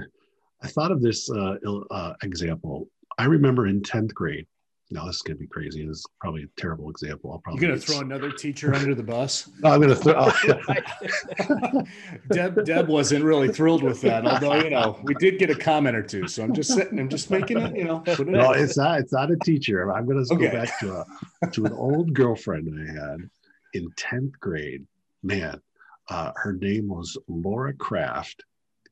I 0.62 0.68
thought 0.68 0.92
of 0.92 1.02
this 1.02 1.30
uh, 1.30 1.56
uh, 1.90 2.14
example. 2.22 2.88
I 3.18 3.24
remember 3.24 3.66
in 3.66 3.82
tenth 3.82 4.14
grade, 4.14 4.46
no, 4.92 5.06
this 5.06 5.16
is 5.16 5.22
gonna 5.22 5.38
be 5.38 5.46
crazy. 5.46 5.86
This 5.86 5.98
is 5.98 6.06
probably 6.20 6.42
a 6.42 6.60
terrible 6.60 6.90
example. 6.90 7.30
I'll 7.30 7.38
probably 7.38 7.60
You're 7.60 7.70
gonna 7.70 7.80
throw 7.80 8.00
another 8.00 8.32
teacher 8.32 8.74
under 8.74 8.94
the 8.94 9.04
bus. 9.04 9.48
No, 9.60 9.70
I'm 9.70 9.80
gonna 9.80 9.94
throw. 9.94 10.14
oh, 10.16 11.82
Deb 12.32 12.64
Deb 12.64 12.88
wasn't 12.88 13.24
really 13.24 13.48
thrilled 13.48 13.84
with 13.84 14.00
that, 14.00 14.26
although 14.26 14.54
you 14.56 14.70
know 14.70 14.98
we 15.04 15.14
did 15.14 15.38
get 15.38 15.48
a 15.48 15.54
comment 15.54 15.96
or 15.96 16.02
two. 16.02 16.26
So 16.26 16.42
I'm 16.42 16.52
just 16.52 16.74
sitting, 16.74 16.98
I'm 16.98 17.08
just 17.08 17.30
making 17.30 17.58
it, 17.58 17.76
you 17.76 17.84
know. 17.84 18.00
Put 18.00 18.20
it 18.20 18.28
no, 18.28 18.48
out 18.48 18.58
it's 18.58 18.76
not. 18.76 18.98
It's 18.98 19.12
not 19.12 19.30
a 19.30 19.36
teacher. 19.36 19.92
I'm 19.92 20.06
gonna 20.06 20.24
go 20.24 20.50
back 20.50 20.78
to 20.80 21.04
a 21.42 21.50
to 21.50 21.66
an 21.66 21.72
old 21.72 22.12
girlfriend 22.12 22.68
I 22.68 22.92
had 22.92 23.30
in 23.74 23.92
tenth 23.96 24.38
grade. 24.40 24.84
Man, 25.22 25.60
uh, 26.08 26.32
her 26.34 26.54
name 26.54 26.88
was 26.88 27.16
Laura 27.28 27.72
Kraft. 27.74 28.44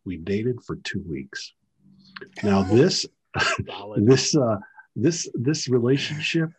We 0.04 0.16
dated 0.16 0.62
for 0.62 0.76
two 0.76 1.02
weeks. 1.08 1.54
Now 2.44 2.62
this 2.72 3.04
this 3.96 4.36
uh, 4.36 4.58
this 4.98 5.28
this 5.34 5.68
relationship, 5.68 6.50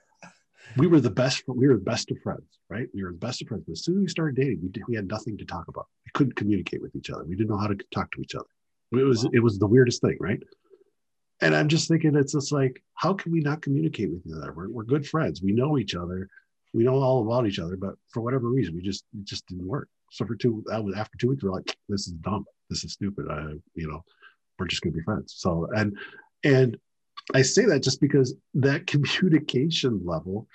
we 0.78 0.88
were 0.88 1.00
the 1.00 1.10
best. 1.10 1.44
We 1.48 1.68
were 1.68 1.76
the 1.76 1.84
best 1.84 2.12
of 2.12 2.20
friends, 2.22 2.60
right? 2.70 2.88
We 2.94 3.04
were 3.04 3.12
the 3.12 3.18
best 3.18 3.42
of 3.42 3.48
friends. 3.48 3.64
But 3.68 3.74
as 3.74 3.84
soon 3.84 3.98
as 3.98 4.02
we 4.02 4.08
started 4.08 4.36
dating, 4.36 4.60
we 4.62 4.70
did, 4.70 4.84
we 4.88 4.96
had 4.96 5.08
nothing 5.08 5.38
to 5.38 5.46
talk 5.46 5.68
about. 5.68 5.88
We 6.06 6.12
couldn't 6.14 6.36
communicate 6.36 6.82
with 6.82 6.96
each 6.96 7.10
other. 7.10 7.24
We 7.26 7.36
didn't 7.36 7.50
know 7.50 7.58
how 7.58 7.68
to 7.68 7.78
talk 7.94 8.12
to 8.12 8.22
each 8.22 8.36
other. 8.36 8.48
It 8.92 9.04
was 9.04 9.28
it 9.34 9.40
was 9.40 9.60
the 9.60 9.68
weirdest 9.68 10.02
thing, 10.02 10.18
right? 10.20 10.42
And 11.42 11.56
I'm 11.56 11.68
just 11.68 11.88
thinking, 11.88 12.16
it's 12.16 12.34
just 12.34 12.52
like, 12.52 12.84
how 12.96 13.14
can 13.14 13.32
we 13.32 13.40
not 13.40 13.62
communicate 13.62 14.12
with 14.12 14.26
each 14.28 14.34
other? 14.36 14.52
We're, 14.52 14.70
we're 14.70 14.84
good 14.84 15.08
friends. 15.08 15.42
We 15.42 15.54
know 15.54 15.78
each 15.78 15.96
other. 15.96 16.28
We 16.74 16.84
know 16.84 16.96
all 16.96 17.22
about 17.22 17.48
each 17.48 17.60
other, 17.60 17.78
but 17.78 17.96
for 18.10 18.22
whatever 18.22 18.50
reason, 18.50 18.76
we 18.76 18.82
just 18.82 19.06
it 19.18 19.26
just 19.26 19.48
didn't 19.48 19.66
work. 19.66 19.88
So 20.12 20.26
for 20.26 20.36
two, 20.36 20.64
that 20.68 20.84
was 20.84 20.96
after 20.96 21.18
two 21.18 21.30
weeks, 21.30 21.44
we're 21.44 21.52
like, 21.52 21.76
this 21.88 22.08
is 22.08 22.14
dumb. 22.14 22.46
This 22.70 22.84
is 22.84 22.94
stupid. 22.94 23.26
I, 23.30 23.54
you 23.74 23.88
know, 23.88 24.04
we're 24.58 24.68
just 24.68 24.82
gonna 24.82 24.96
be 24.96 25.02
friends. 25.02 25.36
So 25.38 25.68
and 25.76 25.98
and 26.44 26.78
I 27.34 27.42
say 27.42 27.66
that 27.66 27.84
just 27.84 28.02
because 28.02 28.34
that 28.56 28.88
communication 28.88 30.02
level 30.04 30.48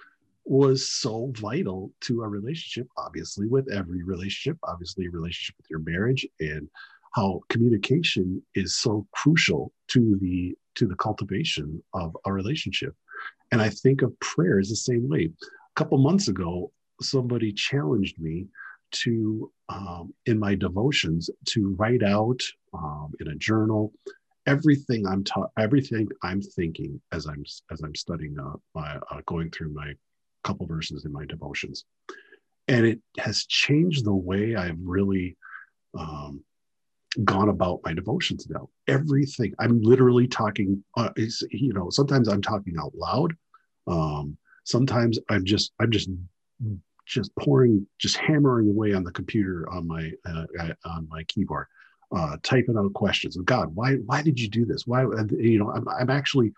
was 0.45 0.91
so 0.91 1.33
vital 1.37 1.91
to 2.03 2.23
a 2.23 2.29
relationship, 2.29 2.89
obviously, 2.99 3.47
with 3.47 3.71
every 3.73 4.03
relationship, 4.03 4.59
obviously, 4.65 5.09
relationship 5.09 5.55
with 5.57 5.71
your 5.71 5.81
marriage, 5.81 6.27
and 6.41 6.69
how 7.15 7.41
communication 7.49 8.43
is 8.55 8.77
so 8.77 9.07
crucial 9.13 9.73
to 9.89 10.19
the 10.21 10.55
to 10.75 10.87
the 10.87 10.97
cultivation 10.97 11.83
of 11.95 12.17
a 12.27 12.33
relationship. 12.33 12.95
And 13.53 13.63
I 13.63 13.71
think 13.71 14.03
of 14.03 14.19
prayer 14.21 14.59
as 14.59 14.69
the 14.69 14.77
same 14.77 15.09
way. 15.09 15.31
A 15.31 15.75
couple 15.77 15.99
months 15.99 16.29
ago, 16.29 16.73
somebody 17.01 17.53
challenged 17.53 18.21
me 18.21 18.47
to 18.91 19.51
um, 19.69 20.13
in 20.27 20.39
my 20.39 20.55
devotions 20.55 21.31
to 21.47 21.75
write 21.79 22.03
out 22.03 22.41
um, 22.73 23.13
in 23.21 23.29
a 23.29 23.37
journal 23.37 23.93
everything 24.47 25.07
I'm 25.07 25.25
taught, 25.25 25.51
everything 25.59 26.09
I'm 26.23 26.41
thinking 26.41 27.01
as 27.13 27.27
I'm 27.27 27.45
as 27.71 27.83
I'm 27.83 27.95
studying 27.95 28.37
uh, 28.39 28.57
my 28.75 28.97
uh, 29.11 29.21
going 29.27 29.51
through 29.51 29.73
my 29.73 29.95
couple 30.43 30.67
verses 30.67 31.05
in 31.05 31.13
my 31.13 31.25
devotions, 31.25 31.85
and 32.69 32.87
it 32.87 33.01
has 33.19 33.47
changed 33.47 34.05
the 34.05 34.15
way 34.15 34.57
I've 34.57 34.79
really 34.83 35.37
um, 35.99 36.43
gone 37.25 37.49
about 37.49 37.81
my 37.85 37.95
devotions 37.95 38.47
now. 38.49 38.69
Everything 38.89 39.55
I'm 39.59 39.81
literally 39.81 40.29
talking 40.29 40.85
uh, 40.97 41.11
is 41.17 41.47
you 41.51 41.73
know 41.73 41.89
sometimes 41.91 42.29
I'm 42.29 42.43
talking 42.43 42.75
out 42.79 42.93
loud, 42.95 43.35
um, 43.87 44.37
sometimes 44.65 45.19
I'm 45.29 45.45
just 45.45 45.73
I'm 45.81 45.91
just 45.91 46.11
just 47.07 47.35
pouring 47.37 47.87
just 47.99 48.17
hammering 48.17 48.69
away 48.69 48.95
on 48.95 49.05
the 49.05 49.13
computer 49.13 49.69
on 49.71 49.87
my 49.87 50.11
uh, 50.27 50.47
on 50.85 51.07
my 51.11 51.23
keyboard 51.25 51.67
uh, 52.15 52.37
typing 52.43 52.77
out 52.77 52.93
questions 52.95 53.37
of 53.37 53.45
God, 53.45 53.75
why 53.75 53.95
why 54.07 54.23
did 54.23 54.39
you 54.39 54.49
do 54.49 54.65
this? 54.65 54.87
Why 54.87 55.03
you 55.03 55.59
know 55.59 55.71
I'm, 55.71 55.89
I'm 55.89 56.11
actually 56.11 56.53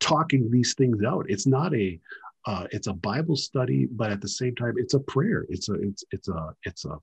talking 0.00 0.50
these 0.50 0.74
things 0.74 1.02
out. 1.04 1.26
It's 1.28 1.46
not 1.46 1.74
a 1.74 1.98
uh, 2.44 2.66
it's 2.72 2.88
a 2.88 2.92
Bible 2.92 3.36
study, 3.36 3.86
but 3.86 4.10
at 4.10 4.20
the 4.20 4.28
same 4.28 4.54
time, 4.54 4.74
it's 4.76 4.94
a 4.94 5.00
prayer. 5.00 5.46
It's 5.48 5.68
a 5.68 5.74
it's 5.74 6.04
it's 6.10 6.28
a 6.28 6.54
it's 6.64 6.84
a 6.84 6.98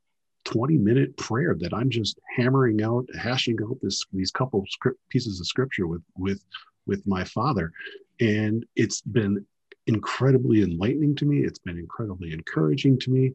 20 0.45 0.77
minute 0.77 1.15
prayer 1.17 1.55
that 1.59 1.73
I'm 1.73 1.89
just 1.89 2.19
hammering 2.35 2.81
out, 2.81 3.05
hashing 3.17 3.57
out 3.63 3.77
this 3.81 4.03
these 4.11 4.31
couple 4.31 4.63
script, 4.69 4.99
pieces 5.09 5.39
of 5.39 5.47
scripture 5.47 5.87
with 5.87 6.01
with 6.17 6.43
with 6.87 7.05
my 7.05 7.23
father, 7.23 7.71
and 8.19 8.65
it's 8.75 9.01
been 9.01 9.45
incredibly 9.87 10.61
enlightening 10.63 11.15
to 11.15 11.25
me. 11.25 11.39
It's 11.39 11.59
been 11.59 11.77
incredibly 11.77 12.33
encouraging 12.33 12.99
to 12.99 13.11
me, 13.11 13.33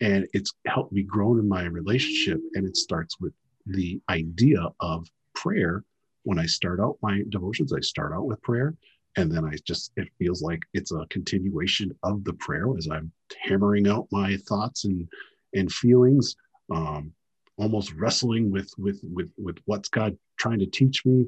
and 0.00 0.26
it's 0.32 0.52
helped 0.66 0.92
me 0.92 1.02
grow 1.02 1.34
in 1.34 1.48
my 1.48 1.64
relationship. 1.64 2.40
And 2.54 2.66
it 2.66 2.76
starts 2.76 3.18
with 3.20 3.32
the 3.66 4.00
idea 4.08 4.68
of 4.80 5.06
prayer 5.34 5.84
when 6.24 6.38
I 6.38 6.46
start 6.46 6.80
out 6.80 6.98
my 7.02 7.22
devotions, 7.28 7.72
I 7.72 7.80
start 7.80 8.12
out 8.12 8.26
with 8.26 8.42
prayer. 8.42 8.74
And 9.16 9.32
then 9.32 9.44
I 9.44 9.54
just, 9.64 9.92
it 9.96 10.08
feels 10.18 10.42
like 10.42 10.62
it's 10.74 10.92
a 10.92 11.06
continuation 11.08 11.96
of 12.02 12.24
the 12.24 12.34
prayer 12.34 12.66
as 12.76 12.88
I'm 12.90 13.10
hammering 13.40 13.88
out 13.88 14.08
my 14.10 14.36
thoughts 14.48 14.84
and, 14.84 15.08
and 15.54 15.72
feelings, 15.72 16.36
um, 16.70 17.12
almost 17.56 17.94
wrestling 17.94 18.50
with, 18.50 18.70
with, 18.76 19.00
with, 19.02 19.32
with 19.38 19.56
what's 19.64 19.88
God 19.88 20.18
trying 20.36 20.58
to 20.58 20.66
teach 20.66 21.06
me, 21.06 21.26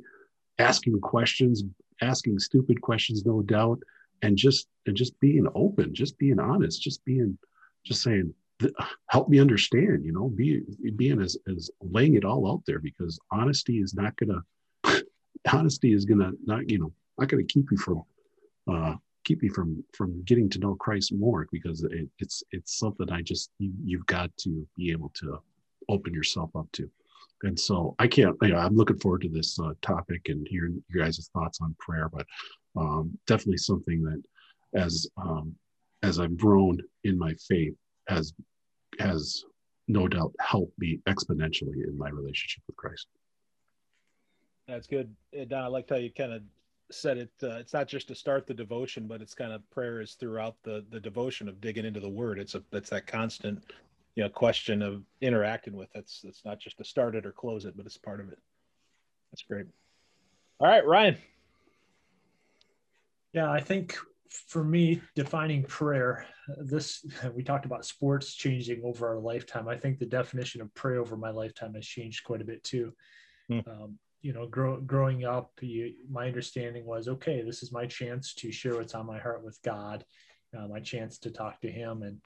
asking 0.59 1.01
questions, 1.01 1.65
asking 2.03 2.39
stupid 2.41 2.81
questions, 2.83 3.25
no 3.25 3.41
doubt, 3.41 3.81
and 4.23 4.37
just, 4.37 4.67
and 4.87 4.97
just 4.97 5.19
being 5.21 5.47
open, 5.55 5.95
just 5.95 6.19
being 6.19 6.39
honest, 6.39 6.83
just 6.83 7.03
being, 7.05 7.39
just 7.85 8.03
saying, 8.03 8.35
help 9.09 9.29
me 9.29 9.39
understand 9.39 10.05
you 10.05 10.13
know 10.13 10.29
be, 10.29 10.63
being 10.97 11.21
as, 11.21 11.37
as 11.55 11.71
laying 11.81 12.15
it 12.15 12.25
all 12.25 12.51
out 12.51 12.63
there 12.67 12.81
because 12.81 13.19
honesty 13.31 13.79
is 13.79 13.95
not 13.95 14.15
gonna 14.17 14.41
honesty 15.53 15.93
is 15.93 16.05
gonna 16.05 16.33
not 16.45 16.69
you 16.69 16.79
know 16.79 16.93
not 17.19 17.29
gonna 17.29 17.45
keep 17.45 17.71
you 17.71 17.77
from 17.77 18.03
uh 18.71 18.95
keep 19.25 19.43
you 19.43 19.51
from 19.51 19.83
from 19.95 20.23
getting 20.25 20.49
to 20.49 20.59
know 20.59 20.75
christ 20.75 21.13
more 21.13 21.47
because 21.53 21.83
it, 21.85 22.09
it's 22.19 22.43
it's 22.53 22.79
something 22.79 23.11
i 23.11 23.23
just 23.23 23.51
you, 23.59 23.73
you've 23.85 24.07
got 24.07 24.31
to 24.37 24.67
be 24.77 24.91
able 24.91 25.11
to 25.11 25.39
open 25.89 26.13
yourself 26.13 26.51
up 26.55 26.71
to. 26.73 26.91
And 27.45 27.59
so 27.59 27.95
i 27.99 28.09
can't 28.09 28.37
you 28.43 28.49
know 28.49 28.59
i'm 28.59 28.75
looking 28.75 28.99
forward 28.99 29.23
to 29.23 29.29
this 29.29 29.59
uh, 29.61 29.73
topic 29.83 30.29
and 30.29 30.47
hearing 30.51 30.83
your 30.89 31.05
guys' 31.05 31.31
thoughts 31.33 31.61
on 31.61 31.77
prayer 31.79 32.09
but 32.09 32.27
um, 32.77 33.17
definitely 33.27 33.59
something 33.59 34.03
that 34.03 34.23
as 34.75 35.07
um, 35.17 35.55
as 36.03 36.19
i've 36.19 36.37
grown 36.37 36.81
in 37.05 37.17
my 37.17 37.33
faith 37.35 37.75
has 38.09 38.33
has 38.99 39.45
no 39.87 40.09
doubt 40.09 40.35
helped 40.41 40.79
me 40.79 41.01
exponentially 41.07 41.87
in 41.87 41.97
my 41.97 42.09
relationship 42.09 42.63
with 42.67 42.77
Christ. 42.77 43.07
That's 44.67 44.87
good, 44.87 45.15
Don. 45.49 45.65
I 45.65 45.67
liked 45.69 45.91
how 45.91 45.97
you 45.97 46.11
kind 46.11 46.33
of 46.33 46.43
said 46.91 47.17
it. 47.17 47.31
Uh, 47.43 47.57
it's 47.57 47.73
not 47.73 47.89
just 47.89 48.09
to 48.09 48.15
start 48.15 48.47
the 48.47 48.55
devotion, 48.55 49.07
but 49.07 49.23
it's 49.23 49.35
kind 49.35 49.53
of 49.53 49.69
prayer 49.71 50.01
is 50.01 50.15
throughout 50.15 50.57
the 50.63 50.85
the 50.91 51.01
devotion 51.01 51.49
of 51.49 51.61
digging 51.61 51.85
into 51.85 52.01
the 52.01 52.09
Word. 52.09 52.39
It's 52.39 52.55
a 52.55 52.63
it's 52.73 52.91
that 52.91 53.07
constant, 53.07 53.65
you 54.15 54.23
know, 54.23 54.29
question 54.29 54.83
of 54.83 55.03
interacting 55.21 55.77
with. 55.77 55.89
It's 55.95 56.23
it's 56.25 56.45
not 56.45 56.59
just 56.61 56.79
to 56.79 56.85
start 56.85 57.15
it 57.15 57.25
or 57.25 57.33
close 57.33 57.65
it, 57.65 57.77
but 57.77 57.87
it's 57.87 57.97
part 57.97 58.21
of 58.21 58.31
it. 58.31 58.39
That's 59.31 59.43
great. 59.43 59.67
All 60.61 60.69
right, 60.69 60.85
Ryan. 60.85 61.17
Yeah, 63.33 63.51
I 63.51 63.61
think 63.61 63.97
for 64.31 64.65
me, 64.65 65.01
defining 65.15 65.63
prayer, 65.65 66.27
this 66.59 67.05
we 67.35 67.43
talked 67.43 67.67
about 67.67 67.85
sports 67.85 68.35
changing 68.35 68.83
over 68.85 69.09
our 69.09 69.19
lifetime. 69.19 69.69
I 69.69 69.77
think 69.77 69.99
the 69.99 70.07
definition 70.07 70.61
of 70.61 70.75
prayer 70.75 71.01
over 71.01 71.17
my 71.17 71.31
lifetime 71.31 71.75
has 71.75 71.87
changed 71.87 72.25
quite 72.25 72.41
a 72.41 72.45
bit 72.45 72.63
too. 72.65 72.93
Hmm. 73.49 73.61
Um, 73.67 73.99
you 74.21 74.33
know, 74.33 74.47
grow, 74.47 74.81
growing 74.81 75.25
up, 75.25 75.53
you, 75.61 75.95
my 76.11 76.27
understanding 76.27 76.85
was 76.85 77.07
okay. 77.07 77.41
This 77.43 77.63
is 77.63 77.71
my 77.71 77.87
chance 77.87 78.35
to 78.35 78.51
share 78.51 78.77
what's 78.77 78.95
on 78.95 79.07
my 79.07 79.19
heart 79.19 79.45
with 79.45 79.61
God, 79.63 80.05
uh, 80.57 80.67
my 80.67 80.81
chance 80.81 81.19
to 81.21 81.31
talk 81.31 81.61
to 81.61 81.71
Him, 81.71 82.03
and 82.03 82.21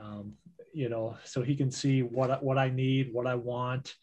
um, 0.00 0.32
you 0.72 0.88
know, 0.88 1.16
so 1.24 1.42
He 1.42 1.54
can 1.54 1.70
see 1.70 2.02
what 2.02 2.42
what 2.42 2.58
I 2.58 2.70
need, 2.70 3.12
what 3.12 3.26
I 3.26 3.34
want. 3.34 3.94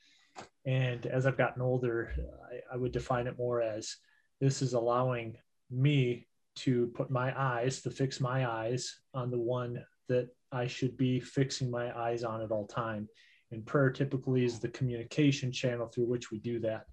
And 0.66 1.06
as 1.06 1.26
I've 1.26 1.38
gotten 1.38 1.62
older, 1.62 2.14
I, 2.52 2.76
I 2.76 2.78
would 2.78 2.92
define 2.92 3.28
it 3.28 3.38
more 3.38 3.62
as 3.62 3.98
this 4.40 4.62
is 4.62 4.74
allowing 4.74 5.38
me 5.70 6.28
to 6.58 6.88
put 6.88 7.10
my 7.10 7.34
eyes, 7.40 7.82
to 7.82 7.90
fix 7.90 8.20
my 8.20 8.50
eyes 8.50 9.00
on 9.14 9.32
the 9.32 9.40
one 9.40 9.84
that 10.10 10.30
I 10.52 10.68
should 10.68 10.98
be 10.98 11.20
fixing 11.20 11.72
my 11.72 11.98
eyes 11.98 12.24
on 12.24 12.42
at 12.42 12.52
all 12.52 12.68
time. 12.68 13.08
And 13.52 13.66
prayer 13.66 13.90
typically 13.90 14.46
is 14.46 14.60
the 14.60 14.70
communication 14.70 15.52
channel 15.52 15.88
through 15.88 16.08
which 16.08 16.32
we 16.32 16.40
do 16.40 16.60
that. 16.62 16.86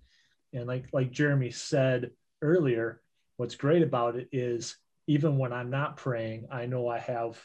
And 0.52 0.66
like 0.66 0.86
like 0.92 1.10
Jeremy 1.10 1.50
said 1.50 2.10
earlier, 2.42 3.02
what's 3.36 3.54
great 3.54 3.82
about 3.82 4.16
it 4.16 4.28
is 4.32 4.76
even 5.06 5.38
when 5.38 5.52
I'm 5.52 5.70
not 5.70 5.96
praying, 5.96 6.46
I 6.50 6.66
know 6.66 6.88
I 6.88 6.98
have 6.98 7.40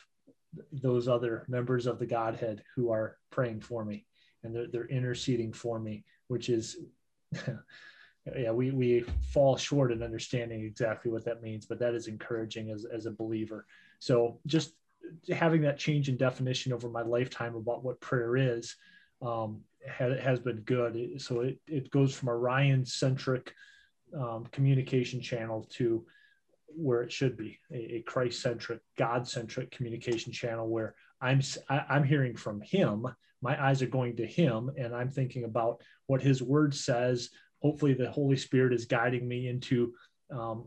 those 0.71 1.07
other 1.07 1.45
members 1.47 1.85
of 1.85 1.99
the 1.99 2.05
Godhead 2.05 2.63
who 2.75 2.91
are 2.91 3.17
praying 3.31 3.61
for 3.61 3.83
me 3.83 4.05
and 4.43 4.55
they're, 4.55 4.67
they're 4.71 4.87
interceding 4.87 5.51
for 5.51 5.79
me, 5.79 6.05
which 6.27 6.49
is 6.49 6.77
yeah, 8.35 8.51
we, 8.51 8.71
we 8.71 9.05
fall 9.31 9.55
short 9.55 9.91
in 9.91 10.01
understanding 10.01 10.63
exactly 10.63 11.11
what 11.11 11.25
that 11.25 11.43
means, 11.43 11.65
but 11.65 11.79
that 11.79 11.93
is 11.93 12.07
encouraging 12.07 12.71
as, 12.71 12.85
as 12.85 13.05
a 13.05 13.11
believer. 13.11 13.67
So 13.99 14.39
just 14.47 14.73
having 15.31 15.61
that 15.61 15.77
change 15.77 16.09
in 16.09 16.17
definition 16.17 16.73
over 16.73 16.89
my 16.89 17.03
lifetime 17.03 17.55
about 17.55 17.83
what 17.83 18.01
prayer 18.01 18.35
is 18.35 18.75
um, 19.21 19.61
has, 19.87 20.19
has 20.19 20.39
been 20.39 20.61
good. 20.61 21.21
So 21.21 21.41
it, 21.41 21.59
it 21.67 21.91
goes 21.91 22.15
from 22.15 22.29
Ryan 22.29 22.85
centric 22.85 23.53
um, 24.17 24.45
communication 24.51 25.21
channel 25.21 25.67
to 25.73 26.05
where 26.67 27.03
it 27.03 27.11
should 27.11 27.37
be 27.37 27.59
a, 27.71 27.97
a 27.97 28.01
Christ 28.01 28.41
centric, 28.41 28.81
God 28.97 29.27
centric 29.27 29.71
communication 29.71 30.31
channel 30.31 30.67
where 30.67 30.95
I'm, 31.21 31.41
I, 31.69 31.83
I'm 31.89 32.03
hearing 32.03 32.35
from 32.35 32.61
him. 32.61 33.07
My 33.41 33.63
eyes 33.63 33.81
are 33.83 33.87
going 33.87 34.15
to 34.17 34.25
him 34.25 34.71
and 34.77 34.95
I'm 34.95 35.11
thinking 35.11 35.43
about 35.43 35.81
what 36.07 36.21
his 36.21 36.41
word 36.41 36.73
says, 36.73 37.29
hopefully 37.65 37.95
the 37.95 38.11
Holy 38.11 38.37
Spirit 38.37 38.73
is 38.73 38.85
guiding 38.85 39.27
me 39.27 39.47
into 39.47 39.91
um, 40.31 40.65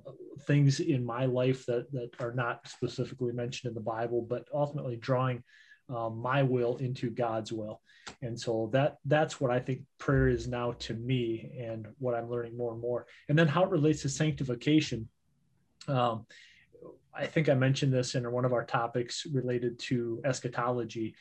things 0.48 0.80
in 0.80 1.04
my 1.04 1.26
life 1.26 1.64
that, 1.66 1.92
that 1.92 2.10
are 2.18 2.32
not 2.32 2.66
specifically 2.66 3.32
mentioned 3.32 3.68
in 3.70 3.74
the 3.74 3.80
Bible, 3.80 4.20
but 4.28 4.48
ultimately 4.52 4.96
drawing 4.96 5.44
um, 5.94 6.18
my 6.18 6.42
will 6.42 6.76
into 6.78 7.08
God's 7.08 7.52
will. 7.52 7.80
And 8.20 8.38
so 8.38 8.68
that 8.72 8.96
that's 9.04 9.40
what 9.40 9.52
I 9.52 9.60
think 9.60 9.82
prayer 9.98 10.28
is 10.28 10.48
now 10.48 10.72
to 10.86 10.94
me 10.94 11.52
and 11.60 11.86
what 12.00 12.16
I'm 12.16 12.28
learning 12.28 12.56
more 12.56 12.72
and 12.72 12.80
more. 12.80 13.06
And 13.28 13.38
then 13.38 13.46
how 13.46 13.62
it 13.62 13.70
relates 13.70 14.02
to 14.02 14.08
sanctification. 14.08 15.08
Um, 15.86 16.26
I 17.14 17.26
think 17.26 17.48
I 17.48 17.54
mentioned 17.54 17.92
this 17.92 18.16
in 18.16 18.30
one 18.32 18.44
of 18.44 18.52
our 18.52 18.64
topics 18.64 19.24
related 19.32 19.78
to 19.90 20.20
eschatology. 20.24 21.14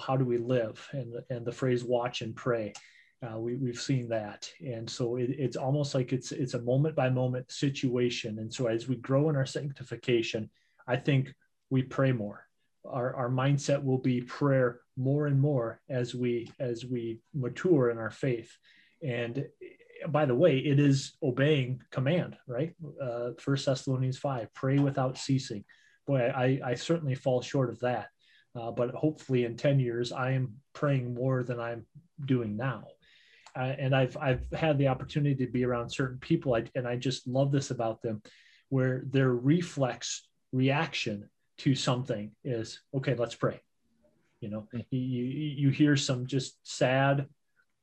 How 0.00 0.16
do 0.16 0.24
we 0.24 0.38
live? 0.38 0.88
And, 0.92 1.12
and 1.28 1.44
the 1.44 1.52
phrase 1.52 1.84
watch 1.84 2.22
and 2.22 2.34
pray. 2.34 2.72
Uh, 3.22 3.38
we, 3.38 3.56
we've 3.56 3.80
seen 3.80 4.08
that. 4.08 4.50
And 4.64 4.88
so 4.88 5.16
it, 5.16 5.30
it's 5.30 5.56
almost 5.56 5.94
like 5.94 6.12
it's 6.12 6.32
it's 6.32 6.54
a 6.54 6.62
moment 6.62 6.96
by 6.96 7.10
moment 7.10 7.52
situation. 7.52 8.38
And 8.38 8.52
so 8.52 8.66
as 8.66 8.88
we 8.88 8.96
grow 8.96 9.28
in 9.28 9.36
our 9.36 9.46
sanctification 9.46 10.50
i 10.90 10.96
think 10.96 11.32
we 11.70 11.82
pray 11.82 12.12
more. 12.12 12.46
Our, 12.84 13.14
our 13.14 13.28
mindset 13.28 13.82
will 13.84 13.98
be 13.98 14.22
prayer 14.22 14.80
more 14.96 15.26
and 15.26 15.40
more 15.40 15.80
as 15.88 16.14
we 16.14 16.50
as 16.58 16.84
we 16.84 17.20
mature 17.34 17.90
in 17.90 17.98
our 17.98 18.10
faith. 18.10 18.50
And 19.02 19.46
by 20.08 20.24
the 20.24 20.34
way 20.34 20.58
it 20.58 20.80
is 20.80 21.12
obeying 21.22 21.82
command 21.90 22.36
right? 22.46 22.74
Uh, 23.00 23.30
first 23.38 23.66
thessalonians 23.66 24.18
5 24.18 24.52
pray 24.54 24.78
without 24.78 25.18
ceasing. 25.18 25.64
Boy 26.06 26.32
i 26.34 26.60
i 26.64 26.74
certainly 26.74 27.14
fall 27.14 27.40
short 27.40 27.70
of 27.70 27.78
that. 27.80 28.08
Uh, 28.58 28.72
but 28.72 28.90
hopefully 28.90 29.44
in 29.44 29.56
10 29.56 29.78
years 29.78 30.10
i 30.10 30.32
am 30.32 30.54
praying 30.72 31.14
more 31.14 31.44
than 31.44 31.60
i'm 31.60 31.86
doing 32.24 32.56
now 32.56 32.84
uh, 33.56 33.74
and 33.78 33.94
I've 33.94 34.16
I've 34.16 34.44
had 34.52 34.78
the 34.78 34.88
opportunity 34.88 35.46
to 35.46 35.50
be 35.50 35.64
around 35.64 35.90
certain 35.90 36.18
people, 36.18 36.54
I, 36.54 36.64
and 36.74 36.86
I 36.86 36.96
just 36.96 37.26
love 37.26 37.52
this 37.52 37.70
about 37.70 38.02
them, 38.02 38.22
where 38.68 39.02
their 39.06 39.30
reflex 39.30 40.28
reaction 40.52 41.28
to 41.58 41.74
something 41.74 42.32
is 42.44 42.80
okay. 42.94 43.14
Let's 43.14 43.34
pray. 43.34 43.60
You 44.40 44.48
know, 44.50 44.68
you, 44.90 44.98
you 45.00 45.24
you 45.24 45.70
hear 45.70 45.96
some 45.96 46.26
just 46.26 46.58
sad, 46.62 47.26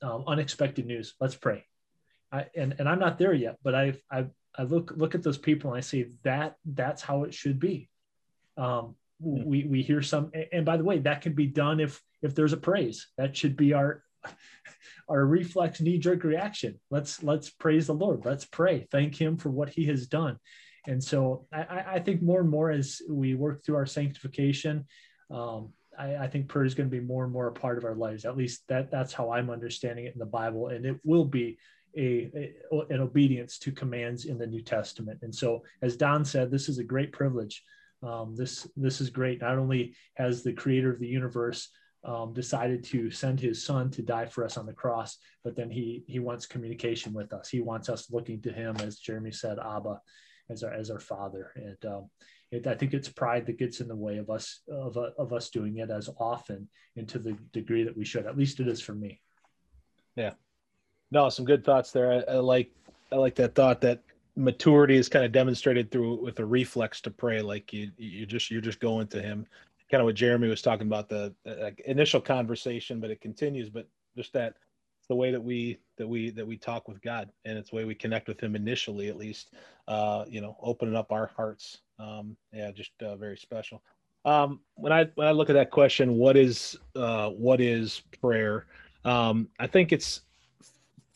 um, 0.01 0.23
unexpected 0.27 0.85
news. 0.85 1.13
Let's 1.19 1.35
pray. 1.35 1.65
I, 2.31 2.47
and 2.55 2.75
and 2.79 2.89
I'm 2.89 2.99
not 2.99 3.17
there 3.17 3.33
yet, 3.33 3.57
but 3.63 3.75
I 3.75 3.93
I 4.11 4.27
I 4.55 4.63
look 4.63 4.93
look 4.95 5.15
at 5.15 5.23
those 5.23 5.37
people 5.37 5.71
and 5.71 5.77
I 5.77 5.81
say 5.81 6.07
that 6.23 6.55
that's 6.65 7.01
how 7.01 7.23
it 7.23 7.33
should 7.33 7.59
be. 7.59 7.89
Um, 8.57 8.95
we 9.19 9.65
we 9.65 9.81
hear 9.81 10.01
some, 10.01 10.31
and 10.51 10.65
by 10.65 10.77
the 10.77 10.83
way, 10.83 10.99
that 10.99 11.21
can 11.21 11.33
be 11.33 11.47
done 11.47 11.79
if 11.79 12.01
if 12.21 12.35
there's 12.35 12.53
a 12.53 12.57
praise. 12.57 13.07
That 13.17 13.35
should 13.35 13.55
be 13.55 13.73
our 13.73 14.03
our 15.09 15.25
reflex 15.25 15.79
knee 15.79 15.97
jerk 15.97 16.23
reaction. 16.23 16.79
Let's 16.89 17.23
let's 17.23 17.49
praise 17.49 17.87
the 17.87 17.93
Lord. 17.93 18.25
Let's 18.25 18.45
pray. 18.45 18.87
Thank 18.91 19.15
Him 19.15 19.37
for 19.37 19.49
what 19.49 19.69
He 19.69 19.85
has 19.85 20.07
done. 20.07 20.37
And 20.87 21.03
so 21.03 21.45
I, 21.51 21.83
I 21.87 21.99
think 21.99 22.21
more 22.21 22.39
and 22.39 22.49
more 22.49 22.71
as 22.71 23.01
we 23.09 23.35
work 23.35 23.63
through 23.63 23.75
our 23.75 23.85
sanctification, 23.85 24.85
um, 25.29 25.73
I, 25.99 26.15
I, 26.15 26.27
think 26.27 26.47
prayer 26.47 26.63
is 26.63 26.75
going 26.75 26.89
to 26.89 26.95
be 26.95 27.03
more 27.03 27.25
and 27.25 27.33
more 27.33 27.47
a 27.47 27.51
part 27.51 27.77
of 27.77 27.83
our 27.83 27.95
lives. 27.95 28.23
At 28.23 28.37
least 28.37 28.61
that 28.69 28.89
that's 28.89 29.11
how 29.11 29.31
I'm 29.31 29.49
understanding 29.49 30.05
it 30.05 30.13
in 30.13 30.19
the 30.19 30.25
Bible, 30.25 30.67
and 30.67 30.85
it 30.85 30.97
will 31.03 31.25
be 31.25 31.57
a, 31.97 32.53
a 32.71 32.77
an 32.89 33.01
obedience 33.01 33.57
to 33.59 33.71
commands 33.71 34.25
in 34.25 34.37
the 34.37 34.47
New 34.47 34.61
Testament. 34.61 35.19
And 35.23 35.33
so, 35.33 35.63
as 35.81 35.97
Don 35.97 36.23
said, 36.23 36.51
this 36.51 36.69
is 36.69 36.77
a 36.77 36.83
great 36.83 37.11
privilege. 37.11 37.63
Um, 38.03 38.35
this 38.35 38.67
this 38.77 39.01
is 39.01 39.09
great. 39.09 39.41
Not 39.41 39.57
only 39.57 39.95
has 40.15 40.43
the 40.43 40.53
Creator 40.53 40.93
of 40.93 40.99
the 40.99 41.07
universe 41.07 41.69
um, 42.07 42.33
decided 42.33 42.83
to 42.85 43.11
send 43.11 43.39
his 43.39 43.63
son 43.63 43.91
to 43.91 44.01
die 44.01 44.25
for 44.25 44.45
us 44.45 44.57
on 44.57 44.65
the 44.65 44.73
cross, 44.73 45.17
but 45.43 45.55
then 45.55 45.69
he 45.69 46.03
he 46.07 46.19
wants 46.19 46.45
communication 46.45 47.13
with 47.13 47.33
us. 47.33 47.49
He 47.49 47.59
wants 47.59 47.89
us 47.89 48.09
looking 48.09 48.41
to 48.41 48.51
him, 48.51 48.77
as 48.77 48.97
Jeremy 48.97 49.31
said, 49.31 49.59
Abba, 49.59 49.99
as 50.49 50.63
our 50.63 50.73
as 50.73 50.89
our 50.89 51.01
father. 51.01 51.51
And 51.55 51.85
um, 51.85 52.09
it, 52.49 52.65
I 52.65 52.75
think 52.75 52.93
it's 52.93 53.09
pride 53.09 53.45
that 53.47 53.59
gets 53.59 53.81
in 53.81 53.89
the 53.89 53.95
way 53.95 54.17
of 54.17 54.29
us 54.29 54.61
of, 54.71 54.97
of 54.97 55.33
us 55.33 55.49
doing 55.49 55.77
it 55.77 55.91
as 55.91 56.09
often 56.17 56.69
and 56.95 57.07
to 57.09 57.19
the 57.19 57.37
degree 57.51 57.83
that 57.83 57.97
we 57.97 58.05
should. 58.05 58.25
At 58.25 58.37
least 58.37 58.61
it 58.61 58.69
is 58.69 58.81
for 58.81 58.95
me. 58.95 59.19
Yeah. 60.15 60.31
No, 61.11 61.27
some 61.27 61.45
good 61.45 61.65
thoughts 61.65 61.91
there. 61.91 62.11
I, 62.11 62.35
I 62.35 62.37
like 62.37 62.71
I 63.11 63.17
like 63.17 63.35
that 63.35 63.53
thought 63.53 63.81
that 63.81 64.01
maturity 64.37 64.95
is 64.95 65.09
kind 65.09 65.25
of 65.25 65.33
demonstrated 65.33 65.91
through 65.91 66.23
with 66.23 66.39
a 66.39 66.45
reflex 66.45 67.01
to 67.01 67.11
pray 67.11 67.41
like 67.41 67.73
you 67.73 67.91
you 67.97 68.25
just 68.25 68.49
you're 68.49 68.61
just 68.61 68.79
going 68.79 69.07
to 69.07 69.21
him 69.21 69.45
kind 69.89 70.01
of 70.01 70.05
what 70.05 70.15
Jeremy 70.15 70.47
was 70.47 70.61
talking 70.61 70.87
about 70.87 71.09
the 71.09 71.33
uh, 71.45 71.71
initial 71.85 72.21
conversation, 72.21 72.99
but 72.99 73.11
it 73.11 73.21
continues. 73.21 73.69
But 73.69 73.87
just 74.15 74.33
that 74.33 74.55
the 75.07 75.15
way 75.15 75.31
that 75.31 75.41
we 75.43 75.77
that 75.97 76.07
we 76.07 76.29
that 76.31 76.45
we 76.45 76.57
talk 76.57 76.87
with 76.87 77.01
God, 77.01 77.29
and 77.45 77.57
it's 77.57 77.69
the 77.69 77.75
way 77.77 77.85
we 77.85 77.95
connect 77.95 78.27
with 78.27 78.39
Him 78.41 78.55
initially, 78.55 79.07
at 79.07 79.17
least. 79.17 79.53
Uh, 79.87 80.25
you 80.27 80.41
know, 80.41 80.57
opening 80.61 80.95
up 80.95 81.11
our 81.11 81.31
hearts. 81.35 81.79
Um, 81.99 82.35
yeah, 82.51 82.71
just 82.71 82.91
uh, 83.01 83.15
very 83.15 83.37
special. 83.37 83.81
Um, 84.25 84.59
when 84.75 84.91
I 84.91 85.05
when 85.15 85.27
I 85.27 85.31
look 85.31 85.49
at 85.49 85.53
that 85.53 85.71
question, 85.71 86.17
what 86.17 86.35
is 86.35 86.77
uh, 86.95 87.29
what 87.29 87.61
is 87.61 88.01
prayer? 88.21 88.65
Um, 89.05 89.47
I 89.59 89.67
think 89.67 89.93
it's 89.93 90.21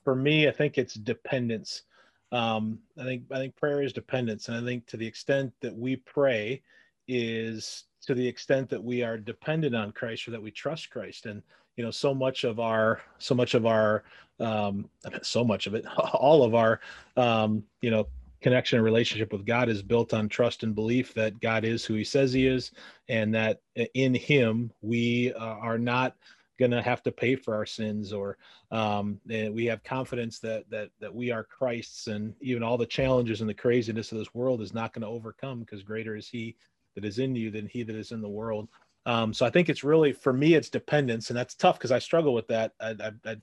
for 0.03 0.15
me. 0.15 0.47
I 0.47 0.51
think 0.51 0.77
it's 0.77 0.93
dependence. 0.93 1.83
Um, 2.31 2.79
I 2.97 3.03
think 3.03 3.23
I 3.31 3.35
think 3.35 3.55
prayer 3.57 3.81
is 3.81 3.91
dependence, 3.91 4.47
and 4.47 4.55
I 4.55 4.65
think 4.65 4.87
to 4.87 4.97
the 4.97 5.05
extent 5.05 5.51
that 5.61 5.75
we 5.75 5.97
pray 5.97 6.61
is 7.07 7.83
to 8.01 8.13
the 8.13 8.27
extent 8.27 8.69
that 8.69 8.83
we 8.83 9.03
are 9.03 9.17
dependent 9.17 9.75
on 9.75 9.91
Christ 9.91 10.27
or 10.27 10.31
that 10.31 10.41
we 10.41 10.51
trust 10.51 10.89
Christ. 10.89 11.25
And 11.25 11.41
you 11.77 11.83
know, 11.83 11.91
so 11.91 12.13
much 12.13 12.43
of 12.43 12.59
our, 12.59 13.01
so 13.17 13.33
much 13.33 13.53
of 13.53 13.65
our, 13.65 14.03
um, 14.39 14.89
so 15.21 15.43
much 15.43 15.67
of 15.67 15.73
it, 15.73 15.85
all 15.97 16.43
of 16.43 16.55
our, 16.55 16.79
um, 17.17 17.63
you 17.81 17.91
know, 17.91 18.07
connection 18.41 18.77
and 18.77 18.85
relationship 18.85 19.31
with 19.31 19.45
God 19.45 19.69
is 19.69 19.83
built 19.83 20.13
on 20.13 20.27
trust 20.27 20.63
and 20.63 20.73
belief 20.73 21.13
that 21.13 21.39
God 21.39 21.63
is 21.63 21.85
who 21.85 21.93
He 21.93 22.03
says 22.03 22.33
He 22.33 22.47
is, 22.47 22.71
and 23.07 23.33
that 23.35 23.61
in 23.93 24.13
Him 24.13 24.71
we 24.81 25.33
uh, 25.33 25.39
are 25.39 25.77
not 25.77 26.15
going 26.59 26.71
to 26.71 26.81
have 26.81 27.01
to 27.03 27.11
pay 27.11 27.35
for 27.35 27.55
our 27.55 27.65
sins, 27.65 28.11
or 28.13 28.37
um, 28.71 29.19
we 29.27 29.65
have 29.65 29.83
confidence 29.83 30.39
that 30.39 30.69
that 30.69 30.89
that 30.99 31.13
we 31.13 31.31
are 31.31 31.43
Christ's, 31.43 32.07
and 32.07 32.33
even 32.41 32.63
all 32.63 32.77
the 32.77 32.85
challenges 32.85 33.41
and 33.41 33.49
the 33.49 33.53
craziness 33.53 34.11
of 34.11 34.17
this 34.17 34.33
world 34.33 34.61
is 34.61 34.73
not 34.73 34.93
going 34.93 35.03
to 35.03 35.07
overcome 35.07 35.59
because 35.59 35.83
greater 35.83 36.15
is 36.15 36.27
He 36.27 36.55
that 36.95 37.05
is 37.05 37.19
in 37.19 37.35
you 37.35 37.51
than 37.51 37.67
he 37.67 37.83
that 37.83 37.95
is 37.95 38.11
in 38.11 38.21
the 38.21 38.29
world. 38.29 38.67
Um, 39.05 39.33
so 39.33 39.45
I 39.45 39.49
think 39.49 39.69
it's 39.69 39.83
really 39.83 40.13
for 40.13 40.33
me 40.33 40.53
it's 40.53 40.69
dependence, 40.69 41.29
and 41.29 41.37
that's 41.37 41.55
tough 41.55 41.77
because 41.77 41.91
I 41.91 41.99
struggle 41.99 42.33
with 42.33 42.47
that. 42.47 42.73
I, 42.79 42.89
I, 42.89 43.11
I, 43.25 43.35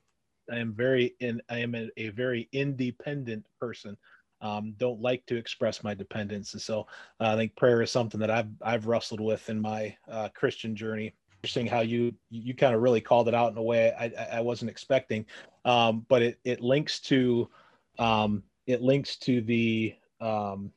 I, 0.51 0.57
am 0.57 0.73
very 0.73 1.15
in 1.19 1.41
I 1.49 1.59
am 1.59 1.75
a, 1.75 1.89
a 1.97 2.09
very 2.09 2.47
independent 2.53 3.45
person. 3.59 3.97
Um, 4.41 4.73
don't 4.77 5.01
like 5.01 5.25
to 5.25 5.35
express 5.35 5.83
my 5.83 5.93
dependence, 5.93 6.53
and 6.53 6.61
so 6.61 6.87
uh, 7.19 7.33
I 7.33 7.35
think 7.35 7.55
prayer 7.57 7.81
is 7.81 7.91
something 7.91 8.21
that 8.21 8.31
I've 8.31 8.49
I've 8.61 8.87
wrestled 8.87 9.19
with 9.19 9.49
in 9.49 9.59
my 9.59 9.95
uh, 10.09 10.29
Christian 10.33 10.75
journey. 10.75 11.13
Interesting 11.39 11.67
how 11.67 11.81
you 11.81 12.13
you 12.29 12.53
kind 12.53 12.73
of 12.73 12.81
really 12.81 13.01
called 13.01 13.27
it 13.27 13.33
out 13.33 13.51
in 13.51 13.57
a 13.57 13.63
way 13.63 13.93
I, 13.99 14.37
I 14.37 14.41
wasn't 14.41 14.71
expecting, 14.71 15.25
um, 15.65 16.05
but 16.07 16.21
it 16.21 16.39
it 16.45 16.61
links 16.61 17.01
to 17.01 17.49
um, 17.97 18.43
it 18.65 18.81
links 18.81 19.17
to 19.17 19.41
the 19.41 19.95
um, 20.21 20.71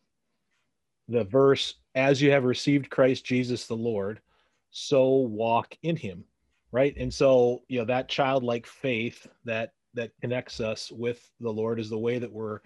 the 1.08 1.24
verse 1.24 1.74
as 1.94 2.20
you 2.22 2.30
have 2.30 2.44
received 2.44 2.90
Christ 2.90 3.24
Jesus 3.24 3.66
the 3.66 3.76
Lord, 3.76 4.20
so 4.70 5.08
walk 5.08 5.76
in 5.82 5.96
him. 5.96 6.24
Right. 6.70 6.96
And 6.96 7.12
so, 7.12 7.62
you 7.68 7.78
know, 7.78 7.84
that 7.84 8.08
childlike 8.08 8.66
faith 8.66 9.26
that 9.44 9.72
that 9.94 10.10
connects 10.22 10.58
us 10.58 10.90
with 10.90 11.30
the 11.40 11.50
Lord 11.50 11.78
is 11.78 11.90
the 11.90 11.98
way 11.98 12.18
that 12.18 12.32
we're 12.32 12.60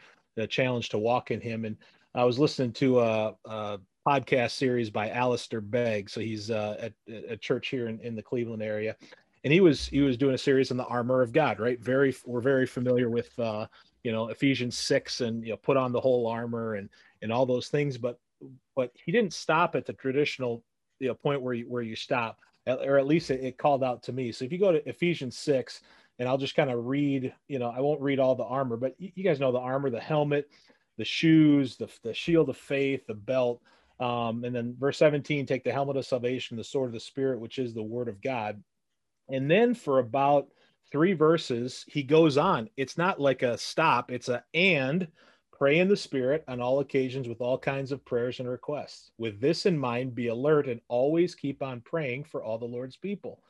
challenged 0.48 0.92
to 0.92 0.98
walk 0.98 1.30
in 1.30 1.40
him. 1.40 1.64
And 1.64 1.76
I 2.14 2.24
was 2.24 2.38
listening 2.38 2.72
to 2.74 3.00
a, 3.00 3.34
a 3.46 3.78
podcast 4.06 4.52
series 4.52 4.90
by 4.90 5.10
Alistair 5.10 5.60
Begg. 5.60 6.08
So 6.08 6.20
he's 6.20 6.50
uh, 6.50 6.76
at 6.80 6.92
a 7.28 7.36
church 7.36 7.68
here 7.68 7.88
in, 7.88 7.98
in 8.00 8.14
the 8.14 8.22
Cleveland 8.22 8.62
area. 8.62 8.96
And 9.44 9.52
he 9.52 9.60
was 9.60 9.86
he 9.86 10.00
was 10.00 10.16
doing 10.16 10.34
a 10.34 10.38
series 10.38 10.70
on 10.70 10.76
the 10.76 10.86
armor 10.86 11.22
of 11.22 11.32
God, 11.32 11.60
right? 11.60 11.80
Very 11.80 12.14
we're 12.24 12.40
very 12.40 12.66
familiar 12.66 13.10
with 13.10 13.36
uh, 13.38 13.66
you 14.02 14.12
know 14.12 14.28
Ephesians 14.28 14.76
six 14.76 15.20
and 15.20 15.44
you 15.44 15.50
know 15.50 15.56
put 15.56 15.76
on 15.76 15.92
the 15.92 16.00
whole 16.00 16.26
armor 16.26 16.74
and 16.74 16.88
and 17.22 17.32
all 17.32 17.46
those 17.46 17.68
things. 17.68 17.96
But 17.96 18.18
but 18.74 18.90
he 18.94 19.12
didn't 19.12 19.32
stop 19.32 19.74
at 19.74 19.86
the 19.86 19.92
traditional 19.92 20.62
you 20.98 21.08
know 21.08 21.14
point 21.14 21.42
where 21.42 21.54
you 21.54 21.64
where 21.68 21.82
you 21.82 21.96
stop 21.96 22.38
or 22.66 22.98
at 22.98 23.06
least 23.06 23.30
it, 23.30 23.44
it 23.44 23.58
called 23.58 23.84
out 23.84 24.02
to 24.02 24.12
me. 24.12 24.32
So 24.32 24.44
if 24.44 24.50
you 24.52 24.58
go 24.58 24.72
to 24.72 24.88
ephesians 24.88 25.38
6 25.38 25.80
and 26.18 26.28
i'll 26.28 26.38
just 26.38 26.56
kind 26.56 26.70
of 26.70 26.86
read 26.86 27.34
you 27.48 27.58
know 27.58 27.70
i 27.70 27.80
won't 27.80 28.00
read 28.00 28.18
all 28.18 28.34
the 28.34 28.44
armor 28.44 28.76
but 28.76 28.94
you, 28.98 29.22
guys 29.22 29.40
know 29.40 29.52
the 29.52 29.58
armor 29.58 29.90
the 29.90 30.00
helmet 30.00 30.48
the 30.98 31.04
shoes 31.04 31.76
the, 31.76 31.88
the 32.02 32.14
shield 32.14 32.48
of 32.48 32.56
faith 32.56 33.06
the 33.06 33.14
belt 33.14 33.60
um, 33.98 34.44
and 34.44 34.54
then 34.54 34.74
verse 34.78 34.98
17 34.98 35.46
take 35.46 35.64
the 35.64 35.72
helmet 35.72 35.96
of 35.96 36.04
salvation 36.06 36.56
the 36.56 36.64
sword 36.64 36.88
of 36.88 36.94
the 36.94 37.00
spirit 37.00 37.40
which 37.40 37.58
is 37.58 37.74
the 37.74 37.82
word 37.82 38.08
of 38.08 38.20
god. 38.20 38.62
And 39.28 39.50
then 39.50 39.74
for 39.74 39.98
about 39.98 40.48
three 40.92 41.14
verses 41.14 41.84
he 41.88 42.02
goes 42.02 42.36
on. 42.36 42.68
It's 42.76 42.98
not 42.98 43.20
like 43.20 43.42
a 43.42 43.58
stop 43.58 44.10
it's 44.10 44.28
a 44.28 44.44
and 44.54 45.08
Pray 45.58 45.78
in 45.78 45.88
the 45.88 45.96
Spirit 45.96 46.44
on 46.48 46.60
all 46.60 46.80
occasions 46.80 47.28
with 47.28 47.40
all 47.40 47.56
kinds 47.56 47.90
of 47.90 48.04
prayers 48.04 48.40
and 48.40 48.48
requests. 48.48 49.10
With 49.16 49.40
this 49.40 49.64
in 49.64 49.78
mind, 49.78 50.14
be 50.14 50.26
alert 50.26 50.68
and 50.68 50.82
always 50.88 51.34
keep 51.34 51.62
on 51.62 51.80
praying 51.80 52.24
for 52.24 52.44
all 52.44 52.58
the 52.58 52.66
Lord's 52.66 52.96
people. 52.96 53.40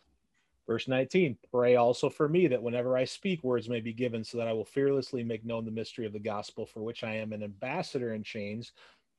Verse 0.68 0.86
19 0.86 1.36
Pray 1.50 1.74
also 1.74 2.08
for 2.08 2.28
me 2.28 2.46
that 2.46 2.62
whenever 2.62 2.96
I 2.96 3.04
speak, 3.04 3.42
words 3.42 3.68
may 3.68 3.80
be 3.80 3.92
given, 3.92 4.22
so 4.22 4.38
that 4.38 4.46
I 4.46 4.52
will 4.52 4.64
fearlessly 4.64 5.24
make 5.24 5.44
known 5.44 5.64
the 5.64 5.72
mystery 5.72 6.06
of 6.06 6.12
the 6.12 6.20
gospel 6.20 6.64
for 6.64 6.80
which 6.80 7.02
I 7.02 7.14
am 7.14 7.32
an 7.32 7.42
ambassador 7.42 8.14
in 8.14 8.22
chains. 8.22 8.70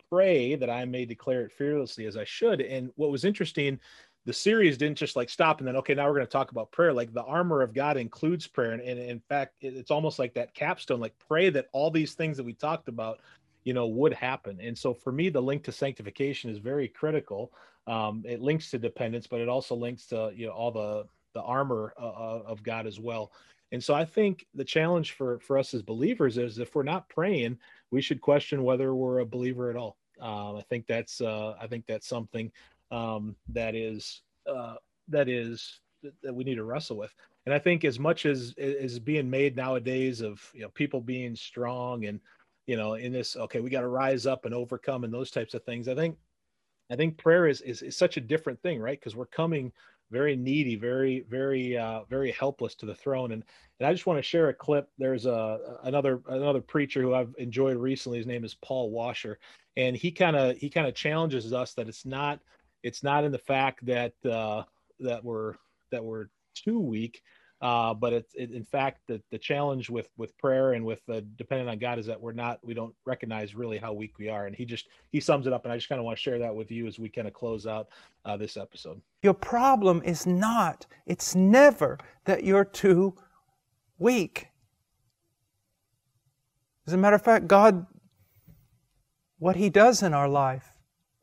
Pray 0.09 0.55
that 0.55 0.69
I 0.69 0.85
may 0.85 1.03
declare 1.03 1.41
it 1.41 1.51
fearlessly 1.51 2.05
as 2.05 2.15
I 2.15 2.23
should. 2.23 2.61
And 2.61 2.91
what 2.95 3.11
was 3.11 3.25
interesting 3.25 3.81
the 4.27 4.33
series 4.33 4.77
didn't 4.77 4.97
just 4.97 5.15
like 5.15 5.29
stop 5.29 5.59
and 5.59 5.67
then 5.67 5.77
okay 5.77 5.95
now 5.95 6.05
we're 6.05 6.13
going 6.13 6.25
to 6.25 6.31
talk 6.31 6.51
about 6.51 6.69
prayer. 6.69 6.91
Like 6.91 7.13
the 7.13 7.23
armor 7.23 7.61
of 7.61 7.73
god 7.73 7.95
includes 7.95 8.45
prayer. 8.45 8.73
And, 8.73 8.81
and 8.81 8.99
in 8.99 9.21
fact 9.21 9.55
it's 9.61 9.89
almost 9.89 10.19
like 10.19 10.33
that 10.33 10.53
capstone 10.53 10.99
like 10.99 11.17
pray 11.29 11.49
that 11.49 11.69
all 11.71 11.89
these 11.89 12.13
things 12.13 12.35
that 12.35 12.43
we 12.43 12.53
talked 12.53 12.89
about 12.89 13.21
you 13.63 13.73
know 13.73 13.87
would 13.87 14.13
happen. 14.13 14.59
And 14.61 14.77
so 14.77 14.93
for 14.93 15.13
me 15.13 15.29
the 15.29 15.41
link 15.41 15.63
to 15.63 15.71
sanctification 15.71 16.51
is 16.51 16.57
very 16.57 16.89
critical. 16.89 17.53
Um, 17.87 18.21
it 18.27 18.41
links 18.41 18.69
to 18.71 18.77
dependence 18.77 19.27
but 19.27 19.39
it 19.39 19.47
also 19.47 19.75
links 19.75 20.05
to 20.07 20.31
you 20.35 20.47
know 20.47 20.51
all 20.51 20.71
the 20.71 21.07
the 21.33 21.41
armor 21.41 21.93
uh, 21.97 22.05
uh 22.05 22.43
of 22.45 22.61
god 22.63 22.85
as 22.85 22.99
well. 22.99 23.31
And 23.71 23.81
so 23.81 23.93
i 23.93 24.03
think 24.03 24.45
the 24.53 24.65
challenge 24.65 25.13
for 25.13 25.39
for 25.39 25.57
us 25.57 25.73
as 25.73 25.81
believers 25.81 26.37
is 26.37 26.59
if 26.59 26.75
we're 26.75 26.83
not 26.83 27.07
praying 27.07 27.59
we 27.91 28.01
should 28.01 28.19
question 28.19 28.63
whether 28.63 28.93
we're 28.93 29.19
a 29.19 29.25
believer 29.25 29.69
at 29.69 29.77
all. 29.77 29.95
Um, 30.19 30.57
i 30.57 30.63
think 30.67 30.85
that's 30.85 31.21
uh, 31.21 31.55
i 31.61 31.67
think 31.67 31.85
that's 31.87 32.07
something 32.07 32.51
um, 32.91 33.35
that 33.49 33.75
is 33.75 34.21
uh, 34.49 34.75
that 35.07 35.27
is 35.27 35.79
that 36.23 36.33
we 36.33 36.43
need 36.43 36.55
to 36.55 36.63
wrestle 36.63 36.97
with. 36.97 37.13
And 37.45 37.53
I 37.53 37.59
think 37.59 37.85
as 37.85 37.99
much 37.99 38.25
as 38.25 38.53
is 38.57 38.99
being 38.99 39.29
made 39.29 39.55
nowadays 39.55 40.21
of 40.21 40.49
you 40.53 40.61
know 40.61 40.69
people 40.69 41.01
being 41.01 41.35
strong 41.35 42.05
and 42.05 42.19
you 42.65 42.75
know 42.75 42.95
in 42.95 43.11
this 43.11 43.35
okay 43.35 43.61
we 43.61 43.69
got 43.69 43.81
to 43.81 43.87
rise 43.87 44.25
up 44.25 44.45
and 44.45 44.53
overcome 44.53 45.03
and 45.03 45.13
those 45.13 45.31
types 45.31 45.53
of 45.53 45.63
things. 45.63 45.87
I 45.87 45.95
think 45.95 46.17
I 46.89 46.95
think 46.95 47.17
prayer 47.17 47.47
is 47.47 47.61
is, 47.61 47.81
is 47.81 47.97
such 47.97 48.17
a 48.17 48.21
different 48.21 48.61
thing, 48.61 48.79
right? 48.79 48.99
Because 48.99 49.15
we're 49.15 49.25
coming 49.25 49.71
very 50.11 50.35
needy, 50.35 50.75
very 50.75 51.25
very 51.29 51.77
uh, 51.77 52.03
very 52.09 52.31
helpless 52.31 52.75
to 52.75 52.85
the 52.85 52.95
throne. 52.95 53.31
And 53.31 53.43
and 53.79 53.87
I 53.87 53.93
just 53.93 54.05
want 54.05 54.17
to 54.17 54.23
share 54.23 54.49
a 54.49 54.53
clip. 54.53 54.89
There's 54.97 55.25
a 55.25 55.77
another 55.83 56.21
another 56.27 56.61
preacher 56.61 57.01
who 57.01 57.13
I've 57.13 57.33
enjoyed 57.37 57.77
recently. 57.77 58.17
His 58.17 58.27
name 58.27 58.43
is 58.43 58.55
Paul 58.55 58.91
Washer, 58.91 59.39
and 59.75 59.95
he 59.95 60.11
kind 60.11 60.35
of 60.35 60.57
he 60.57 60.69
kind 60.69 60.87
of 60.87 60.95
challenges 60.95 61.53
us 61.53 61.73
that 61.73 61.87
it's 61.87 62.05
not 62.05 62.39
it's 62.83 63.03
not 63.03 63.23
in 63.23 63.31
the 63.31 63.37
fact 63.37 63.85
that 63.85 64.13
uh, 64.25 64.63
that 64.99 65.23
we're 65.23 65.55
that 65.91 66.03
we're 66.03 66.27
too 66.53 66.79
weak. 66.79 67.21
Uh, 67.59 67.91
but 67.91 68.13
it's 68.13 68.35
it, 68.35 68.51
in 68.51 68.63
fact 68.63 69.01
the 69.07 69.19
the 69.31 69.37
challenge 69.37 69.89
with 69.89 70.09
with 70.15 70.37
prayer 70.37 70.73
and 70.73 70.85
with 70.85 71.01
uh, 71.09 71.21
depending 71.37 71.67
on 71.67 71.79
God 71.79 71.97
is 71.97 72.05
that 72.05 72.21
we're 72.21 72.31
not 72.31 72.59
we 72.63 72.75
don't 72.75 72.93
recognize 73.03 73.55
really 73.55 73.79
how 73.79 73.93
weak 73.93 74.19
we 74.19 74.29
are, 74.29 74.45
and 74.45 74.55
he 74.55 74.63
just 74.63 74.85
he 75.11 75.19
sums 75.19 75.47
it 75.47 75.53
up, 75.53 75.65
and 75.65 75.73
I 75.73 75.75
just 75.75 75.89
kind 75.89 75.97
of 75.97 76.05
want 76.05 76.17
to 76.17 76.21
share 76.21 76.37
that 76.37 76.55
with 76.55 76.69
you 76.69 76.85
as 76.85 76.99
we 76.99 77.09
kind 77.09 77.27
of 77.27 77.33
close 77.33 77.65
out 77.65 77.87
uh, 78.25 78.37
this 78.37 78.57
episode. 78.57 79.01
Your 79.23 79.33
problem 79.33 80.03
is 80.05 80.27
not, 80.27 80.85
it's 81.07 81.33
never 81.33 81.97
that 82.25 82.43
you're 82.43 82.63
too 82.63 83.15
weak. 83.97 84.49
As 86.85 86.93
a 86.93 86.97
matter 86.97 87.15
of 87.15 87.23
fact, 87.23 87.47
God, 87.47 87.87
what 89.39 89.55
He 89.55 89.71
does 89.71 90.03
in 90.03 90.13
our 90.13 90.29
life, 90.29 90.76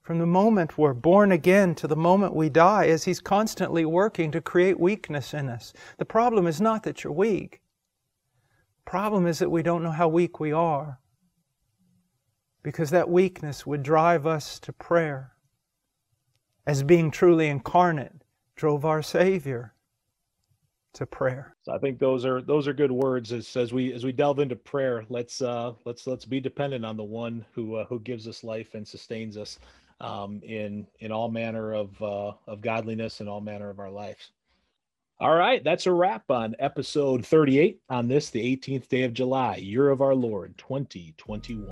from 0.04 0.18
the 0.18 0.26
moment 0.26 0.76
we're 0.76 0.92
born 0.92 1.32
again 1.32 1.74
to 1.76 1.88
the 1.88 1.96
moment 1.96 2.36
we 2.36 2.50
die, 2.50 2.84
is 2.84 3.04
He's 3.04 3.20
constantly 3.20 3.86
working 3.86 4.30
to 4.32 4.40
create 4.40 4.78
weakness 4.78 5.32
in 5.32 5.48
us. 5.48 5.72
The 5.96 6.04
problem 6.04 6.46
is 6.46 6.60
not 6.60 6.82
that 6.82 7.02
you're 7.02 7.12
weak. 7.12 7.62
The 8.84 8.90
problem 8.90 9.26
is 9.26 9.38
that 9.38 9.50
we 9.50 9.62
don't 9.62 9.82
know 9.82 9.90
how 9.90 10.08
weak 10.08 10.38
we 10.38 10.52
are. 10.52 11.00
Because 12.62 12.90
that 12.90 13.08
weakness 13.08 13.66
would 13.66 13.82
drive 13.82 14.26
us 14.26 14.58
to 14.60 14.74
prayer 14.74 15.32
as 16.66 16.82
being 16.82 17.10
truly 17.10 17.48
incarnate 17.48 18.22
drove 18.56 18.84
our 18.84 19.02
Savior 19.02 19.74
to 20.92 21.06
prayer. 21.06 21.56
So 21.62 21.72
I 21.72 21.78
think 21.78 21.98
those 21.98 22.24
are 22.24 22.40
those 22.40 22.68
are 22.68 22.72
good 22.72 22.92
words 22.92 23.32
as 23.32 23.56
as 23.56 23.72
we 23.72 23.92
as 23.92 24.04
we 24.04 24.12
delve 24.12 24.38
into 24.38 24.56
prayer. 24.56 25.04
Let's 25.08 25.42
uh 25.42 25.72
let's 25.84 26.06
let's 26.06 26.24
be 26.24 26.40
dependent 26.40 26.84
on 26.84 26.96
the 26.96 27.04
one 27.04 27.44
who 27.54 27.76
uh, 27.76 27.84
who 27.86 28.00
gives 28.00 28.28
us 28.28 28.44
life 28.44 28.74
and 28.74 28.86
sustains 28.86 29.36
us 29.36 29.58
um, 30.00 30.40
in 30.42 30.86
in 31.00 31.12
all 31.12 31.30
manner 31.30 31.72
of 31.72 32.00
uh, 32.02 32.32
of 32.46 32.60
godliness 32.60 33.20
and 33.20 33.28
all 33.28 33.40
manner 33.40 33.70
of 33.70 33.78
our 33.78 33.90
lives. 33.90 34.30
All 35.20 35.34
right, 35.34 35.62
that's 35.62 35.86
a 35.86 35.92
wrap 35.92 36.28
on 36.28 36.56
episode 36.58 37.24
38 37.24 37.80
on 37.88 38.08
this, 38.08 38.30
the 38.30 38.56
18th 38.56 38.88
day 38.88 39.04
of 39.04 39.14
July, 39.14 39.56
year 39.56 39.90
of 39.90 40.02
our 40.02 40.14
Lord, 40.14 40.58
2021. 40.58 41.68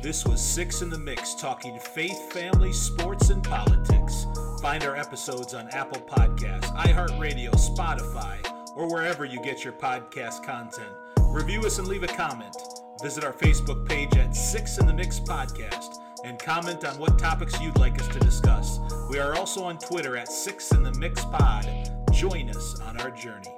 This 0.00 0.24
was 0.24 0.40
Six 0.40 0.80
in 0.80 0.88
the 0.88 0.98
Mix, 0.98 1.34
talking 1.34 1.76
faith, 1.80 2.32
family, 2.32 2.72
sports, 2.72 3.30
and 3.30 3.42
politics. 3.42 4.26
Find 4.62 4.84
our 4.84 4.94
episodes 4.94 5.54
on 5.54 5.68
Apple 5.70 6.00
Podcasts, 6.02 6.72
iHeartRadio, 6.76 7.50
Spotify, 7.56 8.38
or 8.76 8.88
wherever 8.88 9.24
you 9.24 9.42
get 9.42 9.64
your 9.64 9.72
podcast 9.72 10.44
content. 10.44 10.92
Review 11.22 11.62
us 11.62 11.80
and 11.80 11.88
leave 11.88 12.04
a 12.04 12.08
comment. 12.08 12.56
Visit 13.02 13.24
our 13.24 13.32
Facebook 13.32 13.88
page 13.88 14.16
at 14.16 14.36
Six 14.36 14.78
in 14.78 14.86
the 14.86 14.94
Mix 14.94 15.18
Podcast 15.18 15.96
and 16.28 16.38
comment 16.38 16.84
on 16.84 16.98
what 16.98 17.18
topics 17.18 17.58
you'd 17.60 17.78
like 17.78 17.98
us 17.98 18.06
to 18.08 18.20
discuss. 18.20 18.80
We 19.08 19.18
are 19.18 19.34
also 19.34 19.64
on 19.64 19.78
Twitter 19.78 20.16
at 20.16 20.28
Six 20.28 20.70
in 20.72 20.82
the 20.82 20.92
Mix 20.92 21.24
Pod. 21.24 21.66
Join 22.12 22.50
us 22.50 22.78
on 22.80 23.00
our 23.00 23.10
journey. 23.10 23.57